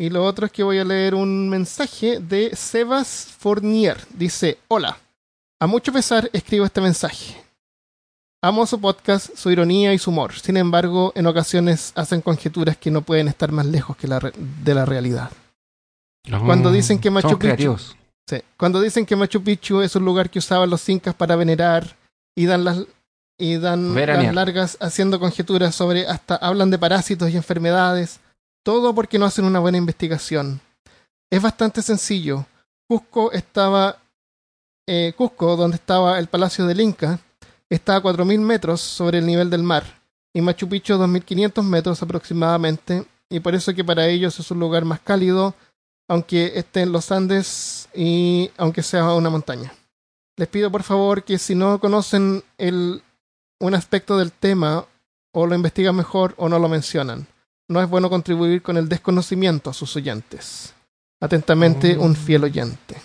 Y 0.00 0.08
lo 0.08 0.24
otro 0.24 0.46
es 0.46 0.52
que 0.52 0.62
voy 0.62 0.78
a 0.78 0.84
leer 0.84 1.14
un 1.14 1.50
mensaje 1.50 2.20
de 2.20 2.56
Sebas 2.56 3.26
Fournier. 3.38 3.98
Dice, 4.14 4.56
hola. 4.68 4.96
A 5.60 5.66
mucho 5.66 5.92
pesar 5.92 6.30
escribo 6.32 6.64
este 6.64 6.80
mensaje. 6.80 7.36
Amo 8.42 8.64
su 8.66 8.80
podcast, 8.80 9.36
su 9.36 9.50
ironía 9.50 9.92
y 9.92 9.98
su 9.98 10.08
humor. 10.08 10.32
Sin 10.32 10.56
embargo, 10.56 11.12
en 11.14 11.26
ocasiones 11.26 11.92
hacen 11.96 12.22
conjeturas 12.22 12.78
que 12.78 12.90
no 12.90 13.02
pueden 13.02 13.28
estar 13.28 13.52
más 13.52 13.66
lejos 13.66 13.94
que 13.98 14.08
la 14.08 14.18
re- 14.20 14.32
de 14.34 14.74
la 14.74 14.86
realidad. 14.86 15.30
Cuando 16.46 16.72
dicen 16.72 16.98
que 16.98 17.10
Machu 17.10 17.38
Picchu-. 17.38 17.94
Sí. 18.26 18.38
Cuando 18.56 18.80
dicen 18.80 19.04
que 19.04 19.16
Machu 19.16 19.42
Picchu 19.44 19.82
es 19.82 19.94
un 19.96 20.06
lugar 20.06 20.30
que 20.30 20.38
usaban 20.38 20.70
los 20.70 20.88
incas 20.88 21.14
para 21.14 21.36
venerar 21.36 21.94
y 22.34 22.46
dan 22.46 22.64
las 22.64 22.78
y 23.38 23.58
dan 23.58 23.94
las 23.94 24.34
largas 24.34 24.78
haciendo 24.80 25.20
conjeturas 25.20 25.74
sobre 25.74 26.06
hasta 26.06 26.36
hablan 26.36 26.70
de 26.70 26.78
parásitos 26.78 27.28
y 27.28 27.36
enfermedades, 27.36 28.20
todo 28.62 28.94
porque 28.94 29.18
no 29.18 29.26
hacen 29.26 29.44
una 29.44 29.60
buena 29.60 29.78
investigación. 29.78 30.60
Es 31.30 31.40
bastante 31.40 31.82
sencillo. 31.82 32.46
Cusco 32.88 33.32
estaba 33.32 33.98
eh, 34.86 35.12
Cusco, 35.16 35.56
donde 35.56 35.76
estaba 35.76 36.18
el 36.18 36.26
Palacio 36.26 36.66
del 36.66 36.80
Inca, 36.80 37.20
está 37.68 37.96
a 37.96 38.02
4.000 38.02 38.40
metros 38.40 38.80
sobre 38.80 39.18
el 39.18 39.26
nivel 39.26 39.48
del 39.48 39.62
mar 39.62 39.84
y 40.34 40.40
Machu 40.40 40.68
Picchu 40.68 40.94
a 40.94 40.98
2.500 40.98 41.62
metros 41.62 42.02
aproximadamente 42.02 43.06
y 43.28 43.40
por 43.40 43.54
eso 43.54 43.72
que 43.74 43.84
para 43.84 44.08
ellos 44.08 44.38
es 44.40 44.50
un 44.50 44.58
lugar 44.58 44.84
más 44.84 45.00
cálido 45.00 45.54
aunque 46.08 46.52
esté 46.56 46.80
en 46.80 46.90
los 46.90 47.12
Andes 47.12 47.88
y 47.94 48.50
aunque 48.56 48.82
sea 48.82 49.14
una 49.14 49.30
montaña. 49.30 49.72
Les 50.36 50.48
pido 50.48 50.68
por 50.68 50.82
favor 50.82 51.22
que 51.22 51.38
si 51.38 51.54
no 51.54 51.78
conocen 51.78 52.42
el, 52.58 53.04
un 53.60 53.74
aspecto 53.76 54.18
del 54.18 54.32
tema, 54.32 54.86
o 55.32 55.46
lo 55.46 55.54
investigan 55.54 55.94
mejor 55.94 56.34
o 56.36 56.48
no 56.48 56.58
lo 56.58 56.68
mencionan. 56.68 57.28
No 57.70 57.80
es 57.80 57.88
bueno 57.88 58.10
contribuir 58.10 58.62
con 58.62 58.76
el 58.76 58.88
desconocimiento 58.88 59.70
a 59.70 59.72
sus 59.74 59.94
oyentes. 59.94 60.74
Atentamente, 61.20 61.96
Oh. 61.96 62.02
un 62.02 62.16
fiel 62.16 62.42
oyente. 62.44 62.96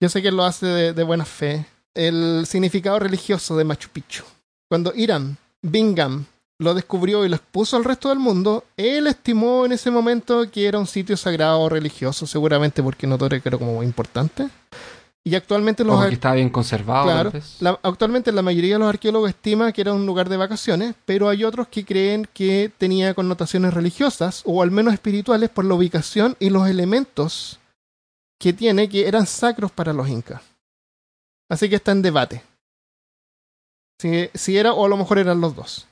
Yo 0.00 0.08
sé 0.08 0.22
que 0.22 0.28
él 0.28 0.36
lo 0.36 0.44
hace 0.44 0.66
de, 0.66 0.92
de 0.94 1.02
buena 1.02 1.24
fe. 1.26 1.66
El 1.94 2.44
significado 2.46 2.98
religioso 2.98 3.56
de 3.56 3.64
Machu 3.64 3.90
Picchu. 3.90 4.24
Cuando 4.70 4.94
Irán 4.94 5.36
Bingham 5.60 6.24
lo 6.58 6.72
descubrió 6.74 7.26
y 7.26 7.28
lo 7.28 7.36
expuso 7.36 7.76
al 7.76 7.84
resto 7.84 8.08
del 8.08 8.18
mundo, 8.18 8.64
él 8.76 9.06
estimó 9.06 9.66
en 9.66 9.72
ese 9.72 9.90
momento 9.90 10.50
que 10.50 10.66
era 10.66 10.78
un 10.78 10.86
sitio 10.86 11.16
sagrado 11.16 11.60
o 11.60 11.68
religioso, 11.68 12.26
seguramente 12.26 12.82
porque 12.82 13.06
que 13.42 13.48
era 13.48 13.58
como 13.58 13.82
importante. 13.82 14.48
Y 15.24 15.36
actualmente 15.36 15.84
los 15.84 16.00
ar- 16.00 16.08
que 16.08 16.14
está 16.14 16.32
bien 16.34 16.50
conservado. 16.50 17.04
Claro. 17.04 17.32
la- 17.60 17.78
actualmente 17.84 18.32
la 18.32 18.42
mayoría 18.42 18.74
de 18.74 18.78
los 18.80 18.88
arqueólogos 18.88 19.30
estima 19.30 19.70
que 19.72 19.80
era 19.82 19.92
un 19.92 20.04
lugar 20.04 20.28
de 20.28 20.36
vacaciones, 20.36 20.94
pero 21.04 21.28
hay 21.28 21.44
otros 21.44 21.68
que 21.68 21.84
creen 21.84 22.26
que 22.34 22.72
tenía 22.76 23.14
connotaciones 23.14 23.72
religiosas 23.72 24.42
o 24.44 24.62
al 24.62 24.72
menos 24.72 24.92
espirituales 24.94 25.48
por 25.48 25.64
la 25.64 25.74
ubicación 25.74 26.36
y 26.40 26.50
los 26.50 26.68
elementos 26.68 27.60
que 28.40 28.52
tiene 28.52 28.88
que 28.88 29.06
eran 29.06 29.26
sacros 29.26 29.70
para 29.70 29.92
los 29.92 30.08
incas. 30.08 30.42
Así 31.48 31.68
que 31.68 31.76
está 31.76 31.92
en 31.92 32.02
debate. 32.02 32.42
Si, 34.00 34.28
si 34.34 34.56
era 34.56 34.72
o 34.72 34.84
a 34.84 34.88
lo 34.88 34.96
mejor 34.96 35.18
eran 35.18 35.40
los 35.40 35.54
dos. 35.54 35.86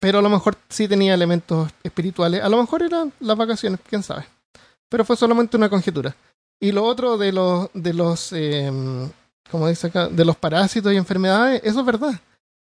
Pero 0.00 0.18
a 0.18 0.22
lo 0.22 0.28
mejor 0.28 0.56
sí 0.68 0.86
tenía 0.86 1.14
elementos 1.14 1.70
espirituales. 1.82 2.42
A 2.42 2.48
lo 2.50 2.60
mejor 2.60 2.82
eran 2.82 3.12
las 3.20 3.36
vacaciones, 3.38 3.80
quién 3.88 4.02
sabe. 4.02 4.26
Pero 4.90 5.04
fue 5.04 5.16
solamente 5.16 5.56
una 5.56 5.70
conjetura. 5.70 6.14
Y 6.60 6.72
lo 6.72 6.84
otro 6.84 7.16
de 7.18 7.32
los, 7.32 7.68
de 7.74 7.94
los, 7.94 8.32
eh, 8.32 8.70
como 9.50 9.68
dice 9.68 9.86
acá, 9.88 10.08
de 10.08 10.24
los 10.24 10.36
parásitos 10.36 10.92
y 10.92 10.96
enfermedades, 10.96 11.60
eso 11.64 11.80
es 11.80 11.86
verdad. 11.86 12.20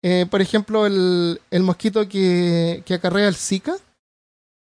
Eh, 0.04 0.26
por 0.30 0.42
ejemplo, 0.42 0.86
el, 0.86 1.42
el 1.52 1.64
mosquito 1.64 2.08
que, 2.08 2.84
que 2.86 2.94
acarrea 2.94 3.28
el 3.28 3.36
Zika 3.36 3.76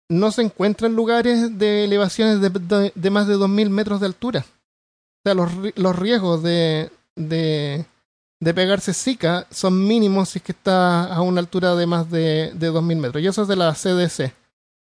no 0.08 0.32
se 0.32 0.42
encuentra 0.42 0.88
en 0.88 0.96
lugares 0.96 1.58
de 1.58 1.84
elevaciones 1.84 2.40
de, 2.40 2.48
de- 2.48 2.92
de 2.94 3.10
más 3.10 3.26
de 3.28 3.36
2.000 3.36 3.68
metros 3.68 4.00
de 4.00 4.06
altura. 4.06 4.44
O 4.48 5.20
sea, 5.24 5.34
los, 5.34 5.50
los 5.76 5.96
riesgos 5.96 6.42
de, 6.42 6.90
de, 7.14 7.84
de 8.40 8.54
pegarse 8.54 8.94
Zika 8.94 9.46
son 9.50 9.86
mínimos 9.86 10.30
si 10.30 10.38
es 10.38 10.42
que 10.44 10.52
está 10.52 11.12
a 11.12 11.20
una 11.20 11.40
altura 11.40 11.74
de 11.76 11.86
más 11.86 12.10
de, 12.10 12.52
de 12.54 12.70
2.000 12.72 12.96
metros. 12.96 13.22
Y 13.22 13.26
eso 13.26 13.42
es 13.42 13.48
de 13.48 13.56
la 13.56 13.74
CDC, 13.74 14.32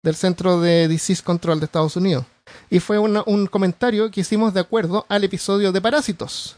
del 0.03 0.15
Centro 0.15 0.61
de 0.61 0.87
Disease 0.89 1.23
Control 1.23 1.59
de 1.59 1.65
Estados 1.67 1.97
Unidos. 1.97 2.27
Y 2.71 2.81
fue 2.81 2.99
una- 2.99 3.23
un 3.27 3.47
comentario 3.47 4.11
que 4.11 4.21
hicimos 4.23 4.55
de 4.55 4.61
acuerdo 4.61 5.07
al 5.09 5.25
episodio 5.25 5.73
de 5.73 5.81
Parásitos. 5.81 6.57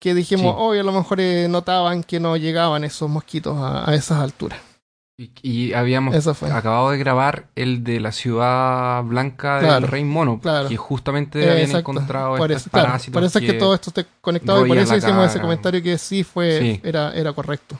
Que 0.00 0.14
dijimos, 0.14 0.54
Sí. 0.54 0.58
hoy 0.58 0.78
a 0.78 0.82
lo 0.82 0.92
mejor 0.92 1.20
eh, 1.20 1.46
notaban 1.48 2.02
que 2.02 2.18
no 2.18 2.36
llegaban 2.36 2.82
esos 2.84 3.08
mosquitos 3.08 3.56
a, 3.58 3.88
a 3.88 3.94
esas 3.94 4.18
alturas. 4.18 4.58
Y, 5.18 5.30
y 5.42 5.72
habíamos 5.74 6.26
acabado 6.42 6.90
de 6.90 6.98
grabar 6.98 7.46
el 7.54 7.84
de 7.84 8.00
la 8.00 8.10
ciudad 8.10 9.04
blanca 9.04 9.60
Claro, 9.60 9.74
del 9.74 9.88
Rey 9.88 10.02
Mono, 10.04 10.40
claro. 10.40 10.68
que 10.68 10.76
justamente 10.76 11.38
Eh, 11.40 11.42
habían 11.50 11.66
exacto. 11.66 11.78
encontrado 11.92 12.36
por 12.36 12.50
eso, 12.50 12.70
claro, 12.70 12.94
por 13.12 13.22
eso 13.22 13.38
es 13.38 13.44
que 13.44 13.52
todo 13.52 13.74
esto 13.74 13.90
está 13.90 14.04
conectado 14.20 14.64
y 14.64 14.68
por 14.68 14.78
eso 14.78 14.96
hicimos 14.96 15.26
ese 15.30 15.40
comentario 15.40 15.82
que 15.82 15.98
sí 15.98 16.24
fue 16.24 16.58
Sí. 16.58 16.80
Era, 16.82 17.12
era 17.14 17.32
correcto. 17.34 17.78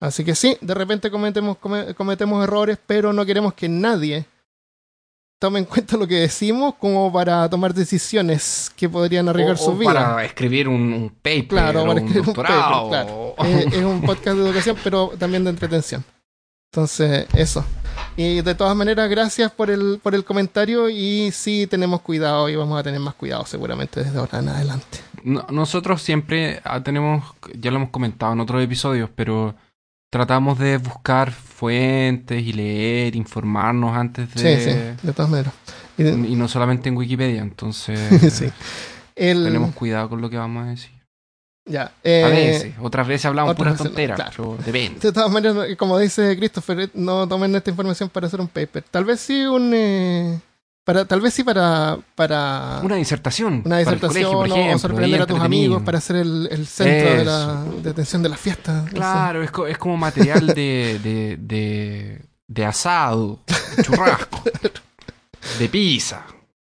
Así 0.00 0.24
que 0.24 0.34
sí, 0.34 0.56
de 0.60 0.74
repente 0.74 1.10
cometemos, 1.10 1.58
come- 1.58 1.94
cometemos 1.94 2.42
errores, 2.42 2.78
pero 2.86 3.12
no 3.12 3.24
queremos 3.24 3.54
que 3.54 3.68
nadie 3.68 4.26
tome 5.38 5.58
en 5.58 5.64
cuenta 5.66 5.96
lo 5.96 6.06
que 6.06 6.14
decimos 6.16 6.74
como 6.80 7.12
para 7.12 7.48
tomar 7.50 7.74
decisiones 7.74 8.70
que 8.76 8.88
podrían 8.88 9.28
arriesgar 9.28 9.56
O- 9.56 9.58
su 9.58 9.70
o 9.70 9.76
vida. 9.76 9.92
para 9.92 10.24
escribir 10.24 10.68
un, 10.68 10.92
un 10.92 11.10
paper, 11.10 11.46
Claro, 11.48 11.80
para 11.80 11.92
un 11.92 11.98
escribir 11.98 12.20
un 12.20 12.26
doctorado. 12.26 12.90
paper, 12.90 13.06
claro. 13.06 13.34
Eh, 13.44 13.66
es 13.72 13.84
un 13.84 14.02
podcast 14.02 14.36
de 14.38 14.44
educación, 14.46 14.76
pero 14.82 15.12
también 15.18 15.44
de 15.44 15.50
entretención. 15.50 16.04
Entonces, 16.72 17.26
eso. 17.34 17.64
Y 18.16 18.40
de 18.42 18.54
todas 18.54 18.76
maneras, 18.76 19.08
gracias 19.08 19.50
por 19.52 19.70
el, 19.70 20.00
por 20.02 20.14
el 20.14 20.24
comentario 20.24 20.88
y 20.90 21.30
sí 21.32 21.66
tenemos 21.66 22.00
cuidado 22.00 22.48
y 22.48 22.56
vamos 22.56 22.78
a 22.78 22.82
tener 22.82 23.00
más 23.00 23.14
cuidado 23.14 23.44
seguramente 23.46 24.02
desde 24.04 24.18
ahora 24.18 24.38
en 24.40 24.48
adelante. 24.48 24.98
No- 25.22 25.46
nosotros 25.50 26.02
siempre 26.02 26.60
ah, 26.64 26.82
tenemos, 26.82 27.24
ya 27.58 27.70
lo 27.70 27.76
hemos 27.78 27.90
comentado 27.90 28.32
en 28.32 28.40
otros 28.40 28.62
episodios, 28.62 29.10
pero 29.14 29.54
tratamos 30.10 30.58
de 30.58 30.78
buscar 30.78 31.32
fuentes 31.32 32.42
y 32.42 32.52
leer, 32.52 33.16
informarnos 33.16 33.96
antes 33.96 34.28
Sí, 34.34 34.42
de... 34.42 34.60
sí, 35.00 35.06
de 35.06 35.12
todas 35.12 35.30
maneras. 35.30 35.52
Y 35.98 36.02
de- 36.02 36.12
Y 36.28 36.36
no 36.36 36.48
solamente 36.48 36.88
en 36.88 36.96
Wikipedia, 36.96 37.40
entonces 37.42 37.98
sí. 38.34 38.50
El, 39.14 39.44
tenemos 39.44 39.74
cuidado 39.74 40.08
con 40.10 40.20
lo 40.20 40.28
que 40.30 40.36
vamos 40.36 40.66
a 40.66 40.70
decir. 40.70 40.90
ya, 41.64 41.90
eh, 42.04 42.22
a 42.24 42.28
veces, 42.28 42.74
otras 42.80 43.08
veces 43.08 43.24
hablamos 43.26 43.52
otras 43.52 43.58
puras 43.58 43.72
veces 43.74 43.84
no, 43.84 43.90
tonteras, 43.90 44.16
claro. 44.36 44.58
depende. 44.64 45.00
De 45.00 45.12
todas 45.12 45.30
maneras, 45.30 45.56
como 45.78 45.98
dice 45.98 46.36
Christopher, 46.36 46.90
no 46.94 47.26
tomen 47.26 47.54
esta 47.56 47.70
información 47.70 48.08
para 48.10 48.26
hacer 48.26 48.40
un 48.40 48.48
paper. 48.48 48.84
Tal 48.90 49.04
vez 49.04 49.20
sí 49.20 49.44
un... 49.46 49.72
eh, 49.74 50.38
para, 50.86 51.04
tal 51.04 51.20
vez 51.20 51.34
sí 51.34 51.42
para... 51.44 51.98
para 52.14 52.80
Una 52.82 52.94
disertación. 52.94 53.62
una 53.66 53.78
disertación 53.78 54.32
colegio, 54.32 54.38
por 54.38 54.48
o- 54.48 54.54
ejemplo, 54.54 54.76
o 54.76 54.78
sorprender 54.78 55.20
a 55.22 55.26
tus 55.26 55.40
amigos 55.40 55.82
para 55.82 56.00
ser 56.00 56.16
el, 56.16 56.48
el 56.50 56.66
centro 56.66 57.14
de, 57.16 57.24
la, 57.24 57.64
de 57.82 57.90
atención 57.90 58.22
de 58.22 58.28
la 58.28 58.36
fiesta. 58.36 58.72
no 58.82 58.86
sé. 58.88 58.94
Claro, 58.94 59.42
es, 59.42 59.50
es 59.68 59.78
como 59.78 59.96
material 59.96 60.46
de, 60.46 60.98
de, 61.02 61.36
de, 61.40 62.22
de 62.46 62.64
asado, 62.64 63.40
churrasco, 63.82 64.42
de 65.58 65.68
pizza. 65.68 66.22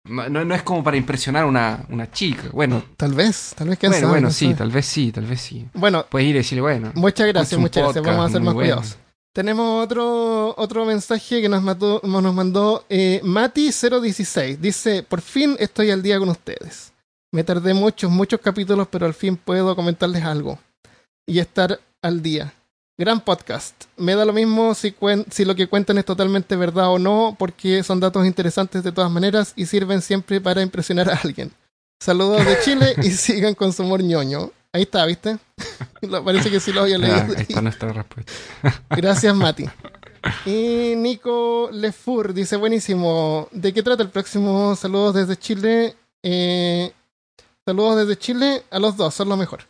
No, 0.05 0.29
no, 0.29 0.45
no 0.45 0.53
es 0.55 0.61
como 0.63 0.83
para 0.83 0.97
impresionar 0.97 1.43
a 1.43 1.45
una, 1.47 1.83
una 1.89 2.09
chica. 2.11 2.43
Bueno, 2.53 2.83
Tal 2.95 3.13
vez, 3.13 3.53
tal 3.57 3.69
vez 3.69 3.79
quién 3.79 3.91
bueno, 3.91 4.01
sabe, 4.07 4.11
bueno, 4.13 4.27
no 4.27 4.33
sí, 4.33 4.53
tal 4.53 4.71
vez 4.71 4.85
sí, 4.85 5.11
tal 5.11 5.25
vez 5.25 5.41
sí. 5.41 5.67
Bueno, 5.73 6.05
Puedes 6.09 6.27
ir 6.29 6.35
y 6.35 6.37
decirle, 6.37 6.61
bueno. 6.61 6.91
muchas 6.95 7.27
gracias, 7.27 7.59
muchas 7.59 7.83
gracias. 7.83 8.05
Vamos 8.05 8.29
a 8.29 8.31
ser 8.31 8.41
más 8.41 8.53
bueno. 8.53 8.67
cuidadosos. 8.75 8.97
Tenemos 9.35 9.83
otro, 9.83 10.55
otro 10.57 10.85
mensaje 10.85 11.41
que 11.41 11.49
nos 11.49 11.61
mandó, 11.61 11.99
nos 12.03 12.33
mandó 12.33 12.85
eh, 12.87 13.19
Mati016. 13.21 14.59
Dice, 14.59 15.03
por 15.03 15.19
fin 15.19 15.57
estoy 15.59 15.91
al 15.91 16.01
día 16.01 16.17
con 16.19 16.29
ustedes. 16.29 16.93
Me 17.33 17.43
tardé 17.43 17.73
muchos, 17.73 18.09
muchos 18.09 18.39
capítulos, 18.39 18.87
pero 18.89 19.05
al 19.05 19.13
fin 19.13 19.35
puedo 19.35 19.75
comentarles 19.75 20.23
algo. 20.23 20.57
Y 21.27 21.39
estar 21.39 21.81
al 22.01 22.21
día. 22.21 22.53
Gran 22.97 23.19
podcast. 23.19 23.75
Me 23.97 24.15
da 24.15 24.23
lo 24.23 24.31
mismo 24.31 24.73
si, 24.73 24.95
si 25.29 25.43
lo 25.43 25.53
que 25.53 25.67
cuentan 25.67 25.97
es 25.97 26.05
totalmente 26.05 26.55
verdad 26.55 26.91
o 26.91 26.97
no, 26.97 27.35
porque 27.37 27.83
son 27.83 27.99
datos 27.99 28.25
interesantes 28.25 28.85
de 28.85 28.93
todas 28.93 29.11
maneras 29.11 29.51
y 29.57 29.65
sirven 29.65 30.01
siempre 30.01 30.39
para 30.39 30.61
impresionar 30.61 31.09
a 31.09 31.19
alguien. 31.21 31.51
Saludos 31.99 32.45
de 32.45 32.57
Chile 32.61 32.95
y 33.03 33.11
sigan 33.11 33.53
con 33.53 33.73
su 33.73 33.83
humor 33.83 34.01
ñoño. 34.01 34.51
Ahí 34.75 34.81
está, 34.81 35.05
¿viste? 35.05 35.37
Parece 36.25 36.51
que 36.51 36.59
sí 36.59 36.73
lo 36.73 36.81
había 36.81 36.97
leído. 36.97 37.33
ahí 37.37 37.45
está 37.47 37.61
nuestra 37.61 37.93
respuesta. 37.93 38.33
Gracias, 38.89 39.33
Mati. 39.33 39.63
Y 40.45 40.95
Nico 40.97 41.69
Lefur 41.71 42.33
dice, 42.33 42.57
buenísimo. 42.57 43.47
¿De 43.51 43.71
qué 43.71 43.81
trata 43.83 44.03
el 44.03 44.09
próximo? 44.09 44.75
Saludos 44.75 45.13
desde 45.13 45.37
Chile. 45.37 45.95
Eh, 46.23 46.91
saludos 47.63 47.99
desde 47.99 48.19
Chile 48.19 48.63
a 48.69 48.79
los 48.79 48.97
dos, 48.97 49.13
son 49.13 49.29
lo 49.29 49.37
mejor. 49.37 49.61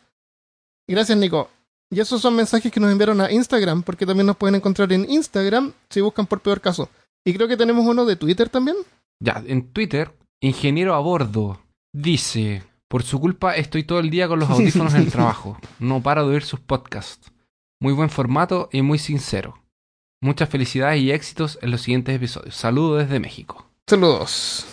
Gracias, 0.88 1.18
Nico. 1.18 1.52
Y 1.91 1.99
esos 1.99 2.19
son 2.19 2.36
mensajes 2.36 2.72
que 2.72 2.80
nos 2.80 2.91
enviaron 2.91 3.22
a 3.22 3.32
Instagram, 3.32 3.84
porque 3.84 4.07
también 4.07 4.26
nos 4.26 4.38
pueden 4.38 4.56
encontrar 4.56 4.91
en 4.91 5.07
Instagram 5.07 5.73
si 5.90 6.02
buscan 6.02 6.26
por 6.26 6.40
peor 6.40 6.61
caso. 6.61 6.90
Y 7.23 7.34
creo 7.34 7.48
que 7.48 7.57
tenemos 7.57 7.86
uno 7.86 8.06
de 8.06 8.15
Twitter 8.15 8.49
también. 8.49 8.77
Ya, 9.19 9.44
en 9.45 9.72
Twitter, 9.72 10.15
ingeniero 10.40 10.95
a 10.95 10.99
bordo 10.99 11.60
dice: 11.94 12.64
Por 12.88 13.03
su 13.03 13.20
culpa 13.20 13.56
estoy 13.56 13.84
todo 13.84 13.99
el 13.99 14.10
día 14.10 14.28
con 14.28 14.40
los 14.40 14.49
audífonos 14.52 14.94
en 14.94 15.02
el 15.02 15.12
trabajo. 15.12 15.57
No 15.80 16.02
paro 16.02 16.28
de 16.28 16.34
oír 16.34 16.44
sus 16.44 16.60
podcasts. 16.60 17.32
Muy 17.80 17.94
buen 17.94 18.10
formato 18.10 18.70
y 18.72 18.82
muy 18.82 18.99
sincero. 18.99 19.62
Muchas 20.22 20.49
felicidades 20.49 21.02
y 21.02 21.12
éxitos 21.12 21.60
en 21.62 21.72
los 21.72 21.82
siguientes 21.82 22.16
episodios. 22.16 22.56
Saludos 22.56 23.03
desde 23.03 23.20
México. 23.20 23.66
Saludos. 23.88 24.66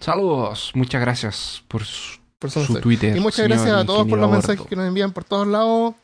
Saludos, 0.00 0.72
muchas 0.74 1.00
gracias 1.00 1.62
por 1.68 1.84
su, 1.84 2.18
Por. 2.38 2.80
Twitter. 2.80 3.14
Y 3.14 3.20
muchas 3.20 3.46
gracias 3.46 3.70
a 3.70 3.84
todos 3.84 4.08
por 4.08 4.18
los 4.18 4.30
mensajes 4.30 4.66
que 4.66 4.74
nos 4.74 4.88
envían 4.88 5.12
por 5.12 5.24
todos 5.24 5.46
lados. 5.46 5.94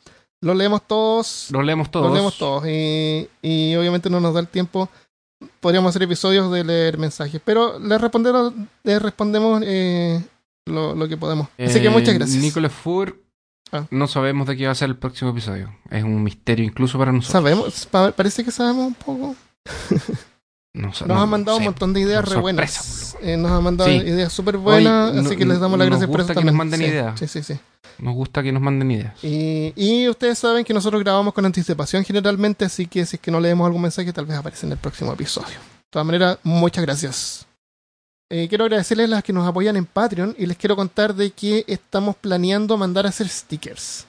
Los 0.43 0.55
leemos 0.55 0.86
todos. 0.86 1.48
Los 1.51 1.64
leemos 1.64 1.90
todos. 1.90 2.06
Los 2.06 2.14
leemos 2.14 2.39
todos. 2.39 2.66
Y, 2.66 3.28
y 3.40 3.74
obviamente 3.74 4.10
no 4.10 4.20
nos 4.20 4.35
da 4.35 4.40
el 4.40 4.48
tiempo. 4.48 4.90
Podríamos 5.60 5.89
hacer 5.89 6.02
episodios 6.02 6.52
de 6.52 6.62
leer 6.62 6.98
mensajes. 6.98 7.40
Pero 7.43 7.78
les 7.78 7.98
respondemos, 7.98 8.52
les 8.85 9.01
respondemos 9.01 9.62
eh, 9.64 10.23
lo, 10.66 10.94
lo 10.94 11.09
que 11.09 11.16
podemos. 11.16 11.48
Así 11.59 11.80
que 11.80 11.86
Eh, 11.86 11.90
muchas 11.90 12.14
gracias. 12.14 12.43
Nicolas 12.43 12.72
Fur, 12.72 13.22
Ah. 13.72 13.84
no 13.90 14.06
sabemos 14.06 14.47
de 14.47 14.56
qué 14.56 14.66
va 14.66 14.72
a 14.72 14.76
ser 14.76 14.88
el 14.90 14.97
próximo 14.97 15.30
episodio. 15.32 15.74
Es 15.90 16.05
un 16.05 16.22
misterio 16.22 16.64
incluso 16.64 16.98
para 16.98 17.10
nosotros. 17.12 17.32
Sabemos, 17.32 17.86
pa- 17.86 18.12
parece 18.12 18.44
que 18.44 18.51
sabemos 18.51 18.86
un 18.88 18.94
poco. 18.94 19.34
No 20.74 20.88
Nos 20.88 21.06
no 21.06 21.22
han 21.22 21.30
mandado 21.30 21.56
un 21.56 21.64
montón 21.64 21.94
de 21.94 22.01
ideas 22.02 22.22
re 22.28 22.36
buenas. 22.36 23.16
Eh, 23.22 23.38
nos 23.38 23.51
han 23.51 23.64
mandado 23.64 23.88
Sí. 23.88 23.97
ideas 23.97 24.30
súper 24.30 24.59
buenas. 24.59 25.16
Así 25.16 25.34
que 25.34 25.47
les 25.47 25.59
damos 25.59 25.78
las 25.78 25.88
nos 25.88 25.98
gracias 26.01 26.10
por 26.10 26.20
eso 26.20 26.26
gusta 26.28 26.34
que 26.38 26.44
nos 26.44 26.52
también. 26.52 26.56
manden 26.56 26.80
Sí, 26.80 26.86
ideas. 26.86 27.18
Sí, 27.18 27.26
sí, 27.28 27.43
sí. 27.43 27.59
Nos 27.98 28.14
gusta 28.14 28.43
que 28.43 28.52
nos 28.52 28.60
manden 28.60 28.90
ideas. 28.90 29.24
Y, 29.24 29.72
y 29.74 30.06
ustedes 30.06 30.38
saben 30.38 30.66
que 30.66 30.74
nosotros 30.74 31.02
grabamos 31.02 31.32
con 31.32 31.47
anticipación 31.47 32.05
generalmente, 32.05 32.66
así 32.66 32.86
que 32.86 33.06
si 33.06 33.16
es 33.16 33.22
que 33.22 33.30
no 33.30 33.40
leemos 33.40 33.64
algún 33.64 33.80
mensaje, 33.80 34.12
tal 34.12 34.26
vez 34.26 34.36
aparece 34.36 34.66
en 34.66 34.72
el 34.72 34.78
próximo 34.78 35.14
episodio. 35.14 35.48
De 35.48 35.88
todas 35.88 36.05
maneras, 36.05 36.38
muchas 36.43 36.84
gracias. 36.84 37.47
Eh, 38.28 38.48
quiero 38.48 38.65
agradecerles 38.65 39.07
a 39.07 39.11
las 39.11 39.24
que 39.24 39.32
nos 39.32 39.47
apoyan 39.47 39.77
en 39.77 39.86
Patreon 39.86 40.35
y 40.39 40.47
les 40.47 40.57
quiero 40.57 40.74
contar 40.74 41.15
de 41.15 41.31
que 41.31 41.65
estamos 41.69 42.16
planeando 42.16 42.77
mandar 42.77 43.07
a 43.07 43.11
hacer 43.11 43.28
stickers. 43.28 44.07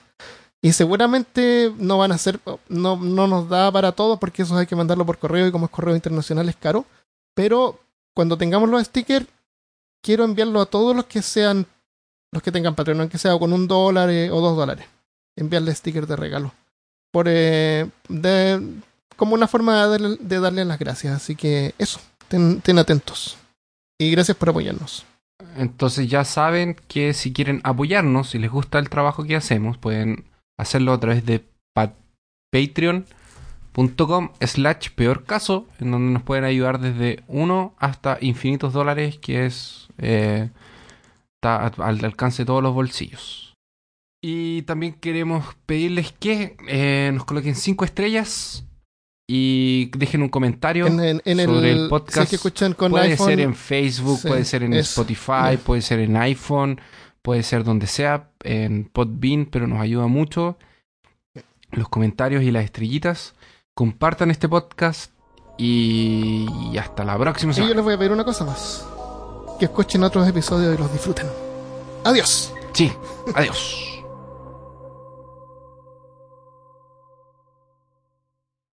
Y 0.61 0.73
seguramente 0.73 1.71
no 1.77 1.99
van 1.99 2.11
a 2.11 2.17
ser, 2.17 2.39
no, 2.67 2.95
no 2.97 3.27
nos 3.27 3.47
da 3.47 3.71
para 3.71 3.91
todo 3.91 4.19
porque 4.19 4.41
eso 4.41 4.57
hay 4.57 4.65
que 4.65 4.75
mandarlo 4.75 5.05
por 5.05 5.19
correo 5.19 5.47
y 5.47 5.51
como 5.51 5.65
es 5.65 5.71
correo 5.71 5.95
internacional 5.95 6.49
es 6.49 6.55
caro. 6.55 6.85
Pero 7.35 7.79
cuando 8.15 8.37
tengamos 8.37 8.69
los 8.69 8.83
stickers, 8.83 9.27
quiero 10.01 10.23
enviarlo 10.23 10.61
a 10.61 10.65
todos 10.65 10.95
los 10.95 11.05
que 11.05 11.21
sean, 11.21 11.67
los 12.31 12.41
que 12.41 12.51
tengan 12.51 12.73
Patreon, 12.73 13.01
aunque 13.01 13.19
sea 13.19 13.37
con 13.37 13.53
un 13.53 13.67
dólar 13.67 14.09
eh, 14.09 14.31
o 14.31 14.41
dos 14.41 14.57
dólares 14.57 14.87
enviarle 15.37 15.73
stickers 15.73 16.07
de 16.07 16.15
regalo. 16.15 16.53
Por, 17.11 17.27
eh, 17.29 17.87
de, 18.09 18.81
como 19.15 19.35
una 19.35 19.47
forma 19.47 19.87
de 19.87 20.17
de 20.19 20.39
darle 20.39 20.65
las 20.65 20.79
gracias. 20.79 21.15
Así 21.15 21.35
que 21.35 21.73
eso, 21.77 21.99
ten, 22.27 22.59
ten 22.61 22.79
atentos. 22.79 23.37
Y 23.99 24.11
gracias 24.11 24.37
por 24.37 24.49
apoyarnos. 24.49 25.05
Entonces 25.55 26.07
ya 26.07 26.23
saben 26.23 26.75
que 26.87 27.13
si 27.13 27.33
quieren 27.33 27.61
apoyarnos, 27.63 28.29
si 28.29 28.39
les 28.39 28.51
gusta 28.51 28.79
el 28.79 28.89
trabajo 28.89 29.23
que 29.23 29.35
hacemos, 29.35 29.77
pueden 29.77 30.25
hacerlo 30.57 30.93
a 30.93 30.99
través 30.99 31.25
de 31.25 31.43
pa- 31.73 31.93
patreon.com 32.51 34.29
slash 34.41 34.89
peor 34.91 35.23
caso, 35.25 35.67
en 35.79 35.91
donde 35.91 36.13
nos 36.13 36.23
pueden 36.23 36.45
ayudar 36.45 36.79
desde 36.79 37.23
uno 37.27 37.75
hasta 37.79 38.17
infinitos 38.21 38.73
dólares, 38.73 39.17
que 39.19 39.45
es 39.45 39.87
eh, 39.97 40.49
al 41.41 42.05
alcance 42.05 42.43
de 42.43 42.47
todos 42.47 42.63
los 42.63 42.73
bolsillos. 42.73 43.53
Y 44.23 44.63
también 44.63 44.93
queremos 44.93 45.55
pedirles 45.65 46.11
que 46.11 46.57
eh, 46.67 47.11
nos 47.13 47.25
coloquen 47.25 47.55
cinco 47.55 47.85
estrellas 47.85 48.65
y 49.29 49.91
dejen 49.97 50.21
un 50.23 50.29
comentario 50.29 50.87
En, 50.87 50.99
en- 51.01 51.21
en 51.25 51.45
sobre 51.45 51.71
el, 51.71 51.77
el 51.79 51.83
si 51.85 51.89
podcast. 51.89 52.17
es 52.23 52.29
que 52.29 52.35
escuchan 52.37 52.73
con 52.73 52.91
puede 52.91 53.09
iPhone, 53.11 53.27
ser 53.27 53.39
en 53.41 53.55
Facebook, 53.55 54.19
Sí, 54.19 54.27
puede 54.29 54.45
ser 54.45 54.63
en 54.63 54.73
Spotify, 54.75 55.57
puede 55.63 55.81
ser 55.81 55.99
en 55.99 56.15
iPhone, 56.17 56.79
puede 57.21 57.43
ser 57.43 57.63
donde 57.65 57.87
sea, 57.87 58.29
en 58.43 58.85
Podbean, 58.85 59.45
pero 59.47 59.67
nos 59.67 59.81
ayuda 59.81 60.07
mucho 60.07 60.57
los 61.71 61.89
comentarios 61.89 62.43
y 62.43 62.51
las 62.51 62.63
estrellitas. 62.63 63.33
Compartan 63.75 64.31
este 64.31 64.47
podcast 64.47 65.11
y, 65.57 66.45
y 66.71 66.77
hasta 66.77 67.03
la 67.03 67.17
próxima 67.17 67.51
y 67.51 67.55
yo 67.55 67.63
semana. 67.63 67.75
les 67.75 67.83
voy 67.83 67.93
a 67.93 67.97
pedir 67.97 68.11
una 68.13 68.23
cosa 68.23 68.45
más. 68.45 68.85
Que 69.59 69.65
escuchen 69.65 70.03
otros 70.03 70.27
episodios 70.27 70.73
y 70.73 70.77
los 70.77 70.91
disfruten. 70.93 71.25
Adiós. 72.05 72.53
Sí, 72.73 72.91
adiós. 73.35 73.96